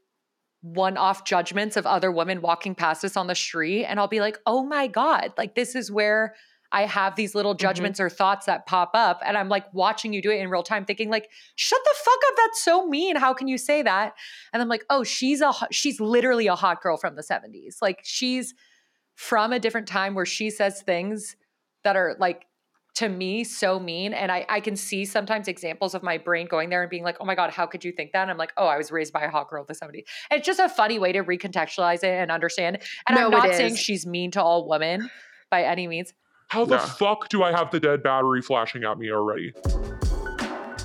one 0.61 0.97
off 0.97 1.25
judgments 1.25 1.75
of 1.77 1.85
other 1.85 2.11
women 2.11 2.41
walking 2.41 2.73
past 2.75 3.03
us 3.03 3.17
on 3.17 3.27
the 3.27 3.35
street, 3.35 3.85
and 3.85 3.99
I'll 3.99 4.07
be 4.07 4.21
like, 4.21 4.37
oh 4.45 4.63
my 4.63 4.87
God, 4.87 5.33
like, 5.37 5.55
this 5.55 5.75
is 5.75 5.91
where 5.91 6.35
I 6.71 6.85
have 6.85 7.15
these 7.15 7.33
little 7.33 7.55
Mhm. 7.55 7.59
judgments 7.59 7.99
or 7.99 8.09
thoughts 8.09 8.45
that 8.45 8.65
pop 8.65 8.91
up, 8.93 9.21
and 9.25 9.37
I'm 9.37 9.49
like 9.49 9.65
watching 9.73 10.13
you 10.13 10.21
do 10.21 10.29
it 10.31 10.39
in 10.39 10.49
real 10.49 10.63
time, 10.63 10.85
thinking, 10.85 11.09
like, 11.09 11.29
shut 11.55 11.81
the 11.83 11.95
fuck 11.97 12.19
up, 12.27 12.33
that's 12.37 12.63
so 12.63 12.85
mean. 12.85 13.15
How 13.15 13.33
can 13.33 13.47
you 13.47 13.57
say 13.57 13.81
that? 13.81 14.13
And 14.53 14.61
I'm 14.61 14.67
like, 14.69 14.85
oh, 14.89 15.03
she's 15.03 15.41
a, 15.41 15.51
she's 15.71 15.99
literally 15.99 16.47
a 16.47 16.55
hot 16.55 16.81
girl 16.81 16.97
from 16.97 17.15
the 17.15 17.23
70s. 17.23 17.77
Like, 17.81 18.01
she's 18.03 18.53
from 19.15 19.51
a 19.51 19.59
different 19.59 19.87
time 19.87 20.13
where 20.15 20.25
she 20.25 20.49
says 20.49 20.81
things 20.81 21.35
that 21.83 21.95
are 21.95 22.15
like, 22.19 22.45
to 22.95 23.07
me 23.07 23.43
so 23.43 23.79
mean 23.79 24.13
and 24.13 24.31
I, 24.31 24.45
I 24.49 24.59
can 24.59 24.75
see 24.75 25.05
sometimes 25.05 25.47
examples 25.47 25.93
of 25.93 26.01
my 26.01 26.17
brain 26.17 26.47
going 26.47 26.69
there 26.69 26.81
and 26.81 26.89
being 26.89 27.03
like 27.03 27.17
oh 27.21 27.23
my 27.23 27.35
god 27.35 27.51
how 27.51 27.67
could 27.67 27.85
you 27.85 27.91
think 27.91 28.11
that 28.13 28.23
and 28.23 28.31
i'm 28.31 28.37
like 28.37 28.51
oh 28.57 28.65
i 28.65 28.77
was 28.77 28.91
raised 28.91 29.13
by 29.13 29.21
a 29.21 29.29
hot 29.29 29.47
girl 29.47 29.61
of 29.61 29.67
the 29.67 29.75
70s 29.75 30.03
and 30.29 30.39
it's 30.39 30.45
just 30.45 30.59
a 30.59 30.67
funny 30.67 30.97
way 30.97 31.11
to 31.13 31.23
recontextualize 31.23 32.03
it 32.03 32.05
and 32.05 32.31
understand 32.31 32.79
and 33.07 33.17
i'm 33.17 33.29
not 33.29 33.53
saying 33.53 33.75
she's 33.75 34.07
mean 34.07 34.31
to 34.31 34.41
all 34.41 34.67
women 34.67 35.09
by 35.51 35.63
any 35.63 35.87
means 35.87 36.13
How 36.49 36.65
the 36.65 36.75
Yeah. 36.75 36.85
fuck 36.85 37.29
do 37.29 37.43
I 37.43 37.51
have 37.51 37.71
the 37.71 37.79
dead 37.79 38.03
battery 38.03 38.41
flashing 38.41 38.83
at 38.83 38.97
me 38.97 39.11
already? 39.11 39.53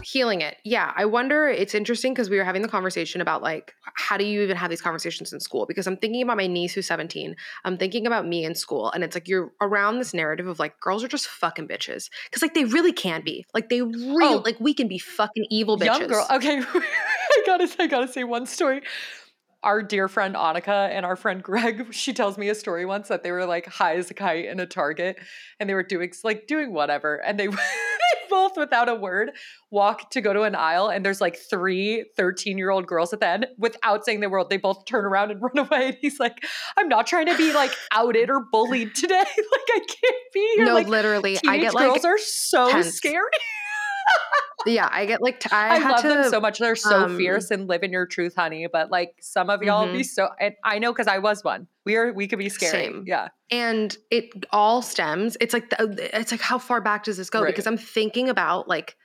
healing 0.02 0.42
it. 0.42 0.58
Yeah, 0.64 0.92
I 0.94 1.06
wonder. 1.06 1.48
It's 1.48 1.74
interesting 1.74 2.12
because 2.12 2.30
we 2.30 2.36
were 2.36 2.44
having 2.44 2.62
the 2.62 2.68
conversation 2.68 3.20
about 3.20 3.42
like 3.42 3.74
how 3.96 4.16
do 4.16 4.24
you 4.24 4.42
even 4.42 4.56
have 4.56 4.68
these 4.70 4.82
conversations 4.82 5.32
in 5.32 5.40
school? 5.40 5.66
Because 5.66 5.86
I'm 5.88 5.96
thinking 5.96 6.22
about 6.22 6.36
my 6.36 6.46
niece 6.46 6.72
who's 6.74 6.86
17. 6.86 7.34
I'm 7.64 7.78
thinking 7.78 8.06
about 8.06 8.24
me 8.26 8.44
in 8.44 8.54
school, 8.54 8.92
and 8.92 9.02
it's 9.02 9.16
like 9.16 9.26
you're 9.26 9.50
around 9.60 9.98
this 9.98 10.14
narrative 10.14 10.46
of 10.46 10.58
like 10.60 10.78
girls 10.78 11.02
are 11.02 11.08
just 11.08 11.26
fucking 11.26 11.66
bitches 11.66 12.10
because 12.28 12.42
like 12.42 12.54
they 12.54 12.64
really 12.64 12.92
can 12.92 13.22
be. 13.24 13.44
Like 13.54 13.70
they 13.70 13.82
really 13.82 14.34
Oh. 14.36 14.42
like 14.44 14.60
we 14.60 14.72
can 14.74 14.86
be 14.88 14.98
fucking 14.98 15.46
evil 15.50 15.76
bitches. 15.78 15.98
young 16.00 16.08
girl 16.08 16.26
okay 16.30 16.60
i 16.74 17.42
gotta 17.46 17.68
i 17.80 17.86
gotta 17.88 18.06
say 18.06 18.22
one 18.24 18.46
story 18.46 18.82
our 19.64 19.82
dear 19.82 20.08
friend 20.08 20.34
Annika 20.34 20.90
and 20.90 21.04
our 21.04 21.16
friend 21.16 21.42
Greg, 21.42 21.88
she 21.92 22.12
tells 22.12 22.38
me 22.38 22.48
a 22.48 22.54
story 22.54 22.84
once 22.84 23.08
that 23.08 23.22
they 23.22 23.32
were 23.32 23.46
like 23.46 23.66
high 23.66 23.96
as 23.96 24.10
a 24.10 24.14
kite 24.14 24.44
in 24.44 24.60
a 24.60 24.66
Target 24.66 25.16
and 25.58 25.68
they 25.68 25.74
were 25.74 25.82
doing 25.82 26.12
like 26.22 26.46
doing 26.46 26.72
whatever. 26.72 27.16
And 27.16 27.40
they, 27.40 27.46
they 27.48 27.56
both, 28.30 28.56
without 28.56 28.88
a 28.88 28.94
word, 28.94 29.32
walk 29.70 30.10
to 30.10 30.20
go 30.20 30.32
to 30.32 30.42
an 30.42 30.54
aisle 30.54 30.88
and 30.88 31.04
there's 31.04 31.20
like 31.20 31.36
three 31.36 32.04
13 32.16 32.58
year 32.58 32.70
old 32.70 32.86
girls 32.86 33.12
at 33.12 33.20
the 33.20 33.26
end 33.26 33.46
without 33.58 34.04
saying 34.04 34.20
the 34.20 34.28
word. 34.28 34.50
They 34.50 34.58
both 34.58 34.84
turn 34.84 35.04
around 35.04 35.30
and 35.30 35.42
run 35.54 35.58
away. 35.58 35.88
And 35.88 35.96
he's 36.00 36.20
like, 36.20 36.44
I'm 36.76 36.88
not 36.88 37.06
trying 37.06 37.26
to 37.26 37.36
be 37.36 37.52
like 37.52 37.72
outed 37.90 38.30
or 38.30 38.44
bullied 38.52 38.94
today. 38.94 39.14
like 39.16 39.68
I 39.68 39.80
can't 39.88 40.16
be 40.32 40.52
here. 40.56 40.66
No, 40.66 40.74
like 40.74 40.88
literally, 40.88 41.38
I 41.48 41.58
get 41.58 41.74
like 41.74 41.88
girls 41.88 42.04
are 42.04 42.18
so 42.18 42.70
tense. 42.70 42.94
scary. 42.94 43.30
Yeah, 44.66 44.88
I 44.90 45.04
get 45.06 45.20
like 45.20 45.40
t- 45.40 45.50
I, 45.52 45.76
I, 45.76 45.88
love 45.88 46.02
to, 46.02 46.08
them 46.08 46.30
so 46.30 46.40
much. 46.40 46.58
They're 46.58 46.76
so 46.76 47.04
um, 47.04 47.16
fierce 47.18 47.50
and 47.50 47.68
live 47.68 47.82
in 47.82 47.92
your 47.92 48.06
truth, 48.06 48.34
honey. 48.34 48.66
But 48.72 48.90
like 48.90 49.14
some 49.20 49.50
of 49.50 49.62
y'all 49.62 49.90
be 49.92 50.02
so, 50.02 50.30
and 50.40 50.54
I 50.64 50.78
know 50.78 50.92
because 50.92 51.06
I 51.06 51.18
was 51.18 51.44
one. 51.44 51.66
We 51.84 51.96
are, 51.96 52.12
we 52.12 52.26
could 52.26 52.38
be 52.38 52.48
scary. 52.48 52.72
Same. 52.72 53.04
Yeah. 53.06 53.28
and 53.50 53.94
it 54.10 54.46
all 54.52 54.80
stems 54.80 55.36
it's 55.38 55.52
like 55.52 55.68
the, 55.68 56.18
it's 56.18 56.30
like 56.30 56.40
how 56.40 56.58
far 56.58 56.80
back 56.80 57.04
does 57.04 57.18
this 57.18 57.28
go 57.28 57.42
Right. 57.42 57.48
because 57.48 57.66
i'm 57.66 57.76
thinking 57.76 58.30
about 58.30 58.68
like 58.68 58.96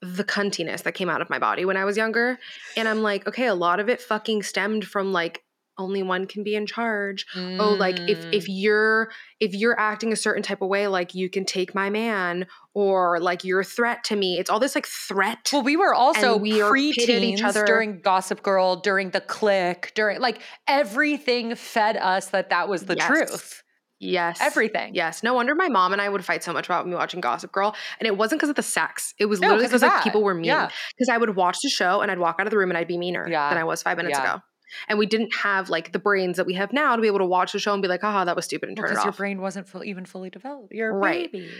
the 0.00 0.24
cuntiness 0.24 0.84
that 0.84 0.92
came 0.92 1.10
out 1.10 1.20
of 1.20 1.28
my 1.28 1.38
body 1.38 1.66
when 1.66 1.76
i 1.76 1.84
was 1.84 1.98
younger 1.98 2.38
and 2.78 2.88
i'm 2.88 3.02
like 3.02 3.28
okay 3.28 3.46
a 3.46 3.54
lot 3.54 3.78
of 3.78 3.90
it 3.90 4.00
fucking 4.00 4.42
stemmed 4.42 4.86
from 4.86 5.12
like 5.12 5.42
only 5.78 6.02
one 6.02 6.26
can 6.26 6.42
be 6.44 6.54
in 6.54 6.66
charge 6.66 7.26
oh 7.36 7.76
like 7.78 7.98
if 8.00 8.24
if 8.32 8.44
Mm. 8.44 8.48
you're 8.48 9.10
if 9.40 9.54
you're 9.54 9.78
acting 9.78 10.12
a 10.12 10.16
certain 10.16 10.42
type 10.42 10.62
of 10.62 10.68
way 10.68 10.86
like 10.86 11.14
you 11.14 11.28
can 11.28 11.44
take 11.44 11.74
my 11.74 11.90
man 11.90 12.46
or 12.74 13.18
like 13.20 13.44
you're 13.44 13.60
a 13.60 13.64
threat 13.64 14.04
to 14.04 14.16
me 14.16 14.38
it's 14.38 14.48
all 14.50 14.60
this 14.60 14.74
like 14.74 14.86
threat 14.86 15.50
Well, 15.52 15.62
we 15.62 15.76
were 15.76 15.94
also 15.94 16.36
we 16.36 16.52
preteens 16.52 17.22
each 17.22 17.42
other- 17.42 17.64
during 17.64 18.00
Gossip 18.00 18.42
Girl, 18.42 18.76
during 18.76 19.10
the 19.10 19.20
click, 19.20 19.92
during 19.94 20.20
like 20.20 20.40
everything 20.68 21.54
fed 21.54 21.96
us 21.96 22.26
that 22.30 22.50
that 22.50 22.68
was 22.68 22.84
the 22.86 22.96
Yes. 22.96 23.06
truth. 23.06 23.62
yes 24.00 24.38
Everything. 24.40 24.94
Yes, 24.94 25.22
no 25.22 25.32
wonder 25.34 25.54
my 25.54 25.68
mom 25.68 25.92
and 25.92 26.02
I 26.02 26.08
would 26.08 26.24
fight 26.24 26.42
so 26.44 26.52
much 26.52 26.66
about 26.66 26.86
me 26.86 26.94
watching 26.94 27.20
Gossip 27.20 27.52
Girl, 27.52 27.74
and 28.00 28.06
it 28.06 28.16
wasn't 28.18 28.38
because 28.40 28.50
of 28.50 28.56
the 28.56 28.62
sex. 28.62 29.14
It 29.18 29.26
was 29.26 29.40
No, 29.40 29.48
literally 29.48 29.66
because 29.66 29.82
like 29.82 30.02
people 30.02 30.22
were 30.22 30.34
mean. 30.34 30.44
Yeah. 30.44 30.68
Because 30.98 31.08
I 31.08 31.16
would 31.16 31.36
watch 31.36 31.58
the 31.62 31.70
show 31.70 32.00
and 32.02 32.10
I'd 32.10 32.18
walk 32.18 32.36
out 32.38 32.46
of 32.46 32.50
the 32.50 32.58
room 32.58 32.70
and 32.70 32.76
I'd 32.78 32.88
be 32.88 32.98
meaner 32.98 33.26
Yeah. 33.28 33.48
than 33.48 33.56
I 33.58 33.64
was 33.64 33.82
five 33.82 33.96
minutes 33.96 34.18
Yeah. 34.18 34.34
ago. 34.34 34.42
And 34.88 34.98
we 34.98 35.06
didn't 35.06 35.34
have 35.34 35.68
like 35.70 35.92
the 35.92 35.98
brains 35.98 36.36
that 36.36 36.46
we 36.46 36.54
have 36.54 36.72
now 36.72 36.96
to 36.96 37.02
be 37.02 37.08
able 37.08 37.18
to 37.20 37.26
watch 37.26 37.52
the 37.52 37.58
show 37.58 37.72
and 37.72 37.82
be 37.82 37.88
like, 37.88 38.00
haha, 38.00 38.24
that 38.24 38.34
was 38.36 38.44
stupid 38.46 38.68
and 38.68 38.76
turn 38.76 38.86
it 38.86 38.88
Because 38.90 39.04
your 39.04 39.12
brain 39.12 39.40
wasn't 39.40 39.68
full, 39.68 39.84
even 39.84 40.04
fully 40.04 40.30
developed. 40.30 40.72
You're 40.72 40.90
a 40.90 40.94
Right. 40.94 41.30
baby. 41.30 41.50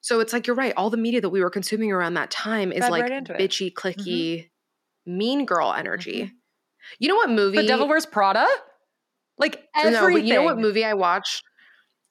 so 0.00 0.20
it's 0.20 0.32
like 0.32 0.46
you're 0.46 0.56
right. 0.56 0.72
All 0.76 0.90
the 0.90 0.96
media 0.96 1.20
that 1.20 1.30
we 1.30 1.40
were 1.42 1.50
consuming 1.50 1.90
around 1.92 2.14
that 2.14 2.30
time 2.30 2.72
is 2.72 2.80
Fed 2.80 2.90
like 2.90 3.02
right 3.02 3.12
it. 3.12 3.24
Mm-hmm. 3.24 3.42
bitchy, 3.42 3.72
clicky, 3.72 4.50
mean 5.06 5.44
girl 5.46 5.72
energy. 5.72 6.32
You 6.98 7.08
know 7.08 7.16
what 7.16 7.30
movie? 7.30 7.56
The 7.58 7.66
Devil 7.66 7.88
Wears 7.88 8.06
Prada? 8.06 8.46
Like 9.38 9.64
everything. 9.74 9.92
no, 10.00 10.12
but 10.12 10.22
you 10.24 10.34
know 10.34 10.42
what 10.42 10.58
movie 10.58 10.84
I 10.84 10.94
watched? 10.94 11.42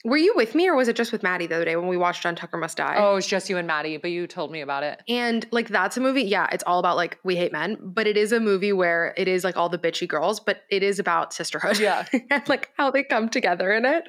Were 0.06 0.18
you 0.18 0.34
with 0.34 0.56
me 0.56 0.70
or 0.70 0.76
was 0.76 0.88
it 0.88 0.96
just 0.96 1.12
with 1.12 1.24
Maddie 1.24 1.48
the 1.48 1.56
other 1.56 1.66
day 1.66 1.76
when 1.76 1.88
we 1.88 1.98
watched 1.98 2.24
John 2.24 2.34
Tucker 2.34 2.56
Must 2.56 2.78
Die? 2.78 2.96
Oh, 2.98 3.18
it's 3.18 3.28
just 3.28 3.50
you 3.50 3.58
and 3.58 3.68
Maddie, 3.68 3.98
but 3.98 4.12
you 4.12 4.28
told 4.28 4.50
me 4.50 4.62
about 4.62 4.84
it. 4.84 5.04
And 5.10 5.46
like 5.52 5.68
that's 5.68 5.98
a 5.98 6.00
movie, 6.02 6.24
yeah, 6.24 6.48
it's 6.54 6.64
all 6.66 6.80
about 6.80 6.96
like 6.96 7.20
we 7.26 7.36
hate 7.36 7.52
men, 7.52 7.78
but 7.82 8.08
it 8.08 8.16
is 8.16 8.32
a 8.32 8.40
movie 8.40 8.72
where 8.72 9.14
it 9.18 9.28
is 9.28 9.44
like 9.44 9.58
all 9.58 9.68
the 9.68 9.78
bitchy 9.78 10.08
girls, 10.08 10.40
but 10.40 10.62
it 10.70 10.84
is 10.84 11.00
about 11.00 11.34
sisterhood. 11.34 11.80
Yeah. 11.80 12.06
and 12.30 12.48
like 12.48 12.72
how 12.78 12.92
they 12.92 13.04
come 13.04 13.28
together 13.28 13.74
in 13.74 13.84
it. 13.84 14.06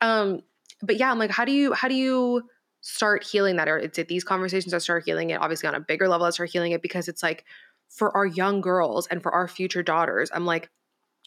Um, 0.00 0.42
but 0.82 0.96
yeah, 0.96 1.12
I'm 1.12 1.20
like, 1.20 1.30
how 1.30 1.44
do 1.44 1.52
you 1.52 1.72
how 1.72 1.86
do 1.86 1.94
you 1.94 2.42
start 2.80 3.22
healing 3.22 3.56
that? 3.56 3.68
Or 3.68 3.78
it's 3.78 4.00
at 4.00 4.08
these 4.08 4.24
conversations 4.24 4.72
that 4.72 4.82
start 4.82 5.04
healing 5.06 5.30
it, 5.30 5.40
obviously 5.40 5.68
on 5.68 5.76
a 5.76 5.80
bigger 5.80 6.08
level, 6.08 6.26
I 6.26 6.30
start 6.30 6.50
healing 6.50 6.72
it 6.72 6.82
because 6.82 7.06
it's 7.06 7.22
like 7.22 7.44
for 7.88 8.16
our 8.16 8.26
young 8.26 8.60
girls 8.60 9.06
and 9.06 9.22
for 9.22 9.32
our 9.32 9.46
future 9.46 9.84
daughters, 9.84 10.30
I'm 10.34 10.46
like, 10.46 10.68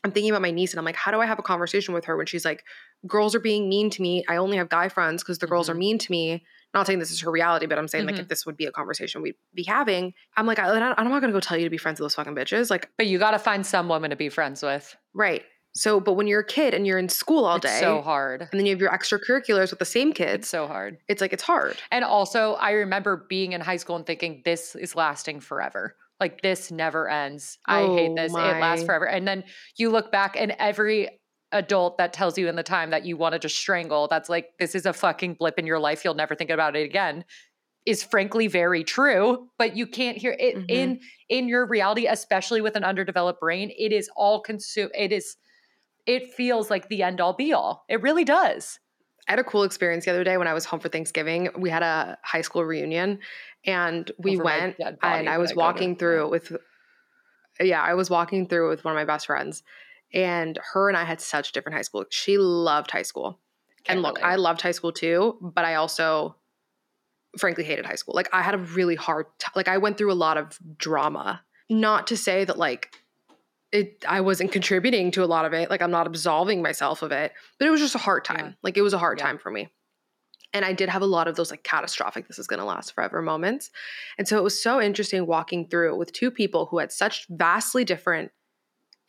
I'm 0.06 0.12
thinking 0.12 0.30
about 0.32 0.42
my 0.44 0.52
niece 0.52 0.72
and 0.72 0.80
I'm 0.80 0.86
like, 0.86 0.96
how 0.96 1.12
do 1.12 1.20
I 1.20 1.26
have 1.26 1.40
a 1.40 1.44
conversation 1.44 1.94
with 1.94 2.06
her 2.06 2.16
when 2.16 2.28
she's 2.28 2.46
like, 2.46 2.64
girls 3.08 3.34
are 3.36 3.40
being 3.40 3.68
mean 3.68 3.90
to 3.90 4.02
me. 4.02 4.24
I 4.30 4.36
only 4.38 4.58
have 4.58 4.70
guy 4.70 4.88
friends 4.88 5.24
because 5.24 5.40
the 5.40 5.48
girls 5.48 5.70
are 5.70 5.74
Mhm. 5.76 5.78
mean 5.80 5.98
to 5.98 6.12
me. 6.12 6.46
Not 6.74 6.86
saying 6.88 7.00
this 7.00 7.12
is 7.12 7.22
her 7.22 7.32
reality, 7.32 7.66
but 7.66 7.78
I'm 7.80 7.88
saying 7.88 8.06
like 8.06 8.16
Mhm. 8.16 8.20
if 8.20 8.28
this 8.28 8.46
would 8.46 8.56
be 8.58 8.66
a 8.66 8.72
conversation 8.72 9.22
we'd 9.22 9.36
be 9.54 9.64
having, 9.64 10.14
I'm 10.38 10.46
like, 10.46 10.60
I, 10.60 10.68
I'm 10.70 11.10
not 11.10 11.20
gonna 11.22 11.34
go 11.34 11.40
tell 11.40 11.58
you 11.58 11.64
to 11.66 11.70
be 11.70 11.78
friends 11.78 12.00
with 12.00 12.06
those 12.06 12.16
fucking 12.16 12.36
bitches. 12.36 12.70
Like, 12.70 12.90
But 12.98 13.08
you 13.08 13.18
got 13.20 13.32
to 13.32 13.40
find 13.40 13.66
some 13.66 13.90
woman 13.90 14.12
to 14.12 14.16
be 14.16 14.30
friends 14.30 14.62
with. 14.62 14.96
right. 15.14 15.44
So, 15.78 16.00
but 16.00 16.14
when 16.14 16.26
you're 16.28 16.40
a 16.40 16.46
kid 16.46 16.74
and 16.74 16.88
you're 16.88 16.98
in 16.98 17.10
school 17.10 17.44
all 17.44 17.58
it's 17.58 17.66
day, 17.66 17.80
so 17.82 18.02
hard. 18.02 18.40
and 18.44 18.50
then 18.58 18.66
you 18.66 18.72
have 18.72 18.80
your 18.80 18.92
extracurriculars 18.92 19.72
with 19.72 19.80
the 19.80 19.84
same 19.86 20.12
It's 20.12 20.18
kids, 20.18 20.50
so 20.50 20.68
hard. 20.68 21.00
it's 21.10 21.20
like 21.20 21.34
it's 21.34 21.44
hard. 21.44 21.76
And 21.92 22.06
also, 22.06 22.54
I 22.54 22.72
remember 22.72 23.26
being 23.28 23.52
in 23.52 23.60
high 23.60 23.76
school 23.76 23.98
and 23.98 24.06
thinking, 24.06 24.42
this 24.46 24.76
is 24.78 24.96
lasting 24.96 25.42
forever. 25.42 25.98
Like, 26.20 26.42
this 26.42 26.72
never 26.72 27.10
ends. 27.10 27.58
I 27.66 27.82
hate 27.82 28.12
Oh 28.12 28.16
this. 28.16 28.32
It 28.32 28.36
lasts 28.36 28.86
forever. 28.86 29.08
And 29.08 29.28
then 29.28 29.44
you 29.78 29.90
look 29.90 30.12
back, 30.12 30.36
and 30.38 30.56
every 30.60 31.20
adult 31.52 31.98
that 31.98 32.14
tells 32.14 32.38
you 32.38 32.48
in 32.48 32.56
the 32.56 32.64
time 32.64 32.90
that 32.90 33.06
you 33.06 33.18
want 33.18 33.34
to 33.34 33.40
just 33.40 33.56
strangle, 33.56 34.08
that's 34.08 34.30
like, 34.30 34.50
this 34.60 34.76
is 34.76 34.86
a 34.86 34.94
fucking 34.94 35.36
blip 35.36 35.60
in 35.60 35.66
your 35.66 35.80
life. 35.80 36.04
You'll 36.04 36.14
never 36.14 36.36
think 36.36 36.50
about 36.50 36.76
it 36.76 36.84
again. 36.84 37.26
Is 37.86 38.04
frankly 38.04 38.48
very 38.48 38.84
true, 38.84 39.50
but 39.60 39.76
you 39.76 39.86
can't 39.86 40.18
hear 40.18 40.36
it 40.40 40.56
Mhm. 40.56 40.66
in 40.70 41.00
in 41.30 41.48
your 41.48 41.68
reality, 41.68 42.08
especially 42.08 42.60
with 42.60 42.76
an 42.76 42.84
underdeveloped 42.84 43.40
brain. 43.40 43.72
It 43.78 43.92
is 43.92 44.10
all 44.16 44.42
consumed. 44.42 44.92
It 44.96 45.12
is. 45.12 45.38
It 46.08 46.34
feels 46.34 46.70
like 46.72 46.88
the 46.90 47.04
end 47.04 47.22
all 47.22 47.34
be 47.34 47.54
all. 47.54 47.86
It 47.88 48.02
really 48.02 48.24
does. 48.26 48.80
I 49.28 49.32
had 49.34 49.40
a 49.40 49.44
cool 49.44 49.64
experience 49.64 50.06
the 50.06 50.12
other 50.12 50.24
day 50.24 50.38
when 50.38 50.48
I 50.48 50.54
was 50.54 50.66
home 50.66 50.80
for 50.80 50.90
Thanksgiving. 50.90 51.50
We 51.58 51.70
had 51.70 51.84
a 51.84 52.18
high 52.24 52.42
school 52.42 52.64
reunion 52.66 53.20
and 53.66 54.12
we 54.18 54.38
went 54.38 54.78
and 54.80 55.30
I 55.30 55.38
was 55.38 55.52
I 55.52 55.54
go 55.54 55.56
to- 55.56 55.60
walking 55.60 55.96
through 55.96 56.26
it 56.26 56.32
with 56.32 56.58
yeah, 57.60 57.82
I 57.82 57.94
was 57.94 58.10
walking 58.10 58.48
through 58.48 58.68
it 58.68 58.70
with 58.70 58.84
one 58.86 58.94
of 58.94 58.96
my 58.98 59.06
best 59.06 59.28
friends. 59.28 59.64
And 60.14 60.60
her 60.74 60.88
and 60.90 60.98
I 60.98 61.04
had 61.04 61.20
such 61.22 61.52
different 61.52 61.76
high 61.76 61.82
school. 61.84 62.06
She 62.10 62.38
loved 62.38 62.92
high 62.92 63.02
school. 63.02 63.40
Can't 63.86 63.98
and 63.98 64.02
look, 64.02 64.18
relate. 64.18 64.30
I 64.30 64.36
loved 64.36 64.62
high 64.62 64.72
school 64.72 64.92
too, 64.92 65.38
but 65.42 65.66
I 65.66 65.76
also 65.76 66.36
frankly 67.38 67.64
hated 67.64 67.86
high 67.86 67.96
school. 67.96 68.14
Like 68.16 68.30
I 68.34 68.42
had 68.42 68.56
a 68.56 68.58
really 68.60 68.96
hard 68.96 69.26
t- 69.40 69.48
like 69.56 69.68
I 69.68 69.78
went 69.78 69.98
through 69.98 70.12
a 70.12 70.14
lot 70.16 70.38
of 70.38 70.58
drama. 70.78 71.42
Not 71.70 72.08
to 72.08 72.18
say 72.18 72.46
that 72.46 72.58
like 72.58 72.94
it 73.72 74.04
I 74.08 74.22
wasn't 74.22 74.52
contributing 74.52 75.12
to 75.12 75.24
a 75.24 75.26
lot 75.26 75.46
of 75.46 75.54
it. 75.54 75.70
Like 75.70 75.82
I'm 75.82 75.92
not 75.92 76.08
absolving 76.08 76.62
myself 76.62 77.02
of 77.02 77.12
it, 77.12 77.34
but 77.60 77.68
it 77.68 77.72
was 77.72 77.82
just 77.82 77.96
a 77.96 78.00
hard 78.00 78.24
time. 78.26 78.46
Yeah. 78.48 78.54
Like 78.64 78.78
it 78.78 78.82
was 78.82 78.94
a 78.94 78.98
hard 79.00 79.18
Yeah. 79.20 79.26
time 79.26 79.38
for 79.38 79.50
me. 79.52 79.70
And 80.56 80.64
I 80.64 80.72
did 80.72 80.88
have 80.88 81.02
a 81.02 81.06
lot 81.06 81.28
of 81.28 81.36
those 81.36 81.52
like 81.52 81.64
catastrophic, 81.64 82.30
this 82.30 82.40
is 82.40 82.48
going 82.48 82.60
to 82.62 82.66
last 82.66 82.96
forever 82.96 83.22
moments. 83.22 83.72
And 84.18 84.26
so 84.26 84.38
it 84.38 84.44
was 84.44 84.64
so 84.64 84.82
interesting 84.82 85.28
walking 85.28 85.68
through 85.68 85.94
it 85.94 85.98
with 85.98 86.14
two 86.14 86.32
people 86.32 86.68
who 86.68 86.78
had 86.78 86.94
such 86.94 87.26
vastly 87.30 87.84
different 87.84 88.32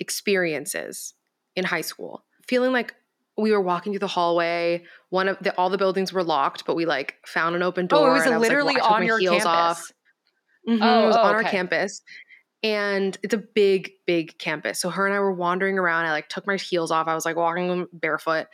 experiences 0.01 1.15
in 1.55 1.65
high 1.65 1.83
school, 1.83 2.25
feeling 2.49 2.73
like 2.73 2.97
we 3.39 3.53
were 3.53 3.61
walking 3.61 3.93
through 3.93 4.01
the 4.01 4.09
hallway. 4.09 4.83
One 5.11 5.29
of 5.29 5.39
the 5.41 5.57
all 5.57 5.71
the 5.71 5.79
buildings 5.79 6.13
were 6.13 6.25
locked, 6.25 6.67
but 6.67 6.75
we 6.75 6.85
like 6.85 7.15
found 7.25 7.55
an 7.55 7.63
open 7.63 7.87
door. 7.87 8.09
Oh, 8.09 8.11
it 8.11 8.15
was 8.15 8.23
and 8.25 8.35
I 8.35 8.39
like, 8.39 8.49
literally 8.49 8.81
on 8.81 9.07
your 9.07 9.21
heels 9.21 9.45
campus. 9.45 9.47
off. 9.47 9.93
Mhm, 10.69 10.81
Oh, 10.83 11.05
it 11.05 11.07
was 11.07 11.17
oh, 11.17 11.21
on 11.21 11.35
our 11.37 11.45
campus. 11.45 12.03
And 12.65 13.17
it's 13.23 13.35
a 13.35 13.39
big, 13.39 13.93
big 14.05 14.37
campus. 14.39 14.81
So 14.81 14.91
her 14.91 15.07
and 15.07 15.15
I 15.15 15.21
were 15.21 15.33
wandering 15.33 15.79
around. 15.79 16.07
I 16.07 16.11
like 16.11 16.29
took 16.29 16.45
my 16.45 16.57
heels 16.57 16.91
off. 16.91 17.07
I 17.07 17.15
was 17.15 17.25
like 17.25 17.37
walking 17.37 17.87
barefoot. 17.93 18.49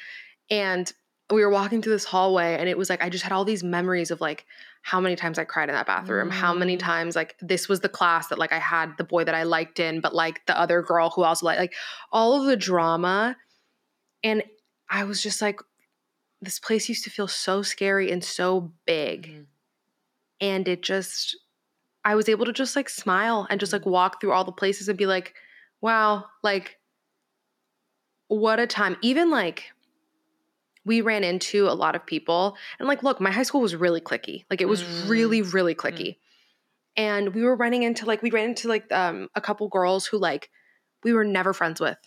And 0.51 0.93
we 1.33 1.45
were 1.45 1.51
walking 1.51 1.83
through 1.83 1.93
this 1.95 2.05
hallway, 2.05 2.57
and 2.59 2.69
it 2.69 2.77
was 2.79 2.91
like 2.91 3.03
I 3.03 3.09
just 3.09 3.25
had 3.25 3.33
all 3.33 3.45
these 3.45 3.63
memories 3.65 4.11
of 4.11 4.21
like 4.21 4.45
how 4.83 5.01
many 5.01 5.17
times 5.17 5.39
I 5.39 5.45
cried 5.45 5.69
in 5.69 5.75
that 5.75 5.87
bathroom, 5.87 6.31
how 6.31 6.53
many 6.55 6.77
Mm. 6.77 6.81
times 6.81 7.17
like 7.17 7.37
this 7.41 7.69
was 7.69 7.81
the 7.81 7.89
class 7.89 8.29
that 8.29 8.39
like 8.39 8.53
I 8.53 8.59
had 8.59 8.97
the 8.99 9.05
boy 9.05 9.25
that 9.25 9.35
I 9.35 9.45
liked 9.45 9.79
in, 9.81 10.01
but 10.01 10.15
like 10.15 10.45
the 10.47 10.59
other 10.59 10.83
girl 10.83 11.11
who 11.11 11.23
also 11.23 11.47
liked 11.47 11.61
like 11.61 11.75
all 12.11 12.41
of 12.41 12.47
the 12.47 12.57
drama. 12.57 13.37
And 14.25 14.43
I 14.91 15.05
was 15.05 15.23
just 15.23 15.43
like, 15.43 15.61
this 16.41 16.59
place 16.61 16.89
used 16.89 17.05
to 17.05 17.11
feel 17.11 17.29
so 17.29 17.63
scary 17.63 18.11
and 18.13 18.23
so 18.25 18.73
big 18.87 19.29
Mhm. 19.29 19.47
and 20.41 20.69
it 20.69 20.83
just 20.83 21.37
i 22.05 22.15
was 22.15 22.29
able 22.29 22.45
to 22.45 22.53
just 22.53 22.77
like 22.77 22.89
smile 22.89 23.47
and 23.51 23.61
just 23.61 23.73
like 23.73 23.87
walk 23.87 24.21
through 24.21 24.33
all 24.33 24.45
the 24.45 24.53
places 24.53 24.89
and 24.89 24.99
be 24.99 25.07
like 25.07 25.35
wow 25.81 26.25
like 26.43 26.79
what 28.29 28.59
a 28.59 28.67
time 28.67 28.97
even 29.03 29.31
like 29.31 29.73
we 30.85 31.01
ran 31.01 31.23
into 31.25 31.69
a 31.69 31.75
lot 31.75 31.95
of 31.95 32.05
people 32.07 32.57
and 32.79 32.89
like 32.89 33.03
look 33.03 33.21
my 33.21 33.31
high 33.31 33.43
school 33.45 33.61
was 33.61 33.75
really 33.77 34.01
clicky 34.01 34.45
like 34.51 34.61
it 34.61 34.69
was 34.69 34.83
Mm. 34.83 35.09
really 35.09 35.43
really 35.43 35.75
clicky 35.75 36.17
and 36.97 37.35
we 37.35 37.43
were 37.43 37.57
running 37.57 37.83
into 37.83 38.05
like 38.07 38.23
we 38.23 38.31
ran 38.31 38.51
into 38.51 38.69
like 38.69 38.91
um 38.93 39.29
a 39.35 39.41
couple 39.41 39.69
girls 39.69 40.07
who 40.07 40.19
like 40.19 40.51
we 41.05 41.13
were 41.13 41.25
never 41.25 41.53
friends 41.53 41.81
with 41.81 41.99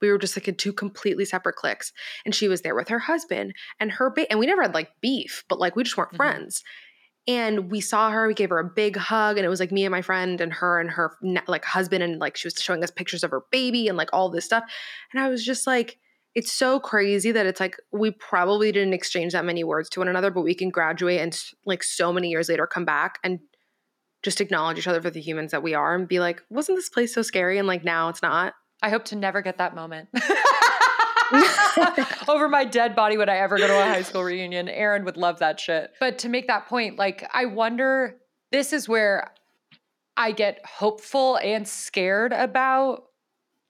we 0.00 0.10
were 0.10 0.18
just 0.18 0.36
like 0.36 0.48
in 0.48 0.54
two 0.54 0.72
completely 0.72 1.24
separate 1.24 1.56
cliques 1.56 1.92
and 2.24 2.34
she 2.34 2.48
was 2.48 2.62
there 2.62 2.74
with 2.74 2.88
her 2.88 2.98
husband 3.00 3.52
and 3.78 3.92
her 3.92 4.10
ba- 4.10 4.30
and 4.30 4.38
we 4.38 4.46
never 4.46 4.62
had 4.62 4.74
like 4.74 4.90
beef 5.00 5.44
but 5.48 5.58
like 5.58 5.76
we 5.76 5.82
just 5.84 5.96
weren't 5.96 6.12
Mhm. 6.12 6.16
friends 6.16 6.62
and 7.28 7.70
we 7.70 7.80
saw 7.82 8.10
her 8.10 8.26
we 8.26 8.32
gave 8.34 8.48
her 8.50 8.58
a 8.58 8.64
big 8.64 8.96
hug 8.96 9.36
and 9.36 9.44
it 9.44 9.50
was 9.50 9.60
like 9.60 9.70
me 9.72 9.84
and 9.84 9.92
my 9.92 10.00
friend 10.02 10.40
and 10.40 10.54
her 10.54 10.80
and 10.80 10.90
her 10.90 11.16
like 11.46 11.64
husband 11.66 12.02
and 12.02 12.18
like 12.18 12.36
she 12.36 12.46
was 12.46 12.54
showing 12.54 12.82
us 12.82 12.90
pictures 12.90 13.22
of 13.22 13.30
her 13.30 13.42
baby 13.50 13.88
and 13.88 13.98
like 13.98 14.08
all 14.14 14.30
this 14.30 14.44
stuff 14.46 14.64
and 15.12 15.22
i 15.22 15.28
was 15.28 15.44
just 15.44 15.66
like 15.66 15.98
it's 16.34 16.52
so 16.52 16.78
crazy 16.78 17.32
that 17.32 17.46
it's 17.46 17.60
like 17.60 17.76
we 17.92 18.10
probably 18.10 18.70
didn't 18.70 18.94
exchange 18.94 19.32
that 19.32 19.44
many 19.44 19.64
words 19.64 19.88
to 19.88 20.00
one 20.00 20.08
another 20.08 20.30
but 20.30 20.42
we 20.42 20.54
can 20.54 20.70
graduate 20.70 21.20
and 21.20 21.42
like 21.66 21.82
so 21.82 22.12
many 22.12 22.28
years 22.28 22.48
later 22.48 22.66
come 22.66 22.84
back 22.84 23.18
and 23.24 23.40
just 24.22 24.40
acknowledge 24.40 24.78
each 24.78 24.86
other 24.86 25.00
for 25.00 25.10
the 25.10 25.20
humans 25.20 25.50
that 25.50 25.62
we 25.62 25.74
are 25.74 25.94
and 25.94 26.08
be 26.08 26.20
like 26.20 26.42
wasn't 26.50 26.76
this 26.76 26.88
place 26.88 27.14
so 27.14 27.22
scary 27.22 27.58
and 27.58 27.66
like 27.66 27.84
now 27.84 28.08
it's 28.08 28.22
not 28.22 28.54
I 28.82 28.88
hope 28.90 29.04
to 29.06 29.16
never 29.16 29.42
get 29.42 29.58
that 29.58 29.74
moment. 29.74 30.08
Over 32.28 32.48
my 32.48 32.64
dead 32.64 32.96
body 32.96 33.16
would 33.16 33.28
I 33.28 33.36
ever 33.36 33.56
go 33.56 33.66
to 33.66 33.80
a 33.80 33.84
high 33.84 34.02
school 34.02 34.24
reunion. 34.24 34.68
Aaron 34.68 35.04
would 35.04 35.16
love 35.16 35.38
that 35.38 35.60
shit. 35.60 35.92
But 36.00 36.18
to 36.20 36.28
make 36.28 36.48
that 36.48 36.66
point, 36.66 36.96
like 36.96 37.28
I 37.32 37.46
wonder 37.46 38.16
this 38.50 38.72
is 38.72 38.88
where 38.88 39.30
I 40.16 40.32
get 40.32 40.60
hopeful 40.64 41.36
and 41.36 41.68
scared 41.68 42.32
about 42.32 43.04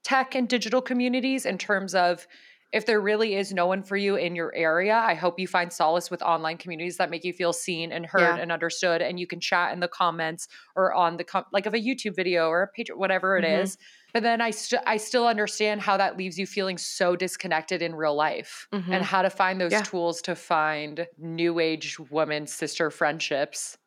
tech 0.05 0.35
and 0.35 0.49
digital 0.49 0.81
communities 0.81 1.45
in 1.45 1.59
terms 1.59 1.95
of 1.95 2.27
if 2.73 2.87
there 2.87 3.01
really 3.01 3.35
is 3.35 3.53
no 3.53 3.67
one 3.67 3.83
for 3.83 3.97
you 3.97 4.15
in 4.17 4.37
your 4.37 4.55
area, 4.55 4.95
I 4.97 5.15
hope 5.15 5.41
you 5.41 5.49
find 5.49 5.73
solace 5.73 6.11
with 6.11 6.23
online 6.23 6.57
communities 6.57 6.99
that 6.99 7.11
make 7.11 7.25
you 7.25 7.33
feel 7.33 7.53
seen 7.53 7.91
and 7.91 8.07
heard 8.07 8.21
Yeah. 8.21 8.37
and 8.37 8.53
understood. 8.53 9.03
And 9.03 9.19
you 9.19 9.27
can 9.27 9.41
chat 9.41 9.73
in 9.73 9.81
the 9.81 9.89
comments 9.89 10.47
or 10.77 10.95
on 10.95 11.17
the 11.17 11.25
com- 11.25 11.47
like 11.53 11.67
of 11.67 11.75
a 11.75 11.79
YouTube 11.79 12.15
video 12.15 12.47
or 12.49 12.63
a 12.63 12.69
page, 12.69 12.89
whatever 12.95 13.37
it 13.37 13.45
Mhm. 13.45 13.63
is. 13.63 13.77
But 14.13 14.23
then 14.23 14.41
I 14.41 14.51
st- 14.51 14.83
I 14.87 14.99
still 14.99 15.27
understand 15.27 15.81
how 15.81 15.97
that 15.97 16.17
leaves 16.17 16.39
you 16.39 16.47
feeling 16.47 16.79
so 16.79 17.17
disconnected 17.17 17.83
in 17.83 17.95
real 17.95 18.15
life 18.15 18.69
Mhm. 18.73 18.93
and 18.93 19.05
how 19.05 19.23
to 19.23 19.31
find 19.31 19.61
those 19.61 19.73
Yeah. 19.73 19.83
tools 19.83 20.23
to 20.23 20.37
find 20.37 21.07
new 21.19 21.59
age 21.59 21.99
woman 21.99 22.47
sister 22.47 22.91
friendships 22.91 23.79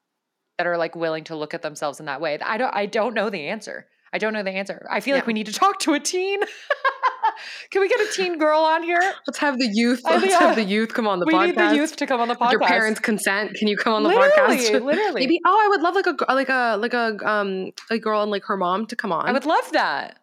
that 0.58 0.68
are 0.68 0.78
like 0.78 0.96
willing 0.96 1.24
to 1.26 1.36
look 1.36 1.54
at 1.54 1.62
themselves 1.62 2.00
in 2.02 2.06
that 2.08 2.20
way. 2.22 2.38
I 2.42 2.58
don't 2.58 2.76
I 2.76 2.86
don't 2.86 3.14
know 3.14 3.30
the 3.30 3.48
answer. 3.48 3.88
I 4.12 4.18
don't 4.18 4.34
know 4.34 4.44
the 4.44 4.52
answer. 4.52 4.86
I 4.92 5.00
feel 5.00 5.16
like 5.16 5.26
we 5.26 5.34
need 5.34 5.48
to 5.48 5.54
talk 5.54 5.80
to 5.80 5.94
a 5.94 6.00
teen. 6.02 6.40
Can 7.72 7.82
we 7.82 7.88
get 7.90 8.00
a 8.02 8.12
teen 8.14 8.38
girl 8.38 8.60
on 8.62 8.84
here? 8.84 9.02
let's 9.28 9.40
have 9.40 9.58
the 9.58 9.68
youth 9.72 10.02
I 10.06 10.18
let's 10.18 10.34
have 10.34 10.52
uh, 10.52 10.56
the 10.56 10.64
youth 10.64 10.94
come 10.94 11.08
on 11.08 11.20
the 11.20 11.26
we 11.26 11.34
podcast 11.34 11.40
We 11.42 11.48
need 11.48 11.58
the 11.58 11.76
youth 11.76 11.96
to 11.98 12.06
come 12.08 12.20
on 12.22 12.28
the 12.28 12.36
podcast. 12.36 12.52
With 12.52 12.52
your 12.62 12.68
parents 12.68 13.00
consent 13.00 13.54
can 13.56 13.68
you 13.68 13.78
come 13.78 13.94
on 13.94 14.04
the 14.04 14.10
literally, 14.10 14.58
podcast 14.58 14.82
literally. 14.86 15.22
maybe 15.22 15.40
oh 15.46 15.62
i 15.66 15.68
would 15.70 15.82
love 15.82 15.96
like 15.96 16.08
a 16.08 16.34
like 16.34 16.50
a 16.50 16.78
like 16.78 16.94
a 16.94 17.18
um 17.30 17.72
a 17.90 17.98
girl 18.00 18.22
and 18.22 18.32
like 18.32 18.44
her 18.46 18.58
mom 18.58 18.86
to 18.88 18.96
come 18.96 19.12
on 19.12 19.28
I 19.28 19.32
would 19.32 19.46
love 19.46 19.72
that. 19.74 20.20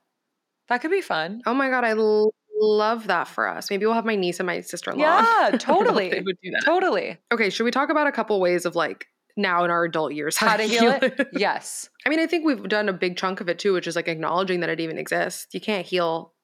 That 0.69 0.81
could 0.83 0.91
be 0.91 1.01
fun. 1.01 1.43
oh 1.47 1.55
my 1.55 1.69
god 1.69 1.85
i 1.85 1.91
l- 1.91 2.35
love 2.63 3.07
that 3.07 3.27
for 3.27 3.49
us 3.49 3.71
maybe 3.71 3.87
we'll 3.87 3.95
have 3.95 4.05
my 4.05 4.17
niece 4.17 4.39
and 4.39 4.47
my 4.47 4.61
sister-in-law 4.61 5.03
Yeah, 5.03 5.25
I 5.41 5.51
don't 5.57 5.85
know 5.85 5.91
if 5.91 5.97
they 5.97 6.09
totally. 6.11 6.23
would 6.23 6.37
do 6.43 6.51
that. 6.51 6.63
Totally. 6.65 7.19
okay 7.33 7.49
should 7.51 7.65
we 7.65 7.71
talk 7.71 7.89
about 7.91 8.07
a 8.07 8.13
couple 8.13 8.39
ways 8.41 8.67
of 8.67 8.77
like 8.77 9.07
now 9.37 9.65
in 9.65 9.71
our 9.71 9.85
adult 9.85 10.13
years 10.13 10.37
How 10.37 10.57
to 10.57 10.65
heal 10.65 10.91
it? 11.01 11.29
Yes. 11.33 11.89
i 12.05 12.09
mean 12.11 12.21
i 12.21 12.27
think 12.27 12.45
we've 12.45 12.69
done 12.69 12.89
a 12.89 12.93
big 12.93 13.17
chunk 13.17 13.41
of 13.41 13.49
it 13.49 13.59
too 13.59 13.73
which 13.73 13.87
is 13.87 13.97
like 13.97 14.09
acknowledging 14.09 14.61
that 14.61 14.69
it 14.69 14.79
even 14.81 14.99
exists 14.99 15.47
you 15.55 15.61
can't 15.61 15.87
heal 15.87 16.35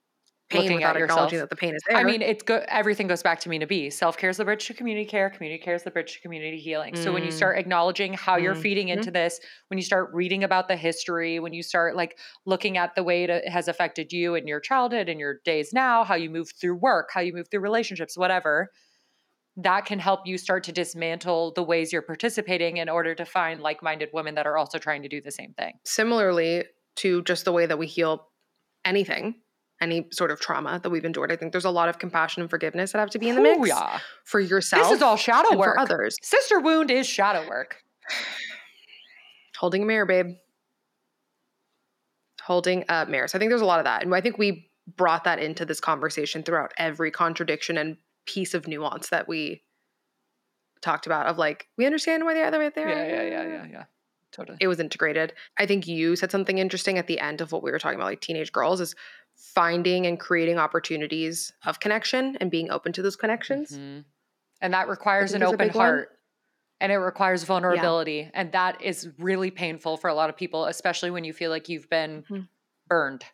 pain 0.48 0.60
Looking 0.62 0.82
at 0.84 0.96
acknowledging 0.96 1.38
yourself. 1.38 1.40
that 1.40 1.50
the 1.50 1.56
pain 1.56 1.74
is 1.74 1.82
there 1.88 1.98
I 1.98 2.04
mean, 2.04 2.22
it's 2.22 2.42
go- 2.42 2.64
everything 2.68 3.08
goes 3.08 3.22
back 3.22 3.40
to 3.40 3.48
me 3.48 3.58
to 3.58 3.66
be. 3.66 3.90
Self 3.90 4.16
care 4.16 4.30
is 4.30 4.36
the 4.36 4.44
bridge 4.44 4.66
to 4.66 4.74
community 4.74 5.04
care. 5.06 5.28
Community 5.30 5.62
care 5.62 5.74
is 5.74 5.82
the 5.82 5.90
bridge 5.90 6.14
to 6.14 6.20
community 6.20 6.58
healing. 6.60 6.94
So 6.94 7.12
when 7.12 7.24
you 7.24 7.30
Mm. 7.30 7.32
start 7.32 7.58
acknowledging 7.58 8.14
how 8.14 8.36
you're 8.36 8.54
feeding 8.54 8.88
Mhm. 8.88 8.90
into 8.90 9.10
this, 9.10 9.40
when 9.68 9.78
you 9.78 9.84
start 9.84 10.10
reading 10.14 10.44
about 10.44 10.68
the 10.68 10.76
history, 10.76 11.40
when 11.40 11.52
you 11.52 11.62
start 11.64 11.96
like 11.96 12.18
looking 12.44 12.76
at 12.76 12.94
the 12.94 13.02
way 13.02 13.24
it 13.24 13.48
has 13.48 13.66
affected 13.68 14.12
you 14.12 14.34
in 14.36 14.46
your 14.46 14.60
childhood 14.60 15.08
and 15.08 15.18
your 15.18 15.40
days 15.44 15.72
now, 15.72 16.04
how 16.04 16.14
you 16.14 16.30
move 16.30 16.50
through 16.60 16.76
work, 16.76 17.10
how 17.12 17.20
you 17.20 17.32
move 17.32 17.48
through 17.50 17.60
relationships, 17.60 18.16
whatever, 18.16 18.70
that 19.56 19.86
can 19.86 19.98
help 19.98 20.26
you 20.26 20.38
start 20.38 20.64
to 20.64 20.72
dismantle 20.72 21.52
the 21.54 21.62
ways 21.64 21.92
you're 21.92 22.02
participating 22.02 22.78
in 22.78 22.88
order 22.88 23.14
to 23.14 23.24
find 23.24 23.60
like 23.60 23.82
minded 23.82 24.10
women 24.12 24.34
that 24.36 24.46
are 24.46 24.56
also 24.58 24.78
trying 24.78 25.02
to 25.02 25.08
do 25.08 25.20
the 25.20 25.30
same 25.32 25.54
thing. 25.54 25.78
similarly 25.84 26.64
to 26.96 27.22
just 27.24 27.44
the 27.44 27.52
way 27.52 27.66
that 27.66 27.78
we 27.78 27.86
heal 27.86 28.28
anything 28.84 29.42
any 29.80 30.06
sort 30.12 30.30
of 30.30 30.40
trauma 30.40 30.80
that 30.82 30.90
we've 30.90 31.04
endured 31.04 31.30
i 31.32 31.36
think 31.36 31.52
there's 31.52 31.64
a 31.64 31.70
lot 31.70 31.88
of 31.88 31.98
compassion 31.98 32.40
and 32.42 32.50
forgiveness 32.50 32.92
that 32.92 32.98
have 32.98 33.10
to 33.10 33.18
be 33.18 33.28
in 33.28 33.34
the 33.36 33.42
mix 33.42 33.68
yeah. 33.68 33.98
for 34.24 34.40
yourself 34.40 34.84
This 34.84 34.92
is 34.96 35.02
all 35.02 35.16
shadow 35.16 35.56
work. 35.56 35.74
for 35.74 35.78
others 35.78 36.16
Sister 36.22 36.60
wound 36.60 36.90
is 36.90 37.06
shadow 37.06 37.46
work. 37.48 37.76
holding 39.58 39.82
a 39.82 39.86
mirror 39.86 40.06
babe 40.06 40.34
holding 42.42 42.84
a 42.88 43.06
mirror 43.06 43.26
so 43.28 43.36
i 43.36 43.38
think 43.38 43.50
there's 43.50 43.60
a 43.62 43.66
lot 43.66 43.78
of 43.80 43.84
that 43.84 44.02
and 44.02 44.14
i 44.14 44.20
think 44.20 44.38
we 44.38 44.70
brought 44.96 45.24
that 45.24 45.38
into 45.38 45.64
this 45.64 45.80
conversation 45.80 46.42
throughout 46.42 46.72
every 46.78 47.10
contradiction 47.10 47.76
and 47.76 47.96
piece 48.26 48.54
of 48.54 48.68
nuance 48.68 49.08
that 49.08 49.26
we 49.26 49.62
talked 50.82 51.06
about 51.06 51.26
of 51.26 51.38
like 51.38 51.66
we 51.76 51.86
understand 51.86 52.24
why 52.24 52.34
they're 52.34 52.50
the 52.50 52.58
right 52.58 52.74
there 52.74 52.88
Yeah, 52.88 53.06
yeah, 53.06 53.22
yeah, 53.22 53.48
yeah, 53.48 53.66
yeah. 53.70 53.84
Totally. 54.32 54.58
it 54.60 54.68
was 54.68 54.80
integrated. 54.80 55.32
I 55.58 55.64
think 55.64 55.86
you 55.86 56.14
said 56.14 56.30
something 56.30 56.58
interesting 56.58 56.98
at 56.98 57.06
the 57.06 57.18
end 57.20 57.40
of 57.40 57.52
what 57.52 57.62
we 57.62 57.70
were 57.70 57.78
talking 57.78 57.98
about, 57.98 58.06
like 58.06 58.20
teenage 58.20 58.52
girls, 58.52 58.82
is 58.82 58.94
finding 59.36 60.06
and 60.06 60.18
creating 60.18 60.58
opportunities 60.58 61.52
of 61.64 61.78
connection 61.80 62.36
and 62.40 62.50
being 62.50 62.70
open 62.70 62.92
to 62.92 63.02
those 63.02 63.16
connections. 63.16 63.76
Mhm. 63.78 64.04
And 64.60 64.74
that 64.74 64.88
requires 64.88 65.34
an 65.34 65.42
open 65.42 65.58
big 65.68 65.74
one. 65.74 65.84
heart. 65.86 66.18
And 66.80 66.92
it 66.92 66.96
requires 66.96 67.44
vulnerability. 67.44 68.30
And 68.34 68.52
that 68.52 68.82
is 68.82 69.08
really 69.18 69.50
painful 69.50 69.96
for 69.96 70.08
a 70.08 70.14
lot 70.14 70.28
of 70.28 70.36
people, 70.36 70.66
especially 70.66 71.10
when 71.10 71.24
you 71.24 71.32
feel 71.32 71.50
like 71.50 71.68
you've 71.68 71.88
been 71.88 72.22
Mhm. 72.30 72.48
burned. 72.86 73.24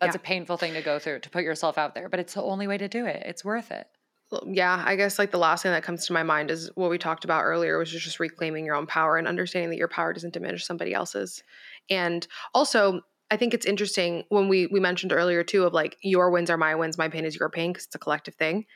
That's 0.00 0.14
Yeah. 0.14 0.20
a 0.20 0.24
painful 0.24 0.56
thing 0.56 0.74
to 0.74 0.82
go 0.82 0.98
through 0.98 1.20
to 1.20 1.30
put 1.30 1.42
yourself 1.44 1.78
out 1.78 1.94
there, 1.94 2.08
but 2.08 2.20
it's 2.20 2.34
the 2.34 2.42
only 2.42 2.66
way 2.66 2.78
to 2.78 2.88
do 2.88 3.06
it. 3.06 3.22
It's 3.24 3.44
worth 3.44 3.70
it. 3.70 3.88
Well, 4.30 4.42
Yeah, 4.46 4.82
I 4.84 4.96
guess 4.96 5.18
like 5.20 5.30
the 5.30 5.38
last 5.38 5.62
thing 5.62 5.70
that 5.72 5.84
comes 5.84 6.04
to 6.06 6.12
my 6.12 6.24
mind 6.24 6.50
is 6.50 6.68
what 6.74 6.90
we 6.90 6.98
talked 6.98 7.24
about 7.24 7.44
earlier, 7.44 7.78
which 7.78 7.94
is 7.94 8.02
just 8.02 8.18
reclaiming 8.18 8.66
your 8.66 8.74
own 8.74 8.86
power 8.86 9.16
and 9.16 9.28
understanding 9.28 9.70
that 9.70 9.76
your 9.78 9.88
power 9.88 10.12
doesn't 10.12 10.32
diminish 10.34 10.64
somebody 10.66 10.92
else's. 10.92 11.42
And 11.88 12.26
also, 12.52 13.02
I 13.30 13.36
think 13.36 13.54
it's 13.54 13.66
interesting 13.66 14.24
when 14.28 14.48
we 14.48 14.66
we 14.68 14.78
mentioned 14.80 15.12
earlier 15.12 15.42
too 15.42 15.64
of 15.64 15.72
like 15.74 15.96
your 16.02 16.30
wins 16.30 16.50
are 16.50 16.56
my 16.56 16.74
wins, 16.74 16.96
my 16.98 17.08
pain 17.08 17.24
is 17.24 17.36
your 17.36 17.50
pain 17.50 17.72
because 17.72 17.86
it's 17.86 17.94
a 17.94 17.98
collective 17.98 18.34
thing. 18.36 18.66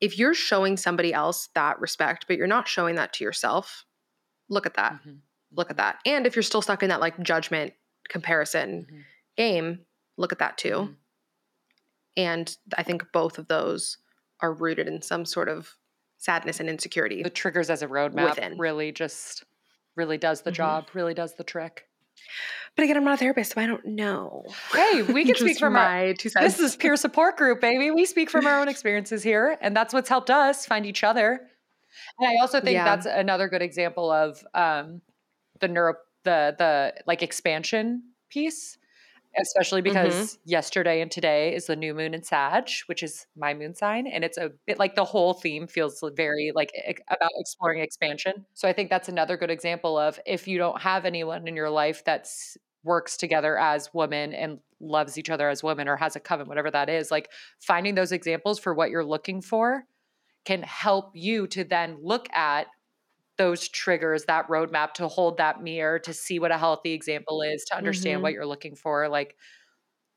If 0.00 0.18
you're 0.18 0.34
showing 0.34 0.76
somebody 0.76 1.12
else 1.12 1.48
that 1.54 1.80
respect, 1.80 2.26
but 2.28 2.36
you're 2.36 2.46
not 2.46 2.68
showing 2.68 2.96
that 2.96 3.12
to 3.14 3.24
yourself, 3.24 3.84
look 4.48 4.66
at 4.66 4.74
that. 4.74 5.00
Mhm. 5.06 5.20
look 5.52 5.70
at 5.70 5.76
that. 5.78 6.00
And 6.04 6.26
if 6.26 6.36
you're 6.36 6.42
still 6.42 6.62
stuck 6.62 6.82
in 6.82 6.88
that 6.90 7.00
like 7.00 7.18
judgment 7.22 7.74
comparison 8.08 8.86
Mhm. 8.90 9.04
game, 9.36 9.86
look 10.16 10.32
at 10.32 10.38
that 10.40 10.58
too. 10.58 10.90
Mhm. 10.90 10.96
And 12.16 12.56
I 12.76 12.82
think 12.82 13.10
both 13.12 13.38
of 13.38 13.48
those 13.48 13.98
are 14.40 14.52
rooted 14.52 14.86
in 14.88 15.02
some 15.02 15.24
sort 15.24 15.48
of 15.48 15.76
sadness 16.18 16.60
and 16.60 16.68
insecurity. 16.68 17.22
The 17.22 17.30
triggers 17.30 17.70
as 17.70 17.82
a 17.82 17.86
roadmap 17.86 18.30
Within. 18.30 18.58
really 18.58 18.92
just 18.92 19.44
really 19.94 20.18
does 20.18 20.42
the 20.42 20.50
Mhm. 20.50 20.54
job, 20.54 20.90
really 20.94 21.14
does 21.14 21.34
the 21.34 21.44
trick. 21.44 21.88
But 22.76 22.84
again, 22.84 22.96
I'm 22.96 23.04
not 23.04 23.14
a 23.14 23.16
therapist, 23.16 23.54
so 23.54 23.60
I 23.60 23.66
don't 23.66 23.84
know. 23.86 24.44
Hey, 24.72 25.02
we 25.02 25.24
can 25.24 25.34
speak 25.36 25.58
from 25.58 25.76
our, 25.76 25.88
my 25.88 26.12
two 26.12 26.28
cents. 26.28 26.44
this 26.44 26.60
is 26.60 26.76
peer 26.76 26.96
support 26.96 27.36
group, 27.36 27.60
baby. 27.60 27.90
We 27.90 28.04
speak 28.04 28.28
from 28.28 28.46
our 28.46 28.60
own 28.60 28.68
experiences 28.68 29.22
here, 29.22 29.56
and 29.60 29.74
that's 29.74 29.94
what's 29.94 30.08
helped 30.08 30.30
us 30.30 30.66
find 30.66 30.84
each 30.84 31.02
other. 31.02 31.48
And 32.18 32.28
I 32.28 32.40
also 32.42 32.60
think 32.60 32.74
Yeah. 32.74 32.84
that's 32.84 33.06
another 33.06 33.48
good 33.48 33.62
example 33.62 34.10
of 34.10 34.44
um, 34.52 35.00
the 35.60 35.68
neuro, 35.68 35.94
the 36.24 36.54
the 36.58 36.94
like 37.06 37.22
expansion 37.22 38.02
piece, 38.28 38.76
especially 39.38 39.82
because 39.82 40.36
Mhm. 40.36 40.38
yesterday 40.44 41.00
and 41.00 41.10
today 41.10 41.54
is 41.54 41.66
the 41.66 41.76
new 41.76 41.94
moon 41.94 42.14
in 42.14 42.22
Sag, 42.22 42.68
which 42.86 43.02
is 43.02 43.26
my 43.36 43.54
moon 43.54 43.74
sign, 43.74 44.06
and 44.06 44.24
it's 44.24 44.38
a 44.38 44.50
bit 44.66 44.78
like 44.78 44.94
the 44.94 45.04
whole 45.04 45.34
theme 45.34 45.66
feels 45.66 46.02
very 46.16 46.52
like 46.54 46.72
about 47.08 47.30
exploring 47.38 47.80
expansion. 47.82 48.46
So 48.54 48.68
I 48.68 48.72
think 48.72 48.90
that's 48.90 49.08
another 49.08 49.36
good 49.36 49.50
example 49.50 49.98
of 49.98 50.18
if 50.26 50.48
you 50.48 50.58
don't 50.58 50.80
have 50.82 51.04
anyone 51.04 51.46
in 51.48 51.56
your 51.56 51.70
life 51.70 52.02
that's 52.04 52.56
works 52.84 53.16
together 53.16 53.58
as 53.58 53.92
women 53.92 54.32
and 54.32 54.60
loves 54.80 55.18
each 55.18 55.30
other 55.30 55.48
as 55.48 55.62
women 55.62 55.88
or 55.88 55.96
has 55.96 56.14
a 56.16 56.20
coven, 56.20 56.46
whatever 56.48 56.70
that 56.70 56.88
is, 56.88 57.10
like 57.10 57.30
finding 57.60 57.94
those 57.96 58.12
examples 58.12 58.58
for 58.60 58.74
what 58.74 58.90
you're 58.90 59.04
looking 59.04 59.40
for 59.42 59.84
can 60.44 60.62
help 60.62 61.10
you 61.14 61.46
to 61.48 61.64
then 61.64 61.98
look 62.02 62.28
at 62.32 62.68
those 63.38 63.68
triggers, 63.68 64.24
that 64.26 64.48
roadmap 64.48 64.92
to 64.94 65.08
hold 65.08 65.36
that 65.38 65.62
mirror, 65.62 65.98
to 66.00 66.12
see 66.14 66.38
what 66.38 66.52
a 66.52 66.58
healthy 66.58 66.92
example 66.92 67.42
is, 67.42 67.64
to 67.66 67.76
understand 67.76 68.22
Mhm. 68.22 68.22
what 68.22 68.32
you're 68.32 68.46
looking 68.46 68.74
for. 68.76 69.08
Like 69.08 69.36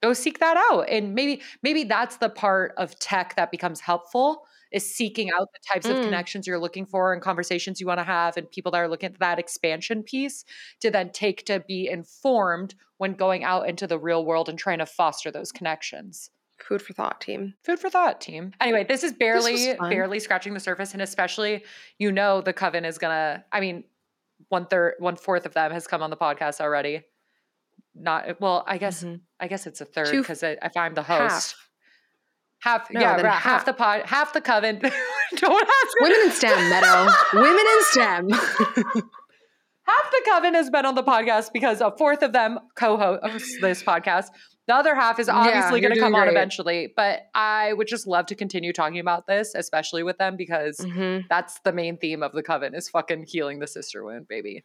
go 0.02 0.14
seek 0.14 0.40
that 0.40 0.58
out. 0.72 0.88
And 0.90 1.14
maybe, 1.16 1.42
maybe 1.64 1.84
that's 1.84 2.18
the 2.18 2.30
part 2.30 2.74
of 2.78 2.98
tech 3.00 3.36
that 3.36 3.52
becomes 3.52 3.82
helpful 3.82 4.46
is 4.72 4.94
seeking 4.96 5.30
out 5.32 5.48
the 5.54 5.60
types 5.74 5.90
of 5.90 6.00
Mm. 6.00 6.02
connections 6.02 6.48
you're 6.48 6.60
looking 6.60 6.86
for 6.86 7.12
and 7.12 7.22
conversations 7.22 7.82
you 7.82 7.88
want 7.88 8.00
to 8.00 8.04
have 8.04 8.38
and 8.38 8.50
people 8.52 8.72
that 8.72 8.78
are 8.80 8.88
looking 8.88 9.12
at 9.12 9.20
that 9.20 9.40
expansion 9.40 10.04
piece 10.04 10.46
to 10.80 10.92
then 10.92 11.12
take 11.12 11.46
to 11.46 11.60
be 11.68 11.88
informed 11.90 12.76
when 12.98 13.14
going 13.14 13.44
out 13.44 13.68
into 13.68 13.88
the 13.88 14.00
real 14.00 14.24
world 14.26 14.48
and 14.48 14.60
trying 14.60 14.80
to 14.80 14.86
foster 14.86 15.32
those 15.32 15.52
connections. 15.52 16.30
Food 16.68 16.82
for 16.82 16.94
thought, 16.94 17.20
team. 17.22 17.54
Food 17.64 17.80
for 17.80 17.90
thought, 17.90 18.22
team. 18.22 18.54
Anyway, 18.62 18.84
this 18.88 19.04
is 19.04 19.14
barely, 19.14 19.74
fun. 19.76 19.90
barely 19.90 20.20
scratching 20.20 20.54
the 20.54 20.60
surface, 20.60 20.94
and 20.94 21.02
especially, 21.02 21.64
you 21.98 22.12
know, 22.12 22.42
the 22.42 22.54
coven 22.54 22.86
is 22.86 22.98
gonna. 22.98 23.44
I 23.52 23.60
mean, 23.60 23.84
one 24.50 24.66
third, 24.66 24.96
one 25.00 25.16
fourth 25.16 25.46
of 25.46 25.54
them 25.54 25.72
has 25.72 25.88
come 25.88 26.02
on 26.04 26.10
the 26.10 26.18
podcast 26.18 26.62
already. 26.62 27.04
Not 27.96 28.40
well. 28.40 28.64
I 28.68 28.78
guess. 28.78 29.04
Mhm. 29.04 29.22
I 29.40 29.48
guess 29.48 29.66
it's 29.68 29.82
a 29.82 29.86
third 29.86 30.12
because 30.12 30.44
if 30.44 30.78
I'm 30.78 30.94
the 30.94 31.04
host, 31.04 31.56
Half. 32.60 32.82
half, 32.88 32.92
No, 32.92 33.00
yeah, 33.00 33.14
right, 33.16 33.26
half. 33.26 33.42
half. 33.42 33.66
the 33.66 33.74
pod, 33.74 34.02
half 34.06 34.34
the 34.34 34.42
coven. 34.42 34.80
Don't 35.36 35.64
ask. 35.68 36.00
Women 36.02 36.20
in 36.26 36.32
STEM, 36.32 36.70
Meadow. 36.70 37.12
Women 37.34 37.50
in 37.60 37.84
STEM. 37.92 38.30
half 39.84 40.12
the 40.12 40.22
coven 40.30 40.54
has 40.54 40.70
been 40.70 40.86
on 40.86 40.96
the 40.96 41.04
podcast 41.04 41.52
because 41.54 41.82
a 41.82 41.92
fourth 41.98 42.22
of 42.22 42.32
them 42.34 42.60
co-host 42.76 43.58
this 43.62 43.82
podcast. 43.84 44.28
The 44.70 44.76
other 44.76 44.94
half 44.94 45.18
is 45.18 45.28
obviously 45.28 45.82
you're 45.82 45.90
going 45.90 45.96
to 45.96 46.00
come 46.00 46.12
doing 46.14 46.22
on 46.22 46.28
eventually, 46.30 46.94
but 46.96 47.22
I 47.34 47.74
would 47.74 47.88
just 47.88 48.06
love 48.06 48.28
to 48.28 48.36
continue 48.36 48.72
talking 48.72 49.00
about 49.00 49.26
this, 49.26 49.56
especially 49.56 50.04
with 50.04 50.20
them 50.20 50.38
because 50.38 50.78
Mhm, 50.78 51.24
that's 51.28 51.60
the 51.62 51.74
main 51.74 51.98
theme 51.98 52.22
of 52.22 52.34
the 52.34 52.44
coven 52.44 52.76
is 52.76 52.88
fucking 52.88 53.26
healing 53.28 53.58
the 53.58 53.66
sister 53.66 54.06
wound, 54.06 54.28
baby. 54.28 54.64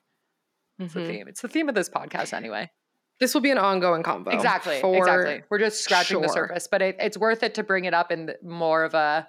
It's 0.78 0.92
the 0.92 1.00
mhm. 1.00 1.06
theme. 1.06 1.28
It's 1.28 1.40
the 1.40 1.48
theme 1.48 1.70
of 1.70 1.74
this 1.74 1.88
podcast 1.88 2.34
anyway. 2.34 2.70
This 3.18 3.32
will 3.32 3.40
be 3.40 3.50
an 3.50 3.56
ongoing 3.56 4.02
convo. 4.02 4.34
exactly. 4.34 4.76
exactly. 4.76 5.42
We're 5.48 5.58
just 5.58 5.82
scratching 5.82 6.20
the 6.20 6.28
surface, 6.28 6.68
but 6.70 6.82
it, 6.82 6.96
it's 6.98 7.16
worth 7.16 7.42
it 7.42 7.54
to 7.54 7.62
bring 7.62 7.86
it 7.86 7.94
up 7.94 8.12
in 8.12 8.34
more 8.42 8.84
of 8.84 8.92
a 8.92 9.26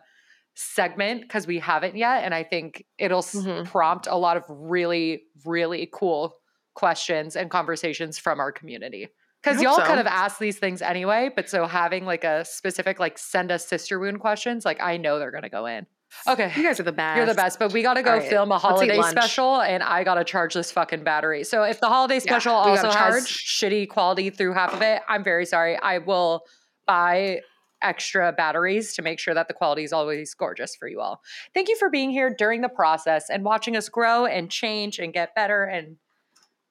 segment 0.56 1.22
because 1.22 1.48
we 1.48 1.60
haven't 1.60 1.96
yet, 1.96 2.26
and 2.26 2.34
I 2.36 2.44
think 2.44 2.86
it'll 2.98 3.22
Mhm. 3.22 3.66
prompt 3.66 4.08
a 4.08 4.16
lot 4.18 4.36
of 4.36 4.44
really, 4.50 5.24
really 5.46 5.88
cool 5.94 6.36
questions 6.74 7.38
and 7.38 7.50
conversations 7.50 8.20
from 8.20 8.42
our 8.42 8.52
community. 8.52 9.08
Because 9.46 9.62
y'all 9.62 9.76
so. 9.76 9.84
kind 9.84 10.00
of 10.00 10.08
ask 10.08 10.40
these 10.40 10.58
things 10.58 10.82
anyway, 10.82 11.30
but 11.36 11.50
so 11.50 11.68
having 11.68 12.04
like 12.04 12.24
a 12.24 12.44
specific 12.44 13.00
like 13.00 13.20
send 13.20 13.52
us 13.52 13.68
sister 13.68 14.00
wound 14.00 14.20
questions, 14.20 14.66
like 14.66 14.82
I 14.82 14.98
know 14.98 15.20
they're 15.20 15.32
gonna 15.32 15.50
go 15.50 15.68
in. 15.68 15.86
Okay. 16.28 16.52
You 16.56 16.64
guys 16.64 16.80
are 16.80 16.84
the 16.84 16.92
best. 16.92 17.18
You're 17.18 17.26
the 17.26 17.34
best, 17.34 17.60
but 17.60 17.74
we 17.74 17.82
got 17.82 17.96
to 17.96 18.04
go 18.04 18.14
right, 18.14 18.30
film 18.30 18.52
a 18.52 18.58
holiday 18.58 19.02
special, 19.02 19.62
and 19.62 19.84
I 19.84 20.04
got 20.04 20.16
to 20.16 20.24
charge 20.24 20.54
this 20.54 20.72
fucking 20.72 21.04
battery. 21.04 21.44
So 21.44 21.64
if 21.64 21.82
the 21.82 21.88
holiday 21.88 22.20
special 22.20 22.54
we 22.54 22.72
also 22.72 22.90
has 22.90 22.94
charge. 22.94 23.24
shitty 23.24 23.90
quality 23.90 24.30
through 24.30 24.54
half 24.54 24.74
of 24.74 24.82
it, 24.82 25.02
I'm 25.10 25.24
very 25.24 25.46
sorry. 25.46 25.78
I 25.78 25.98
will 25.98 26.46
buy 26.88 27.42
extra 27.82 28.32
batteries 28.32 28.96
to 28.96 29.02
make 29.02 29.20
sure 29.20 29.34
that 29.34 29.48
the 29.48 29.54
quality 29.54 29.84
is 29.84 29.92
always 29.92 30.34
gorgeous 30.34 30.76
for 30.76 30.88
you 30.88 31.02
all. 31.02 31.22
Thank 31.54 31.68
you 31.68 31.76
for 31.78 31.90
being 31.90 32.12
here 32.12 32.34
during 32.36 32.62
the 32.62 32.70
process 32.70 33.30
and 33.30 33.44
watching 33.44 33.76
us 33.76 33.90
grow 33.90 34.26
and 34.26 34.50
change 34.50 35.00
and 35.00 35.14
get 35.14 35.36
better 35.36 35.66
and 35.66 35.98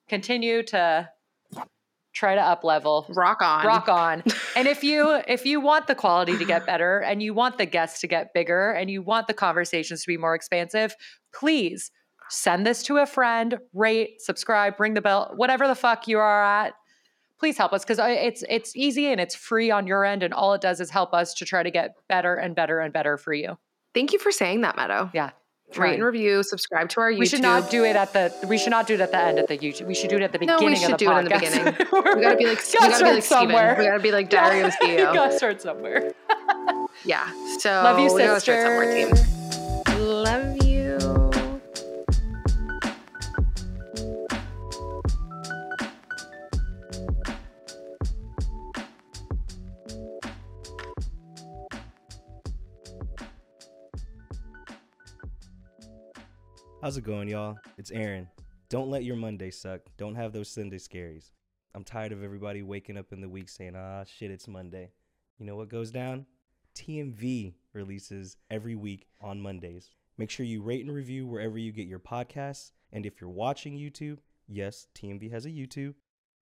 continue 0.09 0.63
to 0.65 1.09
try 2.15 2.35
to 2.35 2.41
up 2.41 2.65
level. 2.65 3.07
Rock 3.11 3.43
on. 3.43 3.67
rock 3.67 3.89
on. 3.89 4.23
And 4.57 4.69
if 4.69 4.85
you 4.85 5.21
if 5.27 5.45
you 5.45 5.61
want 5.61 5.89
the 5.89 5.95
quality 5.95 6.39
to 6.39 6.45
get 6.45 6.65
better 6.65 7.01
and 7.01 7.23
you 7.23 7.35
want 7.35 7.59
the 7.59 7.67
guests 7.67 8.01
to 8.03 8.07
get 8.07 8.33
bigger 8.33 8.71
and 8.71 8.89
you 8.89 9.03
want 9.03 9.27
the 9.27 9.35
conversations 9.35 10.03
to 10.03 10.07
be 10.07 10.17
more 10.17 10.35
expansive 10.35 10.95
please 11.35 11.91
send 12.31 12.65
this 12.65 12.83
to 12.85 12.99
a 12.99 13.07
friend 13.07 13.59
rate 13.73 14.21
subscribe 14.21 14.79
ring 14.79 14.95
the 14.95 15.01
bell 15.01 15.33
whatever 15.37 15.67
the 15.67 15.75
fuck 15.75 16.07
you 16.07 16.19
are 16.19 16.45
at. 16.45 16.75
Please 17.41 17.59
help 17.59 17.73
us 17.73 17.85
because 17.85 17.99
it's 18.01 18.45
it's 18.49 18.77
easy 18.77 19.07
and 19.07 19.21
it's 19.21 19.35
free 19.35 19.71
on 19.71 19.87
your 19.87 20.05
end 20.05 20.23
and 20.23 20.33
all 20.33 20.55
it 20.55 20.61
does 20.61 20.81
is 20.81 20.91
help 20.91 21.13
us 21.13 21.35
to 21.35 21.45
try 21.45 21.63
to 21.65 21.71
get 21.71 21.91
better 22.09 22.37
and 22.37 22.55
better 22.55 22.79
and 22.79 22.93
better 22.93 23.19
for 23.19 23.35
you. 23.35 23.59
Thank 23.93 24.13
you 24.13 24.19
for 24.21 24.31
saying 24.31 24.61
that, 24.61 24.77
Meadow. 24.77 25.11
yeah 25.13 25.31
Rate 25.83 25.95
and 25.95 26.05
review. 26.05 26.43
Subscribe 26.43 26.89
to 26.91 27.01
our 27.01 27.11
YouTube. 27.13 27.19
we 27.19 27.27
should 27.27 27.43
not 27.43 27.71
do 27.71 27.85
it 27.85 27.97
at 27.97 28.13
the 28.13 28.33
we 28.49 28.59
should 28.59 28.71
not 28.71 28.87
do 28.87 28.95
it 28.95 29.01
at 29.01 29.11
the 29.11 29.19
end 29.19 29.39
of 29.39 29.47
the 29.47 29.59
youtube 29.59 29.87
we 29.87 29.95
should 29.95 30.11
do 30.11 30.17
it 30.17 30.23
at 30.23 30.33
the 30.33 30.39
beginning. 30.39 30.61
No, 30.61 30.67
we 30.67 30.73
of 30.73 30.79
should 30.79 30.93
the 30.93 30.97
do 30.97 31.11
it 31.13 31.19
in 31.19 31.25
the 31.25 31.31
beginning. 31.31 31.65
We're- 31.93 32.23
gotta 32.23 32.37
be 32.37 32.47
like 32.47 32.59
we 32.73 32.79
gotta 32.89 33.05
be 33.05 33.11
like 33.11 33.23
Steven. 33.23 33.23
somewhere. 33.23 33.77
We 33.79 33.85
gotta 33.87 34.03
be 34.03 34.13
like 34.13 34.29
Diary 34.31 34.61
of 34.65 34.75
you 34.83 34.97
gotta 34.99 35.37
start 35.37 35.61
somewhere 35.63 36.13
Yeah. 37.05 37.31
So 37.59 37.71
Love 37.71 37.99
you, 37.99 38.13
we 38.15 38.23
gotta 38.23 38.41
sister. 38.41 38.61
start 38.61 39.15
somewhere, 39.15 39.95
team. 39.97 40.07
Love 40.23 40.65
you. 40.65 40.74
How's 56.85 56.99
it 56.99 57.05
going, 57.05 57.29
y'all? 57.29 57.57
It's 57.79 57.91
Aaron. 57.93 58.29
Don't 58.69 58.91
let 58.91 59.05
your 59.05 59.17
Monday 59.17 59.51
suck. 59.51 59.81
Don't 59.97 60.17
have 60.17 60.35
those 60.35 60.51
Sunday 60.51 60.77
scaries. 60.77 61.31
I'm 61.75 61.83
tired 61.83 62.13
of 62.13 62.23
everybody 62.23 62.63
waking 62.63 62.99
up 62.99 63.11
in 63.11 63.23
the 63.23 63.29
week 63.31 63.49
saying, 63.49 63.73
ah, 63.75 64.05
shit, 64.05 64.31
it's 64.31 64.47
Monday. 64.47 64.91
You 65.39 65.47
know 65.47 65.57
what 65.57 65.71
goes 65.71 65.91
down? 65.91 66.27
TMV 66.75 67.55
releases 67.73 68.37
every 68.51 68.75
week 68.75 69.07
on 69.23 69.41
Mondays. 69.41 69.93
Make 70.19 70.29
sure 70.29 70.45
you 70.45 70.61
rate 70.61 70.85
and 70.85 70.95
review 70.95 71.27
wherever 71.27 71.57
you 71.57 71.73
get 71.73 71.87
your 71.87 72.01
podcasts. 72.01 72.73
And 72.93 73.07
if 73.07 73.19
you're 73.19 73.31
watching 73.31 73.79
YouTube, 73.79 74.19
yes, 74.47 74.87
TMV 74.95 75.33
has 75.33 75.47
a 75.47 75.51
YouTube. 75.51 75.95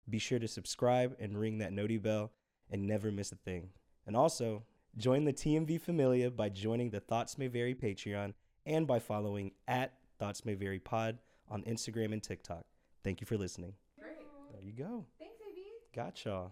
Be 0.10 0.18
sure 0.18 0.40
to 0.40 0.48
subscribe 0.48 1.16
and 1.20 1.38
ring 1.38 1.60
that 1.60 1.72
noti 1.72 2.00
bell 2.00 2.32
and 2.72 2.88
never 2.88 3.12
miss 3.12 3.32
a 3.32 3.36
thing. 3.36 3.70
And 4.08 4.16
also, 4.16 4.64
join 4.98 5.24
the 5.24 5.34
TMV 5.34 5.80
Familia 5.80 6.32
by 6.32 6.50
joining 6.50 6.90
the 6.90 7.00
Thoughts 7.00 7.38
May 7.38 7.46
Vary 7.46 7.76
Patreon 7.76 8.34
and 8.66 8.88
by 8.88 8.98
following 8.98 9.52
at 9.68 9.94
Thoughts 10.22 10.46
May 10.46 10.54
Vary 10.54 10.78
Pod 10.78 11.18
on 11.50 11.64
Instagram 11.64 12.14
and 12.14 12.22
TikTok. 12.22 12.64
Thank 13.04 13.22
you 13.22 13.26
for 13.26 13.38
listening. 13.38 13.74
Great. 14.00 14.18
There 14.52 14.62
you 14.62 14.72
go. 14.72 15.08
Thanks, 15.18 15.34
AB. 15.42 15.64
Got 15.96 16.24
y'all. 16.24 16.52